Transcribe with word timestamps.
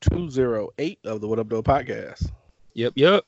208 0.00 0.98
of 1.04 1.20
the 1.20 1.28
What 1.28 1.38
Up, 1.38 1.48
Though 1.48 1.62
podcast. 1.62 2.30
Yep, 2.74 2.92
yep. 2.96 3.24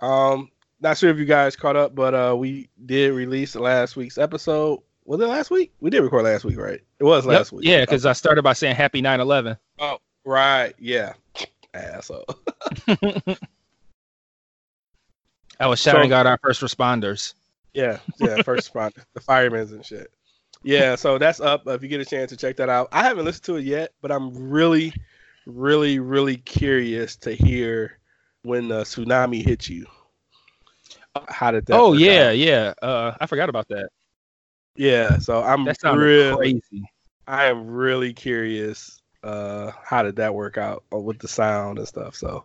Um, 0.00 0.50
not 0.80 0.98
sure 0.98 1.10
if 1.10 1.18
you 1.18 1.24
guys 1.24 1.56
caught 1.56 1.76
up, 1.76 1.94
but 1.94 2.14
uh, 2.14 2.34
we 2.36 2.68
did 2.84 3.12
release 3.14 3.54
last 3.56 3.96
week's 3.96 4.18
episode. 4.18 4.80
Was 5.04 5.20
it 5.20 5.26
last 5.26 5.50
week? 5.50 5.72
We 5.80 5.88
did 5.90 6.02
record 6.02 6.24
last 6.24 6.44
week, 6.44 6.58
right? 6.58 6.80
It 6.98 7.04
was 7.04 7.24
Yep. 7.24 7.32
last 7.34 7.52
week. 7.52 7.64
Yeah, 7.66 7.80
because 7.82 8.04
I 8.04 8.12
started 8.12 8.42
by 8.42 8.52
saying 8.54 8.74
happy 8.76 9.00
9 9.00 9.20
11. 9.20 9.56
Oh, 9.78 9.98
right. 10.24 10.74
Yeah. 10.78 11.12
Asshole. 11.72 12.24
I 15.60 15.66
was 15.68 15.80
shouting 15.80 16.10
So- 16.10 16.16
out 16.16 16.26
our 16.26 16.38
first 16.42 16.60
responders. 16.62 17.34
Yeah, 17.74 17.98
yeah, 18.18 18.40
first 18.42 18.72
responder, 18.74 19.04
the 19.14 19.20
firemen's 19.20 19.70
and 19.72 19.84
shit. 19.84 20.10
Yeah, 20.62 20.94
so 20.96 21.18
that's 21.18 21.40
up. 21.40 21.66
If 21.68 21.82
you 21.82 21.88
get 21.88 22.00
a 22.00 22.04
chance 22.06 22.30
to 22.30 22.36
check 22.36 22.56
that 22.56 22.68
out, 22.70 22.88
I 22.90 23.02
haven't 23.02 23.26
listened 23.26 23.44
to 23.44 23.56
it 23.56 23.64
yet, 23.64 23.92
but 24.00 24.10
I'm 24.10 24.34
really, 24.50 24.94
really, 25.46 25.98
really 25.98 26.36
curious 26.36 27.16
to 27.16 27.32
hear 27.32 27.98
when 28.42 28.68
the 28.68 28.82
tsunami 28.82 29.44
hit 29.44 29.68
you. 29.68 29.86
How 31.28 31.50
did 31.50 31.66
that? 31.66 31.74
Oh, 31.78 31.94
yeah, 31.94 32.28
out? 32.28 32.36
yeah. 32.38 32.74
Uh, 32.82 33.14
I 33.18 33.26
forgot 33.26 33.48
about 33.48 33.68
that. 33.68 33.88
yeah. 34.76 35.18
So 35.18 35.42
I'm 35.42 35.64
That 35.64 35.78
really, 35.84 36.60
crazy. 36.60 36.84
I 37.26 37.46
am 37.46 37.66
really 37.66 38.12
curious. 38.12 39.00
Uh, 39.22 39.72
how 39.82 40.02
did 40.02 40.16
that 40.16 40.34
work 40.34 40.58
out 40.58 40.84
uh, 40.92 40.98
with 40.98 41.18
the 41.18 41.28
sound 41.28 41.78
and 41.78 41.88
stuff? 41.88 42.14
So 42.14 42.44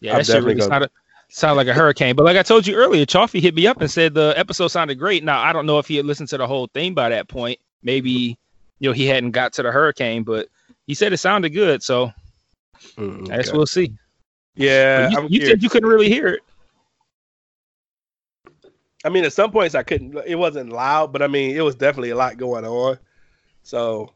Yeah, 0.00 0.12
I'm 0.12 0.18
that 0.18 0.26
shit 0.26 0.34
definitely 0.34 0.46
really 0.54 0.58
gonna- 0.60 0.70
sounded, 0.70 0.90
sounded 1.30 1.54
like 1.56 1.68
a 1.68 1.74
hurricane. 1.74 2.16
But 2.16 2.24
like 2.24 2.36
I 2.36 2.42
told 2.42 2.66
you 2.66 2.74
earlier, 2.74 3.06
Chaffee 3.06 3.40
hit 3.40 3.54
me 3.54 3.66
up 3.66 3.80
and 3.80 3.90
said 3.90 4.14
the 4.14 4.34
episode 4.36 4.68
sounded 4.68 4.96
great. 4.98 5.22
Now, 5.24 5.40
I 5.40 5.52
don't 5.52 5.64
know 5.66 5.78
if 5.78 5.86
he 5.86 5.96
had 5.96 6.04
listened 6.04 6.28
to 6.30 6.38
the 6.38 6.46
whole 6.46 6.66
thing 6.74 6.92
by 6.94 7.08
that 7.10 7.28
point. 7.28 7.58
Maybe, 7.84 8.36
you 8.80 8.88
know, 8.88 8.92
he 8.92 9.06
hadn't 9.06 9.30
got 9.30 9.52
to 9.54 9.62
the 9.62 9.70
hurricane, 9.72 10.24
but 10.24 10.48
he 10.86 10.94
said 10.94 11.12
it 11.12 11.18
sounded 11.18 11.50
good. 11.50 11.82
So 11.82 12.12
mm, 12.96 13.30
I 13.30 13.36
guess 13.36 13.52
we'll 13.52 13.66
see. 13.66 13.94
yeah, 14.54 15.10
But 15.10 15.30
you 15.30 15.40
you 15.40 15.46
said 15.46 15.62
you 15.62 15.68
couldn't 15.68 15.88
really 15.88 16.08
hear 16.08 16.28
it. 16.28 16.42
I 19.04 19.08
mean, 19.08 19.24
at 19.24 19.32
some 19.32 19.50
points 19.50 19.74
I 19.74 19.82
couldn't. 19.82 20.16
It 20.26 20.36
wasn't 20.36 20.70
loud, 20.70 21.12
but 21.12 21.22
I 21.22 21.26
mean, 21.26 21.56
it 21.56 21.62
was 21.62 21.74
definitely 21.74 22.10
a 22.10 22.16
lot 22.16 22.36
going 22.36 22.64
on. 22.64 22.98
So 23.62 24.12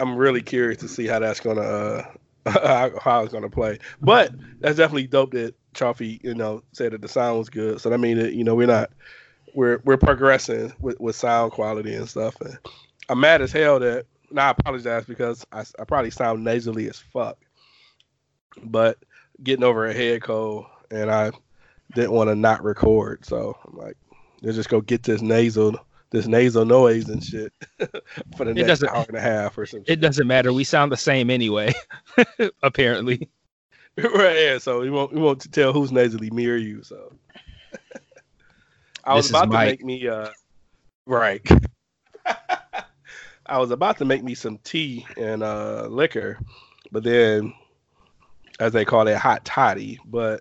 I'm 0.00 0.16
really 0.16 0.42
curious 0.42 0.78
to 0.80 0.88
see 0.88 1.06
how 1.06 1.18
that's 1.18 1.40
gonna 1.40 2.08
uh, 2.46 2.90
how, 3.00 3.22
it's 3.22 3.32
gonna 3.32 3.50
play. 3.50 3.78
But 4.00 4.32
that's 4.60 4.76
definitely 4.76 5.06
dope 5.06 5.32
that 5.32 5.54
Chaffee, 5.74 6.20
you 6.22 6.34
know, 6.34 6.62
said 6.72 6.92
that 6.92 7.02
the 7.02 7.08
sound 7.08 7.38
was 7.38 7.50
good. 7.50 7.80
So 7.80 7.90
that 7.90 7.98
means 7.98 8.20
that 8.20 8.34
you 8.34 8.44
know 8.44 8.54
we're 8.54 8.66
not 8.66 8.90
we're 9.54 9.80
we're 9.84 9.96
progressing 9.96 10.72
with, 10.80 10.98
with 11.00 11.16
sound 11.16 11.52
quality 11.52 11.94
and 11.94 12.08
stuff. 12.08 12.40
And 12.40 12.58
I'm 13.08 13.20
mad 13.20 13.42
as 13.42 13.52
hell 13.52 13.78
that. 13.80 14.06
Now 14.30 14.48
I 14.48 14.50
apologize 14.50 15.06
because 15.06 15.46
I, 15.52 15.64
I 15.78 15.84
probably 15.84 16.10
sound 16.10 16.44
nasally 16.44 16.88
as 16.88 16.98
fuck. 16.98 17.38
But 18.62 18.98
getting 19.42 19.64
over 19.64 19.86
a 19.86 19.94
head 19.94 20.22
cold 20.22 20.66
and 20.90 21.10
I 21.10 21.30
didn't 21.94 22.12
want 22.12 22.28
to 22.28 22.34
not 22.34 22.64
record, 22.64 23.24
so 23.24 23.56
I'm 23.66 23.76
like. 23.76 23.96
Let's 24.42 24.56
just 24.56 24.68
go 24.68 24.80
get 24.80 25.02
this 25.02 25.20
nasal, 25.20 25.76
this 26.10 26.26
nasal 26.26 26.64
noise 26.64 27.08
and 27.08 27.22
shit 27.22 27.52
for 28.36 28.44
the 28.44 28.54
next 28.54 28.84
hour 28.84 29.04
and 29.08 29.16
a 29.16 29.20
half 29.20 29.58
or 29.58 29.66
something. 29.66 29.92
It 29.92 30.00
doesn't 30.00 30.26
matter. 30.26 30.52
We 30.52 30.64
sound 30.64 30.92
the 30.92 30.96
same 30.96 31.30
anyway, 31.30 31.74
apparently. 32.62 33.28
right, 33.96 34.38
yeah. 34.38 34.58
So 34.58 34.80
we 34.80 34.90
won't 34.90 35.12
we 35.12 35.20
won't 35.20 35.50
tell 35.52 35.72
who's 35.72 35.90
nasally, 35.90 36.30
me 36.30 36.46
or 36.46 36.56
you. 36.56 36.84
So 36.84 37.12
I 39.02 39.14
was 39.14 39.24
This 39.24 39.30
about 39.30 39.50
to 39.50 39.58
make 39.58 39.84
me 39.84 40.06
uh 40.06 40.28
right. 41.06 41.46
I 43.46 43.58
was 43.58 43.70
about 43.70 43.96
to 43.98 44.04
make 44.04 44.22
me 44.22 44.34
some 44.34 44.58
tea 44.58 45.04
and 45.16 45.42
uh 45.42 45.88
liquor, 45.90 46.38
but 46.92 47.02
then 47.02 47.52
as 48.58 48.72
they 48.72 48.84
call 48.84 49.06
it 49.08 49.16
hot 49.16 49.44
toddy, 49.44 49.98
but 50.06 50.40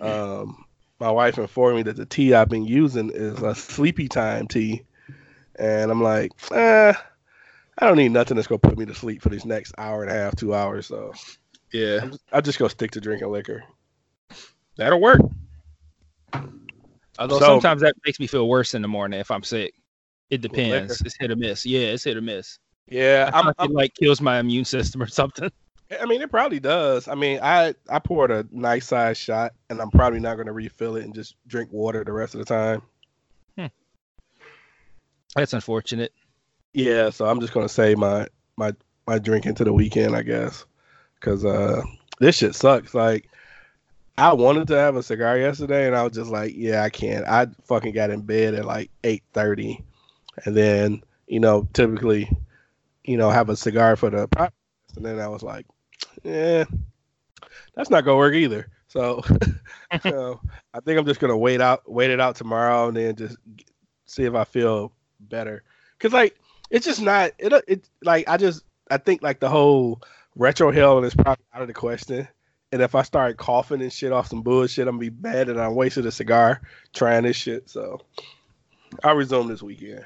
um 0.00 0.64
my 0.98 1.10
wife 1.10 1.36
informed 1.38 1.76
me 1.76 1.82
that 1.82 1.96
the 1.96 2.06
tea 2.06 2.32
I've 2.34 2.48
been 2.48 2.64
using 2.64 3.10
is 3.10 3.40
a 3.42 3.54
sleepy 3.54 4.08
time 4.08 4.46
tea. 4.48 4.82
And 5.58 5.90
I'm 5.90 6.02
like, 6.02 6.32
eh, 6.52 6.92
I 7.78 7.86
don't 7.86 7.96
need 7.98 8.12
nothing 8.12 8.36
that's 8.36 8.46
gonna 8.48 8.58
put 8.58 8.78
me 8.78 8.86
to 8.86 8.94
sleep 8.94 9.20
for 9.22 9.28
these 9.28 9.44
next 9.44 9.74
hour 9.78 10.02
and 10.02 10.10
a 10.10 10.14
half, 10.14 10.36
two 10.36 10.54
hours. 10.54 10.86
So 10.86 11.12
Yeah, 11.72 12.10
I'll 12.32 12.42
just 12.42 12.58
go 12.58 12.68
stick 12.68 12.90
to 12.92 13.00
drinking 13.00 13.30
liquor. 13.30 13.64
that'll 14.76 15.00
work. 15.00 15.20
Although 17.18 17.38
So- 17.38 17.46
sometimes 17.46 17.80
that 17.82 17.94
makes 18.04 18.20
me 18.20 18.26
feel 18.26 18.48
worse 18.48 18.74
in 18.74 18.82
the 18.82 18.88
morning 18.88 19.20
if 19.20 19.30
I'm 19.30 19.42
sick. 19.42 19.74
It 20.30 20.40
depends. 20.40 21.00
It's 21.02 21.16
hit 21.18 21.30
or 21.30 21.36
miss. 21.36 21.64
Yeah, 21.64 21.88
it's 21.88 22.04
hit 22.04 22.16
or 22.16 22.20
miss. 22.22 22.58
Yeah, 22.88 23.30
I'm, 23.32 23.46
I'm- 23.58 23.70
it 23.70 23.70
like 23.70 23.94
kills 23.94 24.20
my 24.20 24.38
immune 24.38 24.64
system 24.64 25.02
or 25.02 25.06
something. 25.20 25.50
I 26.00 26.06
mean, 26.06 26.20
it 26.20 26.30
probably 26.30 26.58
does. 26.58 27.06
I 27.06 27.14
mean, 27.14 27.38
I 27.42 27.74
I 27.88 27.98
poured 27.98 28.30
a 28.30 28.46
nice 28.50 28.86
size 28.86 29.16
shot, 29.18 29.52
and 29.70 29.80
I'm 29.80 29.90
probably 29.90 30.20
not 30.20 30.34
going 30.34 30.46
to 30.46 30.52
refill 30.52 30.96
it 30.96 31.04
and 31.04 31.14
just 31.14 31.36
drink 31.46 31.72
water 31.72 32.02
the 32.02 32.12
rest 32.12 32.34
of 32.34 32.40
the 32.40 32.44
time. 32.44 32.82
That's 35.36 35.52
unfortunate. 35.52 36.12
Yeah, 36.72 37.10
so 37.10 37.26
I'm 37.26 37.40
just 37.40 37.52
going 37.52 37.68
to 37.68 37.72
save 37.72 37.98
my 37.98 38.26
my 38.56 38.72
my 39.06 39.18
drink 39.18 39.44
into 39.44 39.64
the 39.64 39.72
weekend, 39.72 40.16
I 40.16 40.22
guess, 40.22 40.64
because 41.20 41.44
uh, 41.44 41.82
this 42.18 42.36
shit 42.36 42.54
sucks. 42.54 42.94
Like, 42.94 43.28
I 44.16 44.32
wanted 44.32 44.66
to 44.68 44.78
have 44.78 44.96
a 44.96 45.02
cigar 45.02 45.38
yesterday, 45.38 45.86
and 45.86 45.94
I 45.94 46.02
was 46.02 46.14
just 46.14 46.30
like, 46.30 46.54
yeah, 46.56 46.82
I 46.82 46.88
can't. 46.88 47.26
I 47.28 47.48
fucking 47.64 47.92
got 47.92 48.10
in 48.10 48.22
bed 48.22 48.54
at 48.54 48.64
like 48.64 48.90
eight 49.04 49.22
thirty, 49.34 49.84
and 50.46 50.56
then 50.56 51.02
you 51.26 51.38
know, 51.38 51.68
typically, 51.74 52.30
you 53.04 53.18
know, 53.18 53.30
have 53.30 53.50
a 53.50 53.56
cigar 53.56 53.94
for 53.96 54.08
the 54.08 54.26
and 54.96 55.04
then 55.04 55.20
I 55.20 55.28
was 55.28 55.42
like, 55.42 55.66
yeah, 56.22 56.64
that's 57.74 57.90
not 57.90 58.04
gonna 58.04 58.16
work 58.16 58.34
either. 58.34 58.68
So, 58.88 59.22
so 60.02 60.40
I 60.72 60.80
think 60.80 60.98
I'm 60.98 61.06
just 61.06 61.20
gonna 61.20 61.36
wait 61.36 61.60
out, 61.60 61.90
wait 61.90 62.10
it 62.10 62.20
out 62.20 62.36
tomorrow, 62.36 62.88
and 62.88 62.96
then 62.96 63.16
just 63.16 63.36
see 64.06 64.24
if 64.24 64.34
I 64.34 64.44
feel 64.44 64.92
better. 65.20 65.62
Cause 65.98 66.12
like 66.12 66.38
it's 66.70 66.86
just 66.86 67.00
not 67.00 67.32
it. 67.38 67.52
It 67.68 67.88
like 68.02 68.28
I 68.28 68.36
just 68.36 68.64
I 68.90 68.98
think 68.98 69.22
like 69.22 69.40
the 69.40 69.48
whole 69.48 70.02
retrohale 70.38 71.04
is 71.04 71.14
probably 71.14 71.44
out 71.54 71.62
of 71.62 71.68
the 71.68 71.74
question. 71.74 72.28
And 72.72 72.82
if 72.82 72.94
I 72.94 73.02
start 73.02 73.36
coughing 73.36 73.80
and 73.80 73.92
shit 73.92 74.12
off 74.12 74.28
some 74.28 74.42
bullshit, 74.42 74.88
I'm 74.88 74.98
gonna 74.98 75.10
be 75.10 75.16
mad 75.22 75.48
and 75.48 75.60
I 75.60 75.68
wasted 75.68 76.04
a 76.06 76.12
cigar 76.12 76.60
trying 76.92 77.22
this 77.22 77.36
shit. 77.36 77.70
So 77.70 78.00
I'll 79.04 79.14
resume 79.14 79.48
this 79.48 79.62
weekend. 79.62 80.04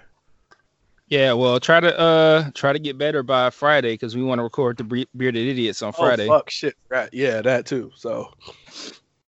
Yeah, 1.11 1.33
well, 1.33 1.59
try 1.59 1.81
to 1.81 1.99
uh 1.99 2.51
try 2.55 2.73
to 2.73 2.79
get 2.79 2.97
better 2.97 3.25
by 3.25 3.51
Friday 3.51 3.95
because 3.95 4.15
we 4.15 4.23
want 4.23 4.39
to 4.39 4.45
record 4.45 4.77
the 4.77 5.07
Bearded 5.17 5.45
Idiots 5.45 5.83
on 5.83 5.93
Friday. 5.93 6.29
Oh 6.29 6.39
fuck 6.39 6.51
shit. 6.51 6.77
Right. 6.89 7.11
Yeah, 7.13 7.43
that 7.43 7.67
too. 7.67 7.91
So 7.97 8.33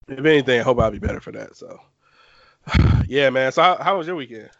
if 0.06 0.19
anything, 0.19 0.60
I 0.60 0.62
hope 0.62 0.78
I'll 0.78 0.91
be 0.91 0.99
better 0.99 1.21
for 1.21 1.33
that. 1.33 1.56
So 1.56 1.78
yeah, 3.06 3.31
man. 3.31 3.53
So 3.53 3.62
how, 3.62 3.77
how 3.77 3.97
was 3.97 4.06
your 4.06 4.16
weekend? 4.16 4.50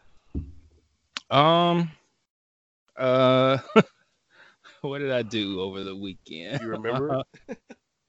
Um, 1.31 1.91
uh, 2.97 3.59
what 4.81 5.01
did 5.01 5.13
I 5.13 5.21
do 5.21 5.61
over 5.61 5.85
the 5.85 5.95
weekend? 5.95 6.63
You 6.63 6.69
remember? 6.69 7.23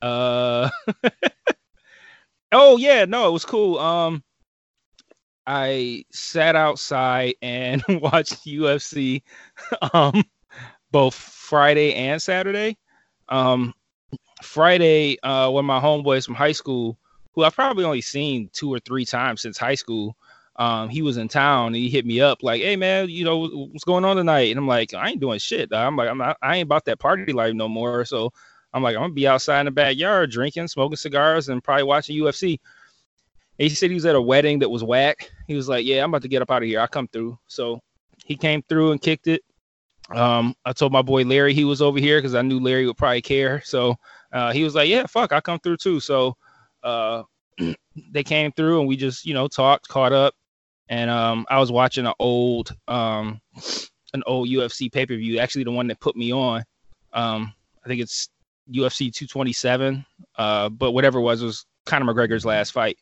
Uh, 0.02 0.70
oh 2.52 2.76
yeah, 2.76 3.06
no, 3.06 3.30
it 3.30 3.32
was 3.32 3.46
cool. 3.46 3.80
Um, 3.80 4.22
I 5.46 6.06
sat 6.12 6.56
outside 6.56 7.36
and 7.42 7.84
watched 7.90 8.46
UFC, 8.46 9.22
um, 9.94 10.24
both 10.92 11.16
Friday 11.16 11.94
and 11.96 12.22
Saturday. 12.22 12.78
Um, 13.30 13.74
Friday, 14.42 15.18
uh, 15.24 15.50
when 15.50 15.66
my 15.66 15.80
homeboys 15.80 16.26
from 16.26 16.36
high 16.36 16.52
school, 16.52 16.98
who 17.34 17.44
I've 17.44 17.56
probably 17.56 17.84
only 17.84 18.02
seen 18.02 18.50
two 18.54 18.72
or 18.74 18.80
three 18.80 19.06
times 19.06 19.42
since 19.42 19.58
high 19.58 19.76
school, 19.76 20.16
um, 20.58 20.90
he 20.90 21.02
was 21.02 21.18
in 21.18 21.28
town 21.28 21.68
and 21.68 21.76
he 21.76 21.90
hit 21.90 22.06
me 22.06 22.22
up 22.22 22.44
like, 22.44 22.62
"Hey 22.62 22.76
man, 22.76 23.10
you 23.10 23.26
know 23.26 23.48
what's 23.48 23.84
going 23.84 24.06
on 24.06 24.18
tonight?" 24.18 24.52
And 24.52 24.60
I'm 24.60 24.68
like, 24.68 24.94
"I 24.94 25.10
ain't 25.10 25.20
doing 25.20 25.40
shit. 25.40 25.70
dawg." 25.70 25.88
I'm 25.88 25.96
like, 25.96 26.10
I'm 26.10 26.20
not, 26.20 26.38
I 26.44 26.58
ain't 26.58 26.68
about 26.68 26.86
that 26.86 27.00
party 27.00 27.34
life 27.34 27.56
no 27.56 27.68
more." 27.68 28.06
So 28.06 28.32
I'm 28.74 28.84
like, 28.84 28.96
I'm 28.96 29.02
gonna 29.04 29.14
be 29.14 29.28
outside 29.28 29.62
in 29.62 29.66
the 29.66 29.72
backyard 29.72 30.30
drinking, 30.32 30.68
smoking 30.68 30.96
cigars, 30.98 31.50
and 31.50 31.64
probably 31.64 31.84
watching 31.84 32.18
UFC. 32.18 32.60
He 33.58 33.70
said 33.70 33.90
he 33.90 33.96
was 33.96 34.06
at 34.06 34.16
a 34.16 34.22
wedding 34.22 34.60
that 34.60 34.70
was 34.70 34.84
whack. 34.84 35.30
He 35.48 35.56
was 35.56 35.70
like, 35.70 35.86
"Yeah, 35.86 36.04
I'm 36.04 36.10
about 36.10 36.24
to 36.24 36.28
get 36.28 36.42
up 36.42 36.52
out 36.52 36.64
of 36.64 36.68
here. 36.68 36.80
I'll 36.80 36.88
come 36.88 37.08
through." 37.08 37.38
So 37.48 37.80
he 38.26 38.36
came 38.36 38.64
through 38.68 38.92
and 38.92 39.02
kicked 39.02 39.28
it. 39.28 39.42
Um, 40.10 40.56
I 40.66 40.74
told 40.74 40.92
my 40.92 41.02
boy 41.02 41.24
Larry 41.24 41.54
he 41.54 41.64
was 41.64 41.82
over 41.82 42.00
here 42.00 42.18
because 42.20 42.36
I 42.36 42.42
knew 42.42 42.60
Larry 42.60 42.86
would 42.86 42.98
probably 42.98 43.22
care. 43.22 43.62
So 43.66 43.96
Uh, 44.34 44.52
he 44.52 44.64
was 44.64 44.74
like, 44.74 44.90
yeah, 44.90 45.06
fuck, 45.06 45.32
I 45.32 45.40
come 45.40 45.60
through 45.60 45.78
too. 45.78 46.00
So 46.00 46.36
uh, 46.84 47.24
they 48.12 48.24
came 48.24 48.52
through 48.52 48.80
and 48.80 48.88
we 48.90 48.98
just 48.98 49.26
you 49.26 49.34
know 49.34 49.48
talked, 49.48 49.88
caught 49.88 50.12
up, 50.12 50.34
and 50.90 51.10
um, 51.10 51.46
I 51.50 51.60
was 51.60 51.72
watching 51.72 52.08
an 52.08 52.14
old 52.20 52.76
um, 52.88 53.40
an 54.14 54.24
old 54.26 54.50
UFC 54.50 54.92
pay 54.92 55.06
per 55.06 55.16
view, 55.16 55.38
actually 55.40 55.64
the 55.66 55.72
one 55.72 55.88
that 55.88 56.00
put 56.00 56.16
me 56.16 56.34
on. 56.34 56.64
Um, 57.14 57.54
I 57.86 57.88
think 57.88 58.02
it's 58.02 58.30
UFC 58.72 59.14
227, 59.14 60.04
uh, 60.38 60.70
but 60.70 60.94
whatever 60.94 61.20
it 61.20 61.24
was 61.24 61.44
it 61.44 61.46
was 61.46 61.66
Conor 61.86 62.12
McGregor's 62.12 62.46
last 62.46 62.72
fight. 62.72 62.98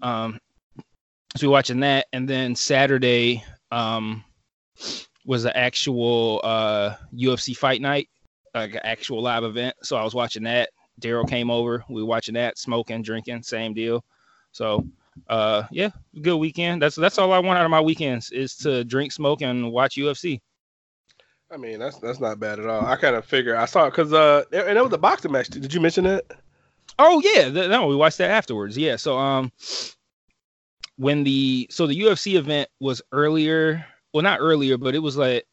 Um, 0.00 0.38
so 1.36 1.48
we're 1.48 1.52
watching 1.52 1.80
that, 1.80 2.06
and 2.12 2.28
then 2.28 2.54
Saturday 2.54 3.44
um, 3.70 4.24
was 5.24 5.42
the 5.42 5.56
actual 5.56 6.40
uh, 6.44 6.94
UFC 7.14 7.56
fight 7.56 7.80
night, 7.80 8.08
like 8.54 8.74
an 8.74 8.80
actual 8.84 9.22
live 9.22 9.44
event. 9.44 9.74
So 9.82 9.96
I 9.96 10.04
was 10.04 10.14
watching 10.14 10.44
that. 10.44 10.70
Daryl 11.00 11.28
came 11.28 11.50
over. 11.50 11.84
We 11.88 12.02
were 12.02 12.08
watching 12.08 12.34
that, 12.34 12.58
smoking, 12.58 13.02
drinking, 13.02 13.42
same 13.42 13.72
deal. 13.74 14.04
So 14.52 14.86
uh, 15.28 15.64
yeah, 15.70 15.90
good 16.20 16.36
weekend. 16.36 16.82
That's 16.82 16.96
that's 16.96 17.18
all 17.18 17.32
I 17.32 17.38
want 17.38 17.58
out 17.58 17.64
of 17.64 17.70
my 17.70 17.80
weekends 17.80 18.30
is 18.30 18.54
to 18.56 18.84
drink, 18.84 19.12
smoke, 19.12 19.42
and 19.42 19.70
watch 19.72 19.96
UFC. 19.96 20.40
I 21.50 21.56
mean, 21.56 21.78
that's 21.78 21.98
that's 21.98 22.20
not 22.20 22.40
bad 22.40 22.58
at 22.58 22.66
all. 22.66 22.84
I 22.84 22.96
kind 22.96 23.16
of 23.16 23.24
figure 23.24 23.56
I 23.56 23.66
saw 23.66 23.86
because 23.90 24.12
uh, 24.12 24.44
and 24.52 24.78
it 24.78 24.82
was 24.82 24.92
a 24.92 24.98
boxing 24.98 25.32
match. 25.32 25.48
Did 25.48 25.72
you 25.72 25.80
mention 25.80 26.04
that? 26.04 26.24
Oh 26.98 27.20
yeah, 27.24 27.48
no, 27.48 27.86
we 27.86 27.96
watched 27.96 28.18
that 28.18 28.30
afterwards. 28.30 28.76
Yeah, 28.76 28.96
so 28.96 29.18
um, 29.18 29.50
when 30.96 31.24
the 31.24 31.66
so 31.70 31.86
the 31.86 31.98
UFC 31.98 32.34
event 32.36 32.68
was 32.80 33.02
earlier, 33.12 33.84
well 34.12 34.22
not 34.22 34.40
earlier, 34.40 34.76
but 34.76 34.94
it 34.94 35.00
was 35.00 35.16
like 35.16 35.46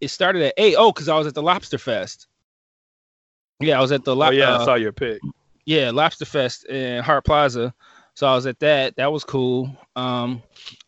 it 0.00 0.08
started 0.08 0.42
at 0.42 0.54
eight. 0.56 0.76
Oh, 0.78 0.92
because 0.92 1.08
I 1.08 1.16
was 1.16 1.26
at 1.26 1.34
the 1.34 1.42
Lobster 1.42 1.78
Fest. 1.78 2.26
Yeah, 3.60 3.78
I 3.78 3.80
was 3.80 3.92
at 3.92 4.04
the 4.04 4.14
lo- 4.14 4.28
oh 4.28 4.30
yeah, 4.30 4.54
uh, 4.54 4.60
I 4.60 4.64
saw 4.64 4.74
your 4.74 4.92
pic. 4.92 5.20
Yeah, 5.64 5.90
Lobster 5.90 6.26
Fest 6.26 6.66
in 6.66 7.02
Hart 7.02 7.24
Plaza. 7.24 7.74
So 8.14 8.26
I 8.26 8.34
was 8.34 8.46
at 8.46 8.60
that. 8.60 8.96
That 8.96 9.10
was 9.10 9.24
cool. 9.24 9.76
Um, 9.96 10.42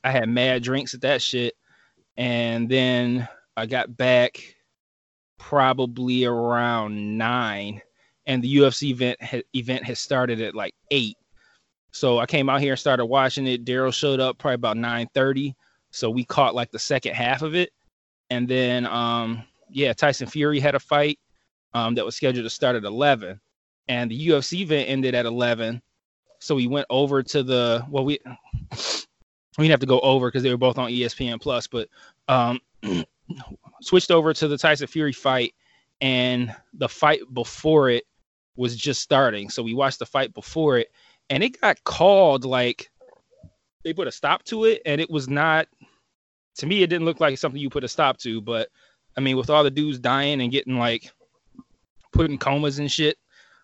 I 0.04 0.10
had 0.10 0.28
mad 0.28 0.62
drinks 0.62 0.94
at 0.94 1.00
that 1.00 1.20
shit, 1.22 1.54
and 2.16 2.68
then 2.68 3.28
I 3.56 3.66
got 3.66 3.96
back 3.96 4.54
probably 5.38 6.24
around 6.24 7.18
nine, 7.18 7.82
and 8.26 8.42
the 8.42 8.56
UFC 8.56 8.90
event 8.90 9.22
ha- 9.22 9.42
event 9.54 9.84
has 9.84 9.98
started 9.98 10.40
at 10.40 10.54
like 10.54 10.74
eight. 10.90 11.16
So 11.92 12.18
I 12.18 12.26
came 12.26 12.48
out 12.48 12.60
here 12.60 12.72
and 12.72 12.78
started 12.78 13.06
watching 13.06 13.46
it. 13.46 13.64
Daryl 13.64 13.94
showed 13.94 14.20
up 14.20 14.38
probably 14.38 14.56
about 14.56 14.76
9:30. 14.76 15.54
So 15.90 16.10
we 16.10 16.24
caught 16.24 16.54
like 16.54 16.70
the 16.70 16.78
second 16.78 17.14
half 17.14 17.42
of 17.42 17.54
it. 17.54 17.70
And 18.30 18.48
then 18.48 18.86
um 18.86 19.44
yeah, 19.70 19.92
Tyson 19.92 20.26
Fury 20.26 20.60
had 20.60 20.74
a 20.74 20.80
fight 20.80 21.18
um 21.74 21.94
that 21.94 22.04
was 22.04 22.16
scheduled 22.16 22.44
to 22.44 22.50
start 22.50 22.76
at 22.76 22.84
11. 22.84 23.40
And 23.88 24.10
the 24.10 24.28
UFC 24.28 24.60
event 24.60 24.88
ended 24.88 25.14
at 25.14 25.26
11. 25.26 25.80
So 26.38 26.54
we 26.56 26.66
went 26.66 26.86
over 26.90 27.22
to 27.22 27.42
the 27.42 27.86
well 27.88 28.04
we 28.04 28.18
we 29.58 29.64
didn't 29.64 29.70
have 29.70 29.80
to 29.80 29.86
go 29.86 30.00
over 30.00 30.28
because 30.28 30.42
they 30.42 30.50
were 30.50 30.58
both 30.58 30.76
on 30.76 30.90
ESPN 30.90 31.40
Plus, 31.40 31.66
but 31.66 31.88
um 32.28 32.60
switched 33.80 34.10
over 34.10 34.34
to 34.34 34.48
the 34.48 34.58
Tyson 34.58 34.86
Fury 34.86 35.12
fight 35.12 35.54
and 36.00 36.54
the 36.74 36.88
fight 36.88 37.20
before 37.32 37.88
it 37.88 38.04
was 38.56 38.76
just 38.76 39.02
starting. 39.02 39.50
So 39.50 39.62
we 39.62 39.74
watched 39.74 39.98
the 39.98 40.06
fight 40.06 40.34
before 40.34 40.78
it 40.78 40.88
and 41.30 41.42
it 41.42 41.60
got 41.60 41.82
called 41.84 42.44
like 42.44 42.90
they 43.86 43.92
put 43.92 44.08
a 44.08 44.12
stop 44.12 44.42
to 44.44 44.64
it, 44.64 44.82
and 44.84 45.00
it 45.00 45.08
was 45.08 45.28
not. 45.28 45.68
To 46.56 46.66
me, 46.66 46.82
it 46.82 46.88
didn't 46.88 47.04
look 47.04 47.20
like 47.20 47.38
something 47.38 47.60
you 47.60 47.70
put 47.70 47.84
a 47.84 47.88
stop 47.88 48.18
to, 48.18 48.40
but 48.40 48.68
I 49.16 49.20
mean, 49.20 49.36
with 49.36 49.50
all 49.50 49.62
the 49.62 49.70
dudes 49.70 49.98
dying 49.98 50.40
and 50.40 50.50
getting 50.50 50.76
like 50.76 51.12
put 52.12 52.30
in 52.30 52.38
comas 52.38 52.78
and 52.78 52.90
shit, 52.90 53.16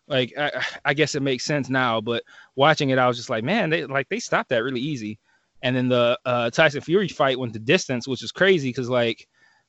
like 0.06 0.32
I, 0.38 0.62
I 0.84 0.94
guess 0.94 1.14
it 1.14 1.22
makes 1.22 1.44
sense 1.44 1.68
now. 1.68 2.00
But 2.00 2.22
watching 2.54 2.90
it, 2.90 2.98
I 2.98 3.08
was 3.08 3.16
just 3.16 3.30
like, 3.30 3.42
man, 3.42 3.70
they 3.70 3.84
like 3.84 4.08
they 4.10 4.20
stopped 4.20 4.50
that 4.50 4.62
really 4.62 4.80
easy. 4.80 5.18
And 5.62 5.74
then 5.74 5.88
the 5.88 6.18
uh, 6.24 6.50
Tyson 6.50 6.80
Fury 6.82 7.08
fight 7.08 7.38
went 7.38 7.52
the 7.52 7.58
distance, 7.58 8.06
which 8.06 8.22
is 8.22 8.30
crazy 8.30 8.68
because 8.68 8.88
like 8.88 9.26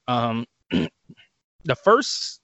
um 0.08 0.46
the 0.72 1.76
first 1.84 2.42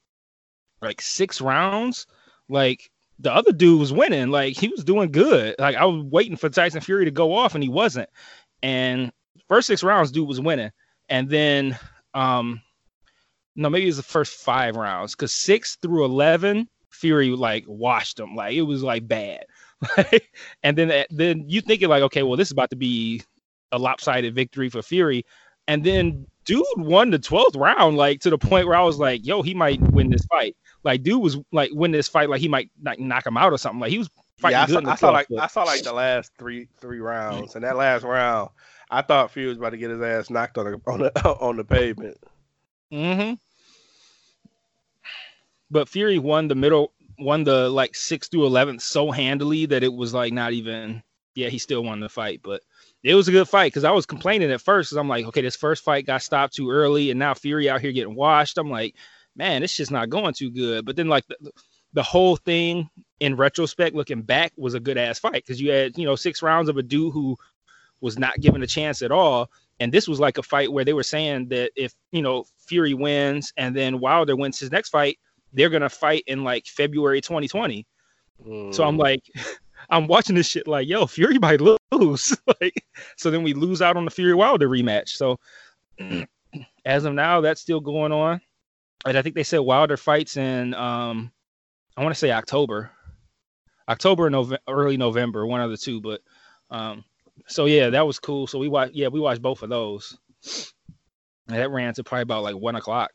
like 0.82 1.02
six 1.02 1.42
rounds, 1.42 2.08
like 2.50 2.90
the 3.20 3.34
other 3.34 3.52
dude 3.52 3.80
was 3.80 3.94
winning. 3.94 4.30
Like 4.30 4.58
he 4.58 4.68
was 4.68 4.84
doing 4.84 5.12
good. 5.12 5.56
Like 5.60 5.76
I 5.76 5.86
was 5.86 6.04
waiting 6.04 6.38
for 6.38 6.50
Tyson 6.50 6.82
Fury 6.82 7.06
to 7.06 7.12
go 7.12 7.36
off 7.36 7.54
and 7.56 7.64
he 7.64 7.70
wasn't. 7.70 8.10
And 8.64 9.12
first 9.48 9.68
six 9.68 9.84
rounds, 9.84 10.12
dude 10.12 10.28
was 10.28 10.42
winning. 10.42 10.72
And 11.08 11.30
then 11.30 11.78
um 12.14 12.62
no, 13.56 13.70
maybe 13.70 13.84
it 13.84 13.90
was 13.90 13.98
the 13.98 14.04
first 14.04 14.40
five 14.40 14.76
rounds 14.76 15.16
because 15.16 15.34
six 15.34 15.78
through 15.82 16.06
eleven, 16.06 16.68
Fury 16.90 17.30
like 17.30 17.66
washed 17.68 18.20
him. 18.20 18.36
Like 18.36 18.56
it 18.56 18.64
was 18.64 18.84
like 18.84 19.08
bad. 19.08 19.46
and 20.64 20.78
then 20.78 21.06
then 21.10 21.46
you 21.48 21.62
thinking 21.62 21.90
like, 21.90 22.04
okay, 22.04 22.24
well, 22.24 22.38
this 22.38 22.48
is 22.48 22.54
about 22.54 22.70
to 22.70 22.76
be 22.76 23.22
a 23.72 23.78
lopsided 23.78 24.34
victory 24.34 24.70
for 24.70 24.82
Fury. 24.82 25.26
And 25.70 25.84
then 25.84 26.26
dude 26.46 26.66
won 26.76 27.12
the 27.12 27.20
12th 27.20 27.56
round, 27.56 27.96
like 27.96 28.20
to 28.22 28.30
the 28.30 28.38
point 28.38 28.68
where 28.68 28.76
I 28.76 28.84
was 28.84 28.98
like, 28.98 29.26
yo, 29.26 29.42
he 29.42 29.54
might 29.54 29.80
win 29.80 30.10
this 30.10 30.26
fight 30.26 30.56
like 30.84 31.04
dude 31.04 31.22
was 31.22 31.38
like 31.52 31.72
win 31.74 31.92
this 31.92 32.08
fight 32.08 32.30
like 32.30 32.42
he 32.42 32.48
might 32.48 32.70
like 32.84 33.00
knock 33.00 33.26
him 33.26 33.38
out 33.38 33.54
or 33.54 33.58
something. 33.58 33.80
Like 33.80 33.92
he 33.92 33.98
was 33.98 34.10
fighting 34.38 34.58
yeah, 34.58 34.64
I 34.64 34.68
saw, 34.68 34.92
I 34.92 34.96
saw 34.96 35.10
like 35.12 35.28
I 35.38 35.48
saw 35.48 35.64
like 35.64 35.84
the 35.84 35.94
last 35.94 36.32
three 36.38 36.68
three 36.80 37.00
rounds, 37.00 37.56
and 37.56 37.64
that 37.64 37.76
last 37.76 38.04
round, 38.04 38.50
I 38.90 39.02
thought 39.02 39.32
Fury 39.32 39.50
was 39.50 39.58
about 39.58 39.72
to 39.72 39.78
get 39.78 39.90
his 39.90 40.02
ass 40.02 40.30
knocked 40.30 40.58
on 40.58 40.66
the 40.66 40.82
on 40.92 41.00
the 41.00 41.28
on 41.42 41.58
the 41.58 41.64
pavement. 41.64 42.18
Mm-hmm. 42.92 43.34
But 45.72 45.90
Fury 45.90 46.18
won 46.18 46.48
the 46.48 46.56
middle, 46.56 46.94
won 47.20 47.44
the 47.44 47.70
like 47.70 47.96
six 47.96 48.28
through 48.28 48.46
eleven 48.46 48.80
so 48.80 49.12
handily 49.12 49.66
that 49.68 49.84
it 49.84 49.94
was 49.94 50.14
like 50.14 50.34
not 50.34 50.54
even. 50.54 51.04
Yeah, 51.36 51.48
he 51.50 51.58
still 51.58 51.84
won 51.84 52.02
the 52.02 52.10
fight, 52.10 52.42
but 52.44 52.62
it 53.04 53.16
was 53.16 53.28
a 53.28 53.32
good 53.32 53.48
fight 53.48 53.68
because 53.68 53.84
I 53.84 53.92
was 53.92 54.06
complaining 54.06 54.52
at 54.52 54.62
first 54.62 54.90
because 54.90 54.98
I'm 54.98 55.08
like, 55.08 55.26
okay, 55.26 55.42
this 55.42 55.56
first 55.56 55.84
fight 55.84 56.06
got 56.06 56.22
stopped 56.22 56.56
too 56.56 56.70
early, 56.70 57.12
and 57.12 57.20
now 57.20 57.34
Fury 57.34 57.70
out 57.70 57.82
here 57.82 57.92
getting 57.92 58.16
washed. 58.16 58.58
I'm 58.58 58.70
like, 58.70 58.96
man, 59.36 59.64
it's 59.64 59.76
just 59.76 59.92
not 59.92 60.10
going 60.10 60.34
too 60.34 60.52
good. 60.52 60.86
But 60.86 60.96
then 60.96 61.08
like 61.08 61.26
the, 61.28 61.52
the 61.94 62.04
whole 62.04 62.36
thing 62.36 62.90
in 63.20 63.36
retrospect, 63.36 63.96
looking 63.96 64.22
back, 64.22 64.52
was 64.58 64.74
a 64.74 64.80
good 64.80 64.98
ass 64.98 65.20
fight 65.20 65.44
because 65.46 65.62
you 65.62 65.72
had 65.72 65.98
you 65.98 66.06
know 66.06 66.16
six 66.16 66.42
rounds 66.42 66.70
of 66.70 66.78
a 66.78 66.84
dude 66.84 67.14
who 67.14 67.38
was 68.02 68.20
not 68.20 68.40
given 68.40 68.64
a 68.64 68.68
chance 68.68 69.02
at 69.02 69.12
all. 69.12 69.50
And 69.80 69.94
this 69.94 70.08
was 70.08 70.20
like 70.20 70.38
a 70.38 70.44
fight 70.44 70.72
where 70.72 70.84
they 70.84 70.94
were 70.94 71.04
saying 71.04 71.50
that 71.50 71.72
if 71.76 71.94
you 72.12 72.22
know 72.22 72.46
Fury 72.68 72.94
wins 72.94 73.54
and 73.56 73.76
then 73.76 74.00
Wilder 74.00 74.36
wins 74.36 74.60
his 74.60 74.72
next 74.72 74.90
fight, 74.90 75.18
they're 75.54 75.70
gonna 75.70 75.90
fight 75.90 76.24
in 76.28 76.44
like 76.44 76.66
February 76.66 77.22
2020. 77.22 77.88
Mm. 78.46 78.74
So 78.74 78.84
I'm 78.84 78.98
mm. 78.98 79.00
like, 79.00 79.24
I'm 79.90 80.08
watching 80.08 80.36
this 80.36 80.48
shit 80.48 80.68
like, 80.68 80.88
yo, 80.88 81.06
Fury 81.06 81.40
might 81.40 81.62
lose. 81.62 82.38
like, 82.62 82.84
so 83.18 83.32
then 83.32 83.44
we 83.44 83.54
lose 83.54 83.82
out 83.82 83.98
on 83.98 84.06
the 84.06 84.12
Fury 84.12 84.34
Wilder 84.34 84.70
rematch. 84.70 85.10
So 85.10 85.40
as 86.86 87.06
of 87.06 87.14
now, 87.14 87.42
that's 87.42 87.62
still 87.62 87.80
going 87.80 88.12
on 88.12 88.42
and 89.06 89.18
I 89.18 89.22
think 89.22 89.36
they 89.36 89.44
said 89.44 89.60
Wilder 89.60 89.98
fights 89.98 90.38
in 90.38 90.74
um, 90.74 91.32
I 91.96 92.04
want 92.04 92.14
to 92.14 92.20
say 92.20 92.32
October, 92.32 92.92
October 93.88 94.26
or 94.26 94.30
November, 94.30 94.60
early 94.68 94.98
November, 94.98 95.46
one 95.46 95.62
of 95.62 95.72
the 95.72 95.78
two. 95.78 96.02
But 96.02 96.22
um, 96.70 97.04
so 97.48 97.66
yeah, 97.66 97.90
that 97.90 98.06
was 98.06 98.20
cool. 98.20 98.48
So 98.48 98.60
we 98.60 98.68
watched, 98.68 98.94
yeah, 98.94 99.08
we 99.08 99.20
watched 99.20 99.42
both 99.42 99.64
of 99.64 99.70
those. 99.70 100.18
And 101.48 101.58
that 101.58 101.72
ran 101.72 101.94
to 101.96 102.04
probably 102.04 102.24
about 102.24 102.44
like 102.44 102.56
one 102.56 102.76
o'clock. 102.76 103.12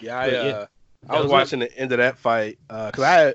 Yeah, 0.00 0.18
I, 0.18 0.26
yeah, 0.26 0.38
uh, 0.38 0.66
I 1.08 1.14
was, 1.14 1.24
was 1.24 1.32
watching 1.32 1.62
it. 1.62 1.70
the 1.70 1.78
end 1.78 1.92
of 1.92 1.98
that 1.98 2.18
fight 2.18 2.58
because 2.68 2.98
uh, 2.98 3.34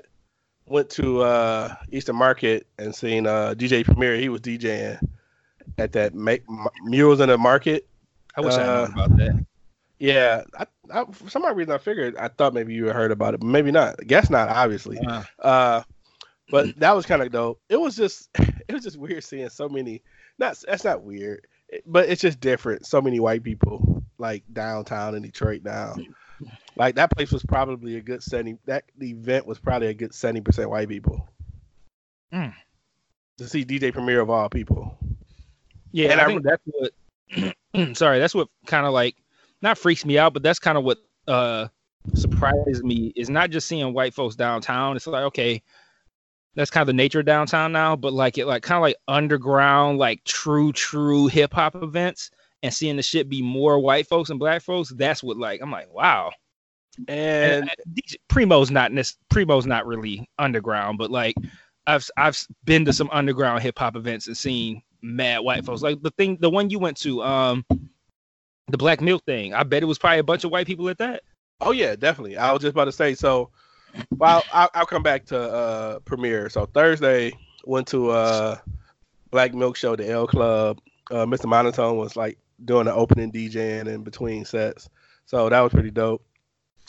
went 0.70 0.90
to 0.90 1.22
uh, 1.22 1.74
Eastern 1.90 2.16
Market 2.16 2.66
and 2.78 2.94
seen 2.94 3.26
uh, 3.26 3.54
DJ 3.56 3.84
Premier. 3.84 4.16
He 4.16 4.28
was 4.28 4.40
DJing 4.40 5.00
at 5.78 5.92
that 5.92 6.14
make, 6.14 6.44
Murals 6.84 7.20
in 7.20 7.28
the 7.28 7.38
Market 7.38 7.88
I 8.36 8.40
wish 8.42 8.54
uh, 8.54 8.60
I 8.60 8.64
knew 8.64 8.92
about 8.92 9.16
that. 9.16 9.46
Yeah, 9.98 10.42
I, 10.58 10.66
I, 10.92 11.04
for 11.10 11.30
some 11.30 11.44
reason 11.56 11.72
I 11.72 11.78
figured 11.78 12.16
I 12.16 12.28
thought 12.28 12.52
maybe 12.52 12.74
you 12.74 12.86
had 12.86 12.96
heard 12.96 13.10
about 13.10 13.34
it, 13.34 13.40
but 13.40 13.46
maybe 13.46 13.70
not. 13.70 13.96
I 14.00 14.04
guess 14.04 14.28
not, 14.28 14.48
obviously. 14.48 14.98
Uh 15.38 15.82
but 16.50 16.78
that 16.78 16.94
was 16.94 17.06
kind 17.06 17.22
of 17.22 17.32
dope. 17.32 17.60
It 17.68 17.80
was 17.80 17.96
just 17.96 18.28
it 18.38 18.72
was 18.72 18.84
just 18.84 18.98
weird 18.98 19.24
seeing 19.24 19.48
so 19.48 19.68
many. 19.68 20.02
Not 20.38 20.62
that's 20.66 20.84
not 20.84 21.02
weird, 21.02 21.46
but 21.86 22.08
it's 22.08 22.20
just 22.20 22.40
different. 22.40 22.86
So 22.86 23.00
many 23.00 23.20
white 23.20 23.42
people 23.42 24.04
like 24.18 24.44
downtown 24.52 25.14
in 25.14 25.22
Detroit 25.22 25.62
now. 25.64 25.96
Like 26.76 26.94
that 26.96 27.10
place 27.10 27.32
was 27.32 27.42
probably 27.42 27.96
a 27.96 28.00
good 28.00 28.22
seventy. 28.22 28.58
That 28.66 28.84
the 28.98 29.10
event 29.10 29.46
was 29.46 29.58
probably 29.58 29.88
a 29.88 29.94
good 29.94 30.14
seventy 30.14 30.42
percent 30.42 30.70
white 30.70 30.88
people. 30.88 31.26
Mm. 32.32 32.52
To 33.38 33.48
see 33.48 33.64
DJ 33.64 33.92
Premier 33.92 34.20
of 34.20 34.30
all 34.30 34.48
people. 34.48 34.96
Yeah, 35.92 36.12
and 36.12 36.20
I, 36.20 36.24
I 36.24 36.26
think 36.26 36.42
that's 36.42 36.62
what 36.66 37.96
sorry, 37.96 38.18
that's 38.18 38.34
what 38.34 38.48
kind 38.66 38.86
of 38.86 38.92
like 38.92 39.16
not 39.62 39.78
freaks 39.78 40.04
me 40.04 40.18
out, 40.18 40.34
but 40.34 40.42
that's 40.42 40.58
kind 40.58 40.76
of 40.76 40.84
what 40.84 40.98
uh 41.26 41.68
surprises 42.14 42.84
me 42.84 43.12
is 43.16 43.30
not 43.30 43.50
just 43.50 43.66
seeing 43.66 43.94
white 43.94 44.14
folks 44.14 44.36
downtown. 44.36 44.96
It's 44.96 45.06
like 45.06 45.24
okay, 45.24 45.62
that's 46.56 46.70
kind 46.70 46.82
of 46.82 46.88
the 46.88 46.92
nature 46.92 47.20
of 47.20 47.26
downtown 47.26 47.72
now, 47.72 47.96
but 47.96 48.12
like 48.12 48.38
it 48.38 48.46
like 48.46 48.62
kind 48.62 48.76
of 48.76 48.82
like 48.82 48.96
underground, 49.08 49.98
like 49.98 50.24
true, 50.24 50.72
true 50.72 51.26
hip 51.26 51.52
hop 51.52 51.76
events 51.76 52.30
and 52.62 52.72
seeing 52.72 52.96
the 52.96 53.02
shit 53.02 53.28
be 53.28 53.42
more 53.42 53.78
white 53.78 54.06
folks 54.06 54.30
and 54.30 54.38
black 54.38 54.62
folks, 54.62 54.90
that's 54.90 55.22
what 55.22 55.36
like 55.36 55.60
I'm 55.62 55.70
like, 55.70 55.92
wow. 55.92 56.32
And, 57.08 57.70
and 57.70 57.70
Primo's 58.28 58.70
not 58.70 58.92
Primo's 59.30 59.66
not 59.66 59.86
really 59.86 60.28
underground, 60.38 60.98
but 60.98 61.10
like 61.10 61.34
I've 61.86 62.08
I've 62.16 62.38
been 62.64 62.84
to 62.86 62.92
some 62.92 63.10
underground 63.12 63.62
hip 63.62 63.78
hop 63.78 63.96
events 63.96 64.26
and 64.26 64.36
seen 64.36 64.82
mad 65.02 65.40
white 65.40 65.64
folks. 65.64 65.82
Like 65.82 66.02
the 66.02 66.10
thing, 66.12 66.36
the 66.40 66.50
one 66.50 66.70
you 66.70 66.78
went 66.78 66.96
to, 66.98 67.22
um, 67.22 67.64
the 68.68 68.78
Black 68.78 69.00
Milk 69.00 69.24
thing. 69.24 69.54
I 69.54 69.62
bet 69.62 69.82
it 69.82 69.86
was 69.86 69.98
probably 69.98 70.18
a 70.18 70.24
bunch 70.24 70.44
of 70.44 70.50
white 70.50 70.66
people 70.66 70.88
at 70.88 70.98
that. 70.98 71.22
oh 71.60 71.72
yeah, 71.72 71.96
definitely. 71.96 72.36
I 72.36 72.52
was 72.52 72.62
just 72.62 72.72
about 72.72 72.86
to 72.86 72.92
say. 72.92 73.14
So, 73.14 73.50
well, 74.16 74.42
I'll, 74.52 74.70
I'll 74.74 74.86
come 74.86 75.02
back 75.02 75.24
to 75.26 75.38
uh 75.38 75.98
Premier. 76.00 76.48
So 76.48 76.66
Thursday 76.66 77.32
went 77.64 77.86
to 77.88 78.10
uh 78.10 78.56
Black 79.30 79.54
Milk 79.54 79.76
Show, 79.76 79.96
the 79.96 80.08
El 80.10 80.26
Club. 80.26 80.80
Uh, 81.10 81.24
Mr. 81.24 81.46
Monotone 81.46 81.96
was 81.96 82.16
like 82.16 82.38
doing 82.64 82.86
the 82.86 82.94
opening 82.94 83.30
DJing 83.30 83.86
in 83.86 84.02
between 84.02 84.44
sets. 84.44 84.88
So 85.26 85.48
that 85.48 85.60
was 85.60 85.72
pretty 85.72 85.90
dope. 85.90 86.24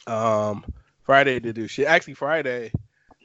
Um, 0.08 0.66
Friday 1.04 1.40
to 1.40 1.54
do 1.54 1.68
shit. 1.68 1.88
Actually, 1.88 2.16
Friday, 2.16 2.72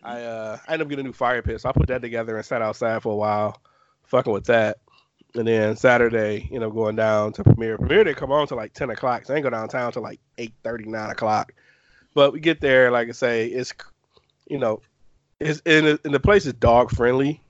I 0.03 0.23
uh 0.23 0.59
I 0.67 0.73
ended 0.73 0.87
up 0.87 0.89
getting 0.89 1.05
a 1.05 1.09
new 1.09 1.13
fire 1.13 1.43
pit, 1.43 1.61
so 1.61 1.69
I 1.69 1.73
put 1.73 1.89
that 1.89 2.01
together 2.03 2.37
and 2.37 2.45
sat 2.45 2.63
outside 2.63 3.03
for 3.03 3.13
a 3.13 3.17
while, 3.17 3.61
fucking 4.05 4.33
with 4.33 4.47
that. 4.47 4.79
And 5.35 5.49
then 5.49 5.77
Saturday, 5.77 6.49
you 6.51 6.61
know, 6.61 6.71
going 6.71 6.95
down 6.95 7.33
to 7.35 7.45
Premier. 7.45 7.79
Premier 7.79 8.05
didn't 8.05 8.19
come 8.19 8.33
on 8.33 8.47
till 8.47 8.57
like 8.57 8.73
ten 8.75 8.91
o'clock. 8.91 9.25
So 9.25 9.33
I 9.33 9.37
ain't 9.37 9.45
go 9.45 9.51
downtown 9.51 9.93
till 9.93 10.03
like 10.03 10.21
8 10.39 10.53
9 10.65 11.11
o'clock. 11.11 11.55
But 12.15 12.33
we 12.33 12.41
get 12.41 12.61
there, 12.61 12.91
like 12.91 13.09
I 13.09 13.13
say, 13.13 13.47
it's 13.47 13.73
you 14.47 14.59
know, 14.59 14.83
it's 15.41 15.61
in 15.65 15.99
and 16.05 16.15
the 16.15 16.21
place 16.21 16.47
is 16.47 16.53
dog 16.53 16.91
friendly. 16.91 17.41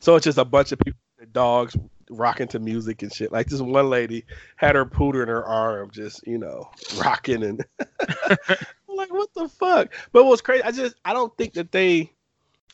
So 0.00 0.14
it's 0.14 0.24
just 0.24 0.38
a 0.38 0.44
bunch 0.44 0.70
of 0.70 0.78
people, 0.78 1.00
dogs 1.32 1.76
rocking 2.10 2.48
to 2.48 2.58
music 2.58 3.02
and 3.02 3.12
shit. 3.12 3.32
Like 3.32 3.48
this 3.48 3.60
one 3.60 3.90
lady 3.90 4.24
had 4.56 4.74
her 4.74 4.84
pooter 4.86 5.22
in 5.22 5.28
her 5.28 5.44
arm, 5.44 5.90
just 5.90 6.26
you 6.26 6.38
know, 6.38 6.70
rocking 6.96 7.42
and 7.42 7.64
like, 8.88 9.12
what 9.12 9.32
the 9.34 9.48
fuck? 9.48 9.92
But 10.12 10.24
what's 10.24 10.42
crazy, 10.42 10.62
I 10.62 10.72
just 10.72 10.96
I 11.04 11.12
don't 11.12 11.36
think 11.36 11.54
that 11.54 11.72
they, 11.72 12.12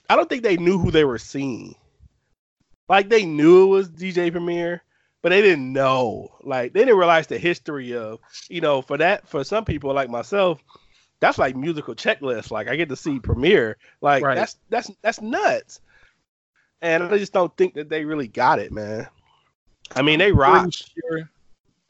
I 0.09 0.17
don't 0.17 0.29
think 0.29 0.43
they 0.43 0.57
knew 0.57 0.79
who 0.79 0.91
they 0.91 1.05
were 1.05 1.19
seeing. 1.19 1.75
Like 2.88 3.09
they 3.09 3.25
knew 3.25 3.64
it 3.64 3.69
was 3.69 3.88
DJ 3.88 4.31
Premier, 4.31 4.83
but 5.23 5.31
they 5.31 5.43
didn't 5.43 5.73
know. 5.73 6.29
Like 6.43 6.73
they 6.73 6.81
didn't 6.81 6.99
realize 6.99 7.26
the 7.26 7.38
history 7.38 7.95
of, 7.97 8.21
you 8.49 8.61
know, 8.61 8.83
for 8.83 8.99
that 8.99 9.29
for 9.29 9.43
some 9.45 9.64
people 9.64 9.95
like 9.95 10.11
myself, 10.11 10.62
that's 11.21 11.38
like 11.38 11.57
musical 11.57 11.95
checklist. 11.95 12.50
Like 12.50 12.69
I 12.69 12.76
get 12.76 12.91
to 12.91 12.97
see 12.97 13.19
Premier. 13.19 13.79
Like 14.00 14.23
Right. 14.23 14.35
that's 14.35 14.59
that's 14.69 14.91
that's 15.03 15.21
nuts. 15.21 15.81
And 16.83 17.03
I 17.03 17.17
just 17.17 17.33
don't 17.33 17.57
think 17.57 17.75
that 17.75 17.88
they 17.88 18.05
really 18.05 18.29
got 18.29 18.59
it, 18.59 18.71
man. 18.71 19.09
I 19.95 20.03
mean, 20.03 20.19
they 20.19 20.33
rock. 20.33 20.69
Sure, 20.73 21.29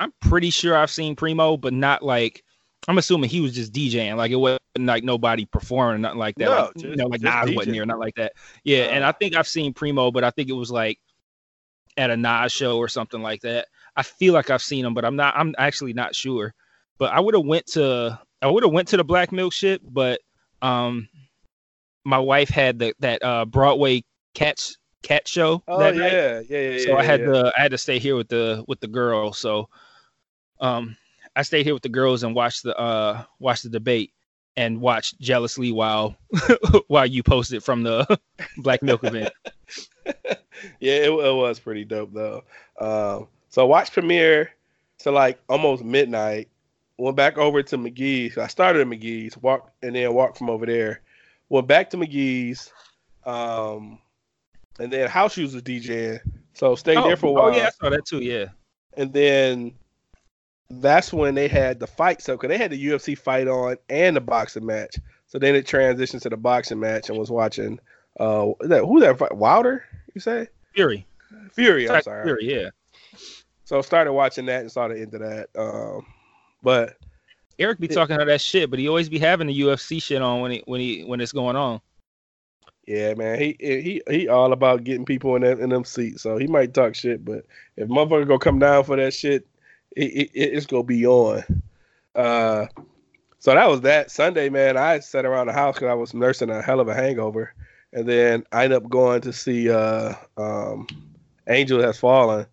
I'm 0.00 0.12
pretty 0.20 0.50
sure 0.50 0.76
I've 0.76 0.90
seen 0.90 1.16
Primo, 1.16 1.56
but 1.56 1.72
not 1.72 2.02
like. 2.02 2.42
I'm 2.86 2.98
assuming 2.98 3.30
he 3.30 3.40
was 3.40 3.54
just 3.54 3.72
DJing. 3.72 4.16
Like 4.16 4.30
it 4.30 4.36
wasn't 4.36 4.60
like 4.76 5.04
nobody 5.04 5.46
performing 5.46 5.94
or 5.94 5.98
nothing 5.98 6.18
like 6.18 6.34
that. 6.36 6.44
No, 6.44 6.50
like, 6.50 6.72
just- 6.74 6.84
you 6.84 6.96
know, 6.96 7.06
like 7.06 7.22
Nas 7.22 7.32
DJing. 7.32 7.56
wasn't 7.56 7.74
here, 7.76 7.86
nothing 7.86 8.00
like 8.00 8.14
that. 8.16 8.32
Yeah, 8.64 8.84
and 8.84 9.02
Uh, 9.04 9.08
I 9.08 9.12
think 9.12 9.34
I've 9.34 9.48
seen 9.48 9.72
Primo, 9.72 10.10
but 10.10 10.22
I 10.22 10.30
think 10.30 10.50
it 10.50 10.54
was 10.54 10.70
like 10.70 10.98
at 11.96 12.10
a 12.10 12.16
Nas 12.16 12.52
show 12.52 12.76
or 12.76 12.88
something 12.88 13.22
like 13.22 13.40
that. 13.40 13.68
I 13.96 14.02
feel 14.02 14.34
like 14.34 14.50
I've 14.50 14.62
seen 14.62 14.84
him, 14.84 14.92
but 14.92 15.04
I'm 15.06 15.16
not. 15.16 15.34
I'm 15.36 15.54
actually 15.56 15.92
not 15.94 16.14
sure. 16.14 16.52
But 16.98 17.12
I 17.12 17.20
would 17.20 17.34
have 17.34 17.46
went 17.46 17.66
to. 17.68 18.18
I 18.42 18.48
would 18.50 18.62
have 18.64 18.72
went 18.72 18.88
to 18.88 18.98
the 18.98 19.04
Black 19.04 19.32
Milk 19.32 19.52
shit, 19.54 19.80
but 19.94 20.20
um, 20.60 21.08
my 22.04 22.18
wife 22.18 22.50
had 22.50 22.78
the 22.78 22.94
that 23.00 23.22
uh 23.24 23.46
Broadway 23.46 24.02
Cats 24.34 24.76
cat 25.04 25.28
show. 25.28 25.62
Oh 25.68 25.78
that 25.78 25.94
yeah, 25.94 26.00
night. 26.00 26.12
yeah, 26.12 26.40
yeah, 26.48 26.70
yeah. 26.70 26.84
so 26.84 26.96
I 26.96 27.04
had 27.04 27.20
yeah. 27.20 27.26
to 27.26 27.52
I 27.56 27.60
had 27.60 27.70
to 27.70 27.78
stay 27.78 28.00
here 28.00 28.16
with 28.16 28.28
the 28.28 28.64
with 28.66 28.80
the 28.80 28.88
girls. 28.88 29.38
So 29.38 29.68
um 30.60 30.96
I 31.36 31.42
stayed 31.42 31.64
here 31.64 31.74
with 31.74 31.82
the 31.84 31.88
girls 31.88 32.24
and 32.24 32.34
watched 32.34 32.64
the 32.64 32.76
uh 32.76 33.22
watched 33.38 33.62
the 33.62 33.68
debate 33.68 34.12
and 34.56 34.80
watched 34.80 35.20
jealously 35.20 35.70
while 35.70 36.16
while 36.88 37.06
you 37.06 37.22
posted 37.22 37.62
from 37.62 37.82
the 37.84 38.18
Black 38.58 38.82
Milk 38.82 39.04
event. 39.04 39.32
yeah, 40.80 40.94
it, 40.94 41.10
it 41.10 41.34
was 41.34 41.60
pretty 41.60 41.84
dope 41.84 42.12
though. 42.12 42.42
Um, 42.80 43.28
so 43.50 43.66
watch 43.66 43.92
Premier 43.92 44.50
to 44.98 45.10
like 45.10 45.40
almost 45.48 45.84
midnight. 45.84 46.48
Went 46.96 47.16
back 47.16 47.38
over 47.38 47.60
to 47.60 47.76
McGee's. 47.76 48.38
I 48.38 48.46
started 48.46 48.82
at 48.82 48.86
McGee's, 48.86 49.36
walked 49.36 49.70
and 49.82 49.96
then 49.96 50.14
walked 50.14 50.38
from 50.38 50.48
over 50.48 50.64
there. 50.64 51.00
Went 51.48 51.66
back 51.66 51.90
to 51.90 51.96
McGee's, 51.96 52.72
um, 53.26 53.98
and 54.78 54.92
then 54.92 55.08
House 55.08 55.34
Shoes 55.34 55.54
was 55.54 55.62
DJing. 55.62 56.20
So 56.54 56.74
stayed 56.74 56.98
there 56.98 57.16
for 57.16 57.26
a 57.26 57.32
while. 57.32 57.44
oh 57.52 57.56
yeah, 57.56 57.66
I 57.66 57.70
saw 57.70 57.90
that 57.90 58.04
too. 58.04 58.20
Yeah. 58.20 58.46
and 58.96 59.12
then 59.12 59.74
that's 60.70 61.12
when 61.12 61.34
they 61.34 61.46
had 61.46 61.78
the 61.78 61.86
fight 61.86 62.22
so 62.22 62.36
because 62.36 62.48
they 62.48 62.58
had 62.58 62.70
the 62.70 62.86
UFC 62.86 63.16
fight 63.16 63.46
on 63.48 63.76
and 63.88 64.16
the 64.16 64.20
boxing 64.20 64.64
match. 64.66 64.96
So 65.26 65.38
then 65.38 65.54
it 65.54 65.66
transitioned 65.66 66.22
to 66.22 66.30
the 66.30 66.36
boxing 66.36 66.80
match 66.80 67.08
and 67.10 67.18
was 67.18 67.30
watching 67.30 67.78
uh 68.20 68.46
that 68.60 68.84
who 68.84 69.00
that 69.00 69.18
fight? 69.18 69.36
Wilder, 69.36 69.84
you 70.14 70.20
say? 70.20 70.48
Fury. 70.74 71.06
Fury, 71.52 71.88
I'm 71.90 72.02
sorry. 72.02 72.24
Fury, 72.24 72.44
yeah. 72.62 72.68
So 73.64 73.80
started 73.82 74.12
watching 74.12 74.46
that 74.46 74.60
and 74.60 74.70
saw 74.70 74.88
the 74.88 75.00
end 75.00 75.14
of 75.14 75.20
that. 75.20 75.48
Um 75.56 76.06
but 76.62 76.96
Eric 77.58 77.78
be 77.78 77.86
Yeah. 77.88 77.94
talking 77.94 78.18
all 78.18 78.24
that 78.26 78.40
shit, 78.40 78.70
but 78.70 78.78
he 78.78 78.88
always 78.88 79.08
be 79.08 79.18
having 79.18 79.46
the 79.48 79.60
UFC 79.60 80.02
shit 80.02 80.22
on 80.22 80.40
when 80.40 80.50
he 80.52 80.62
when 80.66 80.80
he 80.80 81.02
when 81.04 81.20
it's 81.20 81.32
going 81.32 81.56
on. 81.56 81.80
Yeah, 82.86 83.14
man, 83.14 83.38
he 83.38 83.56
he 83.58 84.02
he 84.08 84.28
all 84.28 84.52
about 84.52 84.84
getting 84.84 85.04
people 85.04 85.36
in 85.36 85.42
them, 85.42 85.60
in 85.60 85.70
them 85.70 85.84
seats. 85.84 86.22
So 86.22 86.36
he 86.36 86.46
might 86.46 86.74
talk 86.74 86.94
shit, 86.94 87.24
but 87.24 87.44
if 87.76 87.88
motherfucker 87.88 88.26
gonna 88.26 88.38
come 88.38 88.58
down 88.58 88.84
for 88.84 88.96
that 88.96 89.14
shit, 89.14 89.46
it, 89.96 90.02
it, 90.04 90.30
it's 90.34 90.66
gonna 90.66 90.82
be 90.82 91.06
on. 91.06 91.42
Uh, 92.14 92.66
so 93.38 93.54
that 93.54 93.68
was 93.68 93.82
that 93.82 94.10
Sunday, 94.10 94.48
man. 94.48 94.76
I 94.76 95.00
sat 95.00 95.24
around 95.26 95.46
the 95.48 95.52
house 95.52 95.76
because 95.76 95.88
I 95.88 95.94
was 95.94 96.14
nursing 96.14 96.50
a 96.50 96.62
hell 96.62 96.80
of 96.80 96.88
a 96.88 96.94
hangover, 96.94 97.54
and 97.92 98.08
then 98.08 98.44
I 98.52 98.64
ended 98.64 98.82
up 98.82 98.88
going 98.88 99.20
to 99.22 99.32
see 99.32 99.70
uh, 99.70 100.14
um, 100.36 100.86
Angel 101.48 101.82
Has 101.82 101.98
Fallen, 101.98 102.46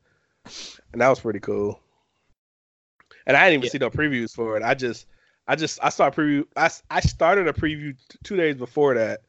and 0.91 1.01
that 1.01 1.09
was 1.09 1.19
pretty 1.19 1.39
cool. 1.39 1.79
And 3.25 3.37
I 3.37 3.45
didn't 3.49 3.53
even 3.53 3.63
Yeah. 3.65 3.69
see 3.71 3.77
no 3.77 3.89
previews 3.89 4.33
for 4.33 4.57
it. 4.57 4.63
I 4.63 4.73
just, 4.73 5.05
I 5.47 5.55
just, 5.55 5.79
I 5.83 5.89
saw 5.89 6.07
a 6.07 6.11
preview. 6.11 6.45
I 6.55 6.99
started 7.01 7.47
a 7.47 7.53
preview 7.53 7.95
t- 8.09 8.17
two 8.23 8.35
days 8.35 8.55
before 8.55 8.95
that, 8.95 9.21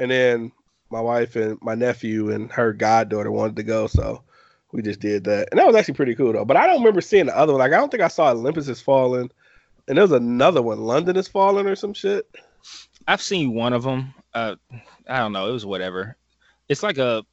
and 0.00 0.10
then 0.10 0.52
my 0.90 1.00
wife 1.00 1.36
and 1.36 1.58
my 1.62 1.76
nephew 1.76 2.30
and 2.30 2.50
her 2.52 2.72
goddaughter 2.72 3.30
wanted 3.30 3.56
to 3.56 3.62
go, 3.62 3.86
so 3.86 4.24
we 4.72 4.82
just 4.82 5.00
did 5.00 5.24
that, 5.24 5.48
and 5.50 5.60
that 5.60 5.66
was 5.66 5.76
actually 5.76 5.94
pretty 5.94 6.14
cool 6.14 6.32
though. 6.32 6.44
But 6.44 6.56
I 6.56 6.66
don't 6.66 6.78
remember 6.78 7.00
seeing 7.00 7.26
the 7.26 7.36
other 7.36 7.52
one. 7.52 7.60
Like 7.60 7.72
I 7.72 7.76
don't 7.76 7.90
think 7.90 8.02
I 8.02 8.08
saw 8.08 8.30
Olympus 8.30 8.68
is 8.68 8.80
falling, 8.80 9.30
and 9.86 9.96
there 9.96 10.04
was 10.04 10.12
another 10.12 10.62
one, 10.62 10.80
London 10.80 11.16
is 11.16 11.28
falling 11.28 11.66
or 11.66 11.76
some 11.76 11.94
shit. 11.94 12.28
I've 13.06 13.22
seen 13.22 13.54
one 13.54 13.72
of 13.72 13.82
them. 13.82 14.14
Uh, 14.34 14.56
I 15.08 15.18
don't 15.18 15.32
know. 15.32 15.48
It 15.48 15.52
was 15.52 15.66
whatever. 15.66 16.16
It's 16.68 16.82
like 16.82 16.98
a, 16.98 17.24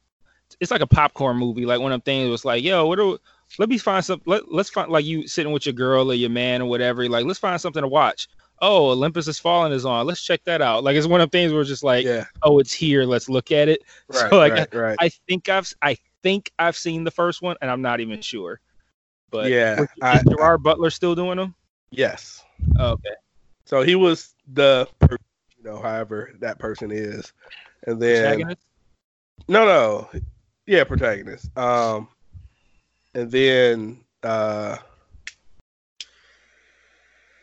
it's 0.60 0.70
like 0.70 0.80
a 0.80 0.86
popcorn 0.86 1.36
movie. 1.36 1.66
Like 1.66 1.80
one 1.80 1.92
of 1.92 1.96
them 1.96 2.02
things 2.02 2.30
was 2.30 2.44
like, 2.44 2.64
yo, 2.64 2.86
what 2.86 2.96
do? 2.96 3.18
Let 3.58 3.68
me 3.68 3.78
find 3.78 4.04
some. 4.04 4.20
Let, 4.26 4.52
let's 4.52 4.70
find 4.70 4.90
like 4.90 5.04
you 5.04 5.26
sitting 5.28 5.52
with 5.52 5.66
your 5.66 5.72
girl 5.72 6.10
or 6.10 6.14
your 6.14 6.30
man 6.30 6.62
or 6.62 6.68
whatever. 6.68 7.08
Like 7.08 7.24
let's 7.24 7.38
find 7.38 7.60
something 7.60 7.82
to 7.82 7.88
watch. 7.88 8.28
Oh, 8.60 8.90
Olympus 8.90 9.28
is 9.28 9.38
falling 9.38 9.72
is 9.72 9.84
on. 9.84 10.06
Let's 10.06 10.22
check 10.22 10.42
that 10.44 10.60
out. 10.62 10.84
Like 10.84 10.96
it's 10.96 11.06
one 11.06 11.20
of 11.20 11.30
them 11.30 11.40
things 11.40 11.52
where 11.52 11.60
it's 11.60 11.70
just 11.70 11.84
like, 11.84 12.04
yeah, 12.04 12.24
oh, 12.42 12.58
it's 12.58 12.72
here. 12.72 13.04
Let's 13.04 13.28
look 13.28 13.50
at 13.52 13.68
it. 13.68 13.82
right, 14.08 14.30
So, 14.30 14.38
like, 14.38 14.52
right, 14.52 14.74
right. 14.74 14.96
I 15.00 15.08
think 15.28 15.48
I've 15.48 15.72
I 15.82 15.96
think 16.22 16.52
I've 16.58 16.76
seen 16.76 17.04
the 17.04 17.10
first 17.10 17.42
one, 17.42 17.56
and 17.60 17.70
I'm 17.70 17.82
not 17.82 18.00
even 18.00 18.20
sure. 18.20 18.60
But 19.30 19.50
yeah, 19.50 19.82
is 19.82 19.88
I, 20.02 20.22
Gerard 20.28 20.62
Butler 20.62 20.90
still 20.90 21.14
doing 21.14 21.36
them? 21.36 21.54
yes. 21.90 22.44
okay. 22.78 23.14
So 23.64 23.82
he 23.82 23.94
was 23.94 24.34
the, 24.54 24.88
you 25.10 25.62
know, 25.62 25.80
however 25.80 26.32
that 26.40 26.58
person 26.58 26.90
is, 26.90 27.32
and 27.86 28.00
then 28.00 28.56
no, 29.46 29.64
no, 29.64 30.10
yeah, 30.66 30.84
protagonist. 30.84 31.56
Um, 31.56 32.08
and 33.14 33.30
then 33.30 34.00
uh, 34.22 34.76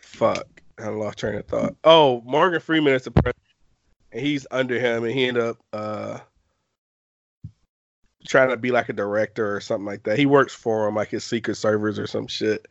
fuck, 0.02 0.55
I 0.80 0.88
lost 0.90 1.20
train 1.20 1.36
of 1.36 1.46
thought. 1.46 1.76
Oh, 1.84 2.22
Morgan 2.26 2.60
Freeman 2.60 2.94
is 2.94 3.04
the 3.04 3.12
president, 3.12 3.38
and 4.12 4.22
he's 4.22 4.46
under 4.52 4.80
him, 4.80 5.04
and 5.04 5.14
he 5.14 5.26
ended 5.26 5.44
up 5.44 5.58
uh 5.74 6.20
trying 8.28 8.50
to 8.50 8.58
be 8.58 8.72
like 8.72 8.90
a 8.90 8.94
director 8.94 9.56
or 9.56 9.62
something 9.62 9.86
like 9.86 10.04
that. 10.04 10.18
He 10.18 10.26
works 10.26 10.54
for 10.54 10.88
him, 10.88 10.96
like 10.96 11.10
his 11.10 11.24
secret 11.24 11.56
servers 11.56 12.00
or 12.00 12.08
some 12.08 12.28
shit, 12.28 12.68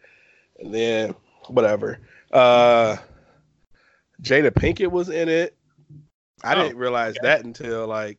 and 0.59 0.75
then 0.75 1.15
whatever. 1.49 2.01
Uh, 2.33 2.97
Jada 4.23 4.51
Pinkett 4.51 4.91
was 4.91 5.09
in 5.09 5.29
it. 5.29 5.57
I 6.43 6.55
Oh, 6.55 6.63
didn't 6.63 6.79
realize 6.79 7.17
okay. 7.17 7.27
that 7.29 7.45
until 7.45 7.87
like 7.87 8.19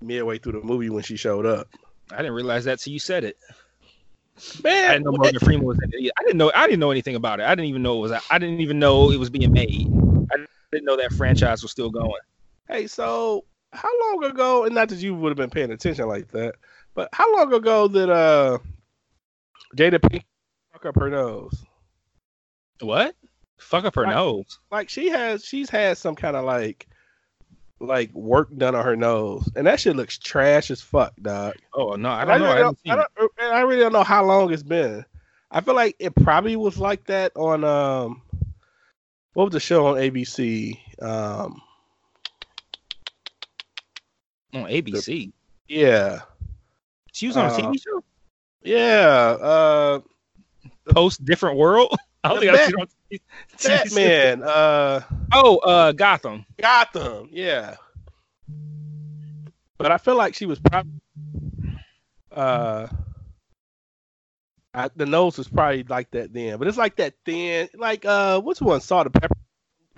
midway 0.00 0.38
through 0.38 0.52
the 0.52 0.62
movie 0.62 0.90
when 0.90 1.02
she 1.02 1.16
showed 1.16 1.46
up. 1.46 1.68
I 2.10 2.16
didn't 2.18 2.32
realize 2.34 2.64
that 2.64 2.80
till 2.80 2.92
you 2.92 2.98
said 2.98 3.24
it. 3.24 3.38
Man, 4.62 4.84
I 4.90 4.92
didn't 4.92 5.04
know 5.04 5.12
Morgan 5.12 5.40
Freeman 5.40 5.66
was 5.66 5.78
in 5.82 5.90
it. 5.92 6.12
I 6.18 6.22
didn't 6.22 6.36
know. 6.36 6.52
I 6.54 6.66
didn't 6.66 6.80
know 6.80 6.90
anything 6.90 7.14
about 7.16 7.40
it. 7.40 7.44
I 7.44 7.54
didn't 7.54 7.68
even 7.70 7.82
know 7.82 7.98
it 7.98 8.00
was. 8.08 8.12
I 8.30 8.38
didn't 8.38 8.60
even 8.60 8.78
know 8.78 9.10
it 9.10 9.18
was 9.18 9.30
being 9.30 9.52
made. 9.52 9.88
I 10.32 10.36
didn't 10.72 10.84
know 10.84 10.96
that 10.96 11.12
franchise 11.12 11.62
was 11.62 11.70
still 11.70 11.90
going. 11.90 12.20
Hey, 12.68 12.86
so 12.86 13.44
how 13.72 13.88
long 14.12 14.24
ago? 14.24 14.64
And 14.64 14.74
not 14.74 14.88
that 14.90 14.98
you 14.98 15.14
would 15.14 15.30
have 15.30 15.36
been 15.36 15.50
paying 15.50 15.70
attention 15.70 16.06
like 16.08 16.28
that, 16.32 16.56
but 16.94 17.08
how 17.12 17.34
long 17.34 17.52
ago 17.54 17.88
did 17.88 18.10
uh 18.10 18.58
Jada 19.76 19.98
Pinkett 19.98 20.24
fuck 20.72 20.86
up 20.86 20.96
her 20.98 21.08
nose? 21.08 21.64
What? 22.80 23.14
Fuck 23.58 23.84
up 23.84 23.94
her 23.94 24.02
Like- 24.04 24.14
nose. 24.14 24.58
Like 24.70 24.88
she 24.90 25.08
has, 25.08 25.44
she's 25.44 25.70
had 25.70 25.96
some 25.96 26.14
kind 26.14 26.36
of 26.36 26.44
like, 26.44 26.86
like 27.80 28.12
work 28.12 28.48
done 28.56 28.74
on 28.74 28.84
her 28.84 28.96
nose, 28.96 29.48
and 29.56 29.66
that 29.66 29.80
shit 29.80 29.96
looks 29.96 30.18
trash 30.18 30.70
as 30.70 30.80
fuck, 30.80 31.12
dog. 31.20 31.54
Oh 31.74 31.94
no, 31.94 32.10
I 32.10 32.24
don't 32.24 32.40
know. 32.40 32.46
I 32.46 32.48
really 32.48 32.58
haven't 32.58 32.78
I, 32.86 32.90
seen 32.90 33.00
it. 33.00 33.08
don't, 33.18 33.52
I 33.52 33.60
really 33.62 33.80
don't 33.80 33.92
know 33.92 34.04
how 34.04 34.24
long 34.24 34.52
it's 34.52 34.62
been. 34.62 35.04
I 35.50 35.60
feel 35.60 35.74
like 35.74 35.96
it 35.98 36.14
probably 36.14 36.56
was 36.56 36.78
like 36.78 37.04
that 37.06 37.32
on 37.36 37.64
um, 37.64 38.22
what 39.34 39.44
was 39.44 39.52
the 39.52 39.60
show 39.60 39.86
on 39.86 39.96
ABC? 39.96 40.78
Um, 41.02 41.60
on 44.54 44.64
ABC. 44.64 45.32
yeah, 45.68 46.20
She 47.12 47.26
was 47.26 47.36
on 47.36 47.46
a 47.46 47.48
uh, 47.48 47.58
TV 47.58 47.82
show. 47.82 48.02
yeah, 48.62 49.36
uh, 49.40 50.00
Post 50.90 51.24
different 51.24 51.58
world. 51.58 51.94
I 52.26 52.28
don't 52.28 52.40
The 52.40 52.46
think 52.46 52.52
I've 52.52 52.66
seen 52.66 52.80
on 52.80 52.86
TV. 53.10 53.94
Batman, 53.94 54.42
uh, 54.42 55.00
Oh, 55.32 55.56
uh, 55.58 55.92
Gotham. 55.92 56.44
Gotham, 56.58 57.28
yeah. 57.32 57.76
But 59.78 59.92
I 59.92 59.98
feel 59.98 60.16
like 60.16 60.34
she 60.34 60.46
was 60.46 60.58
probably, 60.58 60.92
uh, 62.32 62.88
I, 64.74 64.90
the 64.96 65.06
nose 65.06 65.38
was 65.38 65.48
probably 65.48 65.84
like 65.84 66.10
that 66.12 66.32
then. 66.32 66.58
But 66.58 66.68
it's 66.68 66.78
like 66.78 66.96
that 66.96 67.14
thin, 67.24 67.68
like 67.74 68.04
uh, 68.04 68.40
what's 68.40 68.60
one? 68.60 68.80
Salt-N-Pepa 68.80 69.30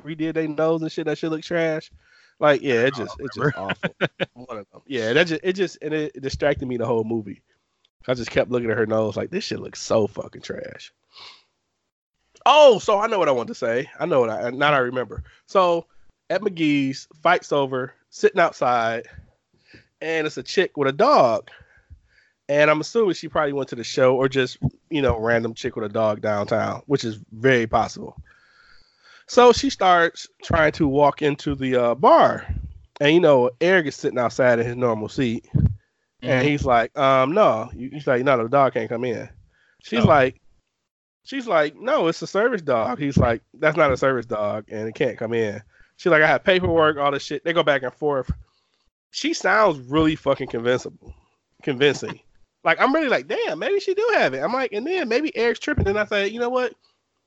redid 0.04 0.34
their 0.34 0.48
nose 0.48 0.82
and 0.82 0.90
shit. 0.92 1.06
That 1.06 1.18
shit 1.18 1.30
look 1.30 1.42
trash. 1.42 1.90
Like 2.40 2.62
yeah, 2.62 2.86
it 2.86 2.94
just 2.94 3.16
it's 3.18 3.36
just 3.36 3.56
awful. 3.56 3.90
One 4.34 4.58
of 4.58 4.66
them. 4.72 4.82
Yeah, 4.86 5.12
that 5.12 5.26
just 5.26 5.40
it 5.42 5.54
just 5.54 5.78
and 5.82 5.92
it, 5.92 6.12
it 6.14 6.22
distracted 6.22 6.66
me 6.66 6.76
the 6.76 6.86
whole 6.86 7.02
movie. 7.02 7.42
I 8.06 8.14
just 8.14 8.30
kept 8.30 8.50
looking 8.50 8.70
at 8.70 8.76
her 8.78 8.86
nose 8.86 9.16
like 9.16 9.30
this 9.30 9.44
shit 9.44 9.58
looks 9.60 9.82
so 9.82 10.06
fucking 10.06 10.42
trash. 10.42 10.92
Oh, 12.50 12.78
so 12.78 12.98
I 12.98 13.06
know 13.08 13.18
what 13.18 13.28
I 13.28 13.32
want 13.32 13.48
to 13.48 13.54
say. 13.54 13.90
I 14.00 14.06
know 14.06 14.20
what 14.20 14.30
I 14.30 14.48
now 14.48 14.72
I 14.72 14.78
remember. 14.78 15.22
So 15.46 15.84
at 16.30 16.40
McGee's, 16.40 17.06
fights 17.22 17.52
over, 17.52 17.92
sitting 18.08 18.40
outside, 18.40 19.06
and 20.00 20.26
it's 20.26 20.38
a 20.38 20.42
chick 20.42 20.76
with 20.78 20.88
a 20.88 20.92
dog. 20.92 21.50
And 22.48 22.70
I'm 22.70 22.80
assuming 22.80 23.12
she 23.14 23.28
probably 23.28 23.52
went 23.52 23.68
to 23.68 23.76
the 23.76 23.84
show 23.84 24.16
or 24.16 24.30
just, 24.30 24.56
you 24.88 25.02
know, 25.02 25.18
random 25.18 25.52
chick 25.52 25.76
with 25.76 25.84
a 25.84 25.92
dog 25.92 26.22
downtown, 26.22 26.80
which 26.86 27.04
is 27.04 27.20
very 27.32 27.66
possible. 27.66 28.16
So 29.26 29.52
she 29.52 29.68
starts 29.68 30.26
trying 30.42 30.72
to 30.72 30.88
walk 30.88 31.20
into 31.20 31.54
the 31.54 31.76
uh, 31.76 31.94
bar. 31.94 32.46
And, 33.00 33.12
you 33.12 33.20
know, 33.20 33.50
Eric 33.60 33.88
is 33.88 33.96
sitting 33.96 34.18
outside 34.18 34.58
in 34.58 34.64
his 34.64 34.76
normal 34.76 35.10
seat. 35.10 35.46
And 36.22 36.48
he's 36.48 36.64
like, 36.64 36.96
um, 36.96 37.32
no. 37.32 37.66
He's 37.76 38.06
like, 38.06 38.24
no, 38.24 38.42
the 38.42 38.48
dog 38.48 38.72
can't 38.72 38.88
come 38.88 39.04
in. 39.04 39.28
She's 39.82 40.04
Oh. 40.04 40.08
like, 40.08 40.40
she's 41.28 41.46
like, 41.46 41.76
no, 41.76 42.08
it's 42.08 42.22
a 42.22 42.26
service 42.26 42.62
dog. 42.62 42.98
He's 42.98 43.18
like, 43.18 43.42
that's 43.52 43.76
not 43.76 43.92
a 43.92 43.98
service 43.98 44.24
dog, 44.24 44.64
and 44.68 44.88
it 44.88 44.94
can't 44.94 45.18
come 45.18 45.34
in. 45.34 45.62
She's 45.98 46.10
like, 46.10 46.22
I 46.22 46.26
have 46.26 46.42
paperwork, 46.42 46.96
all 46.96 47.12
this 47.12 47.22
shit. 47.22 47.44
They 47.44 47.52
go 47.52 47.62
back 47.62 47.82
and 47.82 47.92
forth. 47.92 48.30
She 49.10 49.34
sounds 49.34 49.78
really 49.90 50.16
fucking 50.16 50.48
convincible, 50.48 51.14
convincing. 51.62 52.18
like 52.64 52.80
I'm 52.80 52.94
really 52.94 53.08
like, 53.08 53.26
damn, 53.28 53.58
maybe 53.58 53.78
she 53.78 53.92
do 53.92 54.10
have 54.14 54.32
it. 54.32 54.38
I'm 54.38 54.54
like, 54.54 54.72
and 54.72 54.86
then 54.86 55.06
maybe 55.08 55.36
Eric's 55.36 55.60
tripping. 55.60 55.86
And 55.86 55.98
I 55.98 56.06
say, 56.06 56.28
you 56.28 56.40
know 56.40 56.48
what? 56.48 56.72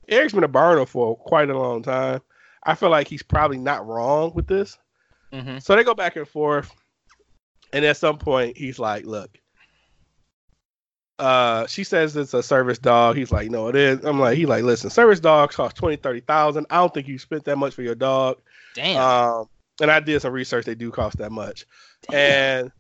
Eric's 0.10 0.34
been 0.34 0.43
a 0.43 0.48
burner 0.48 0.86
for 0.88 1.15
quite 1.15 1.50
a 1.51 1.58
long 1.58 1.84
time. 1.84 2.22
I 2.63 2.74
feel 2.74 2.89
like 2.89 3.08
he's 3.08 3.24
probably 3.24 3.60
not 3.60 3.86
wrong 3.86 4.31
with 4.34 4.48
this. 4.48 4.77
hmm 5.31 5.60
So 5.60 5.75
they 5.75 5.84
go 5.84 5.93
back 5.93 6.15
and 6.15 6.27
forth, 6.27 6.72
and 7.72 7.86
at 7.86 7.98
some 7.98 8.17
point 8.17 8.58
he's 8.58 8.79
like, 8.79 9.05
"Look." 9.05 9.38
Uh, 11.22 11.68
she 11.68 11.84
says 11.84 12.18
it's 12.18 12.34
a 12.34 12.42
service 12.42 12.80
dog. 12.80 13.16
He's 13.16 13.32
like, 13.32 13.51
no, 13.51 13.68
it 13.68 13.75
is. 13.75 14.04
I'm 14.04 14.20
like, 14.20 14.36
he 14.36 14.48
like, 14.48 14.63
listen, 14.63 14.90
service 14.90 15.20
dogs 15.20 15.56
cost 15.56 15.75
20, 15.75 15.98
30,000. 15.98 16.66
I 16.72 16.78
don't 16.78 16.92
think 16.92 17.08
you 17.08 17.20
spent 17.20 17.46
that 17.46 17.58
much 17.58 17.75
for 17.75 17.84
your 17.84 17.94
dog. 17.94 18.40
Damn. 18.74 19.00
Um, 19.00 19.50
and 19.80 19.92
I 19.92 20.00
did 20.00 20.20
some 20.20 20.34
research. 20.34 20.66
They 20.66 20.74
do 20.74 20.90
cost 20.90 21.18
that 21.18 21.32
much. 21.32 21.68
And 22.12 22.72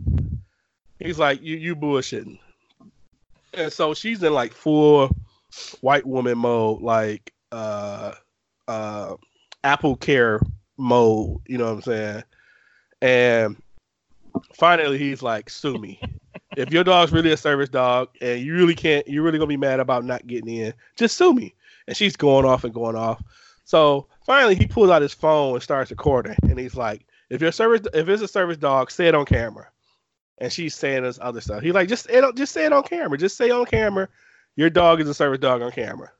he's 0.97 1.19
like, 1.19 1.43
you 1.43 1.55
you 1.55 1.75
bullshitting. 1.75 2.39
And 3.53 3.71
so 3.71 3.93
she's 3.93 4.23
in 4.23 4.33
like 4.33 4.53
full 4.53 5.15
white 5.81 6.07
woman 6.07 6.39
mode, 6.39 6.81
like 6.81 7.33
uh 7.51 8.13
uh 8.67 9.17
Apple 9.63 9.97
Care 9.97 10.39
mode. 10.77 11.41
You 11.47 11.59
know 11.59 11.65
what 11.65 11.73
I'm 11.73 11.81
saying? 11.83 12.23
And 13.03 13.61
finally, 14.55 14.97
he's 14.97 15.21
like, 15.21 15.47
sue 15.51 15.77
me. 15.77 16.01
If 16.57 16.71
your 16.71 16.83
dog's 16.83 17.11
really 17.11 17.31
a 17.31 17.37
service 17.37 17.69
dog 17.69 18.09
and 18.21 18.41
you 18.41 18.53
really 18.53 18.75
can't, 18.75 19.07
you're 19.07 19.23
really 19.23 19.37
gonna 19.37 19.47
be 19.47 19.57
mad 19.57 19.79
about 19.79 20.05
not 20.05 20.27
getting 20.27 20.55
in, 20.55 20.73
just 20.95 21.17
sue 21.17 21.33
me. 21.33 21.55
And 21.87 21.95
she's 21.95 22.15
going 22.15 22.45
off 22.45 22.63
and 22.63 22.73
going 22.73 22.95
off. 22.95 23.21
So 23.63 24.07
finally, 24.25 24.55
he 24.55 24.67
pulls 24.67 24.89
out 24.89 25.01
his 25.01 25.13
phone 25.13 25.55
and 25.55 25.63
starts 25.63 25.91
recording. 25.91 26.35
And 26.43 26.59
he's 26.59 26.75
like, 26.75 27.05
"If 27.29 27.41
your 27.41 27.51
service, 27.51 27.87
if 27.93 28.07
it's 28.09 28.21
a 28.21 28.27
service 28.27 28.57
dog, 28.57 28.91
say 28.91 29.07
it 29.07 29.15
on 29.15 29.25
camera." 29.25 29.67
And 30.37 30.51
she's 30.51 30.75
saying 30.75 31.03
this 31.03 31.19
other 31.21 31.41
stuff. 31.41 31.63
He's 31.63 31.73
like, 31.73 31.87
"Just, 31.87 32.05
say 32.05 32.17
it 32.17 32.35
just 32.35 32.53
say 32.53 32.65
it 32.65 32.73
on 32.73 32.83
camera. 32.83 33.17
Just 33.17 33.37
say 33.37 33.49
on 33.49 33.65
camera, 33.65 34.09
your 34.55 34.69
dog 34.69 34.99
is 34.99 35.09
a 35.09 35.13
service 35.13 35.39
dog 35.39 35.61
on 35.61 35.71
camera." 35.71 36.11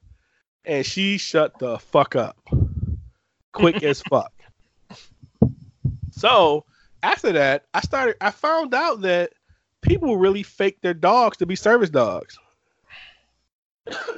And 0.64 0.86
she 0.86 1.18
shut 1.18 1.58
the 1.60 1.80
fuck 1.80 2.16
up, 2.16 2.38
quick 3.52 3.84
as 3.84 4.02
fuck. 4.10 4.32
So 6.12 6.66
after 7.04 7.32
that, 7.34 7.66
I 7.74 7.82
started. 7.82 8.16
I 8.22 8.32
found 8.32 8.74
out 8.74 9.02
that 9.02 9.34
people 9.82 10.18
really 10.18 10.44
fake 10.44 10.82
their 10.82 10.94
dogs 10.94 11.38
to 11.38 11.46
be 11.46 11.56
service 11.56 11.90
dogs. 11.90 12.38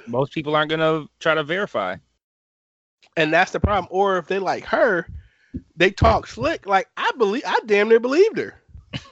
Most 0.08 0.34
people 0.34 0.56
aren't 0.56 0.69
gonna 0.69 1.06
try 1.19 1.34
to 1.36 1.43
verify. 1.43 1.95
and 3.17 3.34
that's 3.34 3.52
the 3.52 3.60
problem. 3.60 3.88
Or 3.91 4.17
if 4.17 4.28
they 4.28 4.39
like 4.39 4.65
her, 4.65 5.08
they 5.76 5.91
talk 5.91 6.28
slick. 6.28 6.65
Like 6.65 6.88
I 6.97 7.12
believe, 7.17 7.43
I 7.45 7.60
damn 7.65 7.89
near 7.89 7.99
believed 7.99 8.38
her. 8.38 8.62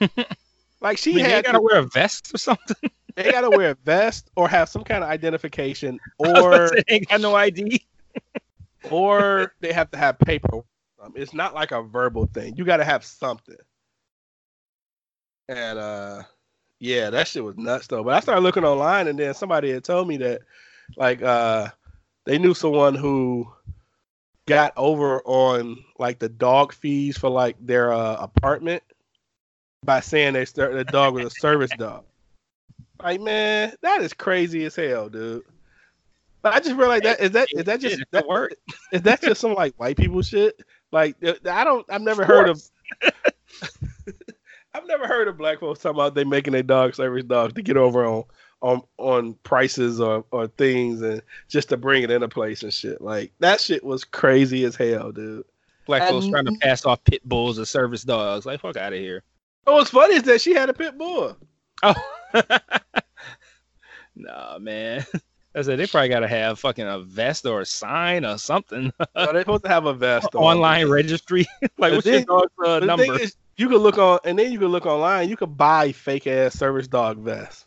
like 0.80 0.98
she 0.98 1.12
I 1.12 1.14
mean, 1.14 1.24
they 1.28 1.30
had, 1.30 1.44
gotta 1.44 1.58
to, 1.58 1.62
wear 1.62 1.78
a 1.78 1.82
vest 1.82 2.34
or 2.34 2.38
something. 2.38 2.90
they 3.16 3.30
gotta 3.30 3.50
wear 3.50 3.70
a 3.70 3.74
vest 3.84 4.30
or 4.36 4.48
have 4.48 4.68
some 4.68 4.84
kind 4.84 5.02
of 5.04 5.10
identification, 5.10 6.00
I 6.24 6.28
was 6.30 6.44
about 6.46 6.62
or 6.62 6.68
say, 6.68 6.82
they 6.88 7.00
got 7.00 7.20
no 7.20 7.34
ID. 7.34 7.84
or 8.90 9.52
they 9.60 9.72
have 9.72 9.90
to 9.92 9.98
have 9.98 10.18
paper. 10.18 10.62
Um, 11.02 11.12
It's 11.16 11.34
not 11.34 11.54
like 11.54 11.72
a 11.72 11.82
verbal 11.82 12.26
thing. 12.26 12.56
You 12.56 12.64
got 12.64 12.78
to 12.78 12.84
have 12.84 13.04
something. 13.04 13.56
And 15.48 15.78
uh, 15.78 16.22
yeah, 16.82 17.10
that 17.10 17.28
shit 17.28 17.44
was 17.44 17.56
nuts 17.56 17.86
though. 17.86 18.02
But 18.02 18.14
I 18.14 18.20
started 18.20 18.40
looking 18.40 18.64
online, 18.64 19.06
and 19.06 19.16
then 19.16 19.34
somebody 19.34 19.70
had 19.70 19.84
told 19.84 20.08
me 20.08 20.16
that, 20.16 20.42
like, 20.96 21.22
uh, 21.22 21.68
they 22.24 22.38
knew 22.38 22.54
someone 22.54 22.96
who 22.96 23.48
got 24.46 24.72
over 24.76 25.22
on 25.24 25.78
like 26.00 26.18
the 26.18 26.28
dog 26.28 26.72
fees 26.72 27.16
for 27.16 27.30
like 27.30 27.54
their 27.64 27.92
uh, 27.92 28.16
apartment 28.16 28.82
by 29.84 30.00
saying 30.00 30.32
they 30.32 30.44
start 30.44 30.72
the 30.72 30.82
dog 30.82 31.14
was 31.14 31.26
a 31.26 31.30
service 31.30 31.70
dog. 31.78 32.02
Like, 33.00 33.20
man, 33.20 33.74
that 33.82 34.00
is 34.00 34.12
crazy 34.12 34.64
as 34.64 34.74
hell, 34.74 35.08
dude. 35.08 35.44
But 36.42 36.54
I 36.54 36.58
just 36.58 36.74
realized 36.74 37.04
that 37.04 37.20
is 37.20 37.30
that 37.30 37.46
is 37.52 37.64
that 37.64 37.78
just 37.78 38.02
that, 38.10 38.26
work. 38.26 38.54
is 38.90 39.02
that 39.02 39.22
just 39.22 39.40
some 39.40 39.54
like 39.54 39.72
white 39.76 39.96
people 39.96 40.20
shit? 40.22 40.60
Like 40.90 41.14
I 41.48 41.62
don't 41.62 41.86
I've 41.88 42.02
never 42.02 42.24
heard 42.24 42.48
of 42.48 42.60
never 44.92 45.06
heard 45.06 45.28
of 45.28 45.36
black 45.38 45.60
folks 45.60 45.80
talking 45.80 45.96
about 45.96 46.14
they 46.14 46.24
making 46.24 46.52
their 46.52 46.62
dog 46.62 46.94
service 46.94 47.24
dogs 47.24 47.54
to 47.54 47.62
get 47.62 47.76
over 47.76 48.04
on 48.04 48.24
on 48.60 48.82
on 48.98 49.34
prices 49.42 50.00
or 50.00 50.24
or 50.30 50.46
things 50.46 51.02
and 51.02 51.20
just 51.48 51.68
to 51.70 51.76
bring 51.76 52.02
it 52.02 52.10
into 52.10 52.28
place 52.28 52.62
and 52.62 52.72
shit. 52.72 53.00
Like 53.00 53.32
that 53.40 53.60
shit 53.60 53.82
was 53.82 54.04
crazy 54.04 54.64
as 54.64 54.76
hell, 54.76 55.10
dude. 55.12 55.44
Black 55.86 56.08
folks 56.08 56.26
Um, 56.26 56.30
trying 56.30 56.44
to 56.44 56.52
pass 56.60 56.84
off 56.86 57.02
pit 57.04 57.22
bulls 57.28 57.58
as 57.58 57.68
service 57.70 58.02
dogs. 58.04 58.46
Like 58.46 58.60
fuck 58.60 58.76
out 58.76 58.92
of 58.92 58.98
here. 58.98 59.22
Oh, 59.66 59.74
what's 59.74 59.90
funny 59.90 60.14
is 60.14 60.22
that 60.24 60.40
she 60.40 60.54
had 60.54 60.68
a 60.70 60.74
pit 60.74 60.96
bull. 60.98 61.36
Oh. 61.82 61.94
nah, 64.16 64.58
man. 64.58 65.04
I 65.54 65.60
said 65.60 65.78
they 65.78 65.86
probably 65.86 66.08
gotta 66.08 66.28
have 66.28 66.58
fucking 66.60 66.86
a 66.86 67.00
vest 67.00 67.44
or 67.44 67.60
a 67.60 67.66
sign 67.66 68.24
or 68.24 68.38
something. 68.38 68.90
So 68.98 69.06
they're 69.32 69.42
supposed 69.42 69.64
to 69.64 69.68
have 69.68 69.84
a 69.84 69.92
vest 70.06 70.34
on. 70.34 70.42
Online 70.42 70.88
registry. 70.88 71.46
like 71.60 71.70
But 71.76 71.92
what's 71.92 72.06
your 72.06 72.16
then- 72.16 72.26
dog's 72.26 72.52
uh, 72.64 72.78
number? 72.80 73.04
thing 73.04 73.14
is, 73.20 73.36
you 73.56 73.68
could 73.68 73.80
look 73.80 73.98
on, 73.98 74.18
and 74.24 74.38
then 74.38 74.52
you 74.52 74.58
could 74.58 74.70
look 74.70 74.86
online. 74.86 75.28
You 75.28 75.36
could 75.36 75.56
buy 75.56 75.92
fake 75.92 76.26
ass 76.26 76.54
service 76.54 76.88
dog 76.88 77.18
vests. 77.18 77.64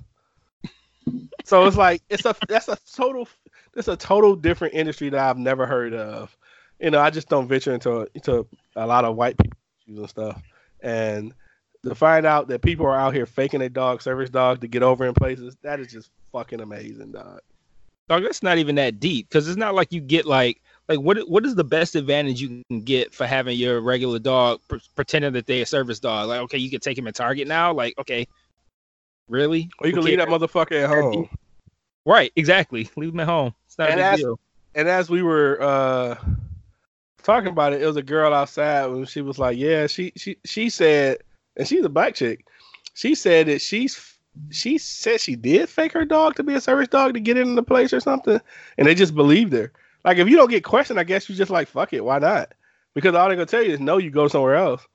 so 1.43 1.65
it's 1.65 1.78
like 1.78 2.02
it's 2.10 2.26
a 2.26 2.36
that's 2.48 2.67
a 2.67 2.78
total 2.95 3.28
it's 3.76 3.88
a 3.88 3.98
total 3.98 4.36
different 4.36 4.74
industry 4.74 5.10
that 5.10 5.19
I've 5.19 5.38
never 5.38 5.65
heard 5.65 5.93
of. 5.93 6.36
You 6.80 6.91
know, 6.91 7.00
I 7.00 7.10
just 7.10 7.30
don't 7.30 7.48
venture 7.48 7.74
into 7.74 8.08
into 8.13 8.48
a 8.76 8.88
lot 8.88 9.06
of 9.06 9.15
white 9.15 9.38
people 9.38 9.58
and 9.88 10.10
stuff, 10.10 10.41
and 10.82 11.34
to 11.84 11.95
find 11.95 12.26
out 12.26 12.48
that 12.48 12.62
people 12.62 12.86
are 12.88 13.00
out 13.00 13.13
here 13.13 13.26
faking 13.26 13.62
a 13.62 13.69
dog 13.69 14.02
service 14.02 14.30
dog 14.30 14.62
to 14.62 14.67
get 14.67 14.82
over 14.82 15.06
in 15.06 15.13
places, 15.13 15.56
that 15.62 15.80
is 15.80 15.88
just 15.88 16.10
fucking 16.32 16.60
amazing, 16.60 17.12
dog. 17.12 17.41
dog, 18.10 18.24
that's 18.24 18.41
not 18.41 18.58
even 18.58 18.76
that 18.76 19.00
deep 19.00 19.30
because 19.30 19.48
it's 19.48 19.58
not 19.58 19.76
like 19.76 19.91
you 19.91 20.02
get 20.02 20.26
like 20.26 20.62
like 20.88 21.00
what 21.00 21.17
what 21.30 21.45
is 21.45 21.56
the 21.56 21.63
best 21.63 21.95
advantage 21.95 22.41
you 22.41 22.63
can 22.69 22.82
get 22.82 23.13
for 23.13 23.26
having 23.26 23.58
your 23.58 23.82
regular 23.82 24.19
dog 24.19 24.60
pre- 24.67 24.82
pretending 24.95 25.34
that 25.34 25.48
they're 25.48 25.63
a 25.63 25.65
service 25.65 26.00
dog? 26.00 26.28
Like, 26.28 26.41
okay, 26.41 26.58
you 26.58 26.69
can 26.69 26.80
take 26.80 26.98
him 26.98 27.08
at 27.08 27.15
Target 27.15 27.48
now. 27.48 27.74
Like, 27.74 27.98
okay, 27.98 28.28
really? 29.30 29.69
Or 29.80 29.88
you 29.88 29.93
can 29.93 30.04
leave 30.04 30.17
that 30.19 30.28
motherfucker 30.28 30.84
at 30.84 30.89
home. 30.89 31.30
Right, 32.06 32.32
exactly. 32.36 32.89
Leave 32.95 33.13
him 33.13 33.19
at 33.21 33.28
home. 33.28 33.54
It's 33.65 33.78
not 33.78 33.89
And 33.89 34.00
a 34.00 34.12
big 34.12 34.19
deal. 34.19 34.39
and 34.76 34.88
as 34.88 35.10
we 35.10 35.24
were 35.24 35.62
uh 35.62 36.15
talking 37.24 37.50
about 37.50 37.74
it, 37.74 37.82
it 37.82 37.86
was 37.88 37.98
a 37.98 38.04
girl 38.04 38.34
outside 38.34 38.86
when 38.88 39.06
she 39.06 39.21
was 39.21 39.39
like, 39.39 39.58
"Yeah, 39.58 39.88
she 39.88 40.12
she 40.15 40.38
she 40.45 40.69
said, 40.69 41.17
and 41.58 41.67
she's 41.67 41.84
a 41.84 41.89
black 41.89 42.13
chick. 42.15 42.45
She 42.93 43.15
said 43.15 43.48
that 43.48 43.62
she's 43.62 44.15
she 44.52 44.78
said 44.78 45.19
she 45.19 45.36
did 45.36 45.69
fake 45.69 45.93
her 45.93 46.06
dog 46.06 46.36
to 46.36 46.43
be 46.43 46.54
a 46.54 46.62
service 46.62 46.89
dog 46.89 47.13
to 47.13 47.19
get 47.19 47.38
in 47.38 47.56
the 47.56 47.63
place 47.63 47.91
or 47.93 48.00
something, 48.00 48.39
and 48.78 48.88
they 48.88 48.93
just 48.93 49.15
believed 49.15 49.54
her. 49.54 49.71
Like 50.06 50.20
if 50.20 50.30
you 50.30 50.38
don't 50.38 50.50
get 50.50 50.63
questioned, 50.63 51.00
I 51.00 51.04
guess 51.04 51.28
you 51.28 51.36
just 51.36 51.52
like 51.52 51.68
fuck 51.68 51.91
it, 51.91 52.06
why 52.06 52.20
not? 52.20 52.54
Because 52.94 53.15
all 53.15 53.28
they're 53.28 53.36
gonna 53.36 53.48
tell 53.48 53.63
you 53.63 53.74
is 53.74 53.80
no, 53.80 53.98
you 53.98 54.12
go 54.12 54.28
somewhere 54.28 54.56
else. 54.56 54.86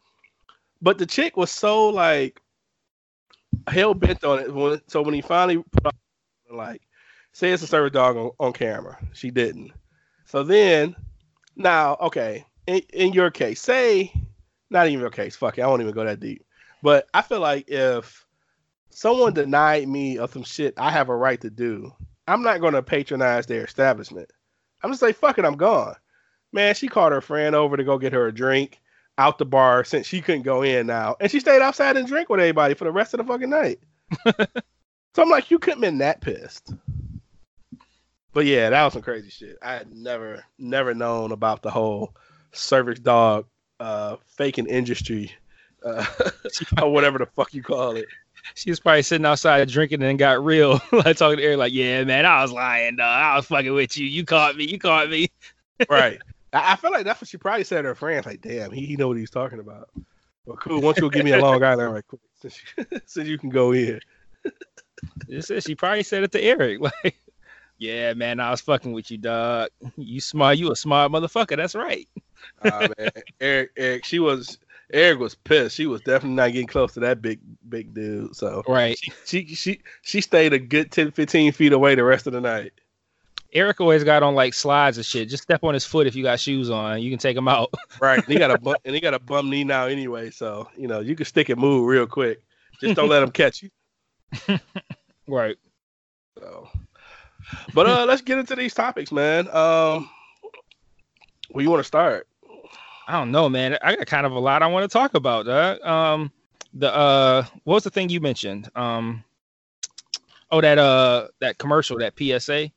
But 0.80 0.96
the 0.96 1.04
chick 1.04 1.36
was 1.36 1.50
so 1.50 1.88
like 1.88 2.40
hell 3.66 3.92
bent 3.92 4.24
on 4.24 4.38
it. 4.38 4.54
When, 4.54 4.80
so 4.86 5.02
when 5.02 5.14
he 5.14 5.20
finally 5.20 5.62
put 5.72 5.86
on, 5.86 5.92
like, 6.56 6.82
say 7.32 7.52
it's 7.52 7.62
a 7.62 7.66
service 7.66 7.92
dog 7.92 8.16
on, 8.16 8.30
on 8.38 8.52
camera, 8.52 8.96
she 9.12 9.30
didn't. 9.30 9.72
So 10.24 10.42
then, 10.42 10.94
now, 11.56 11.96
okay, 12.00 12.44
in, 12.66 12.80
in 12.92 13.12
your 13.12 13.30
case, 13.30 13.60
say, 13.60 14.12
not 14.70 14.86
even 14.86 15.00
your 15.00 15.10
case, 15.10 15.36
fuck 15.36 15.58
it, 15.58 15.62
I 15.62 15.66
won't 15.66 15.82
even 15.82 15.94
go 15.94 16.04
that 16.04 16.20
deep. 16.20 16.44
But 16.82 17.08
I 17.12 17.22
feel 17.22 17.40
like 17.40 17.68
if 17.68 18.24
someone 18.90 19.34
denied 19.34 19.88
me 19.88 20.18
of 20.18 20.32
some 20.32 20.44
shit 20.44 20.74
I 20.76 20.90
have 20.90 21.08
a 21.08 21.16
right 21.16 21.40
to 21.40 21.50
do, 21.50 21.92
I'm 22.26 22.42
not 22.42 22.60
going 22.60 22.74
to 22.74 22.82
patronize 22.82 23.46
their 23.46 23.64
establishment. 23.64 24.30
I'm 24.82 24.90
just 24.90 25.02
like, 25.02 25.16
fuck 25.16 25.38
it, 25.38 25.44
I'm 25.44 25.56
gone. 25.56 25.94
Man, 26.52 26.74
she 26.74 26.88
called 26.88 27.12
her 27.12 27.20
friend 27.20 27.54
over 27.54 27.76
to 27.76 27.84
go 27.84 27.98
get 27.98 28.12
her 28.12 28.26
a 28.26 28.34
drink 28.34 28.80
out 29.18 29.38
the 29.38 29.44
bar 29.44 29.84
since 29.84 30.06
she 30.06 30.20
couldn't 30.20 30.42
go 30.42 30.62
in 30.62 30.86
now. 30.86 31.16
And 31.20 31.30
she 31.30 31.40
stayed 31.40 31.62
outside 31.62 31.96
and 31.96 32.08
drank 32.08 32.28
with 32.28 32.40
everybody 32.40 32.74
for 32.74 32.84
the 32.84 32.92
rest 32.92 33.14
of 33.14 33.18
the 33.18 33.24
fucking 33.24 33.50
night. 33.50 33.80
so 34.26 35.22
I'm 35.22 35.28
like, 35.28 35.50
you 35.50 35.58
couldn't 35.58 35.80
been 35.80 35.98
that 35.98 36.20
pissed. 36.20 36.72
But 38.32 38.46
yeah, 38.46 38.70
that 38.70 38.84
was 38.84 38.92
some 38.92 39.02
crazy 39.02 39.30
shit. 39.30 39.58
I 39.62 39.74
had 39.74 39.92
never, 39.92 40.44
never 40.58 40.94
known 40.94 41.32
about 41.32 41.62
the 41.62 41.70
whole 41.70 42.14
service 42.52 42.98
dog 42.98 43.46
uh 43.78 44.16
faking 44.26 44.66
industry 44.66 45.32
uh, 45.84 46.04
or 46.82 46.92
whatever 46.92 47.18
the 47.18 47.26
fuck 47.26 47.54
you 47.54 47.62
call 47.62 47.96
it. 47.96 48.06
She 48.54 48.70
was 48.70 48.80
probably 48.80 49.02
sitting 49.02 49.26
outside 49.26 49.68
drinking 49.68 50.02
and 50.02 50.18
got 50.18 50.44
real. 50.44 50.80
like 50.92 51.16
talking 51.16 51.38
to 51.38 51.42
Eric, 51.42 51.58
like, 51.58 51.72
yeah, 51.72 52.04
man, 52.04 52.26
I 52.26 52.42
was 52.42 52.52
lying, 52.52 52.96
dog. 52.96 53.06
I 53.06 53.36
was 53.36 53.46
fucking 53.46 53.72
with 53.72 53.96
you. 53.96 54.06
You 54.06 54.24
caught 54.24 54.56
me. 54.56 54.64
You 54.64 54.78
caught 54.78 55.10
me. 55.10 55.28
right. 55.88 56.20
I, 56.52 56.72
I 56.72 56.76
feel 56.76 56.90
like 56.90 57.04
that's 57.04 57.20
what 57.20 57.28
she 57.28 57.36
probably 57.36 57.64
said 57.64 57.82
to 57.82 57.88
her 57.88 57.94
friends. 57.94 58.26
Like, 58.26 58.40
damn, 58.40 58.70
he, 58.70 58.86
he 58.86 58.96
know 58.96 59.08
what 59.08 59.16
he's 59.16 59.30
talking 59.30 59.60
about. 59.60 59.90
Well, 60.46 60.56
cool. 60.56 60.80
Once 60.80 60.98
you'll 60.98 61.10
give 61.10 61.24
me 61.24 61.32
a 61.32 61.38
Long 61.42 61.62
Island 61.62 61.94
right 61.94 62.06
quick, 62.06 62.20
since 62.40 62.60
you, 62.76 62.84
since 63.06 63.28
you 63.28 63.38
can 63.38 63.50
go 63.50 63.72
in. 63.72 64.00
This 65.28 65.50
is, 65.50 65.64
she 65.64 65.74
probably 65.74 66.02
said 66.02 66.22
it 66.22 66.32
to 66.32 66.42
Eric. 66.42 66.80
Like, 66.80 67.16
yeah, 67.78 68.12
man, 68.12 68.40
I 68.40 68.50
was 68.50 68.60
fucking 68.60 68.92
with 68.92 69.10
you, 69.10 69.16
dog. 69.16 69.70
You 69.96 70.20
smart. 70.20 70.58
You 70.58 70.70
a 70.70 70.76
smart 70.76 71.10
motherfucker. 71.12 71.56
That's 71.56 71.74
right. 71.74 72.06
uh, 72.62 72.88
man. 72.98 73.10
Eric, 73.40 73.70
Eric, 73.76 74.04
she 74.04 74.18
was 74.18 74.58
Eric 74.92 75.18
was 75.18 75.34
pissed. 75.34 75.76
She 75.76 75.86
was 75.86 76.00
definitely 76.00 76.36
not 76.36 76.52
getting 76.52 76.66
close 76.66 76.94
to 76.94 77.00
that 77.00 77.22
big 77.22 77.40
big 77.68 77.94
dude. 77.94 78.34
So 78.34 78.62
right, 78.66 78.98
she 78.98 79.12
she 79.24 79.54
she, 79.54 79.80
she 80.02 80.20
stayed 80.20 80.52
a 80.52 80.58
good 80.58 80.90
10, 80.90 81.12
15 81.12 81.52
feet 81.52 81.72
away 81.72 81.94
the 81.94 82.04
rest 82.04 82.26
of 82.26 82.32
the 82.32 82.40
night. 82.40 82.72
Eric 83.52 83.80
always 83.80 84.04
got 84.04 84.22
on 84.22 84.34
like 84.34 84.54
slides 84.54 84.96
and 84.96 85.04
shit. 85.04 85.28
Just 85.28 85.42
step 85.42 85.64
on 85.64 85.74
his 85.74 85.84
foot 85.84 86.06
if 86.06 86.14
you 86.14 86.22
got 86.22 86.38
shoes 86.38 86.70
on. 86.70 87.02
You 87.02 87.10
can 87.10 87.18
take 87.18 87.34
them 87.34 87.48
out. 87.48 87.72
right. 88.00 88.18
And 88.18 88.26
he 88.26 88.38
got 88.38 88.50
a 88.50 88.58
bum, 88.58 88.76
and 88.84 88.94
he 88.94 89.00
got 89.00 89.14
a 89.14 89.18
bum 89.18 89.50
knee 89.50 89.64
now 89.64 89.86
anyway. 89.86 90.30
So 90.30 90.68
you 90.76 90.88
know 90.88 91.00
you 91.00 91.16
can 91.16 91.26
stick 91.26 91.48
and 91.48 91.60
move 91.60 91.86
real 91.86 92.06
quick. 92.06 92.42
Just 92.80 92.96
don't 92.96 93.08
let 93.08 93.22
him 93.22 93.30
catch 93.30 93.62
you. 93.62 93.70
right. 95.26 95.56
So, 96.38 96.68
but 97.74 97.86
uh, 97.86 98.06
let's 98.06 98.22
get 98.22 98.38
into 98.38 98.54
these 98.54 98.72
topics, 98.72 99.12
man. 99.12 99.48
Um, 99.48 100.08
where 101.50 101.62
you 101.62 101.70
want 101.70 101.80
to 101.80 101.84
start? 101.84 102.26
I 103.06 103.12
don't 103.12 103.30
know, 103.30 103.48
man. 103.48 103.76
I 103.82 103.96
got 103.96 104.06
kind 104.06 104.26
of 104.26 104.32
a 104.32 104.38
lot 104.38 104.62
I 104.62 104.66
want 104.66 104.90
to 104.90 104.92
talk 104.92 105.14
about. 105.14 105.48
Uh, 105.48 105.78
um, 105.82 106.32
the 106.74 106.94
uh, 106.94 107.44
what 107.64 107.74
was 107.74 107.84
the 107.84 107.90
thing 107.90 108.08
you 108.08 108.20
mentioned? 108.20 108.68
Um, 108.76 109.24
oh, 110.50 110.60
that 110.60 110.78
uh, 110.78 111.28
that 111.40 111.58
commercial, 111.58 111.98
that 111.98 112.14
PSA. 112.18 112.70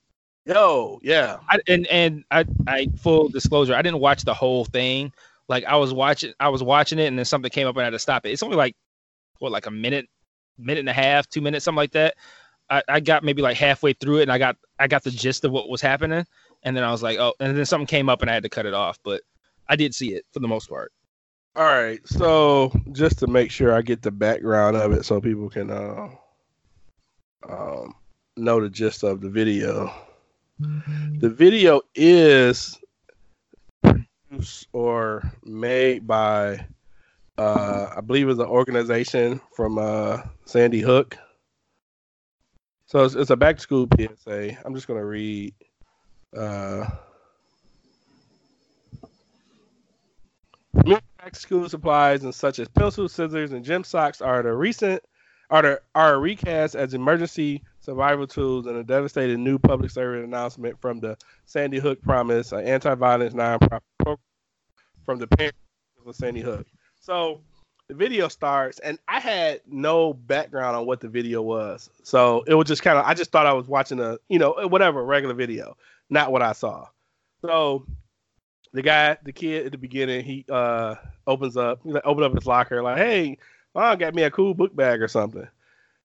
Yo, 0.45 0.99
yeah. 1.01 1.38
I, 1.49 1.59
and 1.67 1.88
and 1.88 2.23
I 2.31 2.45
I 2.67 2.88
full 2.97 3.29
disclosure, 3.29 3.75
I 3.75 3.81
didn't 3.81 3.99
watch 3.99 4.23
the 4.23 4.33
whole 4.33 4.65
thing. 4.65 5.13
Like 5.47 5.65
I 5.65 5.75
was 5.75 5.93
watching, 5.93 6.33
I 6.39 6.49
was 6.49 6.63
watching 6.63 6.99
it, 6.99 7.05
and 7.05 7.17
then 7.17 7.25
something 7.25 7.51
came 7.51 7.67
up 7.67 7.75
and 7.75 7.81
I 7.81 7.86
had 7.86 7.91
to 7.91 7.99
stop 7.99 8.25
it. 8.25 8.31
It's 8.31 8.43
only 8.43 8.57
like 8.57 8.75
what, 9.39 9.51
like 9.51 9.67
a 9.67 9.71
minute, 9.71 10.07
minute 10.57 10.79
and 10.79 10.89
a 10.89 10.93
half, 10.93 11.27
two 11.29 11.41
minutes, 11.41 11.65
something 11.65 11.77
like 11.77 11.91
that. 11.91 12.15
I, 12.69 12.81
I 12.88 12.99
got 12.99 13.23
maybe 13.23 13.41
like 13.41 13.57
halfway 13.57 13.93
through 13.93 14.19
it, 14.19 14.23
and 14.23 14.31
I 14.31 14.38
got 14.38 14.57
I 14.79 14.88
got 14.88 15.03
the 15.03 15.12
gist 15.12 15.45
of 15.45 15.51
what 15.51 15.69
was 15.69 15.81
happening, 15.81 16.25
and 16.63 16.75
then 16.75 16.83
I 16.83 16.91
was 16.91 17.03
like, 17.03 17.19
oh, 17.19 17.33
and 17.39 17.55
then 17.55 17.65
something 17.65 17.88
came 17.88 18.09
up, 18.09 18.21
and 18.21 18.31
I 18.31 18.33
had 18.33 18.43
to 18.43 18.49
cut 18.49 18.65
it 18.65 18.73
off. 18.73 18.97
But 19.03 19.21
I 19.67 19.76
did 19.76 19.95
see 19.95 20.13
it 20.13 20.26
for 20.32 20.39
the 20.39 20.47
most 20.47 20.69
part. 20.69 20.91
All 21.56 21.63
right, 21.65 21.99
so 22.08 22.71
just 22.93 23.19
to 23.19 23.28
make 23.28 23.52
sure 23.52 23.73
I 23.73 23.84
get 23.84 24.02
the 24.02 24.12
background 24.12 24.76
of 24.76 24.91
it, 24.91 25.06
so 25.06 25.21
people 25.21 25.49
can 25.49 25.69
uh, 25.69 26.10
um, 27.47 27.93
know 28.36 28.60
the 28.60 28.69
gist 28.69 29.04
of 29.04 29.21
the 29.21 29.30
video. 29.30 29.93
The 31.19 31.30
video 31.30 31.82
is 31.93 32.80
produced 33.84 34.67
or 34.73 35.32
made 35.43 36.08
by, 36.08 36.65
uh, 37.38 37.88
I 37.97 38.02
believe, 38.02 38.30
it's 38.30 38.39
an 38.39 38.45
organization 38.45 39.39
from 39.56 39.78
uh, 39.78 40.21
Sandy 40.45 40.82
Hook. 40.82 41.17
So 42.88 43.04
it's, 43.04 43.15
it's 43.15 43.30
a 43.30 43.36
back 43.36 43.58
to 43.58 43.62
school 43.62 43.88
PSA. 43.95 44.58
I'm 44.65 44.76
just 44.76 44.88
gonna 44.88 45.06
read. 45.06 45.54
Uh, 46.36 46.86
back 50.73 51.36
school 51.36 51.69
supplies 51.69 52.23
and 52.23 52.33
such 52.33 52.59
as 52.59 52.67
pencils, 52.69 53.13
scissors, 53.13 53.51
and 53.51 53.63
gym 53.63 53.83
socks 53.83 54.21
are 54.21 54.43
the 54.43 54.53
recent 54.53 55.03
are 55.49 55.62
the 55.62 55.81
are 55.93 56.19
recast 56.19 56.75
as 56.75 56.93
emergency 56.93 57.62
survival 57.79 58.25
tools 58.25 58.65
and 58.65 58.77
a 58.77 58.83
devastating 58.83 59.43
new 59.43 59.59
public 59.59 59.91
service 59.91 60.23
announcement 60.23 60.79
from 60.81 60.99
the 60.99 61.17
Sandy 61.45 61.79
Hook 61.79 62.01
Promise, 62.01 62.53
an 62.53 62.65
anti-violence 62.65 63.33
nonprofit 63.33 63.81
program 63.99 64.17
from 65.05 65.19
the 65.19 65.27
parents 65.27 65.57
of 66.05 66.15
Sandy 66.15 66.41
Hook. 66.41 66.65
So 66.99 67.41
the 67.88 67.93
video 67.93 68.29
starts, 68.29 68.79
and 68.79 68.97
I 69.07 69.19
had 69.19 69.62
no 69.67 70.13
background 70.13 70.75
on 70.75 70.86
what 70.86 71.01
the 71.01 71.09
video 71.09 71.41
was, 71.41 71.89
so 72.03 72.43
it 72.47 72.55
was 72.55 72.67
just 72.67 72.81
kind 72.81 72.97
of 72.97 73.05
I 73.05 73.13
just 73.13 73.31
thought 73.31 73.45
I 73.45 73.53
was 73.53 73.67
watching 73.67 73.99
a 73.99 74.17
you 74.29 74.39
know 74.39 74.55
whatever 74.67 75.03
regular 75.03 75.36
video, 75.36 75.77
not 76.09 76.31
what 76.31 76.41
I 76.41 76.53
saw. 76.53 76.88
So 77.41 77.86
the 78.73 78.81
guy, 78.81 79.17
the 79.23 79.31
kid 79.31 79.67
at 79.67 79.71
the 79.71 79.77
beginning, 79.77 80.25
he 80.25 80.45
uh 80.49 80.95
opens 81.27 81.55
up, 81.55 81.79
he 81.83 81.91
like, 81.91 82.05
open 82.05 82.23
up 82.23 82.33
his 82.33 82.45
locker, 82.45 82.81
like, 82.81 82.97
hey, 82.97 83.38
mom 83.73 83.97
got 83.97 84.15
me 84.15 84.23
a 84.23 84.31
cool 84.31 84.53
book 84.53 84.75
bag 84.75 85.01
or 85.01 85.07
something. 85.07 85.47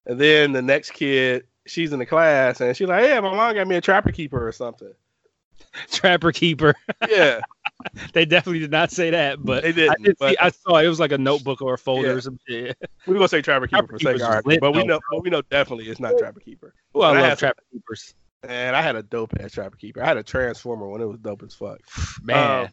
And 0.05 0.19
then 0.19 0.51
the 0.53 0.61
next 0.61 0.91
kid, 0.91 1.45
she's 1.65 1.93
in 1.93 1.99
the 1.99 2.05
class 2.05 2.61
and 2.61 2.75
she's 2.75 2.87
like, 2.87 3.05
yeah, 3.05 3.19
my 3.19 3.35
mom 3.35 3.53
got 3.55 3.67
me 3.67 3.75
a 3.75 3.81
trapper 3.81 4.11
keeper 4.11 4.47
or 4.47 4.51
something. 4.51 4.93
Trapper 5.91 6.31
keeper. 6.31 6.73
Yeah. 7.07 7.41
they 8.13 8.25
definitely 8.25 8.59
did 8.59 8.71
not 8.71 8.91
say 8.91 9.09
that, 9.09 9.43
but 9.43 9.63
they 9.63 9.71
did. 9.71 9.89
I 9.89 9.95
did 10.01 10.15
but, 10.19 10.29
see, 10.31 10.37
I 10.37 10.49
saw 10.49 10.77
it 10.77 10.87
was 10.87 10.99
like 10.99 11.11
a 11.11 11.17
notebook 11.17 11.61
or 11.61 11.75
a 11.75 11.77
folder 11.77 12.07
Yeah. 12.07 12.13
or 12.13 12.21
some 12.21 12.39
shit. 12.47 12.77
we're 13.05 13.13
gonna 13.13 13.27
say 13.27 13.41
trapper 13.41 13.67
keeper 13.67 13.97
Trapper 13.97 13.99
for 13.99 13.99
sake, 13.99 14.45
right, 14.45 14.59
but 14.59 14.73
we 14.73 14.83
know, 14.83 14.99
but 15.11 15.21
we 15.21 15.29
know 15.29 15.41
definitely 15.43 15.89
it's 15.89 15.99
not 15.99 16.17
trapper 16.17 16.39
keeper. 16.39 16.73
Oh, 16.95 17.01
I 17.01 17.17
I 17.17 17.21
love 17.21 17.39
trapper 17.39 17.61
keepers. 17.71 18.15
And 18.47 18.75
I 18.75 18.81
had 18.81 18.95
a 18.95 19.03
dope 19.03 19.33
ass 19.39 19.51
trapper 19.51 19.75
keeper. 19.75 20.01
I 20.01 20.07
had 20.07 20.17
a 20.17 20.23
transformer 20.23 20.87
when 20.87 21.01
it 21.01 21.05
was 21.05 21.19
dope 21.19 21.43
as 21.43 21.53
fuck. 21.53 21.79
Man, 22.23 22.65
Um, 22.65 22.69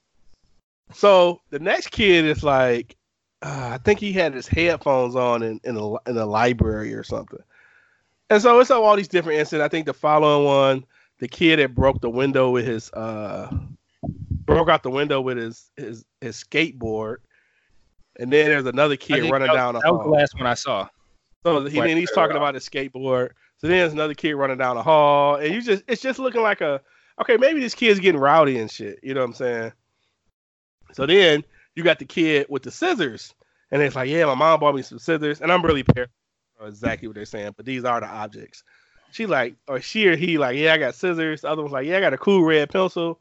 So 0.93 1.43
the 1.51 1.59
next 1.59 1.91
kid 1.91 2.25
is 2.25 2.45
like, 2.45 2.97
uh, 3.43 3.71
I 3.73 3.79
think 3.79 3.99
he 3.99 4.13
had 4.13 4.35
his 4.35 4.47
headphones 4.47 5.17
on 5.17 5.43
in 5.43 5.61
in 5.65 5.77
a, 5.77 5.95
in 6.09 6.17
a 6.17 6.27
library 6.27 6.95
or 6.95 7.03
something. 7.03 7.41
And 8.31 8.41
so 8.43 8.59
it's 8.61 8.71
all 8.71 8.97
these 8.97 9.09
different 9.09 9.39
incidents. 9.39 9.65
I 9.65 9.69
think 9.69 9.87
the 9.87 9.95
following 9.95 10.47
one, 10.47 10.85
the 11.19 11.29
kid 11.29 11.59
that 11.59 11.75
broke 11.75 12.01
the 12.01 12.11
window 12.11 12.51
with 12.51 12.67
his 12.67 12.91
uh 12.93 13.55
broke 14.03 14.69
out 14.69 14.83
the 14.83 14.91
window 14.91 15.21
with 15.21 15.37
his 15.37 15.71
his 15.77 16.05
his 16.21 16.37
skateboard. 16.43 17.17
And 18.19 18.33
then 18.33 18.47
there's 18.47 18.67
another 18.67 18.97
kid 18.97 19.31
running 19.31 19.49
that, 19.49 19.55
down 19.55 19.75
the 19.75 19.81
that 19.81 19.93
was 19.93 20.05
the 20.05 20.11
last 20.11 20.35
one 20.37 20.47
I 20.47 20.55
saw. 20.55 20.89
So 21.45 21.65
he, 21.67 21.79
then 21.81 21.97
he's 21.97 22.11
talking 22.13 22.37
about 22.37 22.55
his 22.55 22.69
skateboard. 22.69 23.31
So 23.59 23.69
then 23.69 23.79
there's 23.79 23.93
another 23.93 24.15
kid 24.15 24.35
running 24.35 24.59
down 24.59 24.77
the 24.77 24.83
hall, 24.83 25.37
and 25.37 25.55
you 25.55 25.63
just 25.63 25.83
it's 25.89 26.03
just 26.03 26.19
looking 26.19 26.43
like 26.43 26.61
a 26.61 26.81
okay, 27.21 27.37
maybe 27.37 27.61
this 27.61 27.75
kid's 27.75 28.01
getting 28.01 28.21
rowdy 28.21 28.59
and 28.59 28.71
shit. 28.71 29.01
You 29.03 29.15
know 29.15 29.21
what 29.21 29.29
I'm 29.29 29.35
saying? 29.35 29.73
So 30.93 31.07
then 31.07 31.45
you 31.75 31.83
got 31.83 31.99
the 31.99 32.05
kid 32.05 32.47
with 32.49 32.63
the 32.63 32.71
scissors, 32.71 33.35
and 33.71 33.83
it's 33.83 33.97
like, 33.97 34.09
yeah, 34.09 34.25
my 34.27 34.35
mom 34.35 34.61
bought 34.61 34.75
me 34.75 34.83
some 34.83 34.99
scissors, 34.99 35.41
and 35.41 35.51
I'm 35.51 35.63
really 35.63 35.83
paranoid 35.83 36.11
exactly 36.65 37.09
what 37.09 37.15
they're 37.15 37.25
saying, 37.25 37.55
but 37.57 37.67
these 37.67 37.85
are 37.85 38.01
the 38.01 38.07
objects. 38.07 38.63
She 39.11 39.27
like, 39.27 39.57
or 39.69 39.81
she 39.81 40.09
or 40.09 40.17
he 40.17 40.39
like, 40.39 40.57
yeah, 40.57 40.75
I 40.75 40.79
got 40.79 40.95
scissors. 40.95 41.43
The 41.43 41.49
other 41.49 41.63
one's 41.63 41.73
like, 41.73 41.87
yeah, 41.87 41.99
I 41.99 42.01
got 42.01 42.13
a 42.13 42.19
cool 42.19 42.45
red 42.45 42.71
pencil. 42.71 43.21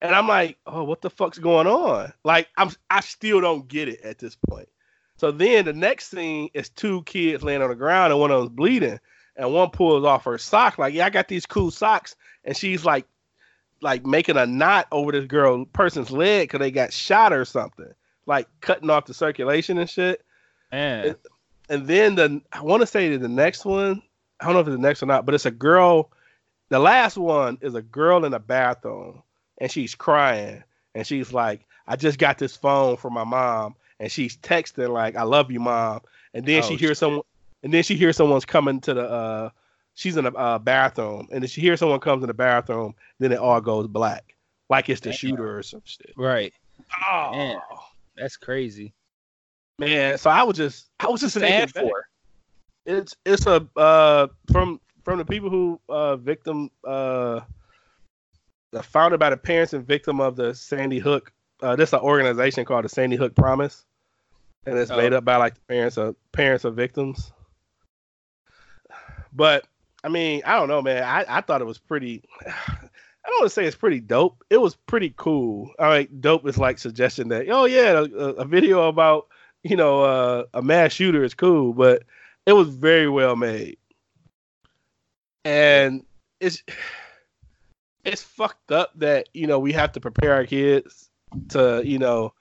And 0.00 0.14
I'm 0.14 0.28
like, 0.28 0.58
oh, 0.66 0.84
what 0.84 1.00
the 1.00 1.10
fuck's 1.10 1.38
going 1.38 1.66
on? 1.66 2.12
Like, 2.24 2.48
I'm 2.56 2.70
I 2.90 3.00
still 3.00 3.40
don't 3.40 3.66
get 3.66 3.88
it 3.88 4.02
at 4.02 4.18
this 4.18 4.36
point. 4.48 4.68
So 5.16 5.30
then 5.30 5.64
the 5.64 5.72
next 5.72 6.10
scene 6.10 6.50
is 6.54 6.68
two 6.68 7.02
kids 7.04 7.42
laying 7.42 7.62
on 7.62 7.70
the 7.70 7.76
ground 7.76 8.12
and 8.12 8.20
one 8.20 8.30
of 8.30 8.40
them's 8.40 8.50
bleeding, 8.50 9.00
and 9.36 9.52
one 9.52 9.70
pulls 9.70 10.04
off 10.04 10.24
her 10.24 10.38
sock, 10.38 10.78
like, 10.78 10.94
yeah, 10.94 11.06
I 11.06 11.10
got 11.10 11.28
these 11.28 11.46
cool 11.46 11.70
socks, 11.70 12.16
and 12.44 12.56
she's 12.56 12.84
like 12.84 13.06
like 13.80 14.06
making 14.06 14.36
a 14.36 14.46
knot 14.46 14.86
over 14.90 15.12
this 15.12 15.26
girl 15.26 15.64
person's 15.66 16.10
leg 16.10 16.48
because 16.48 16.60
they 16.60 16.70
got 16.70 16.92
shot 16.92 17.32
or 17.32 17.44
something, 17.44 17.92
like 18.26 18.48
cutting 18.60 18.90
off 18.90 19.04
the 19.06 19.14
circulation 19.14 19.78
and 19.78 19.90
shit. 19.90 20.24
Man. 20.72 21.16
And 21.68 21.86
then 21.86 22.14
the 22.14 22.42
I 22.52 22.62
want 22.62 22.80
to 22.80 22.86
say 22.86 23.16
the 23.16 23.28
next 23.28 23.64
one, 23.64 24.02
I 24.40 24.46
don't 24.46 24.54
know 24.54 24.60
if 24.60 24.66
it's 24.68 24.76
the 24.76 24.82
next 24.82 25.02
or 25.02 25.06
not, 25.06 25.26
but 25.26 25.34
it's 25.34 25.46
a 25.46 25.50
girl. 25.50 26.10
The 26.70 26.78
last 26.78 27.16
one 27.16 27.58
is 27.60 27.74
a 27.74 27.82
girl 27.82 28.24
in 28.24 28.34
a 28.34 28.38
bathroom 28.38 29.22
and 29.58 29.70
she's 29.70 29.94
crying 29.94 30.64
and 30.94 31.06
she's 31.06 31.32
like, 31.32 31.64
"I 31.86 31.96
just 31.96 32.18
got 32.18 32.38
this 32.38 32.56
phone 32.56 32.96
from 32.96 33.12
my 33.14 33.24
mom." 33.24 33.76
And 34.00 34.10
she's 34.10 34.36
texting 34.36 34.90
like, 34.90 35.16
"I 35.16 35.22
love 35.22 35.50
you, 35.50 35.60
mom." 35.60 36.00
And 36.32 36.44
then 36.44 36.62
Oh, 36.64 36.66
she 36.66 36.76
hears 36.76 36.98
someone, 36.98 37.22
and 37.64 37.74
then 37.74 37.82
she 37.82 37.96
hears 37.96 38.16
someone's 38.16 38.44
coming 38.44 38.80
to 38.82 38.94
the. 38.94 39.02
uh 39.10 39.50
She's 39.96 40.16
in 40.16 40.26
a 40.26 40.30
uh, 40.30 40.58
bathroom, 40.58 41.28
and 41.32 41.40
then 41.42 41.48
she 41.48 41.60
hears 41.60 41.78
someone 41.78 42.00
comes 42.00 42.24
in 42.24 42.26
the 42.26 42.34
bathroom. 42.34 42.94
Then 43.20 43.30
it 43.30 43.38
all 43.38 43.60
goes 43.60 43.86
black, 43.86 44.34
like 44.68 44.88
it's 44.88 45.00
the 45.00 45.10
Damn. 45.10 45.16
shooter 45.16 45.56
or 45.58 45.62
some 45.62 45.82
shit. 45.84 46.12
Right. 46.16 46.52
Oh 47.08 47.30
Man. 47.30 47.58
That's 48.16 48.36
crazy. 48.36 48.92
man! 49.78 50.18
So 50.18 50.30
I 50.30 50.42
was 50.42 50.56
just, 50.56 50.90
I 50.98 51.06
was 51.06 51.20
just 51.20 51.34
Sad 51.34 51.72
back. 51.72 51.84
for. 51.84 52.06
It's 52.86 53.14
it's 53.24 53.46
a 53.46 53.64
uh 53.76 54.26
from 54.50 54.80
from 55.04 55.18
the 55.18 55.24
people 55.24 55.48
who 55.48 55.80
uh 55.88 56.16
victim 56.16 56.70
uh 56.84 57.42
founded 58.82 59.20
by 59.20 59.30
the 59.30 59.36
parents 59.36 59.72
and 59.74 59.86
victim 59.86 60.20
of 60.20 60.34
the 60.36 60.54
Sandy 60.54 60.98
Hook. 60.98 61.32
Uh, 61.62 61.76
this 61.76 61.90
is 61.90 61.92
an 61.94 62.00
organization 62.00 62.64
called 62.64 62.84
the 62.84 62.88
Sandy 62.88 63.14
Hook 63.16 63.34
Promise, 63.36 63.84
and 64.66 64.76
it's 64.76 64.90
Oh. 64.90 64.96
made 64.96 65.12
up 65.12 65.24
by 65.24 65.36
like 65.36 65.54
the 65.54 65.60
parents 65.68 65.96
of 65.98 66.16
parents 66.32 66.64
of 66.64 66.74
victims. 66.74 67.32
But 69.34 69.66
I 70.02 70.08
mean, 70.08 70.42
I 70.44 70.54
don't 70.54 70.68
know, 70.68 70.82
man. 70.82 71.02
I, 71.02 71.24
I 71.28 71.40
thought 71.40 71.60
it 71.60 71.66
was 71.66 71.78
pretty. 71.78 72.22
I 72.46 73.30
don't 73.30 73.40
want 73.40 73.50
to 73.50 73.54
say 73.54 73.64
it's 73.64 73.76
pretty 73.76 74.00
dope. 74.00 74.44
It 74.50 74.58
was 74.58 74.74
pretty 74.74 75.14
cool. 75.16 75.70
All 75.78 75.86
right, 75.86 76.20
dope 76.20 76.46
is 76.46 76.58
like 76.58 76.78
suggesting 76.78 77.28
that 77.28 77.48
oh 77.48 77.64
yeah, 77.64 77.92
a, 77.92 78.02
a 78.02 78.44
video 78.44 78.86
about 78.88 79.28
you 79.62 79.76
know 79.76 80.02
uh, 80.04 80.44
a 80.52 80.62
mass 80.62 80.92
shooter 80.92 81.24
is 81.24 81.34
cool, 81.34 81.72
but 81.72 82.02
it 82.46 82.52
was 82.52 82.68
very 82.68 83.08
well 83.08 83.34
made, 83.34 83.78
and 85.44 86.04
it's 86.40 86.62
it's 88.04 88.22
fucked 88.22 88.70
up 88.70 88.92
that 88.96 89.30
you 89.32 89.46
know 89.46 89.58
we 89.58 89.72
have 89.72 89.92
to 89.92 90.00
prepare 90.00 90.34
our 90.34 90.44
kids 90.44 91.08
to 91.48 91.80
you 91.82 91.98
know 91.98 92.34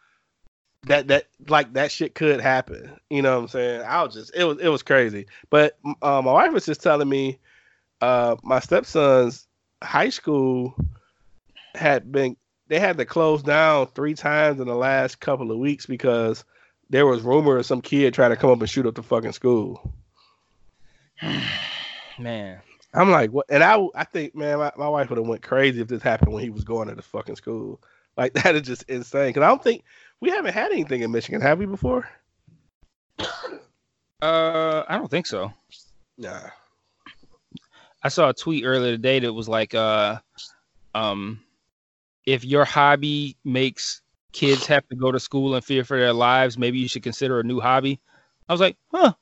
that 0.85 1.07
that 1.07 1.27
like 1.47 1.73
that 1.73 1.91
shit 1.91 2.15
could 2.15 2.41
happen. 2.41 2.91
You 3.09 3.21
know 3.21 3.35
what 3.35 3.43
I'm 3.43 3.47
saying? 3.49 3.81
I 3.81 4.03
was 4.03 4.13
just 4.13 4.35
it 4.35 4.43
was 4.43 4.59
it 4.59 4.67
was 4.67 4.83
crazy. 4.83 5.27
But 5.49 5.77
uh, 6.01 6.21
my 6.21 6.31
wife 6.31 6.51
was 6.51 6.65
just 6.65 6.81
telling 6.81 7.09
me 7.09 7.39
uh, 8.01 8.35
my 8.43 8.59
stepson's 8.59 9.47
high 9.81 10.09
school 10.09 10.75
had 11.75 12.11
been 12.11 12.35
they 12.67 12.79
had 12.79 12.97
to 12.97 13.05
close 13.05 13.43
down 13.43 13.87
three 13.87 14.13
times 14.13 14.59
in 14.59 14.67
the 14.67 14.75
last 14.75 15.19
couple 15.19 15.51
of 15.51 15.57
weeks 15.57 15.85
because 15.85 16.43
there 16.89 17.05
was 17.05 17.21
rumor 17.21 17.57
of 17.57 17.65
some 17.65 17.81
kid 17.81 18.13
trying 18.13 18.31
to 18.31 18.35
come 18.35 18.49
up 18.49 18.59
and 18.59 18.69
shoot 18.69 18.85
up 18.85 18.95
the 18.95 19.03
fucking 19.03 19.31
school. 19.31 19.93
Man. 22.19 22.59
I'm 22.93 23.09
like, 23.09 23.31
what? 23.31 23.47
And 23.49 23.63
I, 23.63 23.83
I 23.95 24.03
think, 24.03 24.35
man, 24.35 24.59
my, 24.59 24.71
my 24.77 24.87
wife 24.87 25.09
would 25.09 25.17
have 25.17 25.27
went 25.27 25.41
crazy 25.41 25.81
if 25.81 25.87
this 25.87 26.03
happened 26.03 26.31
when 26.31 26.43
he 26.43 26.51
was 26.51 26.63
going 26.63 26.87
to 26.89 26.95
the 26.95 27.01
fucking 27.01 27.35
school. 27.35 27.81
Like 28.17 28.33
that 28.43 28.55
is 28.55 28.61
just 28.63 28.83
insane. 28.83 29.29
Because 29.29 29.43
I 29.43 29.47
don't 29.47 29.63
think 29.63 29.83
we 30.23 30.29
haven't 30.29 30.53
had 30.53 30.71
anything 30.71 31.01
in 31.01 31.11
Michigan, 31.11 31.41
have 31.41 31.59
we 31.59 31.65
before? 31.65 32.07
Uh 34.21 34.83
I 34.87 34.97
don't 34.97 35.11
think 35.11 35.27
so. 35.27 35.51
Nah. 36.17 36.49
I 38.01 38.07
saw 38.07 38.29
a 38.29 38.33
tweet 38.33 38.63
earlier 38.63 38.91
today 38.91 39.19
that 39.19 39.33
was 39.33 39.49
like, 39.49 39.75
uh, 39.75 40.19
um, 40.95 41.41
if 42.25 42.45
your 42.45 42.63
hobby 42.63 43.35
makes 43.43 44.01
kids 44.31 44.65
have 44.67 44.87
to 44.89 44.95
go 44.95 45.11
to 45.11 45.19
school 45.19 45.55
and 45.55 45.63
fear 45.63 45.83
for 45.83 45.97
their 45.97 46.13
lives, 46.13 46.57
maybe 46.57 46.79
you 46.79 46.87
should 46.87 47.03
consider 47.03 47.39
a 47.39 47.43
new 47.43 47.59
hobby. 47.59 47.99
I 48.47 48.53
was 48.53 48.61
like, 48.61 48.77
huh, 48.91 49.13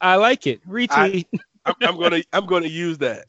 I 0.00 0.16
like 0.16 0.46
it. 0.46 0.66
Retweet. 0.68 1.26
I'm, 1.64 1.74
I'm 1.80 1.98
gonna, 1.98 2.22
I'm 2.32 2.46
gonna 2.46 2.66
use 2.66 2.98
that. 2.98 3.26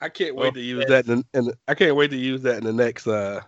I 0.00 0.08
can't 0.08 0.36
wait 0.36 0.42
Well, 0.42 0.52
to 0.52 0.60
use 0.60 0.86
that, 0.86 1.06
in, 1.06 1.24
in 1.34 1.52
I 1.66 1.74
can't 1.74 1.96
wait 1.96 2.10
to 2.10 2.16
use 2.16 2.42
that 2.42 2.58
in 2.58 2.64
the 2.64 2.72
next, 2.72 3.06
uh, 3.08 3.40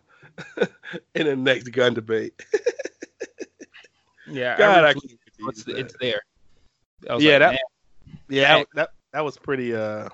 in 1.15 1.27
the 1.27 1.37
next 1.37 1.69
gun 1.71 1.95
debate. 1.95 2.35
yeah, 4.27 4.57
God, 4.57 4.85
I 4.85 4.89
I 4.91 4.93
can't 4.95 5.05
retweeted 5.05 5.19
wait 5.41 5.57
to 5.57 5.71
it's, 5.71 5.79
it's 5.81 5.95
there. 6.01 6.21
I 7.09 7.15
was 7.15 7.25
Yeah, 7.25 7.33
like, 7.33 7.39
that- 7.41 7.51
man, 7.51 7.59
Yeah, 8.29 8.57
that, 8.59 8.67
that 8.75 8.91
that 9.13 9.25
was 9.25 9.39
pretty 9.39 9.75
uh 9.75 10.09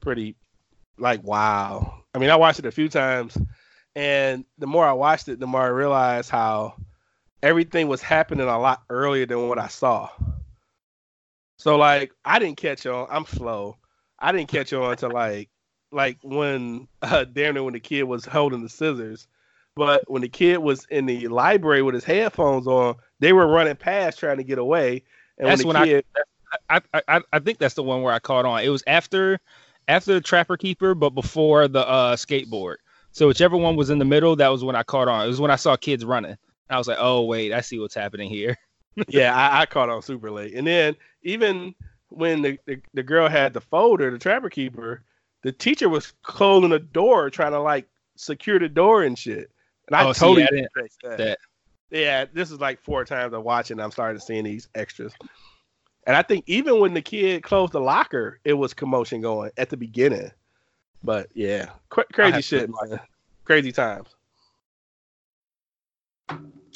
pretty 0.00 0.36
like 0.98 1.22
wow. 1.22 2.02
I 2.14 2.18
mean, 2.18 2.30
I 2.30 2.36
watched 2.36 2.58
it 2.58 2.66
a 2.66 2.70
few 2.70 2.88
times 2.88 3.36
and 3.96 4.44
the 4.58 4.66
more 4.66 4.86
I 4.86 4.92
watched 4.92 5.28
it, 5.28 5.40
the 5.40 5.46
more 5.46 5.62
I 5.62 5.66
realized 5.68 6.30
how 6.30 6.74
everything 7.42 7.88
was 7.88 8.02
happening 8.02 8.46
a 8.48 8.58
lot 8.58 8.82
earlier 8.90 9.26
than 9.26 9.48
what 9.48 9.58
I 9.58 9.68
saw. 9.68 10.08
So 11.58 11.76
like 11.76 12.12
I 12.24 12.38
didn't 12.38 12.56
catch 12.58 12.86
on. 12.86 13.06
I'm 13.10 13.26
slow. 13.26 13.76
I 14.18 14.32
didn't 14.32 14.48
catch 14.48 14.72
on 14.72 14.96
to 14.98 15.08
like 15.08 15.48
like 15.92 16.18
when 16.22 16.88
uh 17.02 17.24
damn 17.24 17.54
near 17.54 17.62
when 17.62 17.74
the 17.74 17.80
kid 17.80 18.04
was 18.04 18.24
holding 18.24 18.62
the 18.62 18.68
scissors. 18.68 19.26
But 19.76 20.10
when 20.10 20.22
the 20.22 20.28
kid 20.28 20.58
was 20.58 20.84
in 20.90 21.06
the 21.06 21.28
library 21.28 21.82
with 21.82 21.94
his 21.94 22.04
headphones 22.04 22.66
on, 22.66 22.96
they 23.20 23.32
were 23.32 23.46
running 23.46 23.76
past 23.76 24.18
trying 24.18 24.38
to 24.38 24.44
get 24.44 24.58
away. 24.58 25.04
And 25.38 25.48
That's 25.48 25.64
when 25.64 25.74
when 25.74 25.88
the 25.88 26.04
I- 26.68 26.80
I, 26.92 27.02
I 27.08 27.20
I 27.32 27.38
think 27.38 27.58
that's 27.58 27.74
the 27.74 27.82
one 27.82 28.02
where 28.02 28.12
I 28.12 28.18
caught 28.18 28.44
on. 28.44 28.62
It 28.62 28.68
was 28.68 28.82
after 28.86 29.38
after 29.88 30.14
the 30.14 30.20
Trapper 30.20 30.56
Keeper, 30.56 30.94
but 30.94 31.10
before 31.10 31.68
the 31.68 31.86
uh, 31.88 32.16
skateboard. 32.16 32.76
So 33.12 33.26
whichever 33.28 33.56
one 33.56 33.76
was 33.76 33.90
in 33.90 33.98
the 33.98 34.04
middle, 34.04 34.36
that 34.36 34.48
was 34.48 34.64
when 34.64 34.76
I 34.76 34.82
caught 34.82 35.08
on. 35.08 35.24
It 35.24 35.28
was 35.28 35.40
when 35.40 35.50
I 35.50 35.56
saw 35.56 35.76
kids 35.76 36.04
running. 36.04 36.36
I 36.68 36.78
was 36.78 36.86
like, 36.88 36.98
oh 37.00 37.22
wait, 37.22 37.52
I 37.52 37.60
see 37.60 37.78
what's 37.78 37.94
happening 37.94 38.28
here. 38.30 38.56
yeah, 39.08 39.34
I, 39.34 39.62
I 39.62 39.66
caught 39.66 39.88
on 39.88 40.02
super 40.02 40.30
late. 40.30 40.54
And 40.54 40.66
then 40.66 40.96
even 41.22 41.74
when 42.08 42.42
the, 42.42 42.58
the, 42.66 42.80
the 42.94 43.02
girl 43.02 43.28
had 43.28 43.52
the 43.52 43.60
folder, 43.60 44.10
the 44.10 44.18
trapper 44.18 44.50
keeper, 44.50 45.02
the 45.42 45.52
teacher 45.52 45.88
was 45.88 46.12
closing 46.22 46.70
the 46.70 46.78
door, 46.78 47.30
trying 47.30 47.52
to 47.52 47.60
like 47.60 47.86
secure 48.16 48.58
the 48.58 48.68
door 48.68 49.02
and 49.02 49.18
shit. 49.18 49.50
And 49.88 49.96
I 49.96 50.04
Oh, 50.04 50.12
see, 50.12 50.20
totally 50.20 50.42
I 50.44 50.46
didn't 50.46 50.68
missed 50.76 50.98
that. 51.02 51.18
that. 51.18 51.38
Yeah, 51.90 52.24
this 52.32 52.50
is 52.50 52.60
like 52.60 52.80
four 52.82 53.04
times 53.04 53.34
I'm 53.34 53.42
watching. 53.42 53.80
I'm 53.80 53.90
starting 53.90 54.18
to 54.18 54.24
seeing 54.24 54.44
these 54.44 54.68
extras. 54.74 55.12
And 56.06 56.16
I 56.16 56.22
think 56.22 56.44
even 56.46 56.80
when 56.80 56.94
the 56.94 57.02
kid 57.02 57.42
closed 57.42 57.72
the 57.72 57.80
locker, 57.80 58.40
it 58.44 58.54
was 58.54 58.72
commotion 58.74 59.20
going 59.20 59.50
at 59.56 59.70
the 59.70 59.76
beginning. 59.76 60.30
But 61.02 61.28
yeah, 61.34 61.70
cra- 61.88 62.04
crazy 62.12 62.42
shit, 62.42 62.70
man. 62.70 63.00
Crazy 63.44 63.72
times. 63.72 64.08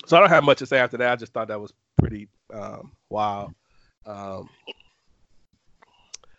So 0.07 0.17
I 0.17 0.21
don't 0.21 0.29
have 0.29 0.45
much 0.45 0.59
to 0.59 0.67
say 0.67 0.79
after 0.79 0.97
that. 0.99 1.13
I 1.13 1.17
just 1.17 1.33
thought 1.33 1.49
that 1.49 1.61
was 1.61 1.73
pretty 1.99 2.29
um, 2.53 2.93
wild. 3.09 3.55
Um, 4.07 4.49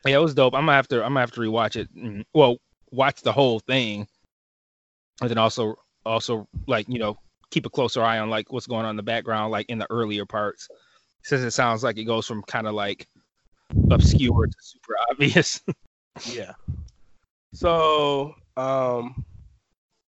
Yeah, 0.06 0.18
it 0.18 0.22
was 0.22 0.36
dope. 0.36 0.54
I'm 0.54 0.62
gonna 0.62 0.74
have 0.74 0.88
to 0.90 0.98
I'm 0.98 1.10
gonna 1.10 1.22
have 1.22 1.32
to 1.32 1.42
rewatch 1.42 1.76
it. 1.76 2.26
Well, 2.34 2.58
watch 2.92 3.22
the 3.22 3.32
whole 3.32 3.60
thing, 3.60 4.08
and 5.22 5.30
then 5.30 5.38
also 5.38 5.76
also 6.06 6.48
like 6.68 6.88
you 6.88 7.00
know 7.00 7.18
keep 7.50 7.66
a 7.66 7.70
closer 7.70 8.04
eye 8.04 8.20
on 8.20 8.30
like 8.30 8.52
what's 8.52 8.68
going 8.68 8.86
on 8.86 8.92
in 8.92 8.96
the 8.98 9.04
background, 9.04 9.52
like 9.52 9.68
in 9.70 9.80
the 9.80 9.88
earlier 9.90 10.26
parts, 10.26 10.68
since 11.24 11.42
it 11.42 11.52
sounds 11.52 11.84
like 11.84 11.98
it 11.98 12.04
goes 12.04 12.28
from 12.28 12.44
kind 12.44 12.68
of 12.68 12.76
like 12.76 13.08
obscure 13.90 14.46
to 14.46 14.58
super 14.60 14.94
obvious. 15.12 15.62
yeah. 16.30 16.54
So 17.54 18.36
um, 18.58 19.26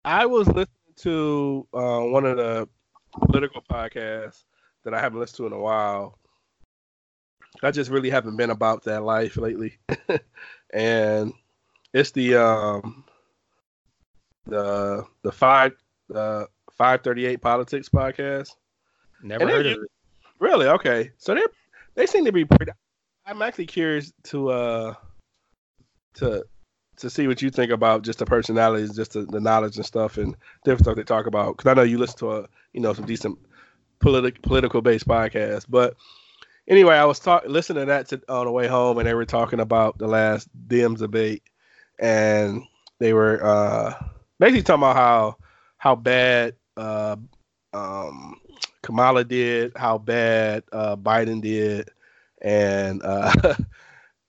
I 0.06 0.26
was 0.26 0.48
listening 0.48 0.68
to 0.98 1.68
uh, 1.74 2.02
one 2.02 2.26
of 2.26 2.38
the 2.38 2.68
political 3.26 3.62
podcasts 3.62 4.44
that 4.84 4.94
I 4.94 5.00
haven't 5.00 5.20
listened 5.20 5.38
to 5.38 5.48
in 5.48 5.54
a 5.54 5.60
while. 5.60 6.20
I 7.64 7.72
just 7.72 7.90
really 7.90 8.10
haven't 8.10 8.38
been 8.38 8.50
about 8.50 8.84
that 8.84 9.04
life 9.04 9.38
lately, 9.38 9.78
and 10.74 11.34
it's 11.94 12.12
the 12.12 12.36
um 12.36 13.04
the 14.46 15.06
the 15.24 15.32
five 15.32 15.74
the 16.10 16.48
five 16.78 17.02
thirty 17.02 17.26
eight 17.26 17.42
politics 17.42 17.90
podcast. 17.90 18.56
Never 19.22 19.44
And 19.44 19.52
heard 19.52 19.66
of 19.66 19.84
it. 19.84 19.92
Really? 20.40 20.68
Okay. 20.68 21.12
So 21.18 21.34
they 21.34 21.46
they 21.96 22.06
seem 22.06 22.26
to 22.26 22.32
be 22.32 22.46
pretty. 22.46 22.72
I'm 23.26 23.42
actually 23.42 23.66
curious 23.66 24.14
to 24.26 24.50
uh 24.50 24.94
to 26.16 26.46
to 26.98 27.10
see 27.10 27.28
what 27.28 27.42
you 27.42 27.50
think 27.50 27.72
about 27.72 28.04
just 28.04 28.20
the 28.20 28.26
personalities, 28.26 28.96
just 28.96 29.14
the, 29.14 29.22
the 29.22 29.40
knowledge 29.40 29.76
and 29.78 29.86
stuff, 29.86 30.18
and 30.18 30.36
different 30.64 30.86
stuff 30.86 30.96
they 30.96 31.04
talk 31.04 31.28
about. 31.28 31.58
Because 31.58 31.70
I 31.70 31.74
know 31.74 31.84
you 31.84 31.98
listen 31.98 32.20
to 32.20 32.32
a 32.34 32.48
you 32.74 32.82
know 32.82 32.94
some 32.94 33.06
decent 33.06 33.38
politic 34.00 34.42
political 34.42 34.82
based 34.82 35.08
podcast. 35.08 35.66
But 35.70 35.96
anyway, 36.68 36.96
I 36.96 37.06
was 37.06 37.20
talking 37.20 37.52
listening 37.52 37.84
to 37.84 37.86
that 37.88 38.10
to, 38.10 38.22
on 38.30 38.46
the 38.46 38.52
way 38.52 38.68
home, 38.68 38.98
and 38.98 39.08
they 39.08 39.14
were 39.14 39.26
talking 39.26 39.60
about 39.60 39.98
the 39.98 40.08
last 40.08 40.50
Dems 40.68 41.00
debate, 41.00 41.44
and 42.00 42.64
they 43.00 43.14
were 43.14 43.44
uh 43.44 43.94
basically 44.40 44.64
talking 44.64 44.84
about 44.84 44.96
how 44.96 45.38
how 45.78 45.96
bad 45.96 46.56
uh 46.76 47.16
um 47.74 48.40
Kamala 48.88 49.24
did, 49.26 49.74
how 49.76 49.98
bad 49.98 50.64
uh, 50.72 50.96
Biden 50.96 51.42
did, 51.42 51.90
and 52.42 53.02
uh, 53.04 53.34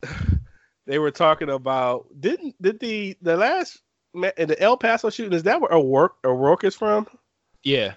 they 0.87 0.99
were 0.99 1.13
talking 1.13 1.49
about 1.49 2.07
didn't 2.19 2.61
did 2.61 2.81
the 2.81 3.17
the 3.23 3.37
last 3.37 3.81
the 4.15 4.57
El 4.59 4.77
Paso 4.77 5.11
shooting, 5.11 5.33
is 5.33 5.45
that 5.45 5.61
where 5.61 5.73
O'Rourke, 5.73 6.17
O'Rourke 6.25 6.65
is 6.65 6.75
from? 6.75 7.07
Yeah. 7.63 7.95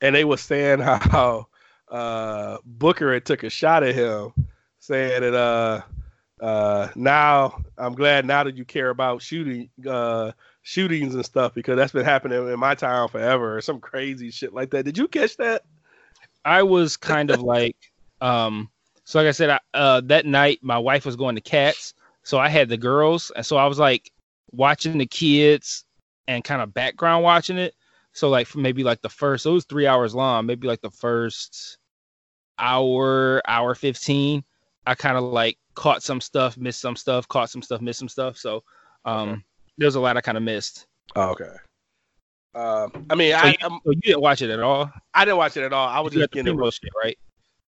And 0.00 0.14
they 0.14 0.24
were 0.24 0.36
saying 0.36 0.78
how 0.82 1.48
uh, 1.90 2.58
Booker 2.64 3.12
had 3.12 3.24
took 3.24 3.42
a 3.42 3.50
shot 3.50 3.82
at 3.82 3.94
him, 3.94 4.32
saying 4.78 5.22
that 5.22 5.34
uh, 5.34 5.82
uh, 6.40 6.88
now 6.94 7.62
I'm 7.76 7.94
glad 7.94 8.26
now 8.26 8.44
that 8.44 8.56
you 8.56 8.64
care 8.64 8.90
about 8.90 9.22
shooting 9.22 9.68
uh, 9.88 10.32
shootings 10.62 11.14
and 11.14 11.24
stuff 11.24 11.54
because 11.54 11.76
that's 11.76 11.92
been 11.92 12.04
happening 12.04 12.48
in 12.48 12.58
my 12.58 12.74
town 12.74 13.08
forever 13.08 13.56
or 13.56 13.60
some 13.60 13.80
crazy 13.80 14.30
shit 14.30 14.52
like 14.52 14.70
that. 14.70 14.84
Did 14.84 14.98
you 14.98 15.08
catch 15.08 15.36
that? 15.38 15.64
I 16.44 16.62
was 16.62 16.96
kind 16.96 17.30
of 17.30 17.42
like, 17.42 17.76
um, 18.20 18.70
so 19.04 19.18
like 19.18 19.28
I 19.28 19.32
said, 19.32 19.50
I, 19.50 19.60
uh, 19.74 20.00
that 20.04 20.26
night 20.26 20.60
my 20.62 20.78
wife 20.78 21.06
was 21.06 21.16
going 21.16 21.34
to 21.34 21.40
cats, 21.40 21.94
so 22.22 22.38
I 22.38 22.48
had 22.48 22.68
the 22.68 22.76
girls, 22.76 23.32
and 23.34 23.44
so 23.44 23.56
I 23.56 23.66
was 23.66 23.78
like 23.78 24.12
watching 24.52 24.98
the 24.98 25.06
kids 25.06 25.84
and 26.26 26.44
kind 26.44 26.62
of 26.62 26.74
background 26.74 27.24
watching 27.24 27.58
it. 27.58 27.74
So 28.18 28.28
like 28.28 28.54
maybe 28.56 28.82
like 28.82 29.00
the 29.00 29.08
first, 29.08 29.46
it 29.46 29.50
was 29.50 29.64
three 29.64 29.86
hours 29.86 30.14
long, 30.14 30.46
maybe 30.46 30.66
like 30.66 30.80
the 30.80 30.90
first 30.90 31.78
hour, 32.58 33.40
hour 33.46 33.74
fifteen. 33.74 34.42
I 34.86 34.94
kind 34.94 35.16
of 35.16 35.24
like 35.24 35.56
caught 35.74 36.02
some 36.02 36.20
stuff, 36.20 36.56
missed 36.56 36.80
some 36.80 36.96
stuff, 36.96 37.28
caught 37.28 37.50
some 37.50 37.62
stuff, 37.62 37.80
missed 37.80 38.00
some 38.00 38.08
stuff. 38.08 38.36
So 38.36 38.64
um, 39.04 39.28
okay. 39.28 39.42
there's 39.78 39.94
a 39.94 40.00
lot 40.00 40.16
I 40.16 40.20
kind 40.20 40.36
of 40.36 40.42
missed. 40.42 40.86
Oh, 41.14 41.30
okay. 41.30 41.54
Um, 42.54 43.06
I 43.08 43.14
mean, 43.14 43.32
so 43.32 43.38
I 43.38 43.48
you, 43.50 43.56
so 43.60 43.80
you, 43.84 44.00
didn't 44.00 44.20
watch 44.20 44.42
it 44.42 44.50
at 44.50 44.60
all. 44.60 44.90
I 45.14 45.24
didn't 45.24 45.36
watch 45.36 45.56
it 45.56 45.62
at 45.62 45.72
all. 45.72 45.88
I 45.88 46.00
was 46.00 46.12
you 46.12 46.20
just 46.20 46.32
getting 46.32 46.56
the 46.56 46.70
shit, 46.70 46.90
right? 47.02 47.16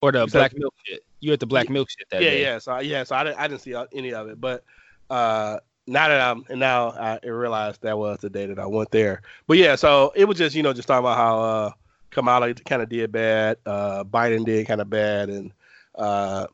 Or 0.01 0.11
the 0.11 0.25
black 0.25 0.57
milk 0.57 0.73
shit. 0.85 1.01
You 1.19 1.33
at 1.33 1.39
the 1.39 1.45
black 1.45 1.69
milk 1.69 1.89
shit 1.91 2.07
that 2.09 2.23
yeah, 2.23 2.29
day. 2.29 2.41
Yeah, 2.41 2.57
So 2.57 2.79
yeah, 2.79 3.03
so 3.03 3.15
I 3.15 3.23
didn't, 3.23 3.39
I 3.39 3.47
didn't 3.47 3.61
see 3.61 3.75
any 3.93 4.13
of 4.13 4.27
it, 4.29 4.41
but 4.41 4.63
uh, 5.11 5.59
now 5.89 6.07
that 6.07 6.21
I'm 6.21 6.45
and 6.49 6.59
now 6.59 6.91
I 6.91 7.19
realized 7.25 7.81
that 7.81 7.97
was 7.97 8.19
the 8.19 8.29
day 8.29 8.45
that 8.45 8.59
I 8.59 8.65
went 8.65 8.91
there. 8.91 9.21
But 9.47 9.57
yeah, 9.57 9.75
so 9.75 10.13
it 10.15 10.25
was 10.25 10.37
just 10.37 10.55
you 10.55 10.63
know 10.63 10.73
just 10.73 10.87
talking 10.87 10.99
about 10.99 11.17
how 11.17 11.39
uh, 11.39 11.71
Kamala 12.11 12.53
kind 12.53 12.81
of 12.81 12.89
did 12.89 13.11
bad, 13.11 13.57
uh, 13.65 14.03
Biden 14.03 14.45
did 14.45 14.67
kind 14.67 14.81
of 14.81 14.89
bad, 14.89 15.29
and 15.29 15.51
uh, 15.95 16.47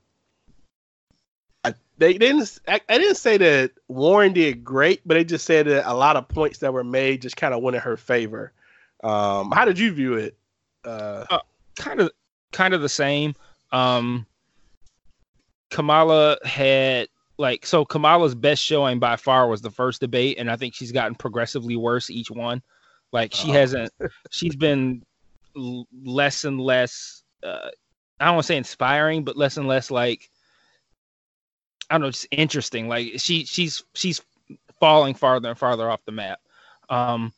I, 1.64 1.74
they 1.98 2.18
didn't. 2.18 2.60
I, 2.68 2.80
I, 2.88 2.98
didn't 2.98 3.18
say 3.18 3.38
that 3.38 3.72
Warren 3.88 4.34
did 4.34 4.64
great, 4.64 5.02
but 5.06 5.16
they 5.16 5.24
just 5.24 5.46
said 5.46 5.68
that 5.68 5.90
a 5.90 5.94
lot 5.94 6.16
of 6.16 6.28
points 6.28 6.60
that 6.60 6.74
were 6.74 6.84
made 6.84 7.22
just 7.22 7.38
kind 7.38 7.54
of 7.54 7.62
went 7.62 7.76
in 7.76 7.82
her 7.82 7.98
favor. 7.98 8.54
Um, 9.04 9.52
how 9.52 9.66
did 9.66 9.78
you 9.78 9.92
view 9.94 10.16
it? 10.16 10.38
Uh, 10.84 11.40
kind 11.76 12.00
of, 12.00 12.12
kind 12.52 12.74
of 12.74 12.82
the 12.82 12.90
same. 12.90 13.36
Um, 13.72 14.26
Kamala 15.70 16.38
had 16.46 17.10
like 17.38 17.66
so 17.66 17.86
Kamala's 17.86 18.36
best 18.36 18.64
showing 18.64 19.00
by 19.00 19.16
far 19.16 19.48
was 19.48 19.62
the 19.62 19.72
first 19.72 20.02
debate, 20.02 20.38
and 20.40 20.50
I 20.50 20.56
think 20.56 20.74
she's 20.74 20.92
gotten 20.92 21.16
progressively 21.16 21.76
worse 21.76 22.10
each 22.10 22.32
one. 22.32 22.62
Like 23.12 23.34
she 23.34 23.50
oh. 23.52 23.54
hasn't, 23.54 23.92
she's 24.30 24.56
been 24.56 25.04
l- 25.56 25.88
less 26.04 26.44
and 26.44 26.60
less. 26.60 27.24
Uh, 27.44 27.70
I 28.20 28.26
don't 28.26 28.36
want 28.36 28.44
to 28.46 28.48
say 28.48 28.58
inspiring, 28.58 29.24
but 29.24 29.38
less 29.38 29.58
and 29.58 29.68
less 29.68 29.92
like 29.92 30.30
I 31.90 31.96
don't 31.96 32.02
know, 32.02 32.12
just 32.12 32.28
interesting. 32.32 32.88
Like 32.88 33.14
she 33.18 33.46
she's 33.46 33.84
she's 33.94 34.22
falling 34.80 35.14
farther 35.14 35.50
and 35.50 35.58
farther 35.58 35.90
off 35.90 36.06
the 36.06 36.12
map. 36.12 36.40
Um, 36.90 37.34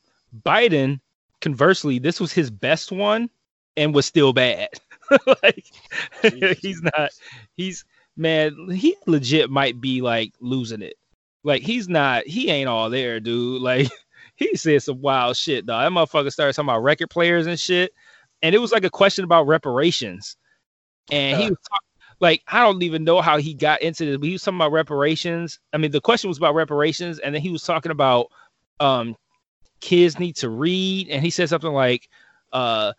Biden, 0.46 1.00
conversely, 1.42 2.00
this 2.00 2.20
was 2.20 2.32
his 2.32 2.50
best 2.50 2.92
one 2.92 3.30
and 3.76 3.94
was 3.94 4.06
still 4.06 4.34
bad. 4.34 4.70
like 5.44 5.66
he's 6.62 6.82
not 6.82 7.12
he's 7.56 7.86
man, 8.18 8.70
he 8.72 8.96
legit 9.06 9.50
might 9.50 9.80
be 9.80 10.02
like 10.02 10.34
losing 10.42 10.82
it. 10.82 10.96
Like 11.44 11.62
he's 11.62 11.88
not 11.88 12.26
he 12.28 12.50
ain't 12.50 12.70
all 12.70 12.90
there, 12.90 13.20
dude. 13.20 13.62
Like 13.68 13.90
he 14.36 14.56
said 14.56 14.84
some 14.84 15.02
wild 15.02 15.36
shit, 15.36 15.66
though. 15.66 15.80
That 15.80 15.92
motherfucker 15.92 16.32
started 16.32 16.54
talking 16.54 16.70
about 16.70 16.84
record 16.84 17.10
players 17.10 17.48
and 17.48 17.60
shit. 17.60 17.92
And 18.44 18.54
it 18.54 18.60
was 18.60 18.72
like 18.72 18.84
a 18.84 18.90
question 18.90 19.24
about 19.24 19.48
reparations. 19.48 20.38
And 21.12 21.42
he 21.42 21.50
was 21.50 21.58
talking 21.70 21.88
like 22.20 22.44
I 22.48 22.64
don't 22.64 22.84
even 22.84 23.04
know 23.04 23.22
how 23.22 23.38
he 23.38 23.54
got 23.54 23.82
into 23.82 24.06
this, 24.06 24.18
but 24.18 24.26
he 24.26 24.34
was 24.34 24.44
talking 24.44 24.58
about 24.58 24.72
reparations. 24.72 25.60
I 25.74 25.78
mean, 25.78 25.92
the 25.92 26.02
question 26.02 26.28
was 26.28 26.38
about 26.38 26.56
reparations, 26.56 27.20
and 27.20 27.34
then 27.34 27.42
he 27.42 27.50
was 27.50 27.64
talking 27.64 27.92
about 27.92 28.28
um 28.80 29.16
kids 29.82 30.20
need 30.20 30.36
to 30.38 30.50
read, 30.50 31.10
and 31.10 31.24
he 31.24 31.30
said 31.30 31.50
something 31.50 31.72
like, 31.72 32.10
uh, 32.54 32.94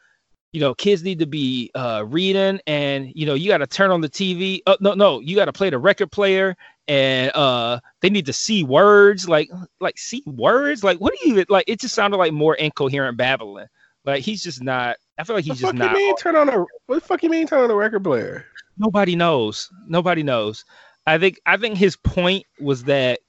you 0.52 0.60
know, 0.60 0.74
kids 0.74 1.02
need 1.02 1.18
to 1.18 1.26
be 1.26 1.70
uh 1.74 2.04
reading, 2.06 2.60
and 2.66 3.12
you 3.14 3.26
know, 3.26 3.34
you 3.34 3.48
got 3.48 3.58
to 3.58 3.66
turn 3.66 3.90
on 3.90 4.00
the 4.00 4.08
TV. 4.08 4.60
Oh, 4.66 4.76
no, 4.80 4.94
no, 4.94 5.20
you 5.20 5.36
got 5.36 5.46
to 5.46 5.52
play 5.52 5.70
the 5.70 5.78
record 5.78 6.10
player, 6.10 6.56
and 6.86 7.30
uh, 7.34 7.80
they 8.00 8.10
need 8.10 8.26
to 8.26 8.32
see 8.32 8.64
words, 8.64 9.28
like 9.28 9.50
like 9.80 9.98
see 9.98 10.22
words, 10.26 10.82
like 10.82 10.98
what 10.98 11.12
do 11.12 11.18
you 11.24 11.34
even 11.34 11.46
like? 11.48 11.64
It 11.68 11.80
just 11.80 11.94
sounded 11.94 12.16
like 12.16 12.32
more 12.32 12.54
incoherent 12.54 13.16
babbling. 13.16 13.66
Like 14.04 14.22
he's 14.22 14.42
just 14.42 14.62
not. 14.62 14.96
I 15.18 15.24
feel 15.24 15.36
like 15.36 15.44
he's 15.44 15.60
just 15.60 15.74
not. 15.74 15.90
You 15.90 15.96
mean 15.96 16.16
turn 16.16 16.36
on 16.36 16.48
a 16.48 16.64
what 16.86 16.94
the 16.94 17.00
fuck 17.00 17.22
you 17.22 17.30
mean 17.30 17.46
turn 17.46 17.60
on 17.60 17.68
the 17.68 17.74
record 17.74 18.04
player? 18.04 18.46
nobody 18.78 19.16
knows. 19.16 19.70
Nobody 19.86 20.22
knows. 20.22 20.64
I 21.06 21.18
think 21.18 21.40
I 21.44 21.56
think 21.56 21.76
his 21.76 21.96
point 21.96 22.44
was 22.60 22.84
that 22.84 23.20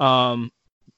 um 0.00 0.50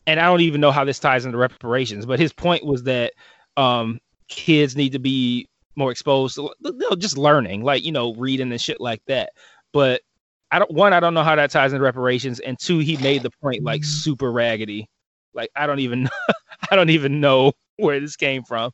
and 0.06 0.18
I 0.18 0.24
don't 0.24 0.40
even 0.40 0.60
know 0.60 0.70
how 0.70 0.84
this 0.84 0.98
ties 0.98 1.24
into 1.24 1.38
reparations, 1.38 2.06
but 2.06 2.18
his 2.18 2.32
point 2.32 2.64
was 2.64 2.84
that 2.84 3.12
um 3.56 4.00
kids 4.28 4.76
need 4.76 4.92
to 4.92 4.98
be 4.98 5.48
more 5.78 5.90
exposed 5.90 6.34
to 6.34 6.50
you 6.62 6.72
know, 6.72 6.96
just 6.96 7.16
learning, 7.16 7.62
like 7.62 7.84
you 7.84 7.92
know, 7.92 8.14
reading 8.14 8.50
and 8.50 8.60
shit 8.60 8.80
like 8.80 9.02
that. 9.06 9.30
But 9.72 10.02
I 10.50 10.58
don't 10.58 10.70
one, 10.70 10.92
I 10.92 11.00
don't 11.00 11.14
know 11.14 11.22
how 11.22 11.36
that 11.36 11.50
ties 11.50 11.72
into 11.72 11.84
reparations, 11.84 12.40
and 12.40 12.58
two, 12.58 12.80
he 12.80 12.96
made 12.98 13.22
the 13.22 13.30
point 13.42 13.62
like 13.62 13.84
super 13.84 14.30
raggedy. 14.30 14.88
Like 15.32 15.50
I 15.56 15.66
don't 15.66 15.80
even 15.80 16.08
I 16.70 16.76
don't 16.76 16.90
even 16.90 17.20
know 17.20 17.52
where 17.76 18.00
this 18.00 18.16
came 18.16 18.42
from. 18.42 18.72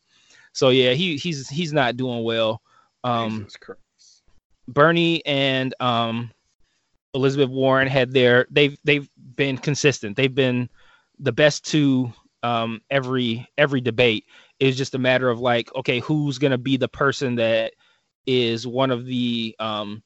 So 0.53 0.71
yeah, 0.71 0.93
he 0.93 1.17
he's 1.17 1.49
he's 1.49 1.73
not 1.73 1.97
doing 1.97 2.25
well. 2.25 2.61
Um 3.05 3.47
Bernie 4.69 5.25
and 5.27 5.75
um, 5.81 6.31
Elizabeth 7.15 7.51
Warren 7.51 7.89
had 7.89 8.13
their 8.13 8.47
they've 8.51 8.77
they've 8.85 9.09
been 9.37 9.59
consistent. 9.59 10.17
They've 10.17 10.35
been 10.35 10.69
the 11.19 11.33
best 11.33 11.65
two 11.65 12.13
um, 12.43 12.81
every 12.91 13.47
every 13.59 13.81
debate. 13.81 14.25
It's 14.61 14.77
just 14.77 14.95
a 14.95 14.99
matter 14.99 15.29
of 15.29 15.41
like, 15.41 15.75
okay, 15.75 16.01
who's 16.01 16.39
gonna 16.39 16.59
be 16.59 16.77
the 16.77 16.89
person 16.89 17.37
that 17.37 17.73
is 18.27 18.67
one 18.67 18.91
of 18.91 19.05
the 19.07 19.55
um, 19.59 20.03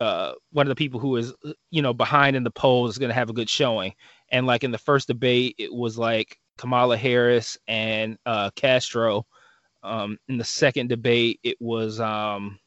uh, 0.00 0.32
one 0.50 0.66
of 0.66 0.70
the 0.70 0.74
people 0.76 0.98
who 1.00 1.16
is 1.16 1.32
you 1.70 1.82
know 1.82 1.94
behind 1.94 2.36
in 2.36 2.44
the 2.44 2.50
polls 2.50 2.90
is 2.92 2.98
gonna 2.98 3.14
have 3.14 3.30
a 3.30 3.34
good 3.34 3.48
showing. 3.50 3.94
And 4.30 4.46
like 4.46 4.64
in 4.64 4.70
the 4.72 4.78
first 4.78 5.08
debate, 5.08 5.56
it 5.58 5.72
was 5.72 5.98
like 5.98 6.38
Kamala 6.58 6.96
Harris 6.96 7.58
and 7.68 8.18
uh, 8.26 8.50
Castro. 8.56 9.26
Um, 9.84 10.18
in 10.28 10.38
the 10.38 10.44
second 10.44 10.88
debate, 10.88 11.40
it 11.42 11.56
was 11.60 12.00
um, 12.00 12.58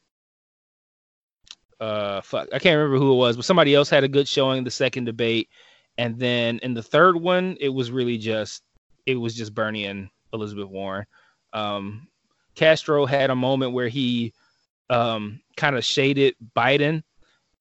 uh 1.80 2.20
fuck 2.22 2.48
I 2.52 2.58
can't 2.58 2.76
remember 2.76 2.98
who 2.98 3.12
it 3.12 3.16
was, 3.16 3.36
but 3.36 3.44
somebody 3.44 3.74
else 3.74 3.90
had 3.90 4.04
a 4.04 4.08
good 4.08 4.28
showing 4.28 4.58
in 4.58 4.64
the 4.64 4.70
second 4.70 5.04
debate. 5.04 5.48
And 5.98 6.18
then 6.18 6.58
in 6.62 6.74
the 6.74 6.82
third 6.82 7.16
one, 7.16 7.56
it 7.60 7.70
was 7.70 7.90
really 7.90 8.18
just 8.18 8.62
it 9.06 9.16
was 9.16 9.34
just 9.34 9.54
Bernie 9.54 9.86
and 9.86 10.08
Elizabeth 10.32 10.68
Warren. 10.68 11.06
Um 11.52 12.08
Castro 12.54 13.06
had 13.06 13.30
a 13.30 13.36
moment 13.36 13.72
where 13.72 13.88
he 13.88 14.32
um 14.90 15.40
kind 15.56 15.76
of 15.76 15.84
shaded 15.84 16.34
Biden 16.56 17.02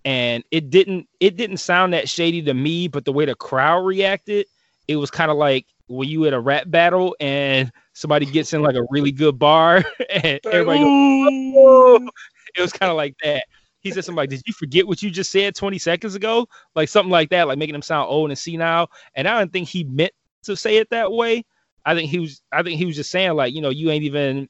and 0.04 0.43
it 0.51 0.69
didn't 0.69 1.08
it 1.19 1.36
didn't 1.36 1.58
sound 1.58 1.93
that 1.93 2.08
shady 2.08 2.41
to 2.43 2.54
me, 2.54 2.88
but 2.88 3.06
the 3.06 3.13
way 3.13 3.25
the 3.25 3.36
crowd 3.36 3.86
reacted, 3.86 4.45
it 4.88 4.95
was 4.95 5.10
kind 5.12 5.32
of 5.32 5.38
like 5.38 5.65
when 5.88 6.08
you 6.08 6.25
at 6.25 6.34
a 6.34 6.39
rap 6.39 6.63
battle 6.67 7.15
and 7.19 7.71
somebody 7.93 8.25
gets 8.25 8.54
in 8.54 8.62
like 8.62 8.75
a 8.75 8.86
really 8.89 9.12
good 9.12 9.38
bar 9.38 9.84
and 10.10 10.39
everybody 10.45 10.80
goes, 10.80 12.10
it 12.56 12.62
was 12.62 12.73
kind 12.73 12.89
of 12.89 12.97
like 12.97 13.15
that 13.23 13.45
he 13.86 13.91
said 13.91 14.04
something 14.04 14.17
like, 14.17 14.30
"Did 14.32 14.41
you 14.47 14.54
forget 14.54 14.88
what 14.88 15.04
you 15.04 15.12
just 15.12 15.32
said 15.32 15.54
20 15.54 15.78
seconds 15.78 16.15
ago?" 16.15 16.47
Like 16.73 16.89
something 16.89 17.12
like 17.12 17.30
that, 17.30 17.47
like 17.47 17.60
making 17.60 17.75
him 17.75 17.84
sound 17.84 18.10
old 18.10 18.32
and 18.32 18.38
senile. 18.38 18.89
And 19.13 19.28
I 19.28 19.38
don't 19.38 19.54
think 19.54 19.69
he 19.69 19.84
meant 19.84 20.12
to 20.44 20.56
say 20.58 20.77
it 20.77 20.90
that 20.90 21.12
way. 21.12 21.46
I 21.86 21.94
think 21.96 22.10
he 22.10 22.19
was. 22.19 22.42
I 22.52 22.63
think 22.63 22.77
he 22.77 22.86
was 22.86 22.96
just 22.96 23.12
saying 23.12 23.33
like, 23.33 23.54
you 23.54 23.62
know, 23.62 23.69
you 23.69 23.92
ain't 23.92 24.04
even 24.04 24.50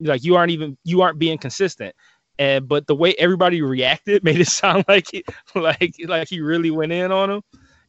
like 0.00 0.24
you 0.24 0.36
aren't 0.36 0.52
even 0.52 0.76
you 0.84 1.02
aren't 1.02 1.18
being 1.18 1.38
consistent. 1.38 1.94
And 2.38 2.66
but 2.66 2.86
the 2.86 2.94
way 2.94 3.14
everybody 3.18 3.62
reacted 3.62 4.24
made 4.24 4.40
it 4.40 4.48
sound 4.48 4.84
like 4.88 5.06
like 5.54 5.94
like 6.06 6.28
he 6.28 6.40
really 6.40 6.70
went 6.70 6.92
in 6.92 7.12
on 7.12 7.30
him. 7.30 7.42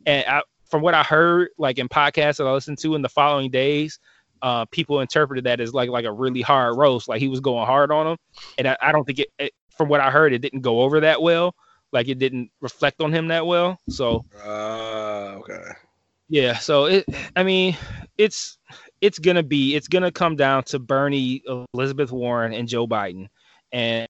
And 0.06 0.26
I, 0.28 0.42
from 0.66 0.82
what 0.82 0.94
I 0.94 1.04
heard, 1.04 1.50
like 1.58 1.78
in 1.78 1.88
podcasts 1.88 2.38
that 2.38 2.48
I 2.48 2.52
listened 2.52 2.80
to 2.80 2.96
in 2.96 3.02
the 3.02 3.10
following 3.10 3.52
days, 3.52 4.00
uh, 4.42 4.66
people 4.66 5.00
interpreted 5.00 5.46
that 5.46 5.60
as 5.60 5.74
like 5.74 5.90
like 5.90 6.06
a 6.06 6.12
really 6.12 6.42
hard 6.42 6.78
roast, 6.78 7.08
like 7.08 7.22
he 7.22 7.30
was 7.30 7.40
going 7.40 7.66
hard 7.66 7.92
on 7.92 8.08
him. 8.08 8.18
And 8.58 8.68
I, 8.68 8.78
I 8.82 8.92
don't 8.92 9.06
think 9.06 9.20
it, 9.20 9.30
it, 9.40 9.54
from 9.78 9.88
what 9.88 10.02
I 10.02 10.12
heard, 10.12 10.34
it 10.34 10.40
didn't 10.40 10.62
go 10.62 10.82
over 10.82 11.00
that 11.02 11.22
well. 11.22 11.56
Like 11.92 12.08
it 12.08 12.20
didn't 12.20 12.50
reflect 12.60 13.02
on 13.02 13.14
him 13.14 13.28
that 13.28 13.46
well. 13.46 13.80
So, 13.88 14.26
uh, 14.44 15.36
okay, 15.40 15.62
yeah. 16.30 16.58
So 16.58 16.86
it, 16.86 17.06
I 17.36 17.44
mean, 17.44 17.78
it's 18.18 18.58
it's 19.02 19.20
gonna 19.20 19.44
be 19.44 19.76
it's 19.76 19.88
gonna 19.88 20.12
come 20.12 20.36
down 20.36 20.64
to 20.66 20.80
Bernie, 20.80 21.44
Elizabeth 21.74 22.12
Warren, 22.12 22.54
and 22.54 22.68
Joe 22.68 22.88
Biden, 22.88 23.28
and, 23.72 24.08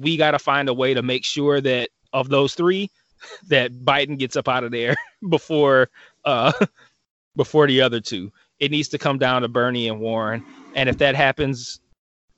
we 0.00 0.16
got 0.16 0.32
to 0.32 0.38
find 0.40 0.68
a 0.68 0.74
way 0.74 0.94
to 0.94 1.02
make 1.02 1.24
sure 1.24 1.60
that 1.60 1.90
of 2.12 2.28
those 2.28 2.54
three, 2.54 2.90
that 3.48 3.72
Biden 3.72 4.18
gets 4.18 4.34
up 4.34 4.48
out 4.48 4.64
of 4.64 4.72
there 4.72 4.96
before 5.28 5.90
uh 6.24 6.52
before 7.36 7.66
the 7.66 7.80
other 7.80 8.00
two. 8.00 8.32
It 8.58 8.70
needs 8.70 8.88
to 8.88 8.98
come 8.98 9.18
down 9.18 9.42
to 9.42 9.48
Bernie 9.48 9.88
and 9.88 10.00
Warren, 10.00 10.44
and 10.74 10.88
if 10.88 10.98
that 10.98 11.14
happens, 11.14 11.80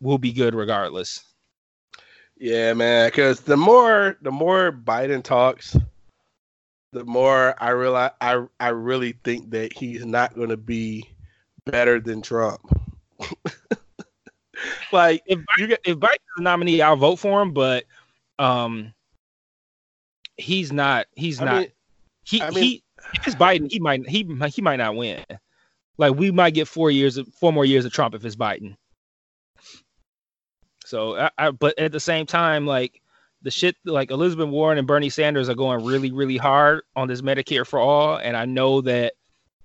we'll 0.00 0.18
be 0.18 0.32
good 0.32 0.54
regardless. 0.54 1.24
Yeah, 2.38 2.72
man. 2.74 3.08
Because 3.08 3.40
the 3.40 3.56
more 3.56 4.16
the 4.22 4.30
more 4.30 4.72
Biden 4.72 5.22
talks, 5.22 5.76
the 6.92 7.04
more 7.04 7.54
I 7.62 7.70
realize 7.70 8.12
I 8.20 8.44
I 8.58 8.68
really 8.68 9.12
think 9.24 9.50
that 9.50 9.72
he's 9.72 10.04
not 10.04 10.34
going 10.34 10.48
to 10.48 10.56
be 10.56 11.08
better 11.64 12.00
than 12.00 12.22
Trump. 12.22 12.60
like 14.92 15.22
if 15.26 15.40
you 15.58 15.66
get 15.68 15.80
if 15.84 15.98
Biden's 15.98 16.18
the 16.36 16.42
nominee, 16.42 16.82
I'll 16.82 16.96
vote 16.96 17.16
for 17.16 17.42
him, 17.42 17.52
but 17.52 17.84
um, 18.38 18.92
he's 20.36 20.72
not. 20.72 21.06
He's 21.14 21.40
I 21.40 21.44
not. 21.44 21.60
mean- 21.60 21.72
he 22.24 22.42
I 22.42 22.50
mean- 22.50 22.62
he. 22.62 22.82
If 23.14 23.26
it's 23.28 23.36
Biden, 23.36 23.70
he 23.70 23.78
might 23.78 24.06
he 24.08 24.28
he 24.48 24.60
might 24.60 24.76
not 24.76 24.96
win. 24.96 25.24
Like 25.98 26.14
we 26.14 26.30
might 26.30 26.52
get 26.54 26.68
four 26.68 26.90
years, 26.90 27.16
of, 27.16 27.28
four 27.34 27.52
more 27.52 27.64
years 27.64 27.84
of 27.84 27.92
Trump 27.92 28.14
if 28.14 28.24
it's 28.24 28.36
Biden. 28.36 28.76
So, 30.84 31.16
I, 31.16 31.30
I 31.38 31.50
but 31.52 31.78
at 31.78 31.92
the 31.92 32.00
same 32.00 32.26
time, 32.26 32.66
like 32.66 33.00
the 33.48 33.52
shit, 33.52 33.76
like 33.86 34.10
Elizabeth 34.10 34.50
Warren 34.50 34.76
and 34.76 34.86
Bernie 34.86 35.08
Sanders 35.08 35.48
are 35.48 35.54
going 35.54 35.82
really, 35.82 36.12
really 36.12 36.36
hard 36.36 36.82
on 36.94 37.08
this 37.08 37.22
Medicare 37.22 37.66
for 37.66 37.78
all, 37.78 38.18
and 38.18 38.36
I 38.36 38.44
know 38.44 38.82
that 38.82 39.14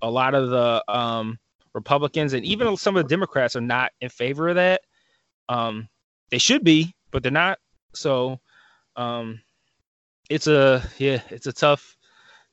a 0.00 0.10
lot 0.10 0.34
of 0.34 0.48
the 0.48 0.82
um, 0.88 1.38
Republicans 1.74 2.32
and 2.32 2.46
even 2.46 2.78
some 2.78 2.96
of 2.96 3.04
the 3.04 3.14
Democrats 3.14 3.56
are 3.56 3.60
not 3.60 3.92
in 4.00 4.08
favor 4.08 4.48
of 4.48 4.54
that. 4.54 4.80
Um, 5.50 5.90
they 6.30 6.38
should 6.38 6.64
be, 6.64 6.94
but 7.10 7.22
they're 7.22 7.30
not. 7.30 7.58
So, 7.92 8.40
um, 8.96 9.42
it's 10.30 10.46
a 10.46 10.82
yeah, 10.96 11.20
it's 11.28 11.46
a 11.46 11.52
tough, 11.52 11.94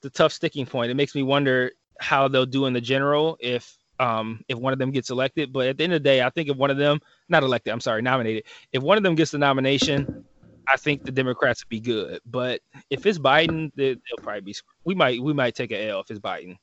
a 0.03 0.09
tough 0.09 0.33
sticking 0.33 0.65
point. 0.65 0.91
It 0.91 0.95
makes 0.95 1.15
me 1.15 1.23
wonder 1.23 1.71
how 1.97 2.27
they'll 2.27 2.45
do 2.45 2.65
in 2.65 2.73
the 2.73 2.81
general 2.81 3.37
if 3.39 3.77
um 4.01 4.43
if 4.49 4.57
one 4.57 4.73
of 4.73 4.79
them 4.79 4.91
gets 4.91 5.11
elected. 5.11 5.53
But 5.53 5.67
at 5.67 5.77
the 5.77 5.85
end 5.85 5.93
of 5.93 6.03
the 6.03 6.09
day, 6.09 6.21
I 6.21 6.29
think 6.29 6.49
if 6.49 6.57
one 6.57 6.71
of 6.71 6.77
them 6.77 6.99
not 7.29 7.43
elected, 7.43 7.71
I'm 7.71 7.79
sorry, 7.79 8.01
nominated, 8.01 8.43
if 8.73 8.83
one 8.83 8.97
of 8.97 9.03
them 9.03 9.15
gets 9.15 9.31
the 9.31 9.37
nomination, 9.37 10.25
I 10.71 10.77
think 10.77 11.03
the 11.03 11.11
Democrats 11.11 11.63
would 11.63 11.69
be 11.69 11.79
good. 11.79 12.21
But 12.25 12.61
if 12.89 13.05
it's 13.05 13.19
Biden, 13.19 13.71
they, 13.75 13.93
they'll 13.93 14.23
probably 14.23 14.41
be. 14.41 14.55
We 14.83 14.95
might 14.95 15.21
we 15.21 15.33
might 15.33 15.55
take 15.55 15.71
a 15.71 15.89
L 15.89 15.99
if 15.99 16.09
it's 16.09 16.19
Biden. 16.19 16.57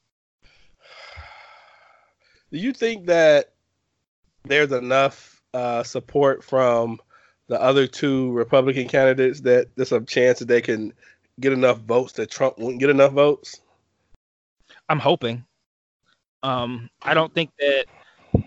Do 2.50 2.58
you 2.58 2.72
think 2.72 3.06
that 3.06 3.52
there's 4.44 4.72
enough 4.72 5.42
uh, 5.52 5.82
support 5.82 6.42
from 6.42 6.98
the 7.48 7.60
other 7.60 7.86
two 7.86 8.32
Republican 8.32 8.88
candidates 8.88 9.40
that 9.40 9.68
there's 9.76 9.92
a 9.92 10.00
chance 10.00 10.38
that 10.38 10.48
they 10.48 10.62
can 10.62 10.92
get 11.40 11.52
enough 11.52 11.78
votes 11.80 12.14
that 12.14 12.30
Trump 12.30 12.58
wouldn't 12.58 12.80
get 12.80 12.90
enough 12.90 13.12
votes? 13.12 13.60
I'm 14.88 14.98
hoping. 14.98 15.44
Um, 16.42 16.88
I 17.02 17.14
don't 17.14 17.34
think 17.34 17.50
that 17.58 17.86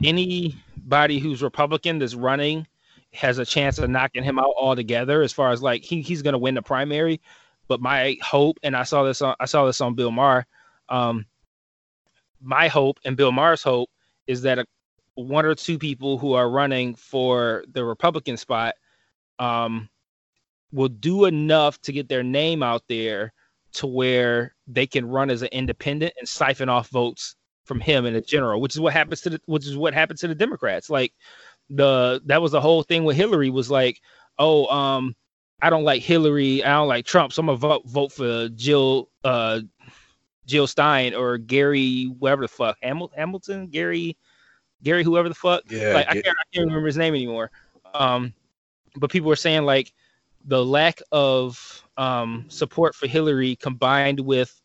anybody 0.03 1.19
who's 1.19 1.43
Republican 1.43 1.99
that's 1.99 2.15
running 2.15 2.65
has 3.13 3.37
a 3.37 3.45
chance 3.45 3.77
of 3.77 3.89
knocking 3.89 4.23
him 4.23 4.39
out 4.39 4.53
altogether. 4.59 5.21
As 5.21 5.33
far 5.33 5.51
as 5.51 5.61
like 5.61 5.83
he, 5.83 6.01
he's 6.01 6.21
going 6.21 6.33
to 6.33 6.39
win 6.39 6.55
the 6.55 6.61
primary, 6.61 7.21
but 7.67 7.81
my 7.81 8.17
hope, 8.21 8.57
and 8.63 8.75
I 8.75 8.83
saw 8.83 9.03
this 9.03 9.21
on 9.21 9.35
I 9.39 9.45
saw 9.45 9.65
this 9.65 9.81
on 9.81 9.95
Bill 9.95 10.11
Maher. 10.11 10.45
Um, 10.89 11.25
my 12.41 12.67
hope 12.67 12.99
and 13.05 13.15
Bill 13.15 13.31
Maher's 13.31 13.63
hope 13.63 13.89
is 14.27 14.41
that 14.43 14.59
a, 14.59 14.65
one 15.15 15.45
or 15.45 15.55
two 15.55 15.77
people 15.77 16.17
who 16.17 16.33
are 16.33 16.49
running 16.49 16.95
for 16.95 17.63
the 17.71 17.83
Republican 17.83 18.37
spot 18.37 18.75
um, 19.39 19.89
will 20.71 20.89
do 20.89 21.25
enough 21.25 21.79
to 21.81 21.91
get 21.91 22.07
their 22.07 22.23
name 22.23 22.63
out 22.63 22.83
there 22.87 23.33
to 23.73 23.87
where 23.87 24.55
they 24.67 24.87
can 24.87 25.05
run 25.05 25.29
as 25.29 25.41
an 25.41 25.49
independent 25.51 26.13
and 26.19 26.27
siphon 26.27 26.69
off 26.69 26.89
votes 26.89 27.35
from 27.65 27.79
him 27.79 28.05
in 28.05 28.13
the 28.13 28.21
general, 28.21 28.59
which 28.59 28.75
is 28.75 28.81
what 28.81 28.93
happens 28.93 29.21
to 29.21 29.29
the 29.29 29.41
which 29.45 29.65
is 29.65 29.77
what 29.77 29.93
happens 29.93 30.19
to 30.21 30.27
the 30.27 30.35
Democrats. 30.35 30.89
Like 30.89 31.13
the 31.71 32.21
that 32.25 32.41
was 32.41 32.51
the 32.51 32.61
whole 32.61 32.83
thing 32.83 33.03
with 33.03 33.15
Hillary 33.15 33.49
was 33.49 33.71
like, 33.71 34.01
oh, 34.37 34.67
um, 34.67 35.15
I 35.61 35.69
don't 35.69 35.83
like 35.83 36.01
Hillary, 36.01 36.63
I 36.63 36.73
don't 36.73 36.87
like 36.87 37.05
Trump, 37.05 37.33
so 37.33 37.39
I'm 37.41 37.45
gonna 37.47 37.57
vote 37.57 37.83
vote 37.87 38.11
for 38.11 38.49
Jill 38.49 39.09
uh 39.23 39.61
Jill 40.45 40.67
Stein 40.67 41.13
or 41.13 41.37
Gary 41.37 42.05
whatever 42.19 42.43
the 42.43 42.47
fuck 42.47 42.77
Hamil- 42.83 43.11
Hamilton 43.15 43.67
Gary 43.67 44.17
Gary 44.83 45.03
whoever 45.03 45.29
the 45.29 45.35
fuck 45.35 45.63
Yeah, 45.69 45.93
like 45.93 46.07
I 46.09 46.13
can't 46.13 46.27
I 46.27 46.43
can't 46.53 46.65
remember 46.65 46.87
his 46.87 46.97
name 46.97 47.13
anymore. 47.13 47.51
Um, 47.93 48.33
but 48.97 49.11
people 49.11 49.29
were 49.29 49.35
saying 49.35 49.63
like 49.63 49.93
the 50.45 50.63
lack 50.63 51.01
of 51.11 51.83
um 51.97 52.45
support 52.49 52.95
for 52.95 53.07
Hillary 53.07 53.55
combined 53.55 54.19
with 54.19 54.59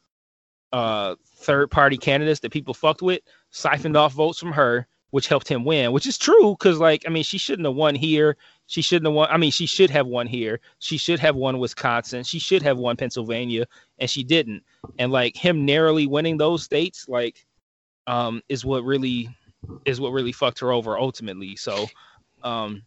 uh 0.73 1.15
third 1.37 1.71
party 1.71 1.97
candidates 1.97 2.41
that 2.41 2.51
people 2.51 2.75
fucked 2.75 3.03
with 3.03 3.21
siphoned 3.51 3.97
off 3.97 4.13
votes 4.13 4.39
from 4.39 4.53
her 4.53 4.89
which 5.17 5.29
helped 5.29 5.49
him 5.49 5.64
win 5.64 5.93
which 5.93 6.07
is 6.07 6.19
true 6.19 6.55
because 6.59 6.79
like 6.79 7.03
i 7.07 7.09
mean 7.09 7.23
she 7.23 7.39
shouldn't 7.39 7.64
have 7.64 7.75
won 7.75 7.95
here. 7.95 8.37
She 8.67 8.83
shouldn't 8.83 9.07
have 9.07 9.14
won 9.14 9.29
i 9.31 9.39
mean 9.39 9.51
she 9.51 9.64
should 9.64 9.89
have 9.89 10.07
won 10.07 10.27
here. 10.27 10.61
She 10.79 10.99
should 10.99 11.19
have 11.21 11.37
won 11.37 11.59
wisconsin. 11.59 12.23
She 12.23 12.39
should 12.39 12.61
have 12.61 12.77
won 12.77 12.99
pennsylvania 12.99 13.64
and 13.99 14.11
she 14.11 14.23
didn't. 14.23 14.62
And 14.99 15.11
like 15.11 15.35
him 15.35 15.64
narrowly 15.64 16.07
winning 16.07 16.37
those 16.37 16.64
states 16.64 17.09
like 17.09 17.47
um 18.07 18.43
is 18.51 18.67
what 18.67 18.85
really 18.85 19.31
is 19.87 20.03
what 20.03 20.12
really 20.12 20.33
fucked 20.33 20.59
her 20.59 20.71
over 20.71 20.99
ultimately. 20.99 21.57
So 21.57 21.87
um 22.43 22.83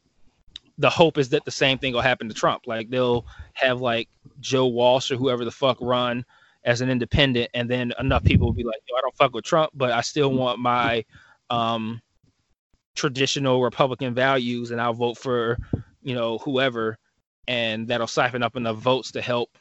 the 0.77 0.89
hope 0.91 1.17
is 1.17 1.29
that 1.29 1.45
the 1.45 1.51
same 1.63 1.79
thing 1.79 1.93
will 1.93 2.01
happen 2.01 2.27
to 2.27 2.35
trump. 2.35 2.67
Like 2.67 2.91
they'll 2.91 3.25
have 3.53 3.81
like 3.81 4.07
joe 4.39 4.67
walsh 4.67 5.09
or 5.09 5.15
whoever 5.15 5.45
the 5.45 5.57
fuck 5.63 5.79
run 5.81 6.23
as 6.63 6.81
an 6.81 6.91
independent 6.91 7.49
and 7.55 7.67
then 7.67 7.91
enough 7.99 8.23
people 8.23 8.45
will 8.45 8.53
be 8.53 8.63
like 8.63 8.83
yo 8.87 8.95
i 8.95 9.01
don't 9.01 9.15
fuck 9.15 9.33
with 9.33 9.45
trump 9.45 9.71
but 9.73 9.91
i 9.91 10.01
still 10.01 10.31
want 10.33 10.59
my 10.59 11.03
um 11.49 11.99
traditional 12.95 13.61
republican 13.61 14.13
values 14.13 14.71
and 14.71 14.81
i'll 14.81 14.93
vote 14.93 15.17
for 15.17 15.57
you 16.01 16.13
know 16.13 16.37
whoever 16.39 16.97
and 17.47 17.87
that'll 17.87 18.07
siphon 18.07 18.43
up 18.43 18.55
enough 18.55 18.77
votes 18.77 19.11
to 19.11 19.21
help 19.21 19.57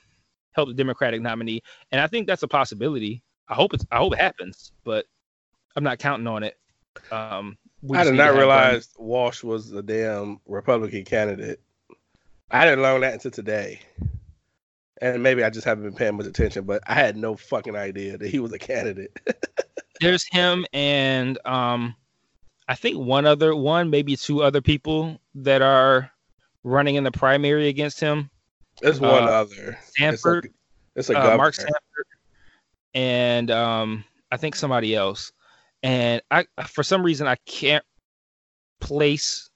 help 0.53 0.69
the 0.69 0.75
democratic 0.75 1.21
nominee 1.21 1.61
and 1.93 2.01
i 2.01 2.07
think 2.07 2.27
that's 2.27 2.43
a 2.43 2.49
possibility 2.49 3.23
i 3.49 3.55
hope 3.55 3.73
it's 3.75 3.87
i 3.93 3.99
hope 3.99 4.13
it 4.13 4.19
happens 4.19 4.73
but 4.85 5.07
i'm 5.77 5.85
not 5.85 5.99
counting 5.99 6.27
on 6.27 6.43
it 6.43 6.57
um 7.13 7.57
we 7.83 7.97
I 7.97 8.05
did 8.05 8.15
not 8.15 8.35
realize 8.35 8.89
Walsh 8.99 9.45
was 9.45 9.73
a 9.73 9.83
damn 9.83 10.41
Republican 10.47 11.05
candidate. 11.05 11.61
I 12.51 12.65
didn't 12.65 12.83
learn 12.83 13.03
that 13.03 13.15
until 13.15 13.31
today. 13.31 13.81
And 15.01 15.23
maybe 15.23 15.45
I 15.45 15.51
just 15.51 15.65
haven't 15.65 15.85
been 15.85 15.95
paying 15.95 16.17
much 16.17 16.27
attention, 16.27 16.65
but 16.65 16.83
I 16.87 16.95
had 16.95 17.17
no 17.17 17.37
fucking 17.37 17.77
idea 17.77 18.19
that 18.19 18.29
he 18.29 18.41
was 18.41 18.53
a 18.53 18.59
candidate. 18.59 19.17
there's 20.01 20.27
him 20.31 20.65
and 20.73 21.39
um 21.45 21.95
I 22.69 22.75
think 22.75 22.99
one 22.99 23.25
other 23.25 23.57
one, 23.57 23.89
maybe 23.89 24.15
two 24.15 24.43
other 24.43 24.61
people 24.61 25.19
that 25.37 25.63
are 25.63 26.11
running 26.65 26.97
in 26.97 27.05
the 27.05 27.11
primary 27.11 27.69
against 27.69 27.99
him. 27.99 28.31
There's 28.83 29.01
one 29.01 29.25
Uh, 29.25 29.29
other. 29.29 29.79
Stanford, 29.87 30.51
It's 30.95 31.09
a, 31.09 31.13
it's 31.13 31.25
a 31.25 31.33
uh. 31.35 31.37
Mark 31.37 31.55
Sanford, 31.55 32.07
and 32.95 33.51
um 33.51 34.05
I 34.31 34.37
think 34.37 34.55
somebody 34.55 34.95
else. 34.95 35.33
And 35.83 36.21
I 36.31 36.45
for 36.67 36.83
some 36.83 37.03
reason 37.03 37.27
I 37.27 37.37
can't 37.47 37.85
place 38.81 39.49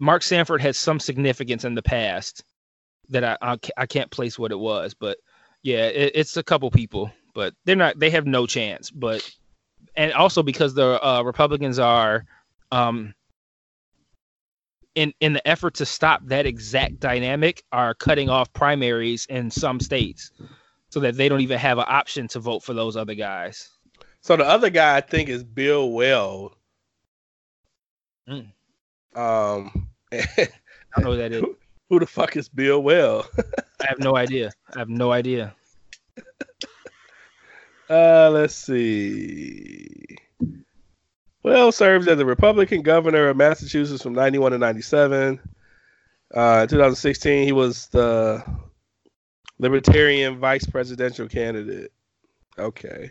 Mark 0.00 0.22
Sanford 0.22 0.60
had 0.60 0.74
some 0.74 0.98
significance 0.98 1.64
in 1.64 1.74
the 1.74 1.82
past 1.82 2.42
that 3.10 3.22
I 3.24 3.36
I, 3.40 3.58
I 3.76 3.86
can't 3.86 4.10
place 4.10 4.38
what 4.38 4.50
it 4.50 4.58
was, 4.58 4.94
but 4.94 5.18
yeah, 5.62 5.86
it, 5.86 6.12
it's 6.14 6.36
a 6.36 6.42
couple 6.42 6.70
people, 6.70 7.12
but 7.34 7.54
they're 7.64 7.76
not 7.76 7.98
they 7.98 8.10
have 8.10 8.26
no 8.26 8.46
chance. 8.46 8.90
But 8.90 9.30
and 9.96 10.12
also 10.12 10.42
because 10.42 10.74
the 10.74 11.04
uh, 11.04 11.22
Republicans 11.22 11.78
are 11.78 12.24
um 12.72 13.14
in 14.94 15.12
in 15.20 15.32
the 15.32 15.46
effort 15.46 15.74
to 15.74 15.86
stop 15.86 16.20
that 16.24 16.46
exact 16.46 17.00
dynamic 17.00 17.62
are 17.72 17.94
cutting 17.94 18.28
off 18.28 18.52
primaries 18.52 19.26
in 19.26 19.50
some 19.50 19.80
states 19.80 20.30
so 20.90 21.00
that 21.00 21.16
they 21.16 21.28
don't 21.28 21.40
even 21.40 21.58
have 21.58 21.78
an 21.78 21.84
option 21.86 22.26
to 22.28 22.40
vote 22.40 22.62
for 22.62 22.74
those 22.74 22.96
other 22.96 23.14
guys. 23.14 23.70
So 24.20 24.36
the 24.36 24.44
other 24.44 24.70
guy 24.70 24.96
I 24.96 25.00
think 25.00 25.28
is 25.28 25.44
Bill 25.44 25.90
Weld. 25.90 26.56
Mm. 28.28 28.52
Um, 29.14 29.88
I 30.12 30.48
don't 30.96 31.04
know 31.04 31.10
who 31.12 31.16
that 31.16 31.32
is. 31.32 31.44
who 31.88 32.00
the 32.00 32.06
fuck 32.06 32.36
is 32.36 32.48
Bill 32.48 32.82
Weld? 32.82 33.28
I 33.80 33.86
have 33.86 33.98
no 33.98 34.16
idea. 34.16 34.50
I 34.74 34.80
have 34.80 34.88
no 34.88 35.12
idea. 35.12 35.54
Uh, 37.90 38.30
let's 38.30 38.54
see. 38.54 40.16
Weld, 41.42 41.74
serves 41.74 42.06
as 42.06 42.18
the 42.18 42.24
Republican 42.24 42.82
governor 42.82 43.28
of 43.28 43.36
Massachusetts 43.36 44.02
from 44.02 44.12
91 44.12 44.52
to 44.52 44.58
97. 44.58 45.40
Uh, 46.32 46.60
in 46.62 46.68
2016, 46.68 47.44
he 47.44 47.50
was 47.50 47.88
the 47.88 48.44
Libertarian 49.58 50.38
vice 50.38 50.64
presidential 50.64 51.26
candidate. 51.26 51.90
Okay. 52.56 53.10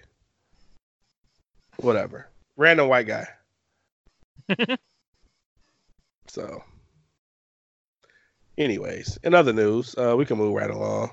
Whatever. 1.78 2.30
Random 2.56 2.88
white 2.88 3.08
guy. 3.08 3.28
so, 6.28 6.64
anyways, 8.58 9.20
in 9.24 9.34
other 9.34 9.52
news, 9.52 9.94
uh, 9.98 10.16
we 10.18 10.26
can 10.26 10.38
move 10.38 10.54
right 10.54 10.72
along. 10.72 11.12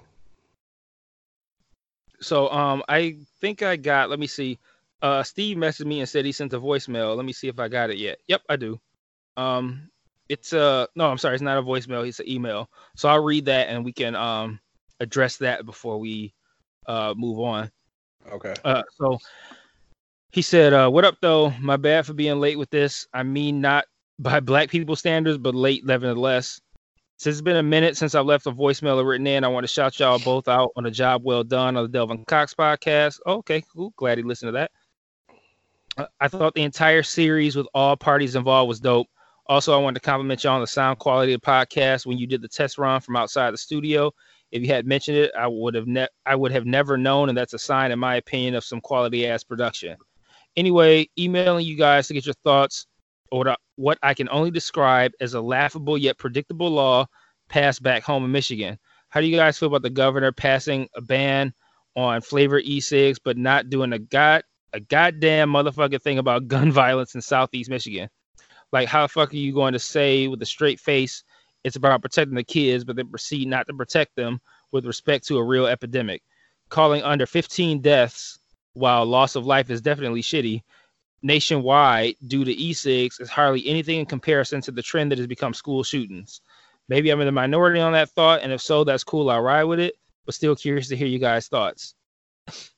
So 2.26 2.50
um 2.50 2.82
I 2.88 3.18
think 3.40 3.62
I 3.62 3.76
got 3.76 4.10
let 4.10 4.18
me 4.18 4.26
see. 4.26 4.58
Uh, 5.02 5.22
Steve 5.22 5.58
messaged 5.58 5.84
me 5.84 6.00
and 6.00 6.08
said 6.08 6.24
he 6.24 6.32
sent 6.32 6.54
a 6.54 6.60
voicemail. 6.60 7.14
Let 7.14 7.26
me 7.26 7.32
see 7.32 7.48
if 7.48 7.60
I 7.60 7.68
got 7.68 7.90
it 7.90 7.98
yet. 7.98 8.18
Yep, 8.28 8.42
I 8.48 8.56
do. 8.56 8.80
Um, 9.36 9.90
it's 10.28 10.52
uh 10.52 10.86
no, 10.96 11.08
I'm 11.08 11.18
sorry, 11.18 11.34
it's 11.34 11.42
not 11.42 11.58
a 11.58 11.62
voicemail. 11.62 12.06
It's 12.08 12.18
an 12.18 12.28
email. 12.28 12.68
So 12.96 13.08
I'll 13.08 13.22
read 13.22 13.44
that 13.44 13.68
and 13.68 13.84
we 13.84 13.92
can 13.92 14.16
um 14.16 14.58
address 14.98 15.36
that 15.36 15.66
before 15.66 15.98
we 15.98 16.34
uh 16.86 17.14
move 17.16 17.38
on. 17.38 17.70
Okay. 18.32 18.54
Uh, 18.64 18.82
so 18.96 19.18
he 20.32 20.42
said, 20.42 20.72
uh, 20.72 20.90
"What 20.90 21.04
up, 21.04 21.18
though? 21.22 21.50
My 21.60 21.76
bad 21.76 22.06
for 22.06 22.12
being 22.12 22.40
late 22.40 22.58
with 22.58 22.70
this. 22.70 23.06
I 23.14 23.22
mean, 23.22 23.60
not 23.60 23.84
by 24.18 24.40
black 24.50 24.68
people 24.68 24.96
standards, 24.96 25.38
but 25.38 25.54
late 25.54 25.84
nevertheless. 25.86 26.60
Since 27.18 27.36
it's 27.36 27.42
been 27.42 27.56
a 27.56 27.62
minute 27.62 27.96
since 27.96 28.14
I 28.14 28.20
left 28.20 28.46
a 28.46 28.52
voicemail 28.52 29.04
written 29.06 29.26
in, 29.26 29.42
I 29.42 29.48
want 29.48 29.64
to 29.64 29.72
shout 29.72 29.98
y'all 29.98 30.18
both 30.18 30.48
out 30.48 30.72
on 30.76 30.84
a 30.84 30.90
job 30.90 31.22
well 31.24 31.42
done 31.42 31.76
on 31.76 31.84
the 31.84 31.88
Delvin 31.88 32.24
Cox 32.26 32.52
podcast. 32.52 33.20
Okay, 33.26 33.62
cool. 33.72 33.94
Glad 33.96 34.18
he 34.18 34.24
listened 34.24 34.48
to 34.48 34.52
that. 34.52 34.70
I 36.20 36.28
thought 36.28 36.54
the 36.54 36.62
entire 36.62 37.02
series 37.02 37.56
with 37.56 37.66
all 37.72 37.96
parties 37.96 38.36
involved 38.36 38.68
was 38.68 38.80
dope. 38.80 39.06
Also, 39.46 39.72
I 39.72 39.80
wanted 39.80 40.00
to 40.00 40.04
compliment 40.04 40.44
y'all 40.44 40.56
on 40.56 40.60
the 40.60 40.66
sound 40.66 40.98
quality 40.98 41.32
of 41.32 41.40
the 41.40 41.46
podcast 41.46 42.04
when 42.04 42.18
you 42.18 42.26
did 42.26 42.42
the 42.42 42.48
test 42.48 42.76
run 42.76 43.00
from 43.00 43.16
outside 43.16 43.50
the 43.52 43.58
studio. 43.58 44.12
If 44.50 44.60
you 44.60 44.68
had 44.68 44.86
mentioned 44.86 45.16
it, 45.16 45.32
I 45.38 45.46
would 45.46 45.74
have 45.74 45.86
ne- 45.86 46.08
I 46.26 46.34
would 46.34 46.52
have 46.52 46.66
never 46.66 46.98
known, 46.98 47.30
and 47.30 47.38
that's 47.38 47.54
a 47.54 47.58
sign, 47.58 47.92
in 47.92 47.98
my 47.98 48.16
opinion, 48.16 48.54
of 48.54 48.64
some 48.64 48.82
quality 48.82 49.26
ass 49.26 49.42
production. 49.42 49.96
Anyway, 50.54 51.08
emailing 51.18 51.64
you 51.64 51.76
guys 51.76 52.08
to 52.08 52.14
get 52.14 52.26
your 52.26 52.34
thoughts 52.44 52.86
or 53.30 53.56
what 53.76 53.98
I, 54.02 54.14
can 54.14 54.28
only 54.30 54.50
describe 54.50 55.12
as 55.20 55.34
a 55.34 55.40
laughable 55.40 55.98
yet 55.98 56.18
predictable 56.18 56.70
law 56.70 57.06
passed 57.48 57.82
back 57.82 58.02
home 58.02 58.24
in 58.24 58.32
Michigan. 58.32 58.78
How 59.08 59.20
do 59.20 59.26
you 59.26 59.36
guys 59.36 59.58
feel 59.58 59.68
about 59.68 59.82
the 59.82 59.90
governor 59.90 60.32
passing 60.32 60.88
a 60.94 61.00
ban 61.00 61.52
on 61.94 62.20
flavor 62.20 62.58
e-cigs, 62.58 63.18
but 63.18 63.36
not 63.36 63.70
doing 63.70 63.92
a 63.92 63.98
god 63.98 64.42
a 64.72 64.80
goddamn 64.80 65.50
motherfucking 65.50 66.02
thing 66.02 66.18
about 66.18 66.48
gun 66.48 66.70
violence 66.70 67.14
in 67.14 67.20
Southeast 67.20 67.70
Michigan? 67.70 68.08
Like, 68.72 68.88
how 68.88 69.02
the 69.02 69.08
fuck 69.08 69.32
are 69.32 69.36
you 69.36 69.54
going 69.54 69.72
to 69.72 69.78
say 69.78 70.28
with 70.28 70.42
a 70.42 70.46
straight 70.46 70.80
face 70.80 71.24
it's 71.64 71.76
about 71.76 72.02
protecting 72.02 72.36
the 72.36 72.44
kids, 72.44 72.84
but 72.84 72.96
then 72.96 73.08
proceed 73.08 73.48
not 73.48 73.66
to 73.66 73.74
protect 73.74 74.14
them 74.16 74.40
with 74.72 74.86
respect 74.86 75.26
to 75.28 75.38
a 75.38 75.44
real 75.44 75.66
epidemic? 75.66 76.22
Calling 76.68 77.02
under 77.02 77.26
15 77.26 77.80
deaths 77.80 78.38
while 78.74 79.06
loss 79.06 79.36
of 79.36 79.46
life 79.46 79.70
is 79.70 79.80
definitely 79.80 80.20
shitty 80.20 80.62
nationwide 81.26 82.14
due 82.26 82.44
to 82.44 82.52
e-cigs 82.52 83.18
is 83.18 83.28
hardly 83.28 83.66
anything 83.66 83.98
in 83.98 84.06
comparison 84.06 84.60
to 84.62 84.70
the 84.70 84.82
trend 84.82 85.10
that 85.10 85.18
has 85.18 85.26
become 85.26 85.52
school 85.52 85.82
shootings. 85.82 86.40
Maybe 86.88 87.10
I'm 87.10 87.20
in 87.20 87.26
the 87.26 87.32
minority 87.32 87.80
on 87.80 87.92
that 87.92 88.10
thought, 88.10 88.42
and 88.42 88.52
if 88.52 88.60
so, 88.60 88.84
that's 88.84 89.02
cool. 89.02 89.28
I'll 89.28 89.40
ride 89.40 89.64
with 89.64 89.80
it, 89.80 89.96
but 90.24 90.36
still 90.36 90.54
curious 90.54 90.88
to 90.88 90.96
hear 90.96 91.08
you 91.08 91.18
guys' 91.18 91.48
thoughts. 91.48 91.94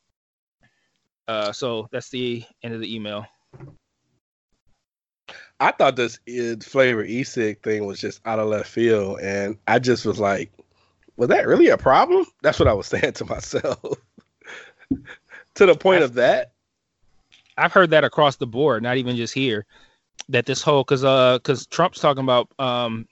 Uh, 1.28 1.52
so 1.52 1.86
that's 1.92 2.08
the 2.08 2.42
end 2.62 2.72
of 2.72 2.80
the 2.80 2.94
email. 2.94 3.26
I 5.60 5.72
thought 5.72 5.94
this 5.94 6.18
flavor 6.62 7.04
e-cig 7.04 7.62
thing 7.62 7.84
was 7.84 8.00
just 8.00 8.22
out 8.24 8.38
of 8.38 8.48
left 8.48 8.70
field, 8.70 9.20
and 9.20 9.58
I 9.66 9.78
just 9.78 10.06
was 10.06 10.18
like, 10.18 10.50
"Was 11.18 11.28
that 11.28 11.46
really 11.46 11.68
a 11.68 11.76
problem?" 11.76 12.24
That's 12.42 12.58
what 12.58 12.66
I 12.66 12.72
was 12.72 12.86
saying 12.94 13.12
to 13.12 13.26
myself. 13.26 13.78
to 15.56 15.66
the 15.66 15.74
point 15.74 16.02
of 16.02 16.14
that, 16.14 16.52
I've 17.58 17.72
heard 17.72 17.90
that 17.90 18.04
across 18.04 18.36
the 18.36 18.46
board, 18.46 18.82
not 18.82 18.96
even 18.96 19.16
just 19.16 19.34
here. 19.34 19.66
That 20.28 20.46
this 20.46 20.62
whole 20.62 20.84
because 20.84 21.04
uh 21.04 21.38
because 21.38 21.66
Trump's 21.66 22.00
talking 22.00 22.22
about 22.22 22.48
um 22.58 23.06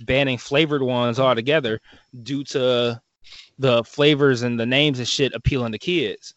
banning 0.00 0.38
flavored 0.38 0.82
ones 0.82 1.20
altogether 1.20 1.80
due 2.22 2.44
to 2.44 3.00
the 3.58 3.84
flavors 3.84 4.42
and 4.42 4.58
the 4.58 4.66
names 4.66 4.98
and 4.98 5.08
shit 5.08 5.34
appealing 5.34 5.72
to 5.72 5.78
kids. 5.78 6.34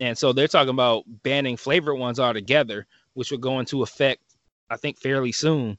And 0.00 0.16
so 0.16 0.32
they're 0.32 0.48
talking 0.48 0.70
about 0.70 1.04
banning 1.22 1.56
flavored 1.56 1.98
ones 1.98 2.20
altogether, 2.20 2.86
which 3.14 3.30
would 3.30 3.40
go 3.40 3.58
into 3.60 3.82
effect, 3.82 4.22
I 4.70 4.76
think, 4.76 4.98
fairly 4.98 5.32
soon. 5.32 5.78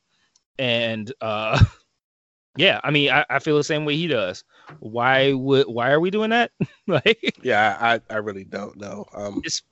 And 0.57 1.11
uh 1.21 1.63
yeah, 2.59 2.81
I 2.83 2.91
mean, 2.91 3.09
I, 3.09 3.25
I 3.29 3.39
feel 3.39 3.55
the 3.55 3.63
same 3.63 3.85
way 3.85 3.95
he 3.95 4.07
does. 4.07 4.43
Why 4.81 5.31
would 5.31 5.67
why 5.67 5.91
are 5.91 5.99
we 6.01 6.11
doing 6.11 6.31
that? 6.31 6.51
like, 6.87 7.39
yeah, 7.41 7.77
I 7.79 8.01
I 8.13 8.17
really 8.17 8.43
don't 8.43 8.75
know. 8.75 9.05
Um, 9.13 9.41
it's, 9.45 9.63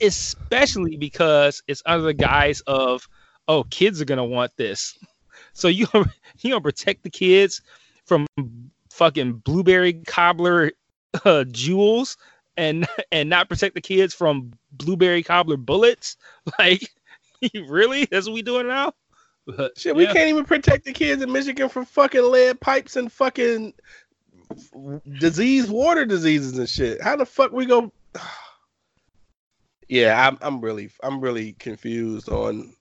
especially 0.00 0.96
because 0.96 1.62
it's 1.68 1.80
under 1.86 2.04
the 2.04 2.14
guise 2.14 2.60
of 2.62 3.08
oh, 3.46 3.62
kids 3.70 4.00
are 4.02 4.04
gonna 4.04 4.24
want 4.24 4.50
this. 4.56 4.98
So 5.52 5.68
you 5.68 5.86
you 6.40 6.50
gonna 6.50 6.60
protect 6.60 7.04
the 7.04 7.10
kids 7.10 7.62
from 8.04 8.26
fucking 8.90 9.34
blueberry 9.34 9.92
cobbler 9.92 10.72
uh, 11.14 11.44
Juuls 11.46 12.16
and 12.56 12.88
and 13.12 13.30
not 13.30 13.48
protect 13.48 13.76
the 13.76 13.80
kids 13.80 14.12
from 14.12 14.54
blueberry 14.72 15.22
cobbler 15.22 15.56
bullets? 15.56 16.16
Like, 16.58 16.90
really? 17.68 18.06
That's 18.06 18.26
what 18.26 18.34
we 18.34 18.42
doing 18.42 18.66
now? 18.66 18.94
But, 19.56 19.78
Shit, 19.78 19.96
we 19.96 20.04
yeah. 20.04 20.12
can't 20.12 20.28
even 20.28 20.44
protect 20.44 20.84
the 20.84 20.92
kids 20.92 21.22
in 21.22 21.32
Michigan 21.32 21.70
from 21.70 21.86
fucking 21.86 22.22
lead 22.22 22.60
pipes 22.60 22.96
and 22.96 23.10
fucking 23.10 23.72
disease, 25.18 25.70
water 25.70 26.04
diseases 26.04 26.58
and 26.58 26.68
shit. 26.68 27.00
How 27.00 27.16
the 27.16 27.24
fuck 27.24 27.50
we 27.52 27.64
go? 27.64 27.90
yeah, 29.88 30.28
I'm 30.28 30.36
I'm 30.42 30.60
really 30.60 30.90
I'm 31.02 31.20
really 31.20 31.54
confused 31.54 32.28
on. 32.28 32.74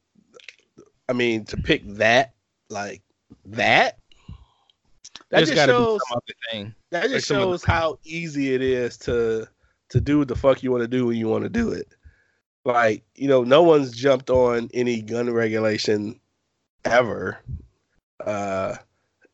I 1.08 1.14
mean, 1.14 1.46
to 1.46 1.58
pick 1.58 1.88
that 1.88 2.34
like 2.70 3.02
that. 3.46 3.98
That 5.30 5.46
There's 5.46 5.50
just 5.50 5.66
shows. 5.66 6.02
That 6.92 7.10
just 7.10 7.28
shows 7.28 7.64
how 7.64 7.98
easy 8.04 8.54
it 8.54 8.62
is 8.62 8.98
to 9.00 9.48
to 9.90 10.02
do 10.02 10.20
what 10.20 10.28
the 10.28 10.36
fuck 10.36 10.64
you 10.64 10.72
want 10.72 10.84
to 10.84 10.88
do 10.90 11.06
when 11.06 11.16
you 11.16 11.30
want 11.30 11.46
to 11.46 11.50
do 11.50 11.72
it. 11.72 11.88
Like 12.66 13.06
you 13.16 13.30
know, 13.30 13.46
no 13.46 13.64
one's 13.64 13.92
jumped 13.92 14.30
on 14.30 14.70
any 14.74 15.02
gun 15.02 15.32
regulation 15.32 16.20
ever 16.92 17.38
uh, 18.26 18.76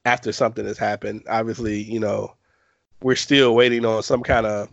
after 0.06 0.32
something 0.32 0.66
has 0.66 0.78
happened. 0.78 1.24
Obviously, 1.30 1.82
you 1.82 2.00
know, 2.00 2.36
we're 3.02 3.16
still 3.16 3.56
waiting 3.56 3.86
on 3.86 4.04
some 4.04 4.24
kind 4.24 4.46
of 4.46 4.70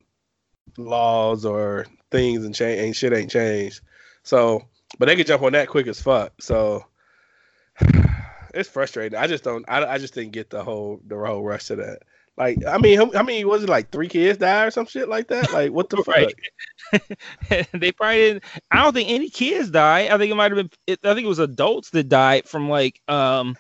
laws 0.77 1.45
or 1.45 1.87
things 2.11 2.45
and 2.45 2.55
change 2.55 2.81
and 2.81 2.97
shit 2.97 3.13
ain't 3.13 3.31
changed. 3.31 3.81
So, 4.23 4.63
but 4.99 5.07
they 5.07 5.17
can 5.17 5.27
jump 5.27 5.43
on 5.43 5.53
that 5.53 5.69
quick 5.69 5.87
as 5.87 6.01
fuck. 6.01 6.33
So 6.41 6.85
it's 8.55 8.69
frustrating. 8.69 9.19
I 9.19 9.27
just 9.27 9.45
don't. 9.45 9.65
I, 9.69 9.85
I 9.85 9.99
just 9.99 10.15
didn't 10.15 10.33
get 10.33 10.51
the 10.51 10.63
whole 10.63 11.01
the 11.07 11.17
whole 11.17 11.43
rush 11.43 11.67
to 11.67 11.77
that. 11.77 12.03
Like, 12.37 12.59
I 12.67 12.79
mean, 12.79 12.97
how, 12.97 13.11
how 13.13 13.23
many 13.23 13.45
was 13.45 13.65
it? 13.65 13.69
Like 13.69 13.91
three 13.91 14.09
kids 14.09 14.39
die 14.39 14.65
or 14.65 14.71
some 14.71 14.87
shit 14.87 15.09
like 15.09 15.29
that? 15.29 15.53
Like, 15.53 15.73
what 15.73 15.91
the 15.91 15.97
fuck? 17.51 17.67
they 17.73 17.93
probably 17.93 18.17
didn't. 18.17 18.45
I 18.71 18.83
don't 18.83 18.95
think 18.95 19.11
any 19.11 19.29
kids 19.29 19.71
died. 19.71 20.11
I 20.11 20.19
think 20.19 20.33
it 20.33 20.37
might 20.37 20.51
have 20.51 20.57
been. 20.57 20.71
It, 20.87 21.01
I 21.05 21.15
think 21.15 21.27
it 21.27 21.29
was 21.29 21.39
adults 21.39 21.91
that 21.91 22.09
died 22.09 22.49
from 22.49 22.69
like 22.69 23.01
um 23.09 23.57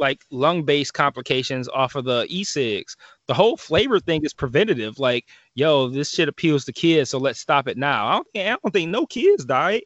like 0.00 0.24
lung 0.30 0.64
based 0.64 0.94
complications 0.94 1.68
off 1.68 1.94
of 1.94 2.04
the 2.04 2.26
e-cigs. 2.28 2.96
The 3.28 3.34
whole 3.34 3.56
flavor 3.56 4.00
thing 4.00 4.24
is 4.24 4.32
preventative. 4.32 4.98
Like, 4.98 5.26
yo, 5.54 5.88
this 5.88 6.10
shit 6.10 6.28
appeals 6.28 6.64
to 6.64 6.72
kids, 6.72 7.10
so 7.10 7.18
let's 7.18 7.38
stop 7.38 7.68
it 7.68 7.76
now. 7.76 8.06
I 8.06 8.12
don't 8.14 8.26
think 8.32 8.46
I 8.46 8.50
don't 8.50 8.72
think 8.72 8.90
no 8.90 9.06
kids 9.06 9.44
died. 9.44 9.82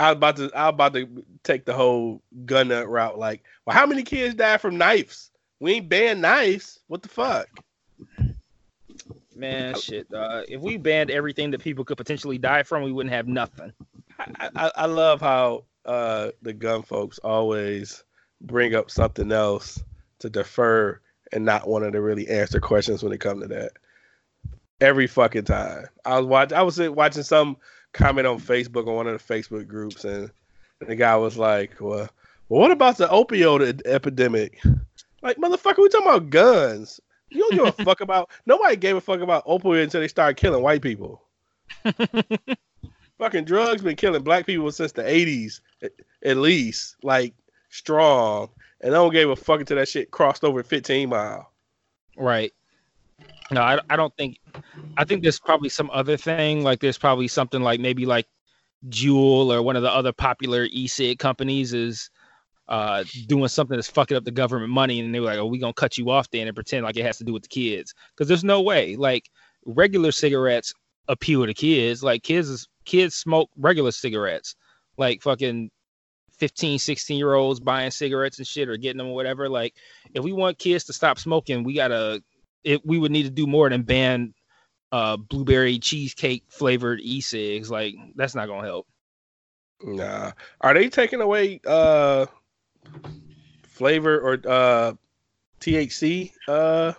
I 0.00 0.10
was 0.10 0.16
about 0.16 0.36
to 0.36 0.50
I 0.54 0.64
was 0.64 0.74
about 0.74 0.94
to 0.94 1.24
take 1.44 1.64
the 1.64 1.74
whole 1.74 2.22
gun 2.44 2.68
nut 2.68 2.88
route. 2.88 3.18
Like, 3.18 3.44
well, 3.64 3.76
how 3.76 3.86
many 3.86 4.02
kids 4.02 4.34
died 4.34 4.60
from 4.60 4.78
knives? 4.78 5.30
We 5.64 5.72
ain't 5.76 5.88
banned 5.88 6.20
nice. 6.20 6.78
What 6.88 7.00
the 7.00 7.08
fuck? 7.08 7.48
Man, 9.34 9.74
shit. 9.74 10.06
Uh, 10.12 10.42
if 10.46 10.60
we 10.60 10.76
banned 10.76 11.10
everything 11.10 11.50
that 11.52 11.62
people 11.62 11.86
could 11.86 11.96
potentially 11.96 12.36
die 12.36 12.64
from, 12.64 12.82
we 12.82 12.92
wouldn't 12.92 13.14
have 13.14 13.26
nothing. 13.26 13.72
I, 14.18 14.50
I, 14.54 14.70
I 14.76 14.84
love 14.84 15.22
how 15.22 15.64
uh, 15.86 16.32
the 16.42 16.52
gun 16.52 16.82
folks 16.82 17.18
always 17.20 18.04
bring 18.42 18.74
up 18.74 18.90
something 18.90 19.32
else 19.32 19.82
to 20.18 20.28
defer 20.28 21.00
and 21.32 21.46
not 21.46 21.66
wanting 21.66 21.92
to 21.92 22.02
really 22.02 22.28
answer 22.28 22.60
questions 22.60 23.02
when 23.02 23.14
it 23.14 23.20
comes 23.20 23.40
to 23.40 23.48
that. 23.48 23.72
Every 24.82 25.06
fucking 25.06 25.44
time. 25.44 25.86
I 26.04 26.18
was 26.18 26.26
watching 26.26 26.58
I 26.58 26.62
was 26.62 26.78
watching 26.78 27.22
some 27.22 27.56
comment 27.94 28.26
on 28.26 28.38
Facebook 28.38 28.86
on 28.86 28.96
one 28.96 29.06
of 29.06 29.26
the 29.26 29.34
Facebook 29.34 29.66
groups 29.66 30.04
and 30.04 30.30
the 30.86 30.94
guy 30.94 31.16
was 31.16 31.38
like, 31.38 31.80
Well, 31.80 32.10
well 32.50 32.60
what 32.60 32.70
about 32.70 32.98
the 32.98 33.08
opioid 33.08 33.80
epidemic? 33.86 34.60
Like, 35.24 35.38
motherfucker, 35.38 35.78
we 35.78 35.88
talking 35.88 36.06
about 36.06 36.28
guns. 36.28 37.00
You 37.30 37.40
don't 37.40 37.54
give 37.54 37.80
a 37.80 37.84
fuck 37.84 38.00
about 38.02 38.30
nobody 38.44 38.76
gave 38.76 38.94
a 38.94 39.00
fuck 39.00 39.20
about 39.20 39.46
opioids 39.46 39.84
until 39.84 40.02
they 40.02 40.08
started 40.08 40.36
killing 40.36 40.62
white 40.62 40.82
people. 40.82 41.22
Fucking 43.18 43.44
drugs 43.44 43.80
been 43.80 43.96
killing 43.96 44.22
black 44.22 44.44
people 44.44 44.70
since 44.70 44.92
the 44.92 45.02
80s, 45.02 45.60
at 46.24 46.36
least. 46.36 46.96
Like, 47.02 47.32
strong. 47.70 48.50
And 48.82 48.94
I 48.94 48.98
don't 48.98 49.12
give 49.12 49.30
a 49.30 49.36
fuck 49.36 49.60
until 49.60 49.78
that 49.78 49.88
shit 49.88 50.10
crossed 50.10 50.44
over 50.44 50.62
15 50.62 51.08
mile. 51.08 51.50
Right. 52.18 52.52
No, 53.50 53.62
I, 53.62 53.80
I 53.88 53.96
don't 53.96 54.14
think. 54.16 54.38
I 54.96 55.04
think 55.04 55.22
there's 55.22 55.40
probably 55.40 55.70
some 55.70 55.90
other 55.92 56.16
thing. 56.16 56.62
Like 56.62 56.80
there's 56.80 56.98
probably 56.98 57.28
something 57.28 57.62
like 57.62 57.80
maybe 57.80 58.04
like 58.04 58.26
Juul 58.88 59.52
or 59.54 59.62
one 59.62 59.76
of 59.76 59.82
the 59.82 59.92
other 59.92 60.12
popular 60.12 60.66
e-cig 60.70 61.18
companies 61.18 61.72
is 61.72 62.10
uh, 62.68 63.04
doing 63.26 63.48
something 63.48 63.76
that's 63.76 63.90
fucking 63.90 64.16
up 64.16 64.24
the 64.24 64.30
government 64.30 64.70
money, 64.70 65.00
and 65.00 65.14
they 65.14 65.20
were 65.20 65.26
like, 65.26 65.38
"Oh, 65.38 65.46
we 65.46 65.58
gonna 65.58 65.72
cut 65.72 65.98
you 65.98 66.10
off 66.10 66.30
then 66.30 66.46
and 66.46 66.54
pretend 66.54 66.84
like 66.84 66.96
it 66.96 67.04
has 67.04 67.18
to 67.18 67.24
do 67.24 67.32
with 67.32 67.42
the 67.42 67.48
kids," 67.48 67.94
because 68.14 68.28
there's 68.28 68.44
no 68.44 68.62
way. 68.62 68.96
Like 68.96 69.30
regular 69.66 70.12
cigarettes 70.12 70.72
appeal 71.08 71.44
to 71.46 71.54
kids. 71.54 72.02
Like 72.02 72.22
kids 72.22 72.66
kids 72.84 73.14
smoke 73.14 73.50
regular 73.56 73.90
cigarettes, 73.90 74.56
like 74.96 75.22
fucking 75.22 75.70
15, 76.38 76.78
16 76.78 77.18
year 77.18 77.34
olds 77.34 77.60
buying 77.60 77.90
cigarettes 77.90 78.38
and 78.38 78.46
shit 78.46 78.68
or 78.68 78.76
getting 78.76 78.98
them 78.98 79.08
or 79.08 79.14
whatever. 79.14 79.48
Like, 79.48 79.74
if 80.14 80.24
we 80.24 80.32
want 80.32 80.58
kids 80.58 80.84
to 80.84 80.92
stop 80.92 81.18
smoking, 81.18 81.64
we 81.64 81.74
gotta. 81.74 82.22
It, 82.64 82.84
we 82.86 82.98
would 82.98 83.12
need 83.12 83.24
to 83.24 83.30
do 83.30 83.46
more 83.46 83.68
than 83.68 83.82
ban 83.82 84.32
uh, 84.90 85.18
blueberry 85.18 85.78
cheesecake 85.78 86.44
flavored 86.48 87.00
e-cigs. 87.02 87.70
Like, 87.70 87.94
that's 88.16 88.34
not 88.34 88.48
gonna 88.48 88.66
help. 88.66 88.86
Nah. 89.82 90.32
Are 90.62 90.72
they 90.72 90.88
taking 90.88 91.20
away 91.20 91.60
uh 91.66 92.26
flavor 93.62 94.18
or 94.18 94.40
uh 94.48 94.92
THC? 95.60 96.32
Uh 96.48 96.92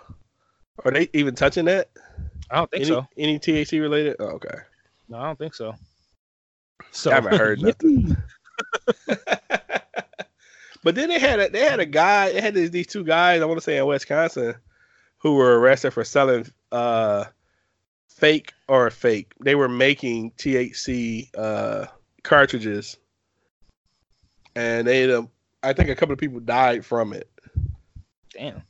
are 0.84 0.92
they 0.92 1.10
even 1.14 1.36
touching 1.36 1.66
that? 1.66 1.90
I 2.50 2.58
don't 2.58 2.70
think 2.70 2.86
any, 2.86 2.94
so. 2.94 3.08
Any 3.18 3.40
THC 3.40 3.80
related? 3.82 4.18
Oh, 4.20 4.26
okay. 4.26 4.58
No, 5.10 5.18
I 5.18 5.26
don't 5.26 5.40
think 5.40 5.56
so. 5.56 5.74
So 6.92 7.12
I 7.12 7.16
haven't 7.16 7.38
heard 7.38 7.62
nothing. 7.62 8.16
but 10.84 10.96
then 10.96 11.10
they 11.10 11.20
had 11.20 11.40
a 11.40 11.50
they 11.50 11.62
had 11.62 11.80
a 11.80 11.86
guy, 11.86 12.32
they 12.32 12.42
had 12.42 12.54
these, 12.54 12.72
these 12.72 12.88
two 12.88 13.04
guys, 13.04 13.42
I 13.42 13.46
want 13.46 13.58
to 13.58 13.64
say 13.64 13.78
in 13.78 13.86
Wisconsin, 13.86 14.56
who 15.18 15.36
were 15.36 15.60
arrested 15.60 15.92
for 15.92 16.04
selling 16.04 16.48
uh 16.72 17.26
fake 18.08 18.54
or 18.68 18.90
fake. 18.90 19.34
They 19.40 19.56
were 19.56 19.70
making 19.70 20.32
THC 20.32 21.30
uh 21.38 21.88
cartridges, 22.24 22.98
and 24.56 24.88
they, 24.88 25.12
um, 25.12 25.30
I 25.66 25.74
think 25.74 25.90
a 25.90 25.96
couple 25.96 26.14
of 26.14 26.20
people 26.20 26.40
died 26.40 26.86
from 26.86 27.14
it. 27.14 27.30
Damn. 28.32 28.62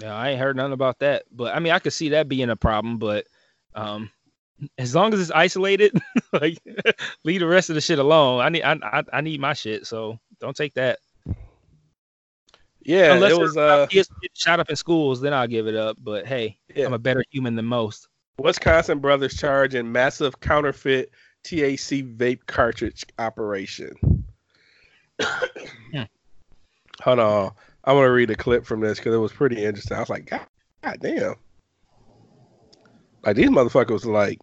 Yeah, 0.00 0.14
I 0.14 0.30
ain't 0.30 0.40
heard 0.40 0.56
nothing 0.56 0.72
about 0.72 0.98
that. 1.00 1.24
But 1.30 1.54
I 1.54 1.58
mean, 1.58 1.72
I 1.72 1.78
could 1.78 1.92
see 1.92 2.10
that 2.10 2.28
being 2.28 2.50
a 2.50 2.56
problem. 2.56 2.98
But 2.98 3.26
um, 3.74 4.10
as 4.76 4.94
long 4.94 5.12
as 5.12 5.20
it's 5.20 5.30
isolated, 5.30 5.98
like 6.32 6.58
leave 7.24 7.40
the 7.40 7.46
rest 7.46 7.70
of 7.70 7.74
the 7.74 7.80
shit 7.80 7.98
alone. 7.98 8.40
I 8.40 8.48
need, 8.48 8.62
I, 8.62 8.76
I, 8.82 9.02
I 9.12 9.20
need 9.20 9.40
my 9.40 9.54
shit. 9.54 9.86
So 9.86 10.18
don't 10.40 10.56
take 10.56 10.74
that. 10.74 10.98
Yeah, 12.82 13.14
Unless 13.14 13.32
it 13.32 13.38
was 13.38 13.56
uh, 13.56 13.86
kids 13.88 14.08
shot 14.32 14.60
up 14.60 14.70
in 14.70 14.76
schools, 14.76 15.20
then 15.20 15.34
I'll 15.34 15.46
give 15.46 15.66
it 15.66 15.74
up. 15.74 15.98
But 16.00 16.26
hey, 16.26 16.58
Yeah. 16.74 16.86
I'm 16.86 16.94
a 16.94 16.98
better 16.98 17.22
human 17.30 17.54
than 17.54 17.66
most. 17.66 18.08
Wisconsin 18.38 19.00
brothers 19.00 19.36
charged 19.36 19.74
in 19.74 19.90
massive 19.90 20.40
counterfeit 20.40 21.10
THC 21.44 22.16
vape 22.16 22.46
cartridge 22.46 23.04
operation. 23.18 24.17
Hold 27.02 27.18
on. 27.20 27.52
I 27.84 27.92
want 27.92 28.06
to 28.06 28.10
read 28.10 28.30
a 28.30 28.34
clip 28.34 28.66
from 28.66 28.80
this 28.80 28.98
because 28.98 29.14
it 29.14 29.18
was 29.18 29.32
pretty 29.32 29.64
interesting. 29.64 29.96
I 29.96 30.00
was 30.00 30.10
like, 30.10 30.26
God, 30.26 30.46
God 30.82 30.98
damn. 31.00 31.34
Like 33.24 33.36
these 33.36 33.48
motherfuckers 33.48 34.04
like 34.04 34.38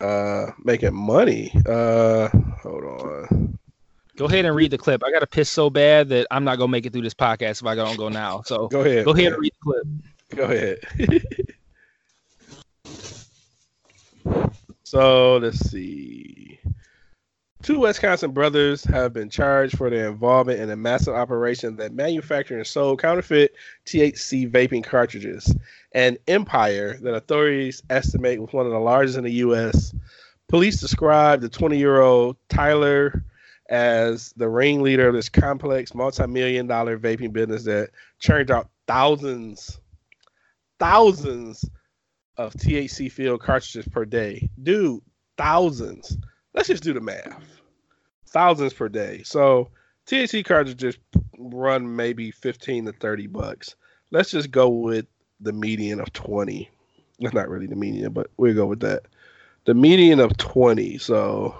uh 0.00 0.46
making 0.64 0.94
money. 0.94 1.52
Uh 1.66 2.28
hold 2.62 2.84
on. 2.84 3.58
Go 4.16 4.26
ahead 4.26 4.44
and 4.44 4.54
read 4.54 4.70
the 4.70 4.78
clip. 4.78 5.02
I 5.04 5.10
got 5.10 5.20
to 5.20 5.26
piss 5.26 5.48
so 5.48 5.70
bad 5.70 6.08
that 6.10 6.26
I'm 6.30 6.44
not 6.44 6.58
gonna 6.58 6.70
make 6.70 6.86
it 6.86 6.92
through 6.92 7.02
this 7.02 7.14
podcast 7.14 7.60
if 7.62 7.66
I 7.66 7.74
don't 7.74 7.96
go 7.96 8.08
now. 8.08 8.42
So 8.42 8.68
Go 8.68 8.80
ahead. 8.82 9.04
go 9.04 9.12
ahead 9.12 9.32
and 9.32 9.40
read 9.40 9.52
the 9.52 9.72
clip. 9.72 9.86
Go 10.36 10.44
ahead. 10.44 10.78
so 14.82 15.36
let's 15.38 15.58
see. 15.70 16.51
Two 17.62 17.78
Wisconsin 17.78 18.32
brothers 18.32 18.82
have 18.84 19.12
been 19.12 19.30
charged 19.30 19.78
for 19.78 19.88
their 19.88 20.08
involvement 20.08 20.58
in 20.58 20.70
a 20.70 20.76
massive 20.76 21.14
operation 21.14 21.76
that 21.76 21.92
manufactured 21.92 22.56
and 22.56 22.66
sold 22.66 23.00
counterfeit 23.00 23.54
THC 23.86 24.50
vaping 24.50 24.82
cartridges, 24.82 25.54
an 25.92 26.18
empire 26.26 26.98
that 27.02 27.14
authorities 27.14 27.80
estimate 27.88 28.40
was 28.40 28.52
one 28.52 28.66
of 28.66 28.72
the 28.72 28.80
largest 28.80 29.16
in 29.16 29.22
the 29.22 29.32
U.S. 29.34 29.94
Police 30.48 30.80
described 30.80 31.42
the 31.42 31.48
20 31.48 31.78
year 31.78 32.00
old 32.00 32.36
Tyler 32.48 33.24
as 33.70 34.32
the 34.36 34.48
ringleader 34.48 35.06
of 35.06 35.14
this 35.14 35.28
complex 35.28 35.94
multi 35.94 36.26
million 36.26 36.66
dollar 36.66 36.98
vaping 36.98 37.32
business 37.32 37.62
that 37.64 37.90
churned 38.18 38.50
out 38.50 38.70
thousands 38.88 39.78
thousands 40.80 41.64
of 42.36 42.52
THC 42.54 43.10
filled 43.12 43.40
cartridges 43.40 43.86
per 43.86 44.04
day. 44.04 44.50
Dude, 44.60 45.00
thousands. 45.38 46.18
Let's 46.54 46.68
just 46.68 46.82
do 46.82 46.92
the 46.92 47.00
math. 47.00 47.42
Thousands 48.26 48.72
per 48.72 48.88
day. 48.88 49.22
So 49.24 49.70
THC 50.06 50.44
cartridges 50.44 50.96
run 51.38 51.96
maybe 51.96 52.30
15 52.30 52.86
to 52.86 52.92
30 52.92 53.26
bucks. 53.28 53.74
Let's 54.10 54.30
just 54.30 54.50
go 54.50 54.68
with 54.68 55.06
the 55.40 55.52
median 55.52 56.00
of 56.00 56.12
20. 56.12 56.70
That's 57.20 57.34
not 57.34 57.48
really 57.48 57.66
the 57.66 57.76
median, 57.76 58.12
but 58.12 58.30
we'll 58.36 58.54
go 58.54 58.66
with 58.66 58.80
that. 58.80 59.06
The 59.64 59.74
median 59.74 60.20
of 60.20 60.36
20. 60.36 60.98
So 60.98 61.54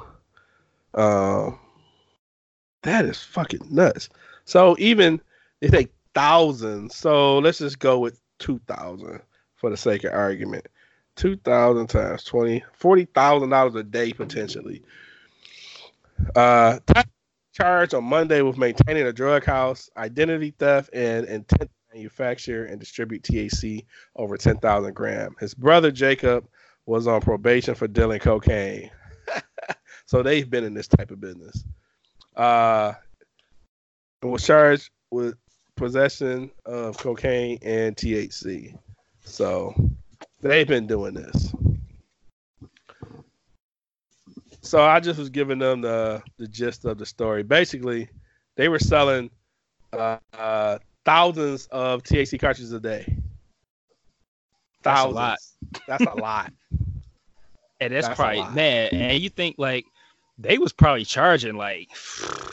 um 0.95 1.59
that 2.83 3.05
is 3.05 3.23
fucking 3.23 3.67
nuts. 3.71 4.09
So 4.45 4.77
even 4.79 5.21
they 5.61 5.69
take 5.69 5.93
thousands. 6.15 6.97
So 6.97 7.39
let's 7.39 7.59
just 7.59 7.79
go 7.79 7.99
with 7.99 8.21
2000 8.41 9.21
for 9.57 9.71
the 9.71 9.77
sake 9.77 10.05
of 10.05 10.13
argument. 10.13 10.67
2000 11.17 11.87
times 11.89 12.25
20, 12.25 12.65
$40,000 12.81 13.77
a 13.77 13.83
day 13.83 14.13
potentially. 14.13 14.83
Uh, 16.35 16.79
charged 17.53 17.95
on 17.95 18.05
Monday 18.05 18.43
with 18.43 18.57
maintaining 18.57 19.07
a 19.07 19.13
drug 19.13 19.45
house, 19.45 19.91
identity 19.97 20.55
theft, 20.59 20.91
and 20.93 21.27
intent 21.27 21.63
to 21.63 21.97
manufacture 21.97 22.65
and 22.65 22.81
distribute 22.81 23.23
THC 23.23 23.85
over 24.17 24.37
10,000 24.37 24.95
gram. 24.95 25.35
His 25.39 25.55
brother 25.55 25.91
Jacob 25.91 26.47
was 26.87 27.07
on 27.07 27.21
probation 27.21 27.75
for 27.75 27.87
dealing 27.87 28.21
cocaine. 28.21 28.91
so 30.07 30.23
they've 30.23 30.49
been 30.49 30.65
in 30.65 30.75
this 30.75 30.89
type 30.89 31.11
of 31.11 31.21
business. 31.21 31.65
Uh, 32.37 32.95
was 34.23 34.47
charged 34.47 34.91
with 35.11 35.35
possession 35.77 36.51
of 36.65 36.97
cocaine 36.97 37.59
and 37.63 37.97
THC. 37.97 38.79
So 39.25 39.75
they've 40.43 40.67
been 40.69 40.87
doing 40.87 41.15
this. 41.15 41.55
So 44.61 44.83
I 44.83 45.01
just 45.01 45.19
was 45.19 45.29
giving 45.29 45.59
them 45.59 45.81
the 45.81 46.23
the 46.39 46.47
gist 46.47 46.85
of 46.85 46.99
the 46.99 47.07
story. 47.07 47.43
Basically, 47.43 48.09
they 48.57 48.69
were 48.69 48.79
selling 48.79 49.31
uh, 49.93 50.19
uh, 50.39 50.79
thousands 51.05 51.67
of 51.73 52.03
THC 52.03 52.39
cartridges 52.39 52.73
a 52.73 52.81
day. 52.81 53.17
That's 54.83 55.01
a 55.01 55.05
Thousands. 55.05 55.15
lot. 55.15 55.39
That's 55.89 56.05
a 56.05 56.15
lot. 56.15 56.53
And 57.81 57.93
that's, 57.93 58.07
That's 58.07 58.17
probably 58.17 58.45
man. 58.55 58.91
And 58.93 59.21
you 59.21 59.29
think 59.29 59.57
like 59.59 59.85
they 60.39 60.57
was 60.57 60.73
probably 60.73 61.05
charging 61.05 61.57
like 61.57 61.89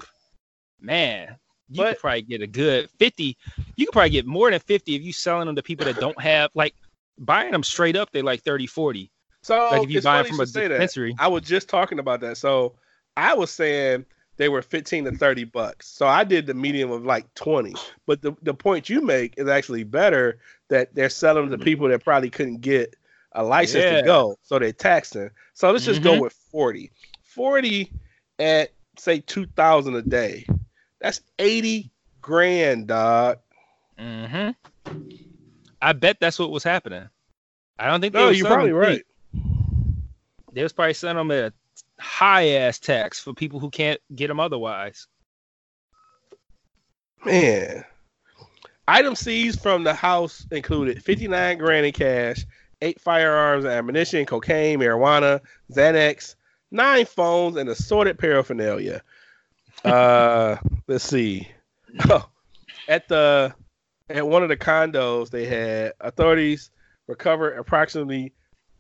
man, 0.82 1.36
you 1.70 1.78
But- 1.84 1.90
could 1.94 2.00
probably 2.02 2.22
get 2.24 2.42
a 2.42 2.48
good 2.48 2.90
fifty. 2.98 3.38
You 3.76 3.86
could 3.86 3.94
probably 3.94 4.10
get 4.10 4.26
more 4.26 4.50
than 4.50 4.60
fifty 4.60 4.96
if 4.96 5.04
you 5.04 5.14
selling 5.14 5.46
them 5.46 5.56
to 5.56 5.62
people 5.62 5.86
that 5.86 6.00
don't 6.00 6.20
have 6.20 6.50
like 6.56 6.74
buying 7.20 7.52
them 7.52 7.64
straight 7.64 7.96
up. 7.96 8.12
They 8.12 8.22
like 8.22 8.42
30, 8.44 8.66
40. 8.68 9.12
So 9.42 9.70
Like 9.72 9.84
if 9.84 9.92
you 9.92 10.02
buy 10.02 10.24
from 10.24 10.40
a 10.40 10.46
dispensary. 10.46 11.16
I 11.20 11.28
was 11.28 11.44
just 11.44 11.70
talking 11.70 12.00
about 12.00 12.22
that. 12.22 12.38
So 12.38 12.76
I 13.16 13.34
was 13.34 13.52
saying 13.52 14.06
they 14.38 14.50
were 14.50 14.62
15 14.62 15.06
to 15.06 15.12
30 15.12 15.44
bucks. 15.46 15.88
So 15.88 16.08
I 16.08 16.24
did 16.24 16.46
the 16.48 16.54
medium 16.54 16.92
of 16.92 17.06
like 17.06 17.34
20. 17.36 17.74
But 18.06 18.22
the, 18.22 18.34
the 18.42 18.54
point 18.54 18.90
you 18.90 19.02
make 19.02 19.34
is 19.38 19.48
actually 19.48 19.84
better 19.84 20.40
that 20.70 20.94
they're 20.96 21.10
selling 21.10 21.50
to 21.52 21.58
people 21.58 21.88
that 21.90 22.04
probably 22.04 22.30
couldn't 22.30 22.62
get 22.62 22.96
a 23.34 23.44
license 23.44 23.84
Yeah. 23.84 24.02
to 24.02 24.04
go. 24.04 24.38
So 24.42 24.60
they're 24.60 24.72
taxing. 24.74 25.30
So 25.54 25.72
let's 25.72 25.86
just 25.86 26.02
go 26.02 26.14
Mhm. 26.16 26.22
with 26.22 26.34
40. 26.52 26.92
40 27.24 27.92
at 28.40 28.72
say 28.98 29.20
2000 29.20 29.96
a 29.96 30.02
day. 30.02 30.46
That's 31.00 31.22
80 31.38 31.92
grand, 32.22 32.88
dog. 32.88 33.40
Mm-hmm. 33.98 34.50
I 35.82 35.94
bet 35.94 36.18
that's 36.20 36.40
what 36.40 36.52
was 36.52 36.64
happening. 36.64 37.08
I 37.78 37.88
don't 37.88 38.02
think 38.02 38.14
they 38.14 38.20
No, 38.20 38.30
you're 38.30 38.48
probably 38.48 38.74
right. 38.74 39.04
They 40.52 40.64
was 40.64 40.74
probably 40.74 40.94
selling 40.94 41.18
them 41.18 41.32
a 41.32 41.54
high 42.02 42.50
ass 42.50 42.80
tax 42.80 43.20
for 43.20 43.34
people 43.34 43.60
who 43.60 43.70
can't 43.70 44.00
get 44.16 44.28
them 44.28 44.40
otherwise. 44.40 45.08
Man. 47.26 47.84
item 48.88 49.16
seized 49.16 49.62
from 49.62 49.84
the 49.84 49.94
house 49.94 50.46
included 50.52 51.04
59 51.04 51.58
grand 51.58 51.86
in 51.86 51.92
cash, 51.92 52.46
eight 52.82 53.00
firearms, 53.00 53.66
and 53.66 53.74
ammunition, 53.74 54.26
cocaine, 54.26 54.80
marijuana, 54.80 55.42
Xanax, 55.72 56.36
nine 56.72 57.06
phones, 57.06 57.58
and 57.58 57.70
assorted 57.70 58.18
paraphernalia. 58.18 59.02
Uh, 59.86 60.58
let's 60.88 61.06
see. 61.06 61.48
Oh, 62.10 62.28
at 62.90 63.08
the 63.08 63.56
at 64.10 64.28
one 64.28 64.44
of 64.44 64.50
the 64.50 64.58
condos 64.58 65.30
they 65.30 65.46
had 65.46 65.94
authorities 66.02 66.72
recovered 67.08 67.58
approximately 67.58 68.34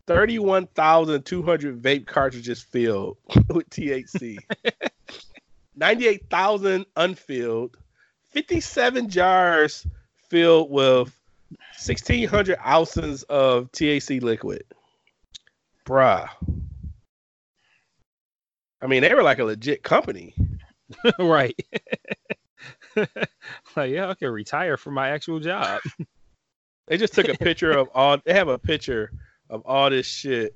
31,200 0.07 1.81
vape 1.81 2.07
cartridges 2.07 2.61
filled 2.61 3.17
with 3.49 3.69
THC. 3.69 4.37
98,000 5.75 6.85
unfilled, 6.95 7.77
57 8.31 9.09
jars 9.09 9.85
filled 10.29 10.69
with 10.69 11.15
sixteen 11.77 12.27
hundred 12.27 12.57
ounces 12.65 13.23
of 13.23 13.71
THC 13.71 14.21
liquid, 14.21 14.63
bruh. 15.85 16.29
I 18.81 18.87
mean, 18.87 19.01
they 19.01 19.13
were 19.13 19.23
like 19.23 19.39
a 19.39 19.43
legit 19.43 19.83
company. 19.83 20.33
right. 21.19 21.59
like, 23.75 23.91
yeah, 23.91 24.09
I 24.09 24.13
can 24.13 24.29
retire 24.29 24.77
from 24.77 24.93
my 24.93 25.09
actual 25.09 25.39
job. 25.39 25.81
They 26.89 26.97
just 26.97 27.13
took 27.13 27.29
a 27.29 27.37
picture 27.37 27.71
of 27.71 27.87
all. 27.93 28.17
They 28.25 28.33
have 28.33 28.47
a 28.47 28.57
picture 28.57 29.11
of 29.49 29.61
all 29.63 29.91
this 29.91 30.07
shit, 30.07 30.55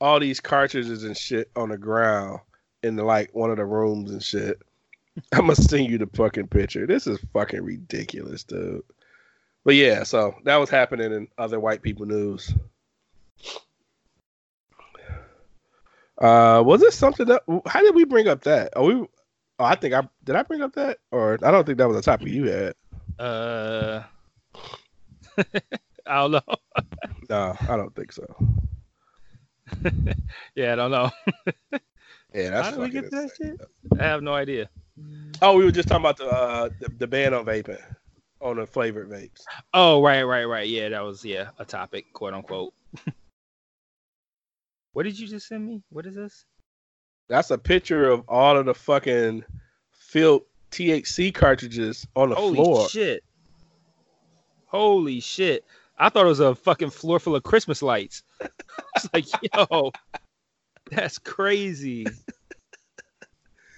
all 0.00 0.18
these 0.18 0.40
cartridges 0.40 1.04
and 1.04 1.14
shit 1.14 1.50
on 1.54 1.68
the 1.68 1.76
ground 1.76 2.40
in 2.82 2.96
the, 2.96 3.04
like 3.04 3.34
one 3.34 3.50
of 3.50 3.58
the 3.58 3.66
rooms 3.66 4.10
and 4.10 4.22
shit. 4.22 4.62
I'm 5.32 5.40
gonna 5.40 5.56
send 5.56 5.90
you 5.90 5.98
the 5.98 6.08
fucking 6.14 6.48
picture. 6.48 6.86
This 6.86 7.06
is 7.06 7.18
fucking 7.34 7.62
ridiculous, 7.62 8.44
dude. 8.44 8.82
But 9.64 9.74
yeah, 9.74 10.04
so 10.04 10.34
that 10.44 10.56
was 10.56 10.70
happening 10.70 11.12
in 11.12 11.28
other 11.36 11.60
white 11.60 11.82
people 11.82 12.06
news. 12.06 12.52
Uh, 16.18 16.62
was 16.64 16.80
this 16.80 16.94
something 16.94 17.26
that? 17.26 17.42
How 17.66 17.82
did 17.82 17.94
we 17.94 18.04
bring 18.04 18.26
up 18.28 18.42
that? 18.44 18.72
Oh, 18.74 18.86
we. 18.86 19.06
Oh, 19.64 19.66
I 19.66 19.76
think 19.76 19.94
I 19.94 20.06
did. 20.24 20.36
I 20.36 20.42
bring 20.42 20.60
up 20.60 20.74
that, 20.74 20.98
or 21.10 21.38
I 21.42 21.50
don't 21.50 21.64
think 21.64 21.78
that 21.78 21.88
was 21.88 21.96
a 21.96 22.02
topic 22.02 22.28
you 22.28 22.44
had. 22.44 22.74
Uh, 23.18 24.02
I 26.06 26.20
don't 26.20 26.32
know. 26.32 26.40
No, 27.30 27.56
I 27.66 27.76
don't 27.78 27.94
think 27.96 28.12
so. 28.12 28.26
yeah, 30.54 30.74
I 30.74 30.76
don't 30.76 30.90
know. 30.90 31.10
Yeah, 32.34 32.50
that's 32.50 32.68
How 32.68 32.70
did 32.72 32.80
we 32.80 32.90
get 32.90 33.08
to 33.08 33.16
that 33.16 33.22
insane. 33.22 33.56
I 33.98 34.02
have 34.02 34.22
no 34.22 34.34
idea. 34.34 34.68
Oh, 35.40 35.56
we 35.56 35.64
were 35.64 35.70
just 35.70 35.88
talking 35.88 36.02
about 36.02 36.18
the 36.18 36.26
uh, 36.26 36.68
the, 36.80 36.90
the 36.98 37.06
ban 37.06 37.32
on 37.32 37.46
vaping, 37.46 37.80
on 38.42 38.56
the 38.56 38.66
flavored 38.66 39.08
vapes. 39.08 39.40
Oh, 39.72 40.02
right, 40.02 40.24
right, 40.24 40.44
right. 40.44 40.68
Yeah, 40.68 40.90
that 40.90 41.02
was 41.02 41.24
yeah 41.24 41.48
a 41.58 41.64
topic, 41.64 42.12
quote 42.12 42.34
unquote. 42.34 42.74
what 44.92 45.04
did 45.04 45.18
you 45.18 45.26
just 45.26 45.48
send 45.48 45.66
me? 45.66 45.82
What 45.88 46.04
is 46.04 46.16
this? 46.16 46.44
That's 47.28 47.50
a 47.50 47.58
picture 47.58 48.10
of 48.10 48.24
all 48.28 48.56
of 48.56 48.66
the 48.66 48.74
fucking 48.74 49.44
filled 49.92 50.42
THC 50.70 51.34
cartridges 51.34 52.06
on 52.14 52.30
the 52.30 52.34
Holy 52.34 52.56
floor. 52.56 52.76
Holy 52.76 52.88
shit! 52.88 53.24
Holy 54.66 55.20
shit! 55.20 55.64
I 55.98 56.08
thought 56.08 56.26
it 56.26 56.28
was 56.28 56.40
a 56.40 56.54
fucking 56.54 56.90
floor 56.90 57.18
full 57.18 57.36
of 57.36 57.42
Christmas 57.42 57.80
lights. 57.80 58.22
it's 58.96 59.08
like, 59.12 59.26
yo, 59.42 59.92
that's 60.90 61.18
crazy, 61.18 62.06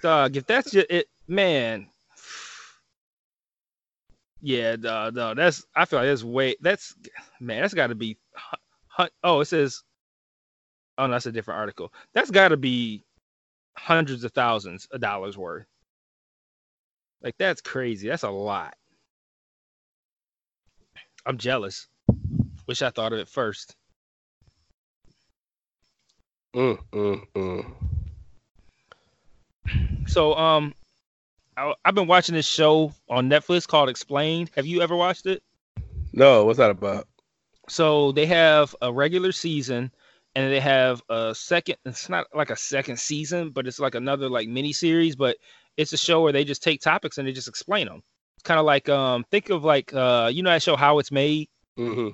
dog. 0.03 0.37
If 0.37 0.47
that's 0.47 0.71
just 0.71 0.91
it, 0.91 1.09
man. 1.29 1.89
Yeah, 4.41 4.77
no, 4.77 5.11
no, 5.11 5.35
that's. 5.35 5.65
I 5.75 5.85
feel 5.85 6.01
like 6.01 6.09
that's 6.09 6.25
way. 6.25 6.57
That's 6.61 6.95
man. 7.41 7.63
That's 7.63 7.75
got 7.75 7.89
to 7.89 7.95
be. 7.95 8.19
Oh, 9.23 9.41
it 9.41 9.45
says. 9.45 9.83
Oh, 10.99 11.07
no, 11.07 11.13
that's 11.13 11.27
a 11.27 11.33
different 11.33 11.61
article. 11.61 11.93
That's 12.15 12.31
got 12.31 12.49
to 12.49 12.57
be 12.57 13.05
hundreds 13.77 14.25
of 14.25 14.33
thousands 14.33 14.87
of 14.91 15.01
dollars 15.01 15.37
worth. 15.37 15.67
Like 17.23 17.37
that's 17.39 17.61
crazy. 17.61 18.09
That's 18.09 18.23
a 18.23 18.31
lot. 18.31 18.75
I'm 21.25 21.39
jealous. 21.39 21.89
Wish 22.67 22.83
I 22.83 22.91
thought 22.91 23.13
of 23.13 23.19
it 23.19 23.29
first. 23.29 23.75
Mm, 26.55 26.79
mm, 26.93 27.23
mm. 27.35 27.75
So, 30.09 30.35
um, 30.35 30.75
I, 31.57 31.75
I've 31.85 31.95
been 31.95 32.07
watching 32.07 32.35
this 32.35 32.47
show 32.47 32.93
on 33.11 33.29
Netflix 33.29 33.67
called 33.67 33.89
Explained. 33.89 34.51
Have 34.57 34.67
you 34.67 34.81
ever 34.81 34.97
watched 34.97 35.27
it? 35.27 35.43
No, 36.13 36.45
what's 36.45 36.59
that 36.59 36.71
about? 36.71 37.09
So 37.69 38.13
they 38.13 38.27
have 38.27 38.75
a 38.81 38.93
regular 38.93 39.33
season, 39.33 39.91
and 40.37 40.53
they 40.53 40.61
have 40.61 41.03
a 41.09 41.35
second. 41.35 41.77
It's 41.87 42.11
not 42.11 42.27
like 42.35 42.51
a 42.51 42.57
second 42.57 42.99
season, 42.99 43.51
but 43.51 43.67
it's 43.67 43.81
like 43.81 43.95
another 43.95 44.29
like 44.29 44.49
mini 44.49 44.73
series. 44.73 45.17
But 45.17 45.39
it's 45.79 45.95
a 45.95 45.97
show 45.97 46.21
where 46.23 46.33
they 46.33 46.45
just 46.45 46.63
take 46.63 46.83
topics 46.83 47.17
and 47.17 47.27
they 47.27 47.33
just 47.33 47.49
explain 47.49 47.87
them. 47.87 48.03
It's 48.37 48.43
kind 48.43 48.61
of 48.61 48.67
like 48.67 48.89
um, 48.91 49.25
think 49.31 49.49
of 49.49 49.65
like 49.65 49.95
uh, 49.95 50.31
you 50.33 50.43
know 50.43 50.51
that 50.51 50.63
show 50.63 50.77
How 50.77 50.99
It's 50.99 51.11
Made. 51.11 51.49
hmm 51.77 52.11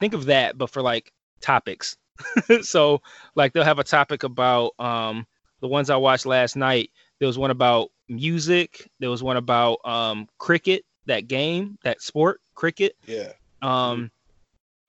think 0.00 0.14
of 0.14 0.26
that, 0.26 0.56
but 0.56 0.70
for 0.70 0.82
like 0.82 1.12
topics. 1.40 1.96
so 2.62 3.02
like 3.34 3.52
they'll 3.52 3.64
have 3.64 3.80
a 3.80 3.84
topic 3.84 4.22
about 4.22 4.72
um 4.78 5.26
the 5.60 5.68
ones 5.68 5.90
I 5.90 5.96
watched 5.96 6.26
last 6.26 6.54
night. 6.56 6.90
There 7.18 7.26
was 7.26 7.38
one 7.38 7.50
about 7.50 7.90
music. 8.08 8.88
There 9.00 9.10
was 9.10 9.22
one 9.22 9.36
about 9.36 9.78
um 9.84 10.28
cricket, 10.38 10.84
that 11.06 11.26
game, 11.26 11.76
that 11.82 12.02
sport, 12.02 12.40
cricket. 12.54 12.96
Yeah. 13.06 13.32
Um 13.62 14.12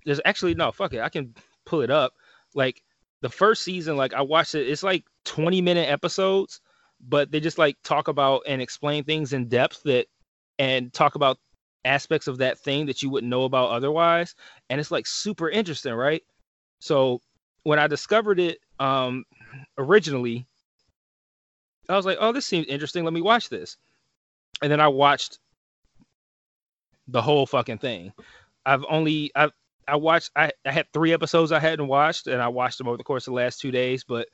there's 0.05 0.21
actually 0.23 0.53
no 0.53 0.71
fuck 0.71 0.93
it. 0.93 1.01
I 1.01 1.09
can 1.09 1.33
pull 1.65 1.81
it 1.81 1.89
up. 1.89 2.13
Like 2.56 2.82
the 3.22 3.30
first 3.30 3.64
season, 3.64 3.97
like 3.97 4.14
I 4.14 4.22
watched 4.22 4.56
it, 4.56 4.68
it's 4.68 4.84
like 4.84 5.06
20 5.26 5.62
minute 5.62 5.89
episodes, 5.89 6.62
but 7.08 7.32
they 7.32 7.39
just 7.39 7.58
like 7.58 7.78
talk 7.84 8.08
about 8.08 8.41
and 8.47 8.62
explain 8.62 9.03
things 9.03 9.34
in 9.34 9.47
depth 9.47 9.84
that 9.84 10.08
and 10.58 10.91
talk 10.93 11.16
about 11.16 11.38
aspects 11.84 12.28
of 12.28 12.39
that 12.39 12.58
thing 12.58 12.88
that 12.88 13.03
you 13.03 13.10
wouldn't 13.10 13.30
know 13.30 13.43
about 13.43 13.70
otherwise 13.70 14.34
and 14.70 14.80
it's 14.80 14.89
like 14.89 15.06
super 15.06 15.49
interesting 15.49 15.93
right? 15.93 16.24
So 16.80 17.22
when 17.64 17.80
i 17.80 17.88
discovered 17.88 18.39
it 18.39 18.60
um 18.80 19.24
originally 19.78 20.45
i 21.89 21.95
was 21.95 22.06
like 22.06 22.18
oh 22.22 22.32
this 22.32 22.45
seems 22.45 22.68
interesting. 22.68 23.03
Let 23.03 23.14
me 23.14 23.22
watch 23.22 23.49
this. 23.49 23.78
And 24.62 24.72
then 24.72 24.80
i 24.80 24.88
watched 24.88 25.39
the 27.08 27.22
whole 27.22 27.45
fucking 27.45 27.78
thing. 27.78 28.14
I've 28.66 28.86
only 28.89 29.32
i've 29.36 29.51
i 29.88 29.95
watched 29.95 30.31
i, 30.36 30.51
I 30.65 30.71
had 30.71 30.88
three 30.93 31.13
episodes 31.13 31.51
i 31.51 31.59
hadn't 31.59 31.88
watched 31.88 32.27
and 32.27 32.41
i 32.41 32.47
watched 32.47 32.77
them 32.77 32.88
over 32.88 32.97
the 32.97 33.03
course 33.03 33.27
of 33.27 33.31
the 33.31 33.38
last 33.38 33.59
two 33.59 33.71
days 33.71 34.03
but 34.03 34.27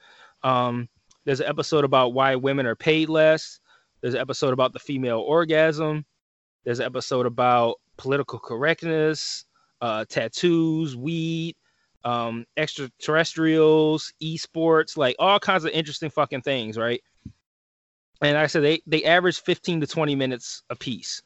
um 0.43 0.87
there's 1.25 1.39
an 1.39 1.47
episode 1.47 1.83
about 1.83 2.13
why 2.13 2.35
women 2.35 2.65
are 2.65 2.75
paid 2.75 3.09
less 3.09 3.59
there's 4.01 4.15
an 4.15 4.21
episode 4.21 4.53
about 4.53 4.73
the 4.73 4.79
female 4.79 5.19
orgasm 5.19 6.05
there's 6.63 6.79
an 6.79 6.85
episode 6.85 7.25
about 7.25 7.77
political 7.97 8.39
correctness, 8.39 9.45
uh, 9.81 10.05
tattoos, 10.09 10.95
weed, 10.95 11.55
um, 12.03 12.45
extraterrestrials, 12.57 14.13
esports, 14.21 14.97
like 14.97 15.15
all 15.19 15.39
kinds 15.39 15.65
of 15.65 15.71
interesting 15.71 16.09
fucking 16.09 16.41
things, 16.41 16.77
right? 16.77 17.01
And 18.21 18.35
like 18.35 18.43
I 18.43 18.47
said 18.47 18.63
they 18.63 18.81
they 18.85 19.03
average 19.03 19.41
15 19.41 19.81
to 19.81 19.87
20 19.87 20.15
minutes 20.15 20.63
a 20.69 20.75
piece. 20.75 21.21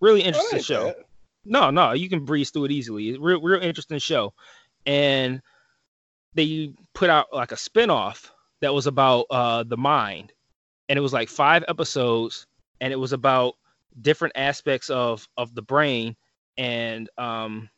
Really 0.00 0.22
interesting 0.22 0.60
show. 0.60 0.94
No, 1.44 1.70
no, 1.70 1.92
you 1.92 2.08
can 2.08 2.24
breeze 2.24 2.50
through 2.50 2.66
it 2.66 2.70
easily. 2.72 3.10
It's 3.10 3.18
real, 3.18 3.40
real 3.40 3.62
interesting 3.62 3.98
show. 3.98 4.32
And 4.86 5.42
they 6.34 6.74
put 6.94 7.10
out 7.10 7.28
like 7.32 7.52
a 7.52 7.56
spinoff 7.56 8.30
that 8.60 8.74
was 8.74 8.86
about 8.86 9.26
uh 9.30 9.64
the 9.64 9.76
mind. 9.76 10.32
And 10.88 10.98
it 10.98 11.02
was 11.02 11.12
like 11.14 11.28
five 11.28 11.64
episodes, 11.68 12.46
and 12.80 12.92
it 12.92 12.96
was 12.96 13.12
about 13.12 13.54
different 14.00 14.34
aspects 14.36 14.90
of 14.90 15.28
of 15.36 15.54
the 15.54 15.62
brain 15.62 16.16
and 16.58 17.10
um 17.18 17.70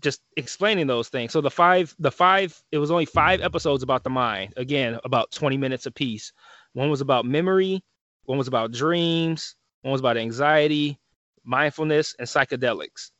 just 0.00 0.20
explaining 0.36 0.86
those 0.86 1.08
things. 1.08 1.32
So 1.32 1.40
the 1.40 1.50
five 1.50 1.94
the 1.98 2.10
five 2.10 2.60
it 2.72 2.78
was 2.78 2.90
only 2.90 3.04
five 3.06 3.40
episodes 3.40 3.82
about 3.82 4.02
the 4.02 4.10
mind. 4.10 4.54
Again, 4.56 4.98
about 5.04 5.30
20 5.30 5.56
minutes 5.56 5.86
a 5.86 5.90
piece. 5.90 6.32
One 6.72 6.90
was 6.90 7.00
about 7.00 7.24
memory, 7.24 7.82
one 8.24 8.38
was 8.38 8.48
about 8.48 8.72
dreams, 8.72 9.54
one 9.82 9.92
was 9.92 10.00
about 10.00 10.16
anxiety, 10.16 10.98
mindfulness 11.44 12.14
and 12.18 12.26
psychedelics. 12.26 13.10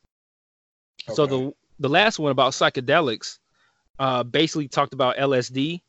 So 1.12 1.26
the 1.26 1.52
the 1.78 1.88
last 1.88 2.18
one 2.18 2.32
about 2.32 2.52
psychedelics 2.52 3.38
uh 3.98 4.22
basically 4.22 4.68
talked 4.68 4.94
about 4.94 5.16
LSD 5.16 5.82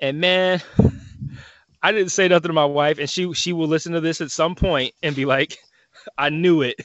and 0.00 0.20
man 0.20 0.60
I 1.82 1.92
didn't 1.92 2.10
say 2.10 2.28
nothing 2.28 2.48
to 2.48 2.54
my 2.54 2.64
wife 2.64 2.98
and 2.98 3.08
she 3.10 3.32
she 3.34 3.52
will 3.52 3.68
listen 3.68 3.92
to 3.92 4.00
this 4.00 4.20
at 4.20 4.30
some 4.30 4.54
point 4.54 4.94
and 5.02 5.14
be 5.14 5.24
like 5.24 5.58
I 6.18 6.30
knew 6.30 6.62
it. 6.62 6.80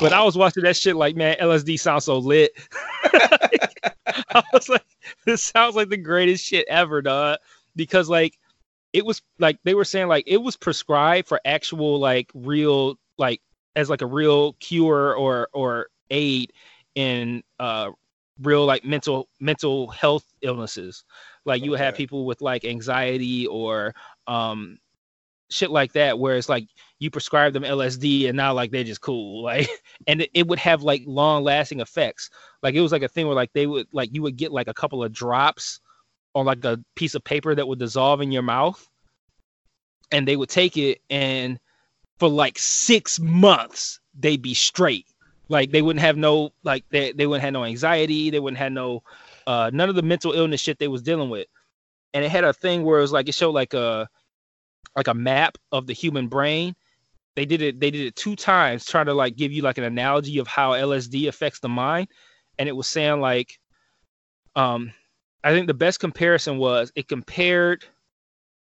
But 0.00 0.12
I 0.12 0.24
was 0.24 0.36
watching 0.36 0.64
that 0.64 0.76
shit 0.76 0.96
like 0.96 1.16
man 1.16 1.36
LSD 1.40 1.78
sounds 1.78 2.04
so 2.04 2.18
lit. 2.18 2.52
I 3.04 4.42
was 4.52 4.68
like 4.68 4.84
this 5.24 5.42
sounds 5.42 5.76
like 5.76 5.88
the 5.88 5.96
greatest 5.96 6.44
shit 6.44 6.66
ever, 6.68 7.02
dog. 7.02 7.38
Because 7.74 8.08
like 8.08 8.38
it 8.92 9.04
was 9.04 9.20
like 9.38 9.58
they 9.64 9.74
were 9.74 9.84
saying 9.84 10.08
like 10.08 10.24
it 10.26 10.38
was 10.38 10.56
prescribed 10.56 11.28
for 11.28 11.40
actual 11.44 11.98
like 11.98 12.30
real 12.34 12.98
like 13.18 13.40
as 13.76 13.90
like 13.90 14.02
a 14.02 14.06
real 14.06 14.54
cure 14.54 15.14
or 15.14 15.48
or 15.52 15.86
aid 16.10 16.52
in 16.96 17.42
uh 17.60 17.90
real 18.40 18.64
like 18.64 18.84
mental 18.84 19.28
mental 19.38 19.88
health 19.88 20.24
illnesses. 20.42 21.04
Like 21.44 21.62
you 21.62 21.70
would 21.70 21.80
have 21.80 21.94
people 21.94 22.26
with 22.26 22.40
like 22.40 22.64
anxiety 22.64 23.46
or 23.46 23.94
um 24.26 24.78
shit 25.48 25.70
like 25.70 25.92
that 25.92 26.18
where 26.18 26.36
it's 26.36 26.48
like 26.48 26.66
you 26.98 27.08
prescribe 27.08 27.52
them 27.52 27.62
lsd 27.62 28.28
and 28.28 28.36
now 28.36 28.52
like 28.52 28.72
they're 28.72 28.82
just 28.82 29.00
cool 29.00 29.42
like 29.44 29.68
and 30.08 30.22
it, 30.22 30.30
it 30.34 30.48
would 30.48 30.58
have 30.58 30.82
like 30.82 31.02
long 31.06 31.44
lasting 31.44 31.80
effects. 31.80 32.30
Like 32.62 32.74
it 32.74 32.80
was 32.80 32.92
like 32.92 33.02
a 33.02 33.08
thing 33.08 33.26
where 33.26 33.36
like 33.36 33.52
they 33.52 33.66
would 33.66 33.86
like 33.92 34.12
you 34.12 34.22
would 34.22 34.36
get 34.36 34.50
like 34.52 34.68
a 34.68 34.74
couple 34.74 35.04
of 35.04 35.12
drops 35.12 35.80
on 36.34 36.46
like 36.46 36.64
a 36.64 36.78
piece 36.96 37.14
of 37.14 37.22
paper 37.24 37.54
that 37.54 37.68
would 37.68 37.78
dissolve 37.78 38.20
in 38.20 38.32
your 38.32 38.42
mouth 38.42 38.86
and 40.12 40.26
they 40.26 40.36
would 40.36 40.48
take 40.48 40.76
it 40.76 41.00
and 41.10 41.58
for 42.18 42.28
like 42.28 42.58
six 42.58 43.18
months 43.20 44.00
they'd 44.18 44.42
be 44.42 44.54
straight 44.54 45.06
Like 45.48 45.70
they 45.72 45.82
wouldn't 45.82 46.04
have 46.04 46.16
no 46.16 46.50
like 46.64 46.84
they 46.90 47.12
they 47.12 47.26
wouldn't 47.26 47.44
have 47.44 47.52
no 47.52 47.64
anxiety. 47.64 48.30
They 48.30 48.40
wouldn't 48.40 48.58
have 48.58 48.72
no 48.72 49.02
uh 49.46 49.70
none 49.72 49.88
of 49.88 49.94
the 49.94 50.02
mental 50.02 50.32
illness 50.32 50.60
shit 50.60 50.78
they 50.78 50.88
was 50.88 51.02
dealing 51.02 51.30
with. 51.30 51.46
And 52.14 52.24
it 52.24 52.30
had 52.30 52.44
a 52.44 52.52
thing 52.54 52.84
where 52.84 52.98
it 52.98 53.02
was 53.02 53.12
like 53.12 53.28
it 53.28 53.34
showed 53.34 53.52
like 53.52 53.74
a 53.74 54.08
like 54.96 55.08
a 55.08 55.14
map 55.14 55.58
of 55.72 55.86
the 55.86 55.92
human 55.92 56.28
brain. 56.28 56.74
They 57.36 57.46
did 57.46 57.62
it 57.62 57.80
they 57.80 57.90
did 57.90 58.06
it 58.06 58.16
two 58.16 58.36
times 58.36 58.84
trying 58.86 59.06
to 59.06 59.14
like 59.14 59.36
give 59.36 59.52
you 59.52 59.62
like 59.62 59.78
an 59.78 59.84
analogy 59.84 60.38
of 60.38 60.48
how 60.48 60.74
LSD 60.74 61.28
affects 61.28 61.60
the 61.60 61.68
mind. 61.68 62.08
And 62.58 62.68
it 62.68 62.76
was 62.76 62.88
saying 62.88 63.20
like 63.20 63.58
um 64.56 64.92
I 65.44 65.52
think 65.52 65.66
the 65.66 65.74
best 65.74 66.00
comparison 66.00 66.58
was 66.58 66.92
it 66.96 67.08
compared 67.08 67.84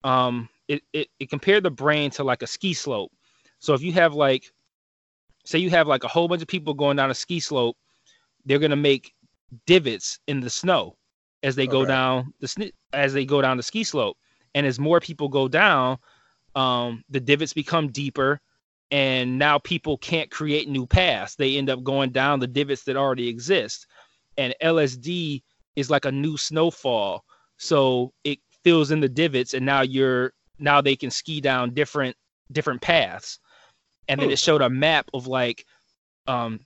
um 0.04 0.48
it, 0.68 0.82
it, 0.92 1.08
it 1.20 1.30
compared 1.30 1.62
the 1.64 1.70
brain 1.70 2.10
to 2.12 2.24
like 2.24 2.42
a 2.42 2.46
ski 2.46 2.74
slope. 2.74 3.12
So 3.64 3.72
if 3.72 3.80
you 3.80 3.92
have 3.92 4.12
like 4.12 4.52
say 5.46 5.58
you 5.58 5.70
have 5.70 5.88
like 5.88 6.04
a 6.04 6.08
whole 6.08 6.28
bunch 6.28 6.42
of 6.42 6.48
people 6.48 6.74
going 6.74 6.98
down 6.98 7.10
a 7.10 7.14
ski 7.14 7.40
slope, 7.40 7.78
they're 8.44 8.58
gonna 8.58 8.76
make 8.76 9.14
divots 9.66 10.18
in 10.26 10.40
the 10.40 10.50
snow 10.50 10.98
as 11.42 11.56
they 11.56 11.66
go 11.66 11.80
Okay. 11.80 11.86
down 11.86 12.34
the 12.40 12.46
sn- 12.46 12.72
as 12.92 13.14
they 13.14 13.24
go 13.24 13.40
down 13.40 13.56
the 13.56 13.62
ski 13.62 13.82
slope. 13.82 14.18
And 14.54 14.66
as 14.66 14.78
more 14.78 15.00
people 15.00 15.30
go 15.30 15.48
down, 15.48 15.96
um, 16.54 17.04
the 17.08 17.20
divots 17.20 17.54
become 17.54 17.88
deeper, 17.90 18.38
and 18.90 19.38
now 19.38 19.58
people 19.60 19.96
can't 19.96 20.30
create 20.30 20.68
new 20.68 20.86
paths. 20.86 21.34
They 21.34 21.56
end 21.56 21.70
up 21.70 21.82
going 21.82 22.10
down 22.10 22.40
the 22.40 22.46
divots 22.46 22.84
that 22.84 22.98
already 22.98 23.28
exist. 23.28 23.86
And 24.36 24.54
LSD 24.60 25.42
is 25.74 25.88
like 25.88 26.04
a 26.04 26.12
new 26.12 26.36
snowfall, 26.36 27.24
so 27.56 28.12
it 28.24 28.40
fills 28.62 28.90
in 28.90 29.00
the 29.00 29.08
divots, 29.08 29.54
and 29.54 29.64
now 29.64 29.80
you're 29.80 30.34
now 30.58 30.82
they 30.82 30.96
can 30.96 31.10
ski 31.10 31.40
down 31.40 31.72
different 31.72 32.14
different 32.52 32.82
paths 32.82 33.38
and 34.08 34.20
then 34.20 34.30
it 34.30 34.38
showed 34.38 34.62
a 34.62 34.70
map 34.70 35.08
of 35.14 35.26
like 35.26 35.64
um 36.26 36.60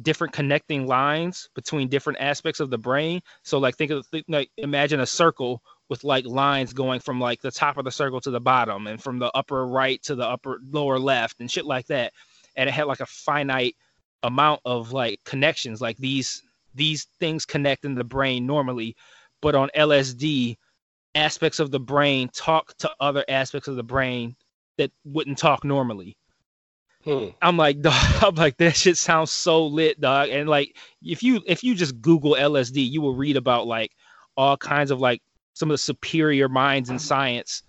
different 0.00 0.32
connecting 0.32 0.86
lines 0.86 1.50
between 1.54 1.88
different 1.88 2.18
aspects 2.20 2.60
of 2.60 2.70
the 2.70 2.78
brain. 2.78 3.20
So 3.42 3.58
like 3.58 3.76
think 3.76 3.90
of 3.90 4.06
like 4.28 4.50
imagine 4.56 5.00
a 5.00 5.06
circle 5.06 5.62
with 5.88 6.02
like 6.04 6.24
lines 6.24 6.72
going 6.72 7.00
from 7.00 7.20
like 7.20 7.42
the 7.42 7.50
top 7.50 7.76
of 7.76 7.84
the 7.84 7.90
circle 7.90 8.20
to 8.22 8.30
the 8.30 8.40
bottom 8.40 8.86
and 8.86 9.02
from 9.02 9.18
the 9.18 9.30
upper 9.34 9.66
right 9.66 10.02
to 10.04 10.14
the 10.14 10.26
upper 10.26 10.60
lower 10.70 10.98
left 10.98 11.40
and 11.40 11.50
shit 11.50 11.66
like 11.66 11.86
that. 11.88 12.12
And 12.56 12.68
it 12.68 12.72
had 12.72 12.86
like 12.86 13.00
a 13.00 13.06
finite 13.06 13.76
amount 14.22 14.60
of 14.64 14.92
like 14.92 15.20
connections. 15.24 15.80
Like 15.82 15.98
these 15.98 16.42
these 16.74 17.06
things 17.20 17.44
connect 17.44 17.84
in 17.84 17.94
the 17.94 18.04
brain 18.04 18.46
normally 18.46 18.96
but 19.42 19.54
on 19.54 19.68
LSD 19.76 20.56
aspects 21.14 21.60
of 21.60 21.70
the 21.70 21.80
brain 21.80 22.30
talk 22.32 22.74
to 22.78 22.90
other 23.00 23.24
aspects 23.28 23.68
of 23.68 23.76
the 23.76 23.82
brain 23.82 24.34
that 24.78 24.90
wouldn't 25.04 25.36
talk 25.36 25.64
normally 25.64 26.16
Hmm. 27.04 27.28
I'm 27.40 27.56
like, 27.56 27.80
dog, 27.82 28.22
I'm 28.22 28.34
like, 28.34 28.56
that 28.58 28.76
shit 28.76 28.96
sounds 28.96 29.30
so 29.30 29.66
lit, 29.66 30.00
dog. 30.00 30.28
And 30.28 30.48
like, 30.48 30.76
if 31.02 31.22
you 31.22 31.40
if 31.46 31.64
you 31.64 31.74
just 31.74 32.00
Google 32.00 32.34
LSD, 32.34 32.88
you 32.88 33.00
will 33.00 33.14
read 33.14 33.36
about 33.36 33.66
like 33.66 33.92
all 34.36 34.56
kinds 34.56 34.90
of 34.90 35.00
like 35.00 35.22
some 35.54 35.70
of 35.70 35.74
the 35.74 35.78
superior 35.78 36.48
minds 36.48 36.88
in 36.88 36.98
science 36.98 37.62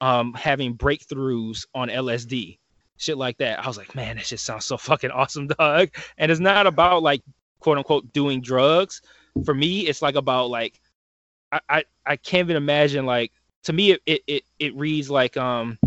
um 0.00 0.32
having 0.34 0.76
breakthroughs 0.76 1.66
on 1.74 1.88
LSD, 1.88 2.58
shit 2.96 3.16
like 3.16 3.38
that. 3.38 3.64
I 3.64 3.66
was 3.66 3.78
like, 3.78 3.94
man, 3.94 4.16
that 4.16 4.26
shit 4.26 4.40
sounds 4.40 4.64
so 4.64 4.76
fucking 4.76 5.10
awesome, 5.10 5.46
dog. 5.58 5.90
And 6.18 6.30
it's 6.30 6.40
not 6.40 6.66
about 6.66 7.02
like 7.02 7.22
quote 7.60 7.78
unquote 7.78 8.12
doing 8.12 8.40
drugs. 8.40 9.00
For 9.44 9.54
me, 9.54 9.80
it's 9.80 10.02
like 10.02 10.14
about 10.14 10.50
like 10.50 10.80
I 11.52 11.60
I, 11.68 11.84
I 12.06 12.16
can't 12.16 12.46
even 12.46 12.56
imagine 12.56 13.06
like 13.06 13.32
to 13.64 13.72
me 13.72 13.92
it, 13.92 14.02
it 14.06 14.22
it 14.26 14.42
it 14.58 14.76
reads 14.76 15.08
like 15.10 15.36
um 15.36 15.78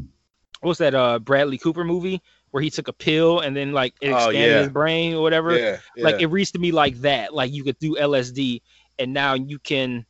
what's 0.61 0.79
that 0.79 0.95
uh 0.95 1.19
Bradley 1.19 1.57
Cooper 1.59 1.83
movie 1.83 2.21
where 2.57 2.63
he 2.63 2.71
took 2.71 2.87
a 2.87 2.93
pill 2.93 3.41
and 3.41 3.55
then 3.55 3.71
like 3.71 3.93
it 4.01 4.09
Oh, 4.09 4.15
expanded 4.15 4.41
yeah. 4.49 4.59
his 4.61 4.69
brain 4.69 5.13
or 5.13 5.21
whatever. 5.21 5.55
Yeah, 5.55 5.77
yeah. 5.95 6.03
Like 6.03 6.19
it 6.23 6.25
reads 6.25 6.49
to 6.53 6.59
me 6.59 6.71
like 6.71 6.95
that. 7.01 7.31
Like 7.31 7.53
you 7.53 7.63
could 7.63 7.77
do 7.77 7.93
LSD 7.93 8.63
and 8.97 9.13
now 9.13 9.35
you 9.35 9.59
can 9.59 10.07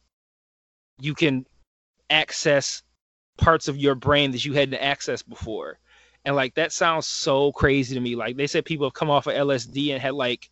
you 0.98 1.14
can 1.14 1.46
access 2.10 2.84
parts 3.38 3.68
of 3.68 3.76
your 3.76 3.96
brain 3.96 4.32
that 4.32 4.46
you 4.46 4.54
hadn't 4.54 4.80
accessed 4.80 5.28
before. 5.28 5.78
And 6.24 6.38
like 6.38 6.56
that 6.56 6.72
sounds 6.72 7.06
so 7.06 7.52
crazy 7.52 7.96
to 7.96 8.00
me. 8.00 8.16
Like 8.16 8.38
they 8.38 8.48
said 8.48 8.64
people 8.64 8.86
have 8.86 8.94
come 8.94 9.10
off 9.10 9.28
of 9.28 9.34
LSD 9.34 9.92
and 9.92 10.02
had 10.02 10.14
like 10.14 10.50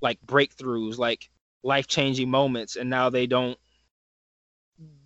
like 0.00 0.18
breakthroughs, 0.26 0.98
like 0.98 1.30
life 1.62 1.86
changing 1.86 2.28
moments, 2.28 2.74
and 2.74 2.90
now 2.90 3.08
they 3.08 3.28
don't 3.28 3.56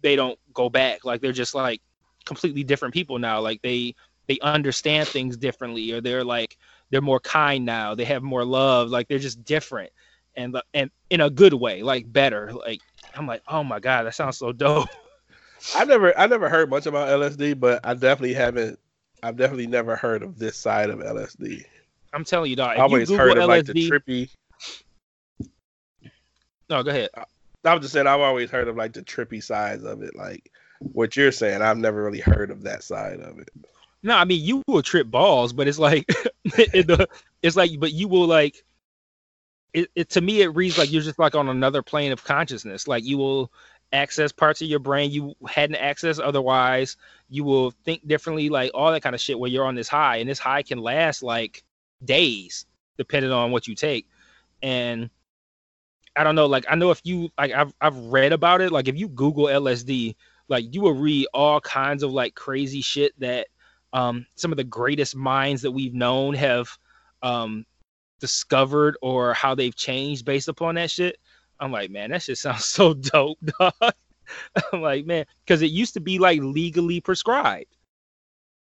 they 0.01 0.16
don't 0.16 0.38
go 0.55 0.70
back. 0.70 1.05
Like 1.05 1.20
they're 1.20 1.32
just 1.32 1.55
like 1.55 1.82
completely 2.24 2.64
different 2.64 2.95
people 2.95 3.18
now. 3.18 3.43
Like 3.43 3.61
they 3.61 3.95
they 4.30 4.38
understand 4.42 5.08
things 5.08 5.36
differently, 5.36 5.90
or 5.90 6.00
they're 6.00 6.22
like 6.22 6.56
they're 6.90 7.00
more 7.00 7.18
kind 7.18 7.64
now. 7.64 7.96
They 7.96 8.04
have 8.04 8.22
more 8.22 8.44
love. 8.44 8.88
Like 8.88 9.08
they're 9.08 9.18
just 9.18 9.44
different, 9.44 9.90
and 10.36 10.56
and 10.72 10.88
in 11.10 11.20
a 11.20 11.28
good 11.28 11.52
way, 11.52 11.82
like 11.82 12.10
better. 12.12 12.52
Like 12.52 12.80
I'm 13.16 13.26
like, 13.26 13.42
oh 13.48 13.64
my 13.64 13.80
god, 13.80 14.04
that 14.04 14.14
sounds 14.14 14.38
so 14.38 14.52
dope. 14.52 14.88
I 15.76 15.84
never 15.84 16.16
I 16.16 16.28
never 16.28 16.48
heard 16.48 16.70
much 16.70 16.86
about 16.86 17.08
LSD, 17.08 17.58
but 17.58 17.80
I 17.82 17.94
definitely 17.94 18.34
haven't. 18.34 18.78
I've 19.20 19.36
definitely 19.36 19.66
never 19.66 19.96
heard 19.96 20.22
of 20.22 20.38
this 20.38 20.56
side 20.56 20.90
of 20.90 21.00
LSD. 21.00 21.64
I'm 22.12 22.24
telling 22.24 22.50
you, 22.50 22.56
dog. 22.56 22.76
I 22.76 22.82
always 22.82 23.10
heard 23.10 23.36
of 23.36 23.48
like 23.48 23.66
the 23.66 23.74
trippy. 23.74 24.30
no, 26.68 26.84
go 26.84 26.90
ahead. 26.90 27.08
I 27.64 27.74
was 27.74 27.82
just 27.82 27.94
saying 27.94 28.06
I've 28.06 28.20
always 28.20 28.48
heard 28.48 28.68
of 28.68 28.76
like 28.76 28.92
the 28.92 29.02
trippy 29.02 29.42
sides 29.42 29.82
of 29.82 30.02
it. 30.02 30.14
Like 30.14 30.52
what 30.78 31.16
you're 31.16 31.32
saying, 31.32 31.62
I've 31.62 31.78
never 31.78 32.00
really 32.04 32.20
heard 32.20 32.52
of 32.52 32.62
that 32.62 32.84
side 32.84 33.18
of 33.18 33.40
it. 33.40 33.50
No, 34.03 34.16
I 34.16 34.24
mean 34.24 34.44
you 34.44 34.62
will 34.66 34.82
trip 34.82 35.11
balls, 35.11 35.53
but 35.53 35.68
it's 35.68 35.78
like 35.78 36.07
it's 36.44 37.57
like, 37.57 37.78
but 37.78 37.92
you 37.92 38.09
will 38.09 38.26
like. 38.26 38.64
It, 39.72 39.88
it 39.94 40.11
to 40.11 40.20
me 40.20 40.42
it 40.42 40.48
reads 40.48 40.78
like 40.78 40.90
you're 40.90 41.03
just 41.03 41.20
like 41.20 41.36
on 41.36 41.48
another 41.48 41.80
plane 41.80 42.11
of 42.11 42.24
consciousness. 42.24 42.88
Like 42.88 43.05
you 43.05 43.18
will 43.18 43.53
access 43.92 44.32
parts 44.32 44.62
of 44.62 44.68
your 44.68 44.78
brain 44.78 45.11
you 45.11 45.34
hadn't 45.48 45.76
accessed 45.76 46.20
otherwise. 46.22 46.96
You 47.28 47.44
will 47.44 47.70
think 47.84 48.07
differently, 48.07 48.48
like 48.48 48.72
all 48.74 48.90
that 48.90 49.03
kind 49.03 49.14
of 49.14 49.20
shit. 49.20 49.38
Where 49.38 49.51
you're 49.51 49.66
on 49.66 49.76
this 49.76 49.88
high, 49.88 50.16
and 50.16 50.28
this 50.28 50.40
high 50.40 50.62
can 50.62 50.78
last 50.78 51.22
like 51.22 51.62
days, 52.05 52.66
depending 52.98 53.30
on 53.30 53.53
what 53.53 53.68
you 53.68 53.74
take. 53.76 54.09
And 54.62 55.11
I 56.16 56.24
don't 56.24 56.34
know, 56.34 56.46
like 56.46 56.64
I 56.68 56.74
know 56.74 56.90
if 56.90 57.01
you 57.05 57.30
like 57.38 57.53
I've 57.53 57.72
I've 57.80 57.96
read 57.96 58.32
about 58.32 58.61
it. 58.61 58.72
Like 58.72 58.88
if 58.88 58.96
you 58.96 59.09
Google 59.09 59.46
LSD, 59.46 60.16
like 60.48 60.74
you 60.74 60.80
will 60.80 60.94
read 60.94 61.28
all 61.32 61.61
kinds 61.61 62.03
of 62.03 62.12
like 62.12 62.34
crazy 62.34 62.80
shit 62.80 63.18
that 63.20 63.46
um, 63.93 64.26
some 64.36 64.53
of 64.53 64.57
the 64.57 64.64
greatest 64.64 65.16
minds 65.16 65.62
that 65.62 65.70
we've 65.70 65.95
known 65.95 66.34
have 66.34 66.70
um, 67.22 67.64
discovered 68.20 68.97
or 69.03 69.34
how 69.34 69.55
they've 69.55 69.74
changed 69.74 70.24
based 70.24 70.49
upon 70.49 70.76
that 70.76 70.91
shit. 70.91 71.18
I'm 71.59 71.72
like, 71.72 71.91
man, 71.91 72.11
that 72.11 72.22
shit 72.22 72.38
sounds 72.38 72.64
so 72.66 72.95
dope, 72.95 73.38
dog. 73.59 73.72
I'm 74.72 74.80
like, 74.80 75.07
man, 75.07 75.26
because 75.45 75.62
it 75.62 75.70
used 75.70 75.95
to 75.95 76.01
be 76.01 76.18
like 76.18 76.41
legally 76.41 77.01
prescribed, 77.01 77.76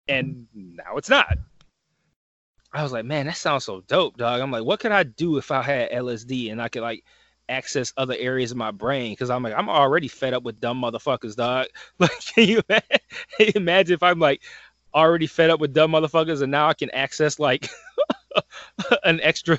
and 0.08 0.46
now 0.54 0.98
it's 0.98 1.10
not. 1.10 1.38
I 2.74 2.84
was 2.84 2.92
like, 2.92 3.06
man, 3.06 3.28
that 3.28 3.38
sounds 3.38 3.66
so 3.66 3.82
dope, 3.82 4.18
dog. 4.18 4.42
I'm 4.42 4.52
like, 4.52 4.64
what 4.64 4.80
could 4.80 4.92
I 4.92 5.04
do 5.04 5.38
if 5.38 5.52
I 5.52 5.62
had 5.62 5.92
LSD 5.92 6.52
and 6.52 6.62
I 6.62 6.70
could 6.70 6.82
like 6.82 7.06
access 7.48 7.94
other 7.98 8.16
areas 8.18 8.52
of 8.52 8.58
my 8.58 8.72
brain? 8.72 9.14
Because 9.14 9.30
I'm 9.30 9.44
like, 9.44 9.54
I'm 9.56 9.70
already 9.70 10.08
fed 10.08 10.34
up 10.34 10.44
with 10.44 10.60
dumb 10.60 10.82
motherfuckers, 10.82 11.36
dog. 11.36 11.68
Like, 12.00 12.12
can 12.26 12.48
you 12.48 12.62
imagine 13.56 13.94
if 13.94 14.04
I'm 14.04 14.20
like 14.20 14.42
already 14.94 15.28
fed 15.28 15.50
up 15.50 15.60
with 15.60 15.74
dumb 15.74 15.91
motherfuckers 15.91 16.41
and 16.41 16.52
now 16.52 16.68
I 16.70 16.74
can 16.74 16.89
access 16.91 17.39
like 17.39 17.70
an 19.04 19.20
extra 19.22 19.58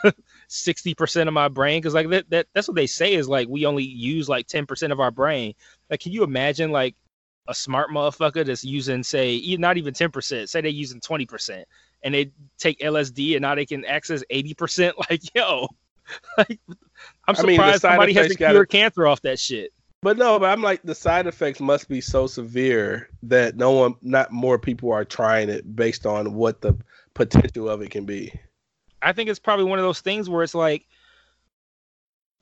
60% 0.48 1.28
of 1.28 1.34
my 1.34 1.48
brain? 1.48 1.80
Because 1.80 1.94
like 1.94 2.08
that, 2.10 2.30
that 2.30 2.46
that's 2.54 2.68
what 2.68 2.76
they 2.76 2.86
say 2.86 3.14
is 3.14 3.28
like 3.28 3.48
we 3.48 3.66
only 3.66 3.84
use 3.84 4.28
like 4.28 4.46
10% 4.46 4.92
of 4.92 5.00
our 5.00 5.10
brain. 5.10 5.54
Like, 5.90 6.00
can 6.00 6.12
you 6.12 6.24
imagine 6.24 6.70
like 6.70 6.94
a 7.48 7.54
smart 7.54 7.90
motherfucker 7.90 8.44
that's 8.44 8.64
using 8.64 9.02
say 9.02 9.40
not 9.58 9.76
even 9.76 9.92
10%, 9.92 10.48
say 10.48 10.60
they're 10.60 10.70
using 10.70 11.00
20% 11.00 11.64
and 12.02 12.14
they 12.14 12.30
take 12.58 12.78
LSD 12.80 13.32
and 13.34 13.42
now 13.42 13.54
they 13.54 13.66
can 13.66 13.84
access 13.84 14.22
80%. 14.32 14.92
Like, 15.10 15.22
yo, 15.34 15.68
like 16.38 16.60
I'm 17.26 17.34
I 17.36 17.42
mean, 17.42 17.56
surprised 17.56 17.82
somebody 17.82 18.12
hasn't 18.12 18.38
gotta- 18.38 18.54
cured 18.54 18.70
cancer 18.70 19.06
off 19.06 19.22
that 19.22 19.38
shit. 19.38 19.72
But 20.04 20.18
no, 20.18 20.38
but 20.38 20.50
I'm 20.50 20.60
like 20.60 20.82
the 20.82 20.94
side 20.94 21.26
effects 21.26 21.60
must 21.60 21.88
be 21.88 22.02
so 22.02 22.26
severe 22.26 23.08
that 23.22 23.56
no 23.56 23.70
one, 23.70 23.94
not 24.02 24.30
more 24.30 24.58
people 24.58 24.92
are 24.92 25.02
trying 25.02 25.48
it 25.48 25.74
based 25.74 26.04
on 26.04 26.34
what 26.34 26.60
the 26.60 26.76
potential 27.14 27.70
of 27.70 27.80
it 27.80 27.90
can 27.90 28.04
be. 28.04 28.30
I 29.00 29.14
think 29.14 29.30
it's 29.30 29.38
probably 29.38 29.64
one 29.64 29.78
of 29.78 29.82
those 29.86 30.02
things 30.02 30.28
where 30.28 30.42
it's 30.42 30.54
like 30.54 30.84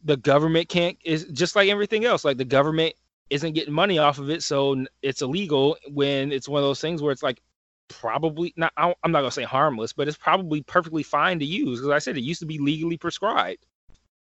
the 0.02 0.16
government 0.16 0.70
can't 0.70 0.98
is 1.04 1.26
just 1.26 1.54
like 1.54 1.68
everything 1.68 2.04
else. 2.04 2.24
Like 2.24 2.36
the 2.36 2.44
government 2.44 2.94
isn't 3.30 3.52
getting 3.52 3.72
money 3.72 3.96
off 3.96 4.18
of 4.18 4.28
it, 4.28 4.42
so 4.42 4.84
it's 5.00 5.22
illegal. 5.22 5.76
When 5.88 6.32
it's 6.32 6.48
one 6.48 6.64
of 6.64 6.68
those 6.68 6.80
things 6.80 7.00
where 7.00 7.12
it's 7.12 7.22
like 7.22 7.40
probably 7.86 8.52
not. 8.56 8.72
I'm 8.76 9.12
not 9.12 9.20
gonna 9.20 9.30
say 9.30 9.44
harmless, 9.44 9.92
but 9.92 10.08
it's 10.08 10.18
probably 10.18 10.62
perfectly 10.62 11.04
fine 11.04 11.38
to 11.38 11.44
use 11.44 11.78
because 11.78 11.92
I 11.92 12.00
said 12.00 12.18
it 12.18 12.24
used 12.24 12.40
to 12.40 12.46
be 12.46 12.58
legally 12.58 12.96
prescribed. 12.96 13.64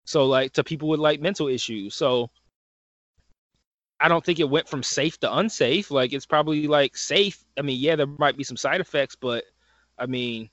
So 0.06 0.24
like 0.24 0.54
to 0.54 0.64
people 0.64 0.88
with 0.88 1.00
like 1.00 1.20
mental 1.20 1.46
issues. 1.46 1.94
So 1.94 2.30
I 4.01 4.09
don't 4.09 4.24
think 4.24 4.38
it 4.38 4.49
went 4.49 4.68
from 4.68 4.82
safe 4.82 5.18
to 5.20 5.36
unsafe. 5.36 5.90
Like 5.90 6.12
it's 6.12 6.26
probably 6.26 6.66
like 6.68 6.96
safe. 6.96 7.42
I 7.59 7.62
mean, 7.62 7.80
yeah, 7.80 7.96
there 7.96 8.07
might 8.07 8.36
be 8.36 8.44
some 8.44 8.57
side 8.57 8.80
effects, 8.80 9.16
but 9.16 9.44
I 9.99 10.07
mean, 10.07 10.51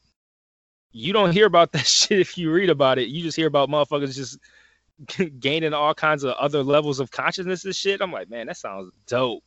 you 0.91 1.13
don't 1.13 1.31
hear 1.31 1.45
about 1.45 1.71
that 1.73 1.85
shit 1.85 2.19
if 2.19 2.37
you 2.37 2.51
read 2.51 2.69
about 2.69 2.97
it. 2.97 3.09
You 3.09 3.21
just 3.21 3.37
hear 3.37 3.47
about 3.47 3.69
motherfuckers 3.69 4.15
just 4.15 4.39
gaining 5.39 5.73
all 5.73 5.93
kinds 5.93 6.23
of 6.23 6.33
other 6.35 6.63
levels 6.63 6.99
of 6.99 7.11
consciousness 7.11 7.65
and 7.65 7.75
shit. 7.75 8.01
I'm 8.01 8.11
like, 8.11 8.29
man, 8.29 8.47
that 8.47 8.57
sounds 8.57 8.91
dope. 9.07 9.43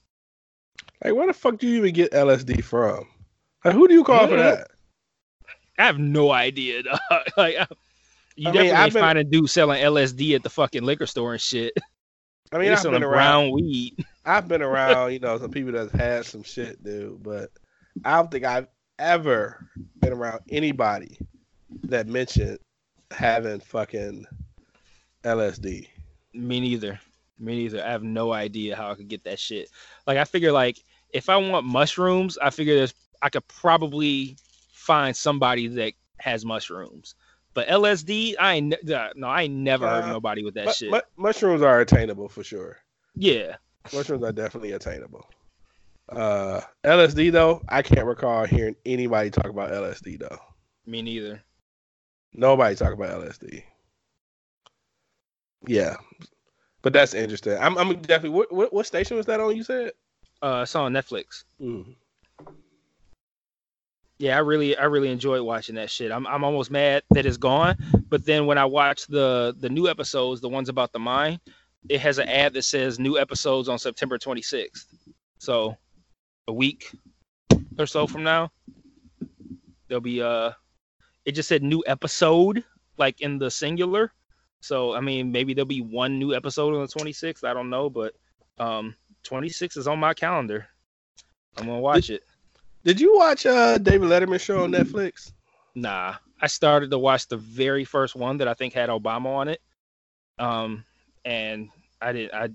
Like, 1.03 1.15
where 1.15 1.27
the 1.27 1.33
fuck 1.33 1.59
do 1.59 1.67
you 1.67 1.79
even 1.79 1.95
get 1.95 2.13
LSD 2.13 2.63
from? 2.63 3.07
Like, 3.65 3.75
who 3.75 3.89
do 3.89 3.95
you 3.95 4.05
call 4.05 4.29
for 4.29 4.37
that? 4.37 4.69
I 5.79 5.87
have 5.87 5.99
no 5.99 6.31
idea. 6.31 6.83
Dog. 6.85 6.99
like, 7.37 7.57
you 8.37 8.49
I 8.49 8.53
mean, 8.53 8.65
definitely 8.65 8.71
I've 8.73 8.93
been- 8.93 9.01
find 9.01 9.19
a 9.19 9.25
dude 9.25 9.51
selling 9.51 9.83
LSD 9.83 10.37
at 10.37 10.43
the 10.43 10.51
fucking 10.51 10.83
liquor 10.85 11.07
store 11.07 11.33
and 11.33 11.41
shit. 11.41 11.73
I 12.53 12.59
mean, 12.59 12.73
I've 12.73 12.83
been 12.83 13.03
around. 13.03 13.53
weed. 13.53 14.05
I've 14.25 14.49
been 14.49 14.63
around, 14.63 15.13
you 15.13 15.19
know, 15.19 15.39
some 15.39 15.51
people 15.51 15.73
that's 15.73 15.93
had 15.93 16.27
some 16.27 16.43
shit, 16.43 16.83
dude. 16.83 17.23
But 17.23 17.51
I 18.05 18.17
don't 18.17 18.31
think 18.31 18.45
I've 18.45 18.69
ever 18.99 19.67
been 20.01 20.13
around 20.13 20.41
anybody 20.51 21.19
that 21.85 22.07
mentioned 22.07 22.59
having 23.11 23.61
fucking 23.61 24.27
LSD. 25.25 25.89
Me 26.35 26.61
neither. 26.61 26.99
Me 27.39 27.57
neither. 27.57 27.85
I 27.85 27.91
have 27.91 28.03
no 28.03 28.33
idea 28.33 28.77
how 28.77 28.91
I 28.91 28.95
could 28.95 29.09
get 29.09 29.25
that 29.25 29.39
shit. 29.39 29.71
Like 30.07 30.19
I 30.19 30.25
figure 30.25 30.53
like 30.53 30.83
if 31.11 31.29
I 31.29 31.37
want 31.37 31.67
mushrooms, 31.67 32.39
I 32.39 32.51
figure 32.51 32.77
there's 32.77 32.95
I 33.23 33.29
could 33.29 33.47
probably 33.49 34.37
find 34.73 35.17
somebody 35.17 35.69
that 35.69 35.93
has 36.19 36.45
mushrooms. 36.45 37.15
But 37.59 37.67
LSD, 37.67 38.37
I 38.39 38.61
ne- 38.61 38.95
uh, 38.95 39.09
no, 39.17 39.27
I 39.27 39.43
ain't 39.43 39.55
never 39.55 39.89
heard 39.89 40.05
Uh, 40.05 40.13
nobody 40.13 40.45
with 40.45 40.55
that 40.55 40.67
Mu- 40.67 40.73
shit. 40.73 40.91
mu- 40.93 41.01
mushrooms 41.17 41.61
are 41.61 41.81
attainable 41.81 42.29
for 42.29 42.45
sure. 42.45 42.77
yeah. 43.17 43.57
Mushrooms 43.93 44.23
are 44.23 44.31
definitely 44.31 44.71
attainable. 44.73 45.29
Uh, 46.09 46.61
LSD 46.85 47.33
though, 47.33 47.61
I 47.69 47.83
can't 47.83 48.07
recall 48.07 48.45
hearing 48.45 48.77
anybody 48.87 49.31
talk 49.31 49.47
about 49.47 49.73
LSD 49.73 50.21
though. 50.21 50.39
Me 50.87 51.03
neither. 51.03 51.43
Nobody 52.33 52.77
talk 52.77 52.93
about 52.93 53.11
LSD. 53.23 53.65
Yeah, 55.67 55.97
but 56.83 56.93
that's 56.93 57.13
interesting. 57.13 57.59
I'm, 57.59 57.77
I'm 57.77 57.89
definitely. 58.03 58.39
What, 58.39 58.53
what 58.53 58.73
what 58.73 58.87
station 58.87 59.17
was 59.17 59.27
that 59.27 59.41
on? 59.41 59.57
You 59.57 59.65
said. 59.65 59.91
Uh 60.43 60.61
it's 60.63 60.77
on 60.77 60.93
Netflix. 60.93 61.43
Mm. 61.61 61.97
Yeah, 64.19 64.37
I 64.37 64.41
really 64.41 64.77
I 64.77 64.85
really 64.85 65.11
enjoyed 65.11 65.43
watching 65.43 65.77
that 65.77 65.91
shit. 65.91 66.11
I'm 66.11 66.27
I'm 66.27 66.43
almost 66.43 66.71
mad 66.71 67.05
that 67.11 67.25
it's 67.25 67.37
gone, 67.37 67.77
but 68.09 68.25
then 68.25 68.47
when 68.47 68.59
I 68.59 68.65
watch 68.65 69.07
the 69.07 69.55
the 69.59 69.69
new 69.69 69.89
episodes, 69.89 70.41
the 70.41 70.49
ones 70.49 70.69
about 70.69 70.93
the 70.93 70.99
mine, 70.99 71.39
it 71.89 72.01
has 72.01 72.19
an 72.19 72.29
ad 72.29 72.53
that 72.55 72.63
says 72.63 72.99
new 72.99 73.19
episodes 73.19 73.69
on 73.69 73.79
September 73.79 74.19
26th. 74.19 74.87
So, 75.39 75.77
a 76.49 76.53
week 76.53 76.93
or 77.79 77.87
so 77.87 78.09
from 78.09 78.25
now, 78.25 78.51
there'll 79.87 80.01
be 80.01 80.21
uh 80.21 80.51
it 81.25 81.33
just 81.33 81.49
said 81.49 81.63
new 81.63 81.85
episode 81.87 82.65
like 82.97 83.21
in 83.21 83.39
the 83.39 83.51
singular. 83.51 84.13
So, 84.61 84.95
I 84.95 85.01
mean, 85.01 85.31
maybe 85.31 85.55
there'll 85.55 85.67
be 85.67 85.83
one 85.83 86.19
new 86.19 86.35
episode 86.35 86.75
on 86.75 86.81
the 86.81 86.89
26th, 86.89 87.45
I 87.45 87.55
don't 87.55 87.71
know, 87.71 87.89
but 87.89 88.15
um 88.59 88.97
26 89.23 89.77
is 89.77 89.87
on 89.87 90.01
my 90.01 90.15
calendar. 90.15 90.67
I'm 91.57 91.67
going 91.67 91.79
to 91.79 91.83
watch 91.83 92.11
it. 92.11 92.23
Did 92.85 93.01
you 93.01 93.17
watch 93.17 93.47
uh 93.47 93.79
David 93.79 94.09
Letterman 94.09 94.41
show 94.41 94.65
on 94.65 94.73
Netflix? 94.73 95.33
Nah, 95.75 96.15
I 96.41 96.47
started 96.47 96.91
to 96.91 96.99
watch 96.99 97.29
the 97.29 97.37
very 97.37 97.85
first 97.85 98.17
one 98.17 98.39
that 98.39 98.49
I 98.49 98.55
think 98.55 98.75
had 98.75 98.91
Obama 98.91 99.27
on 99.27 99.49
it. 99.49 99.61
Um, 100.39 100.85
and 101.25 101.69
I 102.01 102.13
did 102.13 102.31
I 102.33 102.51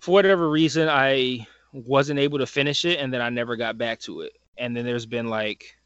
for 0.00 0.12
whatever 0.12 0.48
reason 0.48 0.88
I 0.88 1.46
wasn't 1.72 2.20
able 2.20 2.38
to 2.38 2.46
finish 2.46 2.84
it, 2.84 2.98
and 2.98 3.12
then 3.12 3.20
I 3.20 3.28
never 3.30 3.56
got 3.56 3.78
back 3.78 4.00
to 4.00 4.22
it. 4.22 4.32
And 4.56 4.76
then 4.76 4.84
there's 4.84 5.06
been 5.06 5.28
like, 5.28 5.76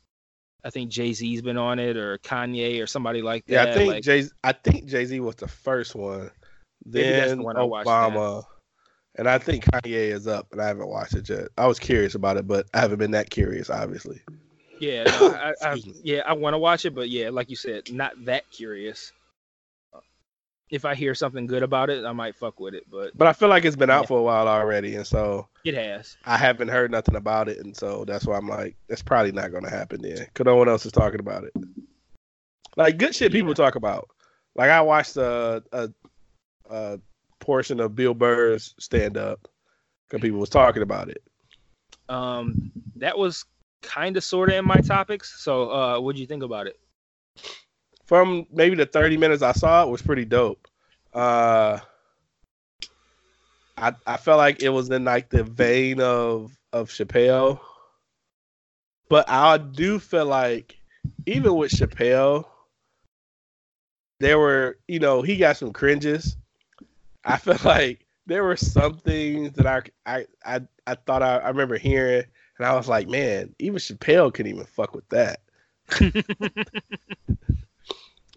I 0.64 0.70
think 0.70 0.90
Jay 0.90 1.12
Z's 1.12 1.42
been 1.42 1.58
on 1.58 1.78
it, 1.78 1.96
or 1.96 2.18
Kanye, 2.18 2.82
or 2.82 2.86
somebody 2.86 3.22
like 3.22 3.44
that. 3.46 3.68
Yeah. 3.68 3.72
I 3.72 3.74
think 3.74 3.92
like, 3.92 4.02
Jay. 4.04 4.24
I 4.44 4.52
think 4.52 4.86
Jay 4.86 5.04
Z 5.04 5.20
was 5.20 5.36
the 5.36 5.48
first 5.48 5.94
one. 5.94 6.30
That's 6.84 7.28
the 7.30 7.34
Then 7.36 7.42
one 7.42 7.56
I 7.56 7.62
watched 7.62 7.88
Obama, 7.88 8.44
and 9.16 9.28
I 9.28 9.38
think 9.38 9.64
Kanye 9.64 10.10
is 10.12 10.26
up, 10.26 10.48
and 10.52 10.60
I 10.60 10.66
haven't 10.66 10.88
watched 10.88 11.14
it 11.14 11.28
yet. 11.28 11.48
I 11.58 11.66
was 11.66 11.78
curious 11.78 12.14
about 12.14 12.36
it, 12.36 12.46
but 12.46 12.66
I 12.74 12.80
haven't 12.80 12.98
been 12.98 13.10
that 13.12 13.30
curious, 13.30 13.70
obviously. 13.70 14.20
yeah, 14.80 15.04
no, 15.04 15.12
I, 15.12 15.52
I, 15.62 15.74
me. 15.74 15.94
yeah, 16.02 16.22
I 16.26 16.32
want 16.32 16.54
to 16.54 16.58
watch 16.58 16.84
it, 16.84 16.94
but 16.94 17.08
yeah, 17.08 17.30
like 17.30 17.50
you 17.50 17.56
said, 17.56 17.92
not 17.92 18.12
that 18.24 18.50
curious. 18.50 19.12
If 20.70 20.86
I 20.86 20.94
hear 20.94 21.14
something 21.14 21.46
good 21.46 21.62
about 21.62 21.90
it, 21.90 22.02
I 22.06 22.12
might 22.12 22.34
fuck 22.34 22.58
with 22.58 22.72
it, 22.72 22.84
but 22.90 23.10
But 23.16 23.28
I 23.28 23.34
feel 23.34 23.50
like 23.50 23.66
it's 23.66 23.76
been 23.76 23.90
out 23.90 24.04
Yeah. 24.04 24.06
for 24.06 24.18
a 24.18 24.22
while 24.22 24.48
already, 24.48 24.94
and 24.96 25.06
so 25.06 25.48
it 25.64 25.74
has. 25.74 26.16
I 26.24 26.38
haven't 26.38 26.68
heard 26.68 26.90
nothing 26.90 27.14
about 27.16 27.50
it, 27.50 27.58
and 27.58 27.76
so 27.76 28.06
that's 28.06 28.26
why 28.26 28.38
I'm 28.38 28.48
like, 28.48 28.76
it's 28.88 29.02
probably 29.02 29.32
not 29.32 29.50
going 29.50 29.64
to 29.64 29.70
happen 29.70 30.00
then, 30.00 30.18
because 30.24 30.46
no 30.46 30.56
one 30.56 30.70
else 30.70 30.86
is 30.86 30.92
talking 30.92 31.20
about 31.20 31.44
it. 31.44 31.52
Like 32.74 32.96
good 32.96 33.14
shit, 33.14 33.32
people 33.32 33.50
Yeah. 33.50 33.54
talk 33.56 33.74
about. 33.74 34.08
Like 34.54 34.70
I 34.70 34.80
watched 34.80 35.16
a 35.18 35.62
a, 35.72 35.90
a 36.70 37.00
portion 37.42 37.80
of 37.80 37.94
Bill 37.94 38.14
Burr's 38.14 38.74
stand 38.78 39.18
up 39.18 39.48
because 40.08 40.22
people 40.22 40.40
was 40.40 40.48
talking 40.48 40.82
about 40.82 41.08
it. 41.10 41.22
Um, 42.08 42.72
that 42.96 43.18
was 43.18 43.44
kind 43.82 44.16
of 44.16 44.24
sort 44.24 44.50
of 44.50 44.56
in 44.56 44.64
my 44.64 44.78
topics. 44.78 45.42
So, 45.42 45.70
uh, 45.70 46.00
what 46.00 46.14
do 46.14 46.20
you 46.20 46.26
think 46.26 46.42
about 46.42 46.66
it? 46.66 46.78
From 48.06 48.46
maybe 48.52 48.76
the 48.76 48.86
30 48.86 49.16
minutes 49.16 49.42
I 49.42 49.52
saw, 49.52 49.82
it 49.84 49.90
was 49.90 50.02
pretty 50.02 50.24
dope. 50.24 50.68
Uh, 51.12 51.78
I 53.76 53.94
I 54.06 54.16
felt 54.16 54.38
like 54.38 54.62
it 54.62 54.68
was 54.68 54.90
in 54.90 55.04
like 55.04 55.28
the 55.28 55.44
vein 55.44 56.00
of 56.00 56.56
of 56.72 56.88
Chappelle, 56.88 57.60
but 59.08 59.28
I 59.28 59.58
do 59.58 59.98
feel 59.98 60.26
like 60.26 60.76
even 61.26 61.54
with 61.54 61.72
Chappelle, 61.72 62.46
there 64.20 64.38
were 64.38 64.78
you 64.88 65.00
know 65.00 65.22
he 65.22 65.36
got 65.36 65.56
some 65.56 65.72
cringes. 65.72 66.36
I 67.24 67.36
feel 67.38 67.56
like 67.64 68.06
there 68.26 68.44
were 68.44 68.56
some 68.56 68.96
things 68.98 69.52
that 69.54 69.66
I 69.66 69.82
I 70.06 70.26
I, 70.44 70.60
I 70.86 70.94
thought 70.94 71.22
I, 71.22 71.38
I 71.38 71.48
remember 71.48 71.78
hearing, 71.78 72.24
and 72.58 72.66
I 72.66 72.74
was 72.74 72.88
like, 72.88 73.08
man, 73.08 73.54
even 73.58 73.78
Chappelle 73.78 74.32
couldn't 74.32 74.52
even 74.52 74.66
fuck 74.66 74.94
with 74.94 75.08
that. 75.10 75.40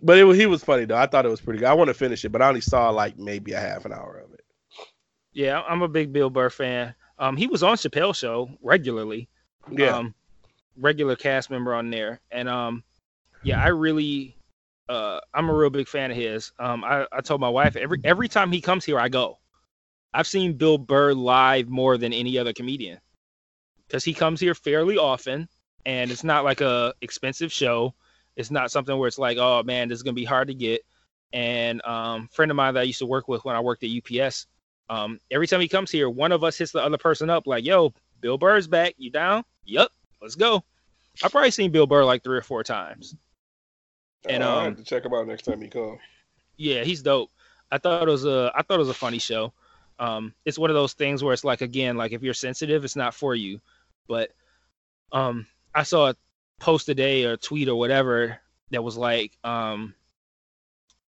But 0.02 0.18
it 0.18 0.24
was, 0.24 0.38
he 0.38 0.46
was 0.46 0.64
funny 0.64 0.86
though. 0.86 0.98
I 0.98 1.06
thought 1.08 1.26
it 1.26 1.30
was 1.30 1.42
pretty 1.42 1.60
good. 1.60 1.68
I 1.68 1.74
want 1.74 1.88
to 1.90 1.94
finish 1.94 2.24
it, 2.26 2.30
but 2.30 2.42
I 2.42 2.48
only 2.50 2.62
saw 2.62 2.90
like 2.90 3.18
maybe 3.18 3.54
a 3.54 3.60
half 3.60 3.86
an 3.86 3.94
hour 3.94 4.18
of 4.18 4.34
it. 4.34 4.46
Yeah, 5.34 5.62
I'm 5.62 5.82
a 5.82 5.88
big 5.88 6.12
Bill 6.14 6.30
Burr 6.30 6.50
fan. 6.50 6.96
Um, 7.20 7.38
he 7.38 7.48
was 7.48 7.64
on 7.64 7.76
Chappelle 7.78 8.16
show 8.16 8.50
regularly. 8.62 9.30
Yeah, 9.72 9.98
Um, 9.98 10.14
regular 10.78 11.16
cast 11.16 11.50
member 11.50 11.74
on 11.74 11.90
there, 11.90 12.20
and 12.32 12.48
um, 12.50 12.84
yeah, 13.44 13.62
I 13.62 13.68
really, 13.68 14.38
uh, 14.90 15.20
I'm 15.34 15.50
a 15.50 15.54
real 15.54 15.70
big 15.70 15.88
fan 15.88 16.12
of 16.12 16.18
his. 16.18 16.52
Um, 16.60 16.84
I, 16.84 17.06
I 17.12 17.22
told 17.22 17.42
my 17.42 17.50
wife 17.50 17.76
every 17.76 18.00
every 18.04 18.28
time 18.28 18.52
he 18.52 18.62
comes 18.62 18.86
here, 18.86 19.00
I 19.00 19.10
go. 19.10 19.40
I've 20.14 20.28
seen 20.28 20.54
Bill 20.54 20.78
Burr 20.78 21.14
live 21.14 21.68
more 21.68 21.98
than 21.98 22.14
any 22.14 22.38
other 22.38 22.54
comedian 22.54 23.00
because 23.88 24.04
he 24.04 24.14
comes 24.14 24.40
here 24.40 24.56
fairly 24.56 24.98
often, 24.98 25.50
and 25.86 26.12
it's 26.12 26.24
not 26.24 26.44
like 26.44 26.62
a 26.62 26.94
expensive 27.02 27.52
show. 27.52 27.94
It's 28.36 28.52
not 28.52 28.72
something 28.72 28.98
where 28.98 29.08
it's 29.08 29.18
like, 29.18 29.38
oh 29.38 29.64
man, 29.64 29.90
this 29.90 29.98
is 29.98 30.04
gonna 30.04 30.14
be 30.14 30.26
hard 30.26 30.48
to 30.50 30.54
get. 30.54 30.82
And 31.34 31.82
um, 31.86 32.30
friend 32.32 32.52
of 32.52 32.56
mine 32.56 32.76
that 32.76 32.82
I 32.82 32.84
used 32.84 33.00
to 33.00 33.06
work 33.06 33.28
with 33.28 33.44
when 33.44 33.56
I 33.56 33.60
worked 33.60 33.84
at 33.84 33.90
UPS, 33.90 34.48
um, 34.90 35.20
every 35.32 35.48
time 35.48 35.62
he 35.62 35.68
comes 35.68 35.92
here, 35.92 36.10
one 36.10 36.32
of 36.32 36.44
us 36.44 36.58
hits 36.58 36.72
the 36.72 36.84
other 36.84 36.98
person 36.98 37.30
up 37.30 37.48
like, 37.48 37.66
"Yo, 37.66 37.94
Bill 38.22 38.38
Burr's 38.38 38.68
back. 38.68 38.94
You 38.98 39.10
down? 39.10 39.44
Yup, 39.66 39.92
let's 40.22 40.36
go." 40.36 40.64
I've 41.24 41.32
probably 41.32 41.52
seen 41.52 41.72
Bill 41.72 41.88
Burr 41.88 42.04
like 42.04 42.24
three 42.24 42.38
or 42.38 42.42
four 42.42 42.64
times. 42.64 43.16
And, 44.30 44.44
I'll 44.44 44.60
um, 44.60 44.66
have 44.66 44.78
to 44.78 44.84
check 44.84 45.06
him 45.06 45.14
out 45.14 45.28
next 45.28 45.44
time 45.44 45.62
he 45.62 45.68
come. 45.68 45.98
Yeah, 46.58 46.84
he's 46.84 47.02
dope. 47.02 47.30
I 47.72 47.78
thought 47.78 48.08
it 48.08 48.12
was 48.12 48.26
a 48.26 48.52
I 48.56 48.62
thought 48.62 48.76
it 48.76 48.80
was 48.80 48.90
a 48.90 48.94
funny 48.94 49.20
show. 49.20 49.54
Um, 50.00 50.34
it's 50.46 50.60
one 50.60 50.70
of 50.70 50.76
those 50.76 50.94
things 50.94 51.24
where 51.24 51.34
it's 51.34 51.44
like 51.44 51.62
again, 51.62 51.98
like 51.98 52.12
if 52.12 52.22
you're 52.22 52.34
sensitive, 52.34 52.84
it's 52.84 52.96
not 52.96 53.14
for 53.14 53.36
you. 53.36 53.60
But 54.08 54.32
um, 55.12 55.48
I 55.74 55.84
saw 55.84 56.10
a 56.10 56.16
post 56.60 56.86
today 56.86 57.26
or 57.26 57.34
a 57.34 57.38
tweet 57.38 57.68
or 57.68 57.76
whatever 57.76 58.40
that 58.72 58.84
was 58.84 58.98
like, 58.98 59.38
um, 59.44 59.94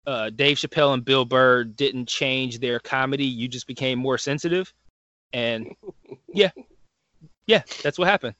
uh, 0.08 0.30
Dave 0.30 0.58
Chappelle 0.58 0.94
and 0.94 1.06
Bill 1.06 1.26
Burr 1.26 1.64
didn't 1.64 2.08
change 2.08 2.60
their 2.60 2.80
comedy. 2.80 3.26
You 3.26 3.48
just 3.48 3.68
became 3.68 4.00
more 4.00 4.18
sensitive, 4.18 4.74
and 5.34 5.76
yeah, 6.28 6.52
yeah, 7.46 7.62
that's 7.84 8.00
what 8.00 8.08
happened. 8.08 8.36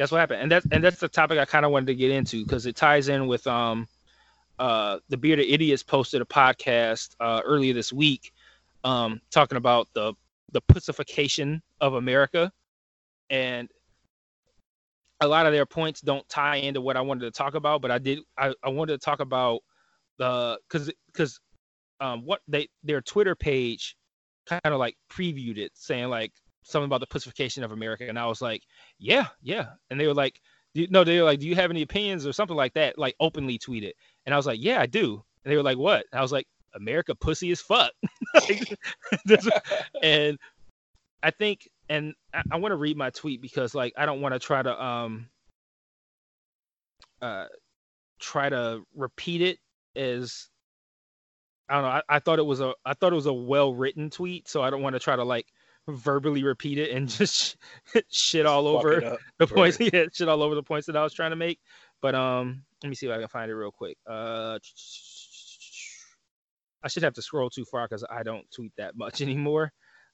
That's 0.00 0.10
what 0.10 0.18
happened, 0.18 0.40
and 0.40 0.50
that's 0.50 0.66
and 0.72 0.82
that's 0.82 0.98
the 0.98 1.10
topic 1.10 1.38
I 1.38 1.44
kind 1.44 1.66
of 1.66 1.72
wanted 1.72 1.88
to 1.88 1.94
get 1.94 2.10
into 2.10 2.42
because 2.42 2.64
it 2.64 2.74
ties 2.74 3.08
in 3.08 3.26
with 3.26 3.46
um 3.46 3.86
uh, 4.58 4.98
the 5.10 5.18
Bearded 5.18 5.44
Idiots 5.46 5.82
posted 5.82 6.22
a 6.22 6.24
podcast 6.24 7.14
uh, 7.20 7.42
earlier 7.44 7.74
this 7.74 7.92
week 7.92 8.32
um, 8.82 9.20
talking 9.30 9.58
about 9.58 9.88
the 9.92 10.14
the 10.52 10.62
pussification 10.62 11.60
of 11.82 11.92
America, 11.92 12.50
and 13.28 13.68
a 15.20 15.28
lot 15.28 15.44
of 15.44 15.52
their 15.52 15.66
points 15.66 16.00
don't 16.00 16.26
tie 16.30 16.56
into 16.56 16.80
what 16.80 16.96
I 16.96 17.02
wanted 17.02 17.26
to 17.26 17.30
talk 17.30 17.54
about. 17.54 17.82
But 17.82 17.90
I 17.90 17.98
did 17.98 18.20
I, 18.38 18.54
I 18.64 18.70
wanted 18.70 18.98
to 18.98 19.04
talk 19.04 19.20
about 19.20 19.60
the 20.16 20.58
because 20.66 20.90
because 21.12 21.38
um, 22.00 22.24
what 22.24 22.40
they 22.48 22.68
their 22.82 23.02
Twitter 23.02 23.34
page 23.34 23.98
kind 24.46 24.62
of 24.64 24.78
like 24.78 24.96
previewed 25.12 25.58
it, 25.58 25.72
saying 25.74 26.08
like 26.08 26.32
something 26.70 26.86
about 26.86 27.00
the 27.00 27.06
pussification 27.06 27.64
of 27.64 27.72
America, 27.72 28.06
and 28.08 28.18
I 28.18 28.26
was 28.26 28.40
like, 28.40 28.62
yeah, 28.98 29.28
yeah, 29.42 29.70
and 29.90 30.00
they 30.00 30.06
were 30.06 30.14
like 30.14 30.40
no, 30.74 31.02
they 31.02 31.18
were 31.18 31.24
like, 31.24 31.40
do 31.40 31.48
you 31.48 31.56
have 31.56 31.70
any 31.70 31.82
opinions 31.82 32.26
or 32.26 32.32
something 32.32 32.56
like 32.56 32.74
that? 32.74 32.98
Like 32.98 33.16
openly 33.18 33.58
tweeted, 33.58 33.92
and 34.24 34.34
I 34.34 34.36
was 34.36 34.46
like, 34.46 34.60
yeah, 34.62 34.80
I 34.80 34.86
do. 34.86 35.22
And 35.44 35.52
they 35.52 35.56
were 35.56 35.62
like, 35.62 35.78
what? 35.78 36.06
I 36.12 36.20
was 36.22 36.32
like, 36.32 36.46
America 36.74 37.14
pussy 37.14 37.50
as 37.50 37.60
fuck. 37.60 37.92
and 40.02 40.38
I 41.22 41.30
think, 41.30 41.68
and 41.88 42.14
I, 42.32 42.42
I 42.52 42.56
want 42.56 42.72
to 42.72 42.76
read 42.76 42.96
my 42.96 43.10
tweet 43.10 43.42
because 43.42 43.74
like 43.74 43.92
I 43.96 44.06
don't 44.06 44.20
want 44.20 44.34
to 44.34 44.38
try 44.38 44.62
to 44.62 44.82
um 44.82 45.28
uh 47.20 47.46
try 48.20 48.48
to 48.48 48.82
repeat 48.94 49.42
it 49.42 49.58
as 49.96 50.48
I 51.68 51.74
don't 51.74 51.82
know. 51.82 51.88
I, 51.88 52.02
I 52.08 52.18
thought 52.20 52.38
it 52.38 52.46
was 52.46 52.60
a 52.60 52.74
I 52.84 52.94
thought 52.94 53.12
it 53.12 53.16
was 53.16 53.26
a 53.26 53.32
well 53.32 53.74
written 53.74 54.10
tweet, 54.10 54.48
so 54.48 54.62
I 54.62 54.70
don't 54.70 54.82
want 54.82 54.94
to 54.94 55.00
try 55.00 55.16
to 55.16 55.24
like 55.24 55.46
verbally 55.90 56.42
repeat 56.42 56.78
it 56.78 56.90
and 56.90 57.08
just 57.18 57.56
shit 58.10 58.46
all 58.46 58.66
over 58.66 59.18
the 59.38 59.46
points. 59.46 59.78
Yeah, 59.80 60.04
shit 60.12 60.28
all 60.28 60.42
over 60.42 60.54
the 60.54 60.62
points 60.62 60.86
that 60.86 60.96
I 60.96 61.02
was 61.02 61.12
trying 61.12 61.30
to 61.30 61.36
make. 61.36 61.60
But 62.00 62.14
um, 62.14 62.62
let 62.82 62.88
me 62.88 62.94
see 62.94 63.06
if 63.06 63.12
I 63.12 63.18
can 63.18 63.28
find 63.28 63.50
it 63.50 63.54
real 63.54 63.70
quick. 63.70 63.96
Uh, 64.08 64.58
I 66.82 66.88
should 66.88 67.02
have 67.02 67.14
to 67.14 67.22
scroll 67.22 67.50
too 67.50 67.64
far 67.64 67.86
because 67.86 68.04
I 68.10 68.22
don't 68.22 68.50
tweet 68.50 68.72
that 68.78 68.96
much 68.96 69.20
anymore. 69.22 69.72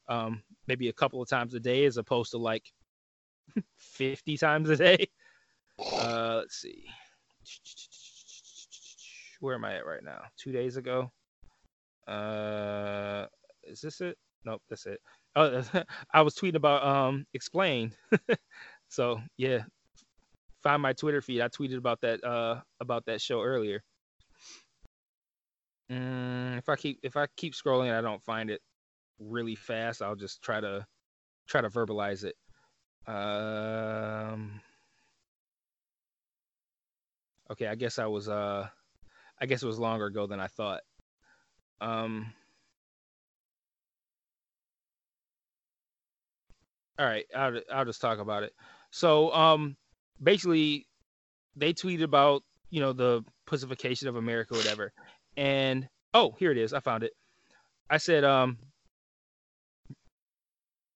Um, 0.09 0.43
maybe 0.67 0.89
a 0.89 0.93
couple 0.93 1.21
of 1.21 1.29
times 1.29 1.55
a 1.55 1.61
day 1.61 1.85
as 1.85 1.97
opposed 1.97 2.31
to 2.33 2.39
like 2.39 2.65
50 3.79 4.37
times 4.37 4.71
a 4.71 4.77
day. 4.77 5.09
Uh, 5.79 6.37
let's 6.39 6.57
see. 6.57 6.85
Where 9.41 9.55
am 9.55 9.65
I 9.65 9.77
at 9.77 9.87
right 9.87 10.03
now? 10.03 10.23
Two 10.37 10.53
days 10.53 10.77
ago. 10.77 11.11
Uh, 12.07 13.27
is 13.65 13.81
this 13.81 14.01
it? 14.01 14.17
Nope, 14.45 14.63
that's 14.71 14.87
it. 14.87 15.01
Oh, 15.37 15.63
I 16.15 16.23
was 16.23 16.35
tweeting 16.35 16.57
about 16.57 16.85
um 16.85 17.27
explain. 17.35 17.93
so 18.89 19.21
yeah, 19.37 19.65
find 20.63 20.83
my 20.83 20.93
Twitter 20.95 21.23
feed. 21.23 21.41
I 21.43 21.49
tweeted 21.49 21.79
about 21.79 22.01
that 22.03 22.25
uh 22.25 22.61
about 22.81 23.07
that 23.07 23.21
show 23.21 23.43
earlier. 23.43 23.83
Mm, 25.91 26.59
if 26.59 26.69
I 26.69 26.77
keep 26.77 27.01
if 27.03 27.17
I 27.17 27.27
keep 27.37 27.55
scrolling, 27.55 27.97
I 27.97 28.01
don't 28.01 28.23
find 28.25 28.51
it 28.51 28.61
really 29.19 29.55
fast. 29.57 30.03
I'll 30.03 30.17
just 30.17 30.43
try 30.43 30.61
to 30.61 30.87
try 31.49 31.61
to 31.61 31.69
verbalize 31.71 32.25
it. 32.25 32.37
Um. 33.13 34.61
Okay, 37.51 37.69
I 37.69 37.77
guess 37.77 37.99
I 37.99 38.07
was 38.07 38.29
uh, 38.29 38.69
I 39.41 39.47
guess 39.47 39.63
it 39.63 39.67
was 39.67 39.79
longer 39.79 40.07
ago 40.07 40.27
than 40.27 40.41
I 40.41 40.49
thought. 40.49 40.83
Um. 41.81 42.33
All 46.99 47.07
right, 47.07 47.27
I'll 47.35 47.61
I'll 47.73 47.85
just 47.85 48.01
talk 48.01 48.19
about 48.19 48.43
it. 48.43 48.53
So 48.91 49.33
um, 49.33 49.77
basically, 50.23 50.87
they 51.55 51.73
tweeted 51.73 52.03
about 52.03 52.43
you 52.71 52.81
know 52.81 52.93
the 52.93 53.25
pussification 53.47 54.09
of 54.09 54.17
America, 54.17 54.55
whatever, 54.55 54.93
and 55.37 55.89
oh, 56.15 56.35
here 56.39 56.51
it 56.53 56.59
is. 56.59 56.73
I 56.73 56.81
found 56.81 57.05
it. 57.05 57.13
I 57.91 57.99
said 57.99 58.25
um, 58.25 58.59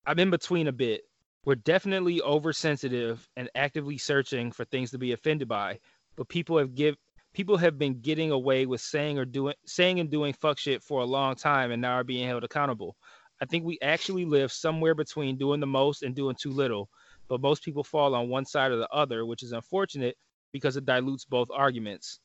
I'm 0.07 0.19
in 0.19 0.31
between 0.31 0.69
a 0.69 0.73
bit. 0.73 1.03
We're 1.45 1.55
definitely 1.55 2.21
oversensitive 2.23 3.27
and 3.37 3.49
actively 3.55 3.99
searching 3.99 4.53
for 4.53 4.65
things 4.65 4.91
to 4.91 4.99
be 4.99 5.13
offended 5.13 5.49
by, 5.49 5.79
but 6.17 6.29
people 6.29 6.59
have 6.59 6.75
give 6.75 6.97
people 7.33 7.57
have 7.57 7.79
been 7.79 8.01
getting 8.01 8.31
away 8.31 8.67
with 8.67 8.81
saying 8.81 9.19
or 9.19 9.25
doing 9.25 9.55
saying 9.67 10.01
and 10.01 10.11
doing 10.11 10.33
fuck 10.33 10.59
shit 10.59 10.83
for 10.83 11.01
a 11.01 11.05
long 11.05 11.35
time 11.35 11.71
and 11.71 11.81
now 11.81 11.93
are 11.93 12.05
being 12.05 12.27
held 12.27 12.45
accountable. 12.45 12.97
I 13.41 13.47
think 13.47 13.65
we 13.65 13.79
actually 13.81 14.25
live 14.25 14.53
somewhere 14.53 14.95
between 14.95 15.39
doing 15.39 15.61
the 15.61 15.67
most 15.67 16.03
and 16.03 16.15
doing 16.15 16.37
too 16.39 16.51
little, 16.51 16.91
but 17.29 17.41
most 17.41 17.65
people 17.65 17.85
fall 17.85 18.15
on 18.15 18.29
one 18.29 18.45
side 18.45 18.71
or 18.71 18.77
the 18.77 18.89
other, 18.91 19.25
which 19.25 19.43
is 19.43 19.53
unfortunate 19.53 20.17
because 20.53 20.77
it 20.77 20.85
dilutes 20.85 21.25
both 21.25 21.49
arguments. 21.53 22.21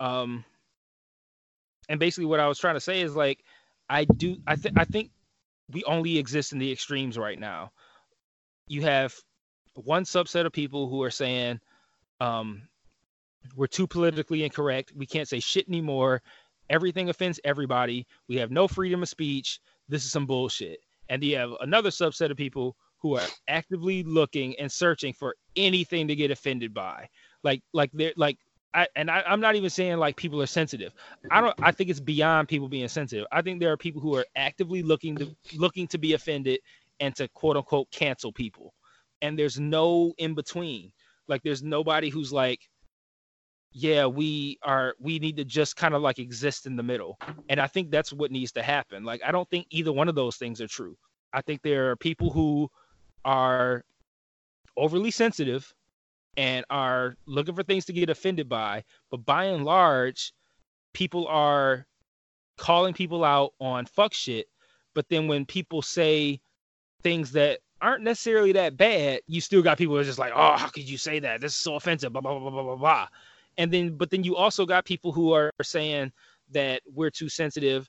Um, 0.00 0.44
and 1.88 2.00
basically, 2.00 2.26
what 2.26 2.40
I 2.40 2.48
was 2.48 2.58
trying 2.58 2.74
to 2.74 2.80
say 2.80 3.00
is 3.00 3.14
like, 3.14 3.44
I 3.88 4.04
do, 4.04 4.36
I 4.46 4.56
think, 4.56 4.78
I 4.78 4.84
think 4.84 5.10
we 5.70 5.84
only 5.84 6.18
exist 6.18 6.52
in 6.52 6.58
the 6.58 6.70
extremes 6.72 7.16
right 7.16 7.38
now. 7.38 7.70
You 8.66 8.82
have 8.82 9.14
one 9.74 10.04
subset 10.04 10.46
of 10.46 10.52
people 10.52 10.88
who 10.88 11.02
are 11.02 11.10
saying, 11.10 11.60
um, 12.20 12.62
we're 13.54 13.66
too 13.66 13.86
politically 13.86 14.44
incorrect. 14.44 14.92
We 14.96 15.06
can't 15.06 15.28
say 15.28 15.40
shit 15.40 15.68
anymore. 15.68 16.22
Everything 16.68 17.08
offends 17.08 17.40
everybody. 17.44 18.06
We 18.28 18.36
have 18.36 18.50
no 18.50 18.68
freedom 18.68 19.02
of 19.02 19.08
speech 19.08 19.60
this 19.88 20.04
is 20.04 20.12
some 20.12 20.26
bullshit. 20.26 20.80
And 21.08 21.22
you 21.22 21.36
have 21.36 21.52
another 21.60 21.90
subset 21.90 22.30
of 22.30 22.36
people 22.36 22.76
who 22.98 23.16
are 23.16 23.26
actively 23.48 24.02
looking 24.02 24.58
and 24.58 24.70
searching 24.70 25.12
for 25.12 25.34
anything 25.56 26.08
to 26.08 26.16
get 26.16 26.30
offended 26.30 26.74
by. 26.74 27.08
Like, 27.42 27.62
like 27.72 27.90
they're 27.92 28.12
like, 28.16 28.38
I, 28.74 28.86
and 28.96 29.10
I, 29.10 29.22
I'm 29.26 29.40
not 29.40 29.56
even 29.56 29.70
saying 29.70 29.96
like 29.96 30.16
people 30.16 30.42
are 30.42 30.46
sensitive. 30.46 30.92
I 31.30 31.40
don't. 31.40 31.54
I 31.62 31.72
think 31.72 31.88
it's 31.88 32.00
beyond 32.00 32.48
people 32.48 32.68
being 32.68 32.88
sensitive. 32.88 33.26
I 33.32 33.40
think 33.40 33.60
there 33.60 33.72
are 33.72 33.78
people 33.78 34.00
who 34.00 34.14
are 34.14 34.26
actively 34.36 34.82
looking 34.82 35.16
to 35.16 35.34
looking 35.56 35.86
to 35.88 35.98
be 35.98 36.12
offended 36.12 36.60
and 37.00 37.16
to 37.16 37.28
quote 37.28 37.56
unquote 37.56 37.90
cancel 37.90 38.30
people. 38.30 38.74
And 39.22 39.38
there's 39.38 39.58
no 39.58 40.12
in 40.18 40.34
between. 40.34 40.92
Like 41.28 41.42
there's 41.42 41.62
nobody 41.62 42.10
who's 42.10 42.32
like, 42.32 42.60
yeah, 43.72 44.06
we 44.06 44.58
are 44.62 44.94
we 44.98 45.18
need 45.18 45.36
to 45.36 45.44
just 45.44 45.76
kind 45.76 45.94
of 45.94 46.02
like 46.02 46.18
exist 46.18 46.66
in 46.66 46.76
the 46.76 46.82
middle. 46.82 47.18
And 47.48 47.60
I 47.60 47.66
think 47.66 47.90
that's 47.90 48.12
what 48.12 48.30
needs 48.30 48.52
to 48.52 48.62
happen. 48.62 49.04
Like 49.04 49.20
I 49.24 49.32
don't 49.32 49.48
think 49.50 49.66
either 49.70 49.92
one 49.92 50.08
of 50.08 50.14
those 50.14 50.36
things 50.36 50.60
are 50.60 50.68
true. 50.68 50.96
I 51.32 51.42
think 51.42 51.62
there 51.62 51.90
are 51.90 51.96
people 51.96 52.30
who 52.30 52.70
are 53.24 53.84
overly 54.76 55.10
sensitive 55.10 55.72
and 56.36 56.64
are 56.70 57.16
looking 57.26 57.54
for 57.54 57.62
things 57.62 57.84
to 57.86 57.92
get 57.92 58.10
offended 58.10 58.48
by, 58.48 58.84
but 59.10 59.24
by 59.26 59.44
and 59.44 59.64
large, 59.64 60.32
people 60.94 61.26
are 61.26 61.86
calling 62.56 62.94
people 62.94 63.24
out 63.24 63.52
on 63.60 63.84
fuck 63.86 64.14
shit. 64.14 64.46
But 64.94 65.08
then 65.10 65.28
when 65.28 65.44
people 65.44 65.82
say 65.82 66.40
things 67.02 67.32
that 67.32 67.60
aren't 67.82 68.02
necessarily 68.02 68.52
that 68.52 68.76
bad, 68.76 69.20
you 69.26 69.40
still 69.40 69.62
got 69.62 69.78
people 69.78 69.94
who 69.94 70.00
are 70.00 70.04
just 70.04 70.18
like, 70.18 70.32
oh, 70.34 70.56
how 70.56 70.68
could 70.68 70.88
you 70.88 70.96
say 70.96 71.18
that? 71.20 71.40
This 71.40 71.52
is 71.52 71.58
so 71.58 71.74
offensive, 71.74 72.12
blah, 72.12 72.20
blah, 72.20 72.38
blah, 72.38 72.50
blah, 72.50 72.62
blah, 72.62 72.76
blah 72.76 73.08
and 73.58 73.72
then 73.72 73.96
but 73.96 74.10
then 74.10 74.24
you 74.24 74.36
also 74.36 74.64
got 74.64 74.84
people 74.84 75.12
who 75.12 75.32
are 75.32 75.52
saying 75.62 76.12
that 76.50 76.80
we're 76.86 77.10
too 77.10 77.28
sensitive 77.28 77.88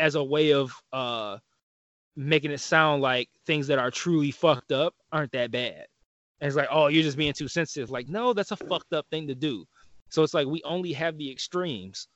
as 0.00 0.16
a 0.16 0.24
way 0.24 0.52
of 0.52 0.72
uh 0.92 1.38
making 2.16 2.50
it 2.50 2.60
sound 2.60 3.02
like 3.02 3.28
things 3.46 3.66
that 3.66 3.78
are 3.78 3.90
truly 3.90 4.30
fucked 4.30 4.72
up 4.72 4.94
aren't 5.12 5.32
that 5.32 5.50
bad. 5.50 5.86
And 6.40 6.48
it's 6.48 6.56
like, 6.56 6.68
oh, 6.70 6.86
you're 6.86 7.02
just 7.02 7.16
being 7.16 7.32
too 7.32 7.48
sensitive. 7.48 7.90
Like, 7.90 8.08
no, 8.08 8.32
that's 8.32 8.52
a 8.52 8.56
fucked 8.56 8.92
up 8.92 9.06
thing 9.10 9.26
to 9.28 9.34
do. 9.34 9.64
So 10.10 10.22
it's 10.22 10.34
like 10.34 10.46
we 10.46 10.62
only 10.64 10.92
have 10.92 11.18
the 11.18 11.30
extremes. 11.30 12.08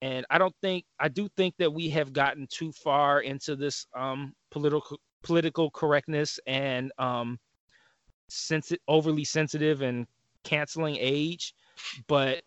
And 0.00 0.24
I 0.30 0.38
don't 0.38 0.54
think 0.62 0.84
I 0.98 1.08
do 1.08 1.28
think 1.36 1.54
that 1.58 1.72
we 1.72 1.88
have 1.90 2.12
gotten 2.12 2.46
too 2.50 2.72
far 2.72 3.20
into 3.20 3.56
this 3.56 3.86
um 3.96 4.34
political 4.50 4.98
political 5.22 5.70
correctness 5.70 6.38
and 6.46 6.92
um 6.98 7.38
overly 8.88 9.24
sensitive 9.24 9.82
and 9.82 10.06
canceling 10.42 10.96
age 10.98 11.54
but 12.06 12.42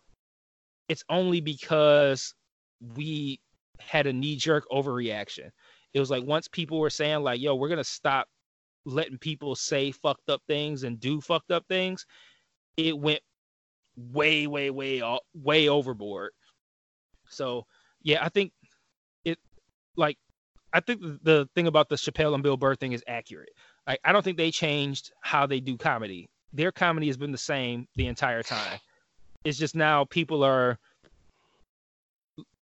it's 0.88 1.04
only 1.08 1.40
because 1.40 2.34
we 2.96 3.40
had 3.78 4.06
a 4.06 4.12
knee 4.12 4.36
jerk 4.36 4.64
overreaction. 4.70 5.50
It 5.94 6.00
was 6.00 6.10
like 6.10 6.24
once 6.24 6.48
people 6.48 6.78
were 6.78 6.90
saying 6.90 7.22
like, 7.22 7.40
"Yo, 7.40 7.54
we're 7.54 7.68
gonna 7.68 7.84
stop 7.84 8.28
letting 8.84 9.18
people 9.18 9.54
say 9.54 9.92
fucked 9.92 10.30
up 10.30 10.42
things 10.46 10.84
and 10.84 11.00
do 11.00 11.20
fucked 11.20 11.50
up 11.50 11.66
things," 11.68 12.06
it 12.76 12.98
went 12.98 13.22
way, 13.96 14.46
way, 14.46 14.70
way, 14.70 15.02
way 15.34 15.68
overboard. 15.68 16.32
So 17.28 17.66
yeah, 18.02 18.24
I 18.24 18.28
think 18.28 18.52
it 19.24 19.38
like 19.96 20.18
I 20.72 20.80
think 20.80 21.00
the 21.22 21.48
thing 21.54 21.66
about 21.66 21.88
the 21.88 21.96
Chappelle 21.96 22.34
and 22.34 22.42
Bill 22.42 22.56
Burr 22.56 22.74
thing 22.74 22.92
is 22.92 23.02
accurate. 23.06 23.50
Like 23.86 24.00
I 24.04 24.12
don't 24.12 24.22
think 24.22 24.36
they 24.36 24.50
changed 24.50 25.12
how 25.20 25.46
they 25.46 25.60
do 25.60 25.76
comedy. 25.76 26.28
Their 26.52 26.72
comedy 26.72 27.08
has 27.08 27.16
been 27.16 27.32
the 27.32 27.38
same 27.38 27.86
the 27.96 28.06
entire 28.06 28.42
time. 28.42 28.78
It's 29.44 29.58
just 29.58 29.74
now 29.74 30.04
people 30.04 30.44
are 30.44 30.78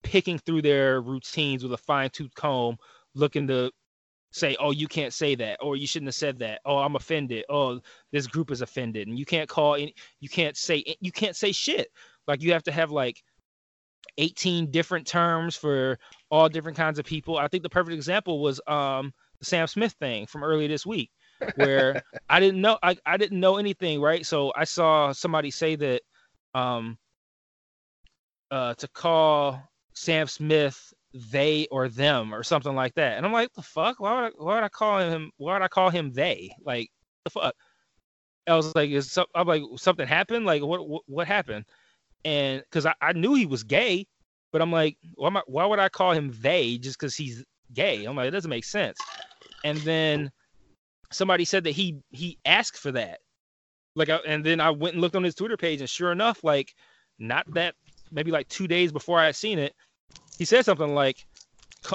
picking 0.03 0.39
through 0.39 0.63
their 0.63 1.01
routines 1.01 1.63
with 1.63 1.73
a 1.73 1.79
fine 1.79 2.11
tooth 2.11 2.35
comb, 2.35 2.77
looking 3.15 3.47
to 3.49 3.71
say, 4.33 4.57
"Oh, 4.61 4.71
you 4.73 4.89
can't 4.89 5.13
say 5.13 5.35
that," 5.37 5.59
or 5.61 5.77
"You 5.77 5.87
shouldn't 5.87 6.09
have 6.09 6.15
said 6.15 6.39
that." 6.41 6.61
"Oh, 6.65 6.79
I'm 6.79 6.97
offended." 6.97 7.45
"Oh, 7.49 7.81
this 8.13 8.27
group 8.27 8.51
is 8.51 8.61
offended," 8.61 9.09
and 9.09 9.19
you 9.19 9.25
can't 9.25 9.49
call 9.49 9.75
any, 9.77 9.95
you 10.21 10.29
can't 10.29 10.57
say 10.57 10.85
you 11.01 11.13
can't 11.13 11.37
say 11.37 11.53
shit. 11.53 11.89
Like 12.27 12.43
you 12.43 12.53
have 12.53 12.65
to 12.65 12.73
have 12.73 12.91
like 12.91 13.23
18 14.19 14.71
different 14.71 15.07
terms 15.07 15.57
for 15.57 15.99
all 16.31 16.49
different 16.49 16.77
kinds 16.77 16.99
of 16.99 17.05
people. 17.05 17.39
I 17.39 17.49
think 17.49 17.63
the 17.63 17.69
perfect 17.71 17.95
example 17.95 18.41
was 18.41 18.61
um 18.67 19.13
the 19.39 19.45
Sam 19.47 19.67
Smith 19.67 19.93
thing 19.95 20.27
from 20.27 20.45
earlier 20.45 20.69
this 20.69 20.87
week, 20.87 21.11
where 21.57 22.03
I 22.29 22.41
didn't 22.41 22.61
know 22.61 22.79
I, 22.83 22.97
I 23.07 23.17
didn't 23.17 23.41
know 23.41 23.57
anything, 23.57 24.01
right? 24.01 24.25
So 24.27 24.53
I 24.57 24.65
saw 24.65 25.13
somebody 25.13 25.51
say 25.51 25.77
that 25.77 26.03
um, 26.55 26.97
uh, 28.51 28.75
to 28.75 28.89
call 28.89 29.61
Sam 29.95 30.27
Smith 30.27 30.93
they 31.33 31.67
or 31.71 31.89
them 31.89 32.35
or 32.35 32.43
something 32.43 32.75
like 32.75 32.95
that. 32.95 33.17
And 33.17 33.25
I'm 33.25 33.33
like, 33.33 33.53
the 33.55 33.63
fuck? 33.63 34.01
Why 34.01 34.15
would 34.15 34.25
I, 34.25 34.31
why 34.37 34.55
would 34.57 34.65
I 34.65 34.69
call 34.69 34.99
him? 34.99 35.31
Why 35.37 35.55
would 35.55 35.63
I 35.63 35.69
call 35.69 35.91
him 35.91 36.13
they? 36.13 36.55
Like 36.65 36.91
the 37.25 37.31
fuck? 37.31 37.55
I 38.47 38.55
was 38.57 38.75
like, 38.75 38.91
is 38.91 39.11
some, 39.11 39.27
I'm 39.35 39.47
like 39.47 39.63
something 39.77 40.07
happened? 40.07 40.45
Like 40.45 40.63
what 40.63 40.89
what, 40.89 41.03
what 41.07 41.27
happened? 41.27 41.65
And 42.25 42.63
because 42.63 42.87
I, 42.87 42.95
I 43.01 43.13
knew 43.13 43.35
he 43.35 43.47
was 43.47 43.63
gay, 43.63 44.07
but 44.53 44.63
I'm 44.63 44.73
like, 44.73 44.97
why, 45.15 45.29
am 45.29 45.37
I, 45.37 45.43
why 45.47 45.67
would 45.67 45.79
I 45.79 45.89
call 45.89 46.13
him 46.13 46.35
they 46.41 46.79
just 46.79 46.99
because 46.99 47.15
he's 47.15 47.45
gay? 47.73 48.05
I'm 48.05 48.17
like, 48.17 48.29
it 48.29 48.33
doesn't 48.33 48.51
make 48.51 48.65
sense. 48.65 48.99
And 49.63 49.79
then 49.79 50.31
somebody 51.13 51.45
said 51.45 51.65
that 51.65 51.73
he 51.73 51.99
he 52.11 52.39
asked 52.45 52.79
for 52.79 52.93
that. 52.93 53.21
Like, 53.97 54.09
I, 54.09 54.17
and 54.27 54.45
then 54.45 54.61
I 54.61 54.71
went 54.71 54.95
and 54.95 55.01
looked 55.03 55.17
on 55.17 55.25
his 55.25 55.35
Twitter 55.35 55.57
page, 55.57 55.81
and 55.81 55.89
sure 55.91 56.13
enough, 56.13 56.43
like, 56.45 56.75
not 57.19 57.47
that 57.55 57.75
maybe 58.11 58.31
like 58.31 58.49
two 58.49 58.67
days 58.69 58.93
before 58.93 59.19
I 59.19 59.27
had 59.27 59.37
seen 59.37 59.59
it, 59.59 59.75
he 60.39 60.45
said 60.45 60.65
something 60.65 60.95
like, 60.95 61.27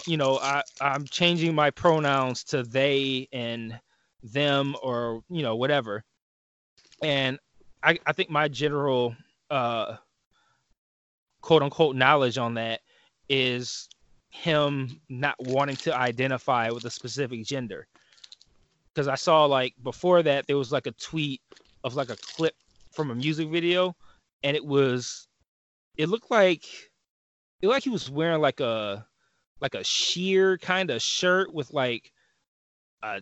you 0.06 0.18
know, 0.18 0.38
I 0.40 0.64
I'm 0.80 1.08
changing 1.10 1.56
my 1.56 1.72
pronouns 1.72 2.44
to 2.46 2.64
they 2.64 3.28
and 3.34 3.80
them 4.24 4.76
or 4.84 5.24
you 5.30 5.42
know 5.44 5.56
whatever. 5.56 6.04
And 7.02 7.40
I 7.84 8.00
I 8.06 8.14
think 8.14 8.30
my 8.30 8.48
general 8.48 9.16
uh 9.50 9.98
quote 11.42 11.64
unquote 11.64 11.96
knowledge 11.96 12.38
on 12.38 12.56
that 12.56 12.82
is 13.30 13.90
him 14.30 15.02
not 15.10 15.36
wanting 15.40 15.78
to 15.78 15.96
identify 15.96 16.70
with 16.70 16.86
a 16.86 16.90
specific 16.90 17.44
gender. 17.46 17.88
Because 18.94 19.08
I 19.08 19.16
saw 19.16 19.46
like 19.46 19.76
before 19.82 20.24
that 20.24 20.48
there 20.48 20.58
was 20.58 20.72
like 20.72 20.88
a 20.88 20.92
tweet 20.92 21.42
of 21.84 21.96
like 21.96 22.10
a 22.10 22.16
clip 22.16 22.56
from 22.92 23.12
a 23.12 23.16
music 23.16 23.50
video, 23.50 23.96
and 24.44 24.56
it 24.56 24.66
was 24.66 25.28
it 25.98 26.10
looked 26.10 26.32
like 26.32 26.66
it 27.62 27.68
looked 27.68 27.76
like 27.76 27.84
he 27.84 27.90
was 27.90 28.10
wearing 28.10 28.42
like 28.42 28.60
a 28.60 29.06
like 29.62 29.76
a 29.76 29.84
sheer 29.84 30.58
kind 30.58 30.90
of 30.90 31.02
shirt 31.02 31.54
with 31.54 31.72
like 31.72 32.12
a 33.04 33.22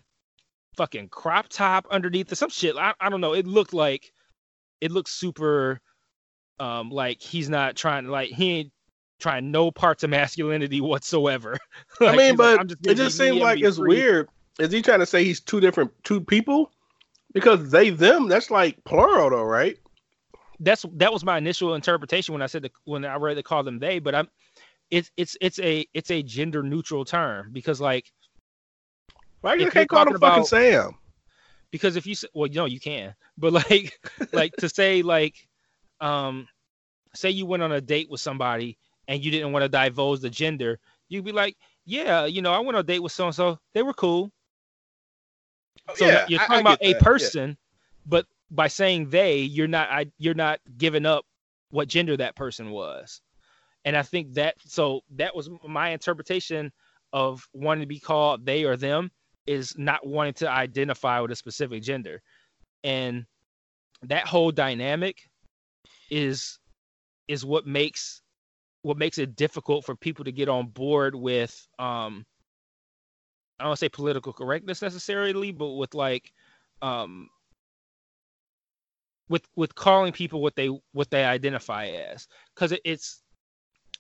fucking 0.76 1.10
crop 1.10 1.48
top 1.50 1.88
underneath 1.90 2.32
or 2.32 2.36
some 2.36 2.50
shit. 2.50 2.76
I, 2.78 2.94
I 3.00 3.10
don't 3.10 3.22
know. 3.22 3.34
It 3.34 3.48
looked 3.48 3.74
like 3.74 4.12
it 4.82 4.92
looked 4.92 5.10
super 5.10 5.82
um 6.60 6.90
like 6.90 7.22
he's 7.22 7.50
not 7.50 7.76
trying 7.76 8.06
to 8.06 8.12
like 8.12 8.30
he 8.30 8.52
ain't 8.52 8.72
trying 9.20 9.52
no 9.52 9.72
parts 9.72 10.04
of 10.04 10.10
masculinity 10.10 10.82
whatsoever. 10.82 11.58
like, 12.02 12.14
I 12.14 12.18
mean, 12.18 12.36
but 12.36 12.58
like, 12.58 12.78
it 12.88 12.96
just 12.96 13.18
seems 13.18 13.38
like 13.38 13.62
it's 13.62 13.78
free. 13.78 13.96
weird. 13.96 14.30
Is 14.60 14.72
he 14.72 14.82
trying 14.82 15.00
to 15.00 15.06
say 15.06 15.24
he's 15.24 15.40
two 15.40 15.60
different 15.60 15.92
two 16.04 16.22
people? 16.22 16.72
Because 17.34 17.70
they 17.70 17.90
them 17.90 18.28
that's 18.28 18.50
like 18.50 18.84
plural 18.84 19.30
though, 19.30 19.44
right? 19.44 19.78
That's 20.60 20.86
that 20.96 21.14
was 21.14 21.24
my 21.24 21.38
initial 21.38 21.76
interpretation 21.76 22.34
when 22.34 22.42
I 22.42 22.48
said 22.48 22.64
the, 22.64 22.72
when 22.86 23.06
I 23.06 23.16
read 23.16 23.38
they 23.38 23.44
call 23.44 23.64
them 23.64 23.80
they, 23.80 24.00
but 24.00 24.16
I'm 24.16 24.28
it's 24.90 25.12
it's 25.18 25.38
it's 25.42 25.60
a 25.60 25.86
it's 25.94 26.12
a 26.12 26.24
gender 26.24 26.64
neutral 26.64 27.06
term 27.06 27.50
because 27.52 27.82
like 27.82 28.12
why 29.42 29.56
you 29.56 29.70
can't 29.70 29.90
call 29.90 30.06
them 30.06 30.16
about, 30.16 30.30
fucking 30.30 30.46
Sam? 30.46 30.96
Because 31.72 31.96
if 31.96 32.08
you 32.08 32.16
say, 32.16 32.28
well, 32.34 32.48
you 32.48 32.56
know 32.56 32.66
you 32.66 32.80
can, 32.80 33.14
but 33.38 33.54
like 33.54 34.00
like 34.34 34.56
to 34.58 34.70
say 34.70 35.02
like 35.02 35.36
um 36.00 36.48
say 37.14 37.30
you 37.30 37.46
went 37.46 37.64
on 37.64 37.72
a 37.72 37.82
date 37.82 38.10
with 38.10 38.22
somebody 38.22 38.78
and 39.08 39.24
you 39.24 39.32
didn't 39.32 39.52
want 39.52 39.64
to 39.64 39.70
divulge 39.70 40.22
the 40.22 40.30
gender, 40.30 40.80
you'd 41.10 41.26
be 41.26 41.32
like, 41.32 41.56
yeah, 41.86 42.26
you 42.26 42.42
know, 42.42 42.52
I 42.52 42.60
went 42.60 42.76
on 42.76 42.82
a 42.82 42.84
date 42.84 43.00
with 43.00 43.12
so 43.12 43.26
and 43.26 43.36
so, 43.36 43.60
they 43.74 43.84
were 43.84 43.94
cool. 43.94 44.32
Oh, 45.90 45.96
so 45.96 46.06
yeah, 46.06 46.26
you're 46.28 46.40
talking 46.40 46.56
I, 46.56 46.58
I 46.58 46.62
about 46.62 46.80
a 46.82 46.94
that. 46.94 47.02
person, 47.02 47.50
yeah. 47.50 47.56
but 48.06 48.26
by 48.52 48.68
saying 48.68 49.10
they, 49.10 49.40
you're 49.40 49.68
not 49.68 49.90
I, 49.90 50.08
you're 50.18 50.34
not 50.34 50.60
giving 50.78 51.06
up 51.06 51.26
what 51.70 51.88
gender 51.88 52.18
that 52.18 52.36
person 52.36 52.72
was. 52.72 53.22
And 53.86 53.96
I 53.96 54.02
think 54.02 54.34
that 54.34 54.56
so 54.66 55.02
that 55.16 55.36
was 55.36 55.50
my 55.68 55.90
interpretation 55.90 56.72
of 57.14 57.48
wanting 57.54 57.82
to 57.82 57.88
be 57.88 58.00
called 58.00 58.46
they 58.46 58.64
or 58.64 58.76
them 58.76 59.12
is 59.46 59.78
not 59.78 60.06
wanting 60.06 60.34
to 60.34 60.50
identify 60.50 61.20
with 61.22 61.32
a 61.32 61.36
specific 61.36 61.82
gender. 61.82 62.22
And 62.84 63.26
that 64.04 64.28
whole 64.28 64.52
dynamic 64.52 65.18
is 66.10 66.60
is 67.28 67.46
what 67.46 67.66
makes 67.66 68.22
what 68.82 68.98
makes 68.98 69.18
it 69.18 69.36
difficult 69.36 69.86
for 69.86 69.96
people 69.96 70.26
to 70.26 70.32
get 70.32 70.50
on 70.50 70.68
board 70.68 71.16
with 71.16 71.68
um 71.80 72.26
I 73.60 73.64
don't 73.64 73.78
say 73.78 73.90
political 73.90 74.34
correctness 74.34 74.82
necessarily, 74.82 75.52
but 75.52 75.72
with 75.72 75.94
like 75.94 76.32
um 76.82 77.30
with 79.30 79.48
with 79.56 79.76
calling 79.76 80.12
people 80.12 80.42
what 80.42 80.56
they 80.56 80.70
what 80.94 81.10
they 81.10 81.24
identify 81.26 81.88
as. 81.88 82.28
Because 82.56 82.72
it, 82.72 82.82
it's 82.86 83.22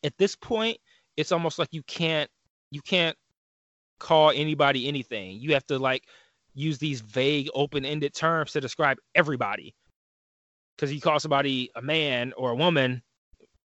at 0.04 0.18
this 0.18 0.36
point 0.36 0.78
it's 1.18 1.32
almost 1.32 1.60
like 1.60 1.70
you 1.72 1.84
can't 1.84 2.30
you 2.72 2.82
can't 2.82 3.18
call 4.00 4.32
anybody 4.32 4.88
anything. 4.88 5.40
You 5.40 5.54
have 5.54 5.66
to 5.68 5.80
like 5.80 6.04
use 6.54 6.78
these 6.78 7.02
vague 7.02 7.50
open-ended 7.54 8.14
terms 8.14 8.52
to 8.52 8.62
describe 8.62 8.98
everybody. 9.16 9.76
Because 10.76 10.94
you 10.94 11.02
call 11.02 11.20
somebody 11.20 11.72
a 11.76 11.82
man 11.82 12.34
or 12.38 12.52
a 12.52 12.56
woman 12.56 13.02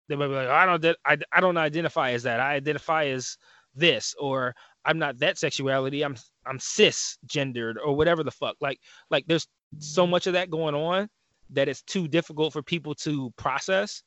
they 0.10 0.16
might 0.16 0.28
be 0.28 0.34
like 0.34 0.48
i 0.48 0.66
don't 0.66 0.98
I, 1.06 1.18
I 1.32 1.42
don't 1.42 1.58
identify 1.58 2.12
as 2.12 2.24
that. 2.24 2.40
I 2.40 2.54
identify 2.54 3.06
as 3.06 3.38
this 3.76 4.16
or 4.20 4.56
i'm 4.88 4.98
not 4.98 5.20
that 5.20 5.38
sexuality. 5.38 6.04
I'm 6.04 6.16
i'm 6.46 6.58
cisgendered 6.58 7.76
or 7.84 7.96
whatever 7.96 8.24
the 8.24 8.32
fuck. 8.32 8.56
Like 8.60 8.80
like 9.12 9.26
there's 9.28 9.48
so 9.78 10.04
mm-hmm. 10.04 10.12
much 10.12 10.28
of 10.28 10.34
that 10.34 10.50
going 10.50 10.74
on 10.74 11.10
that 11.52 11.68
it's 11.68 11.84
too 11.84 12.08
difficult 12.08 12.54
for 12.54 12.64
people 12.64 12.96
to 12.96 13.32
process 13.38 14.02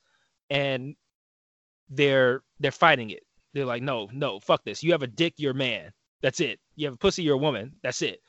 and 0.49 0.97
they're 1.91 2.43
they're 2.59 2.73
fighting 2.73 3.11
it. 3.11 3.23
They're 3.53 3.67
like 3.67 3.83
no 3.83 4.09
no 4.13 4.41
fuck 4.41 4.65
this. 4.65 4.83
You 4.83 4.93
have 4.93 5.03
a 5.03 5.07
dick 5.07 5.35
you're 5.37 5.53
a 5.53 5.55
man. 5.55 5.93
That's 6.23 6.41
it. 6.41 6.59
You 6.75 6.87
have 6.87 6.95
a 6.95 6.99
pussy 6.99 7.23
you're 7.23 7.35
a 7.35 7.39
woman. 7.39 7.75
That's 7.83 8.03
it. 8.03 8.21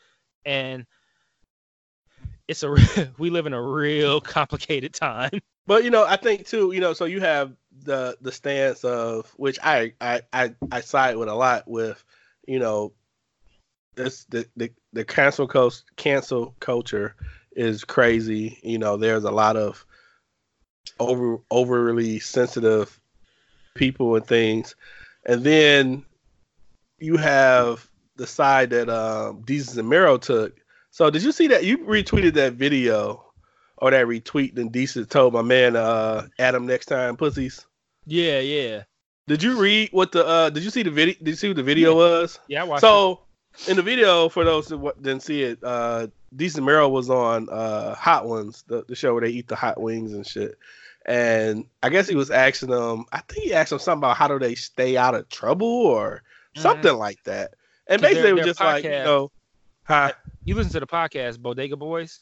And 0.45 0.85
it's 2.47 2.63
a 2.63 2.75
we 3.17 3.29
live 3.29 3.47
in 3.47 3.53
a 3.53 3.61
real 3.61 4.19
complicated 4.19 4.93
time. 4.93 5.31
But 5.67 5.85
you 5.85 5.89
know 5.89 6.05
i 6.05 6.17
think 6.17 6.47
too 6.47 6.71
you 6.73 6.81
know 6.81 6.93
so 6.93 7.05
you 7.05 7.21
have 7.21 7.53
the 7.83 8.17
the 8.19 8.31
stance 8.31 8.83
of 8.83 9.31
which 9.37 9.57
i 9.63 9.93
i 10.01 10.21
i, 10.33 10.53
I 10.71 10.81
side 10.81 11.15
with 11.15 11.29
a 11.29 11.35
lot 11.35 11.67
with 11.67 12.03
you 12.47 12.59
know 12.59 12.93
this 13.95 14.25
the 14.25 14.47
the, 14.55 14.71
the 14.93 15.05
cancel 15.05 15.47
coast 15.47 15.85
cancel 15.95 16.55
culture 16.59 17.15
is 17.53 17.83
crazy. 17.83 18.59
You 18.63 18.77
know, 18.77 18.97
there's 18.97 19.23
a 19.23 19.31
lot 19.31 19.57
of 19.57 19.85
over 20.99 21.39
overly 21.49 22.19
sensitive 22.19 22.99
people 23.75 24.15
and 24.15 24.25
things, 24.25 24.75
and 25.25 25.43
then 25.43 26.05
you 26.99 27.17
have 27.17 27.87
the 28.15 28.27
side 28.27 28.69
that 28.71 28.89
um 28.89 29.43
Desus 29.43 29.77
and 29.77 29.89
Mero 29.89 30.17
took. 30.17 30.55
So 30.91 31.09
did 31.09 31.23
you 31.23 31.31
see 31.31 31.47
that 31.47 31.63
you 31.63 31.79
retweeted 31.79 32.33
that 32.33 32.53
video 32.53 33.25
or 33.77 33.91
that 33.91 34.05
retweet 34.05 34.57
and 34.57 34.71
Desus 34.71 35.09
told 35.09 35.33
my 35.33 35.41
man 35.41 35.75
uh 35.75 36.27
Adam 36.39 36.65
next 36.65 36.85
time 36.85 37.17
pussies? 37.17 37.65
Yeah, 38.05 38.39
yeah. 38.39 38.83
Did 39.31 39.43
you 39.43 39.57
read 39.57 39.93
what 39.93 40.11
the 40.11 40.27
uh 40.27 40.49
did 40.49 40.61
you 40.61 40.69
see 40.69 40.83
the 40.83 40.91
video 40.91 41.15
did 41.15 41.29
you 41.29 41.35
see 41.35 41.47
what 41.47 41.55
the 41.55 41.63
video 41.63 41.95
was? 41.95 42.37
Yeah, 42.49 42.63
I 42.63 42.65
watched 42.65 42.81
so 42.81 43.21
it. 43.59 43.69
in 43.69 43.77
the 43.77 43.81
video 43.81 44.27
for 44.27 44.43
those 44.43 44.67
who 44.67 44.91
didn't 45.01 45.23
see 45.23 45.43
it, 45.43 45.59
uh 45.63 46.07
Desus 46.35 46.61
Mero 46.61 46.89
was 46.89 47.09
on 47.09 47.47
uh, 47.49 47.95
Hot 47.95 48.27
Ones, 48.27 48.65
the, 48.67 48.83
the 48.89 48.95
show 48.95 49.13
where 49.13 49.21
they 49.21 49.29
eat 49.29 49.47
the 49.47 49.55
hot 49.55 49.79
wings 49.79 50.11
and 50.11 50.27
shit. 50.27 50.57
And 51.05 51.65
I 51.81 51.87
guess 51.87 52.09
he 52.09 52.15
was 52.15 52.29
asking 52.29 52.71
them, 52.71 53.05
I 53.13 53.21
think 53.21 53.43
he 53.45 53.53
asked 53.53 53.69
them 53.69 53.79
something 53.79 53.99
about 53.99 54.17
how 54.17 54.27
do 54.27 54.37
they 54.37 54.55
stay 54.55 54.97
out 54.97 55.15
of 55.15 55.29
trouble 55.29 55.65
or 55.65 56.23
mm-hmm. 56.55 56.61
something 56.61 56.93
like 56.97 57.23
that. 57.23 57.53
And 57.87 58.01
basically, 58.01 58.31
it 58.31 58.33
was 58.33 58.45
just 58.45 58.59
podcast, 58.59 58.65
like, 58.65 58.83
you 58.83 58.89
know, 58.89 59.31
huh? 59.83 60.11
You 60.43 60.55
listen 60.55 60.73
to 60.73 60.81
the 60.81 60.87
podcast 60.87 61.39
Bodega 61.39 61.77
Boys? 61.77 62.19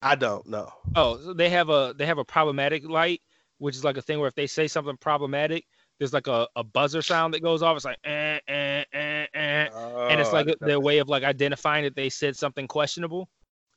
I 0.00 0.14
don't 0.14 0.46
know. 0.46 0.70
Oh, 0.96 1.18
so 1.18 1.34
they 1.34 1.50
have 1.50 1.68
a 1.68 1.94
they 1.96 2.06
have 2.06 2.18
a 2.18 2.24
problematic 2.24 2.88
light, 2.88 3.20
which 3.58 3.76
is 3.76 3.84
like 3.84 3.98
a 3.98 4.02
thing 4.02 4.18
where 4.18 4.28
if 4.28 4.34
they 4.34 4.46
say 4.46 4.66
something 4.66 4.96
problematic, 4.96 5.66
there's 5.98 6.12
like 6.12 6.26
a, 6.26 6.46
a 6.56 6.62
buzzer 6.62 7.02
sound 7.02 7.34
that 7.34 7.42
goes 7.42 7.62
off. 7.62 7.76
It's 7.76 7.84
like 7.84 7.98
eh, 8.04 8.38
eh, 8.46 8.84
eh, 8.92 9.26
eh. 9.34 9.68
Oh, 9.72 10.08
and 10.08 10.20
it's 10.20 10.32
like 10.32 10.46
their 10.60 10.80
way 10.80 10.98
of 10.98 11.08
like 11.08 11.24
identifying 11.24 11.84
that 11.84 11.96
they 11.96 12.08
said 12.08 12.36
something 12.36 12.68
questionable. 12.68 13.28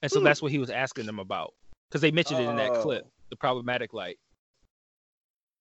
And 0.01 0.11
so 0.11 0.19
hmm. 0.19 0.25
that's 0.25 0.41
what 0.41 0.51
he 0.51 0.57
was 0.57 0.69
asking 0.69 1.05
them 1.05 1.19
about 1.19 1.53
because 1.89 2.01
they 2.01 2.11
mentioned 2.11 2.39
it 2.39 2.49
in 2.49 2.55
that 2.57 2.73
clip, 2.75 3.03
oh. 3.05 3.11
the 3.29 3.35
problematic 3.35 3.93
light. 3.93 4.17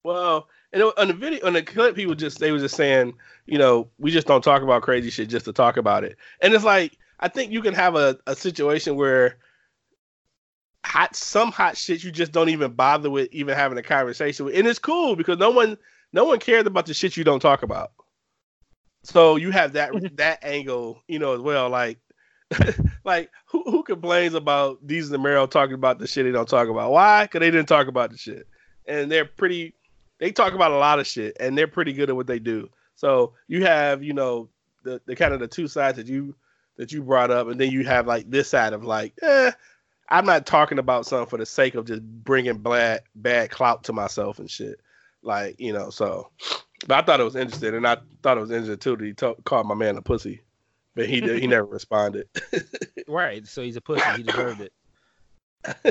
Well, 0.03 0.47
and 0.73 0.81
on 0.83 1.07
the 1.09 1.13
video, 1.13 1.45
on 1.45 1.53
the 1.53 1.61
clip, 1.61 1.95
he 1.95 2.05
was 2.05 2.17
just 2.17 2.39
they 2.39 2.51
was 2.51 2.61
just 2.61 2.75
saying, 2.75 3.13
you 3.45 3.57
know, 3.57 3.89
we 3.99 4.11
just 4.11 4.27
don't 4.27 4.43
talk 4.43 4.61
about 4.61 4.81
crazy 4.81 5.09
shit 5.09 5.29
just 5.29 5.45
to 5.45 5.53
talk 5.53 5.77
about 5.77 6.03
it. 6.03 6.17
And 6.41 6.53
it's 6.53 6.63
like 6.63 6.97
I 7.19 7.27
think 7.27 7.51
you 7.51 7.61
can 7.61 7.73
have 7.73 7.95
a, 7.95 8.17
a 8.27 8.35
situation 8.35 8.95
where 8.95 9.37
hot 10.83 11.15
some 11.15 11.51
hot 11.51 11.77
shit 11.77 12.03
you 12.03 12.11
just 12.11 12.31
don't 12.31 12.49
even 12.49 12.71
bother 12.73 13.09
with 13.09 13.29
even 13.31 13.55
having 13.55 13.77
a 13.77 13.83
conversation 13.83 14.45
with, 14.45 14.55
and 14.55 14.67
it's 14.67 14.79
cool 14.79 15.15
because 15.15 15.37
no 15.37 15.51
one 15.51 15.77
no 16.13 16.25
one 16.25 16.39
cares 16.39 16.65
about 16.65 16.85
the 16.85 16.93
shit 16.93 17.17
you 17.17 17.23
don't 17.23 17.39
talk 17.39 17.63
about. 17.63 17.91
So 19.03 19.35
you 19.35 19.51
have 19.51 19.73
that 19.73 19.91
that 20.17 20.43
angle, 20.43 21.01
you 21.07 21.19
know, 21.19 21.33
as 21.33 21.41
well. 21.41 21.69
Like 21.69 21.99
like 23.03 23.31
who 23.45 23.63
who 23.63 23.83
complains 23.83 24.33
about 24.33 24.85
Desus 24.85 25.13
and 25.13 25.23
Mero 25.23 25.47
talking 25.47 25.75
about 25.75 25.99
the 25.99 26.07
shit 26.07 26.25
they 26.25 26.31
don't 26.31 26.49
talk 26.49 26.67
about? 26.67 26.91
Why? 26.91 27.23
Because 27.23 27.39
they 27.39 27.51
didn't 27.51 27.67
talk 27.67 27.87
about 27.87 28.11
the 28.11 28.17
shit, 28.17 28.47
and 28.85 29.11
they're 29.11 29.25
pretty. 29.25 29.73
They 30.19 30.31
talk 30.31 30.53
about 30.53 30.71
a 30.71 30.77
lot 30.77 30.99
of 30.99 31.07
shit, 31.07 31.35
and 31.39 31.57
they're 31.57 31.67
pretty 31.67 31.93
good 31.93 32.09
at 32.09 32.15
what 32.15 32.27
they 32.27 32.39
do. 32.39 32.69
So 32.95 33.33
you 33.47 33.65
have 33.65 34.03
you 34.03 34.13
know 34.13 34.49
the 34.83 35.01
the 35.05 35.15
kind 35.15 35.33
of 35.33 35.39
the 35.39 35.47
two 35.47 35.67
sides 35.67 35.97
that 35.97 36.07
you 36.07 36.35
that 36.77 36.91
you 36.91 37.01
brought 37.01 37.31
up, 37.31 37.47
and 37.47 37.59
then 37.59 37.71
you 37.71 37.85
have 37.85 38.07
like 38.07 38.29
this 38.29 38.49
side 38.49 38.73
of 38.73 38.83
like, 38.83 39.13
eh, 39.21 39.51
I'm 40.09 40.25
not 40.25 40.45
talking 40.45 40.79
about 40.79 41.05
something 41.05 41.29
for 41.29 41.37
the 41.37 41.45
sake 41.45 41.75
of 41.75 41.85
just 41.85 42.01
bringing 42.03 42.57
bad 42.57 43.01
bad 43.15 43.49
clout 43.49 43.85
to 43.85 43.93
myself 43.93 44.39
and 44.39 44.49
shit. 44.49 44.79
Like 45.23 45.59
you 45.59 45.73
know, 45.73 45.89
so. 45.89 46.29
But 46.87 47.03
I 47.03 47.05
thought 47.05 47.19
it 47.19 47.23
was 47.25 47.35
interesting, 47.35 47.75
and 47.75 47.85
I 47.87 47.97
thought 48.23 48.37
it 48.37 48.41
was 48.41 48.49
interesting 48.49 48.77
too 48.77 48.95
that 48.95 49.05
he 49.05 49.13
t- 49.13 49.43
called 49.43 49.67
my 49.67 49.75
man 49.75 49.97
a 49.97 50.01
pussy, 50.01 50.41
but 50.95 51.07
he 51.07 51.21
did, 51.21 51.39
he 51.39 51.47
never 51.47 51.65
responded. 51.67 52.27
Right. 53.07 53.45
So 53.45 53.61
he's 53.61 53.75
a 53.75 53.81
pussy. 53.81 54.09
He 54.15 54.23
deserved 54.23 54.61
it. 54.61 54.71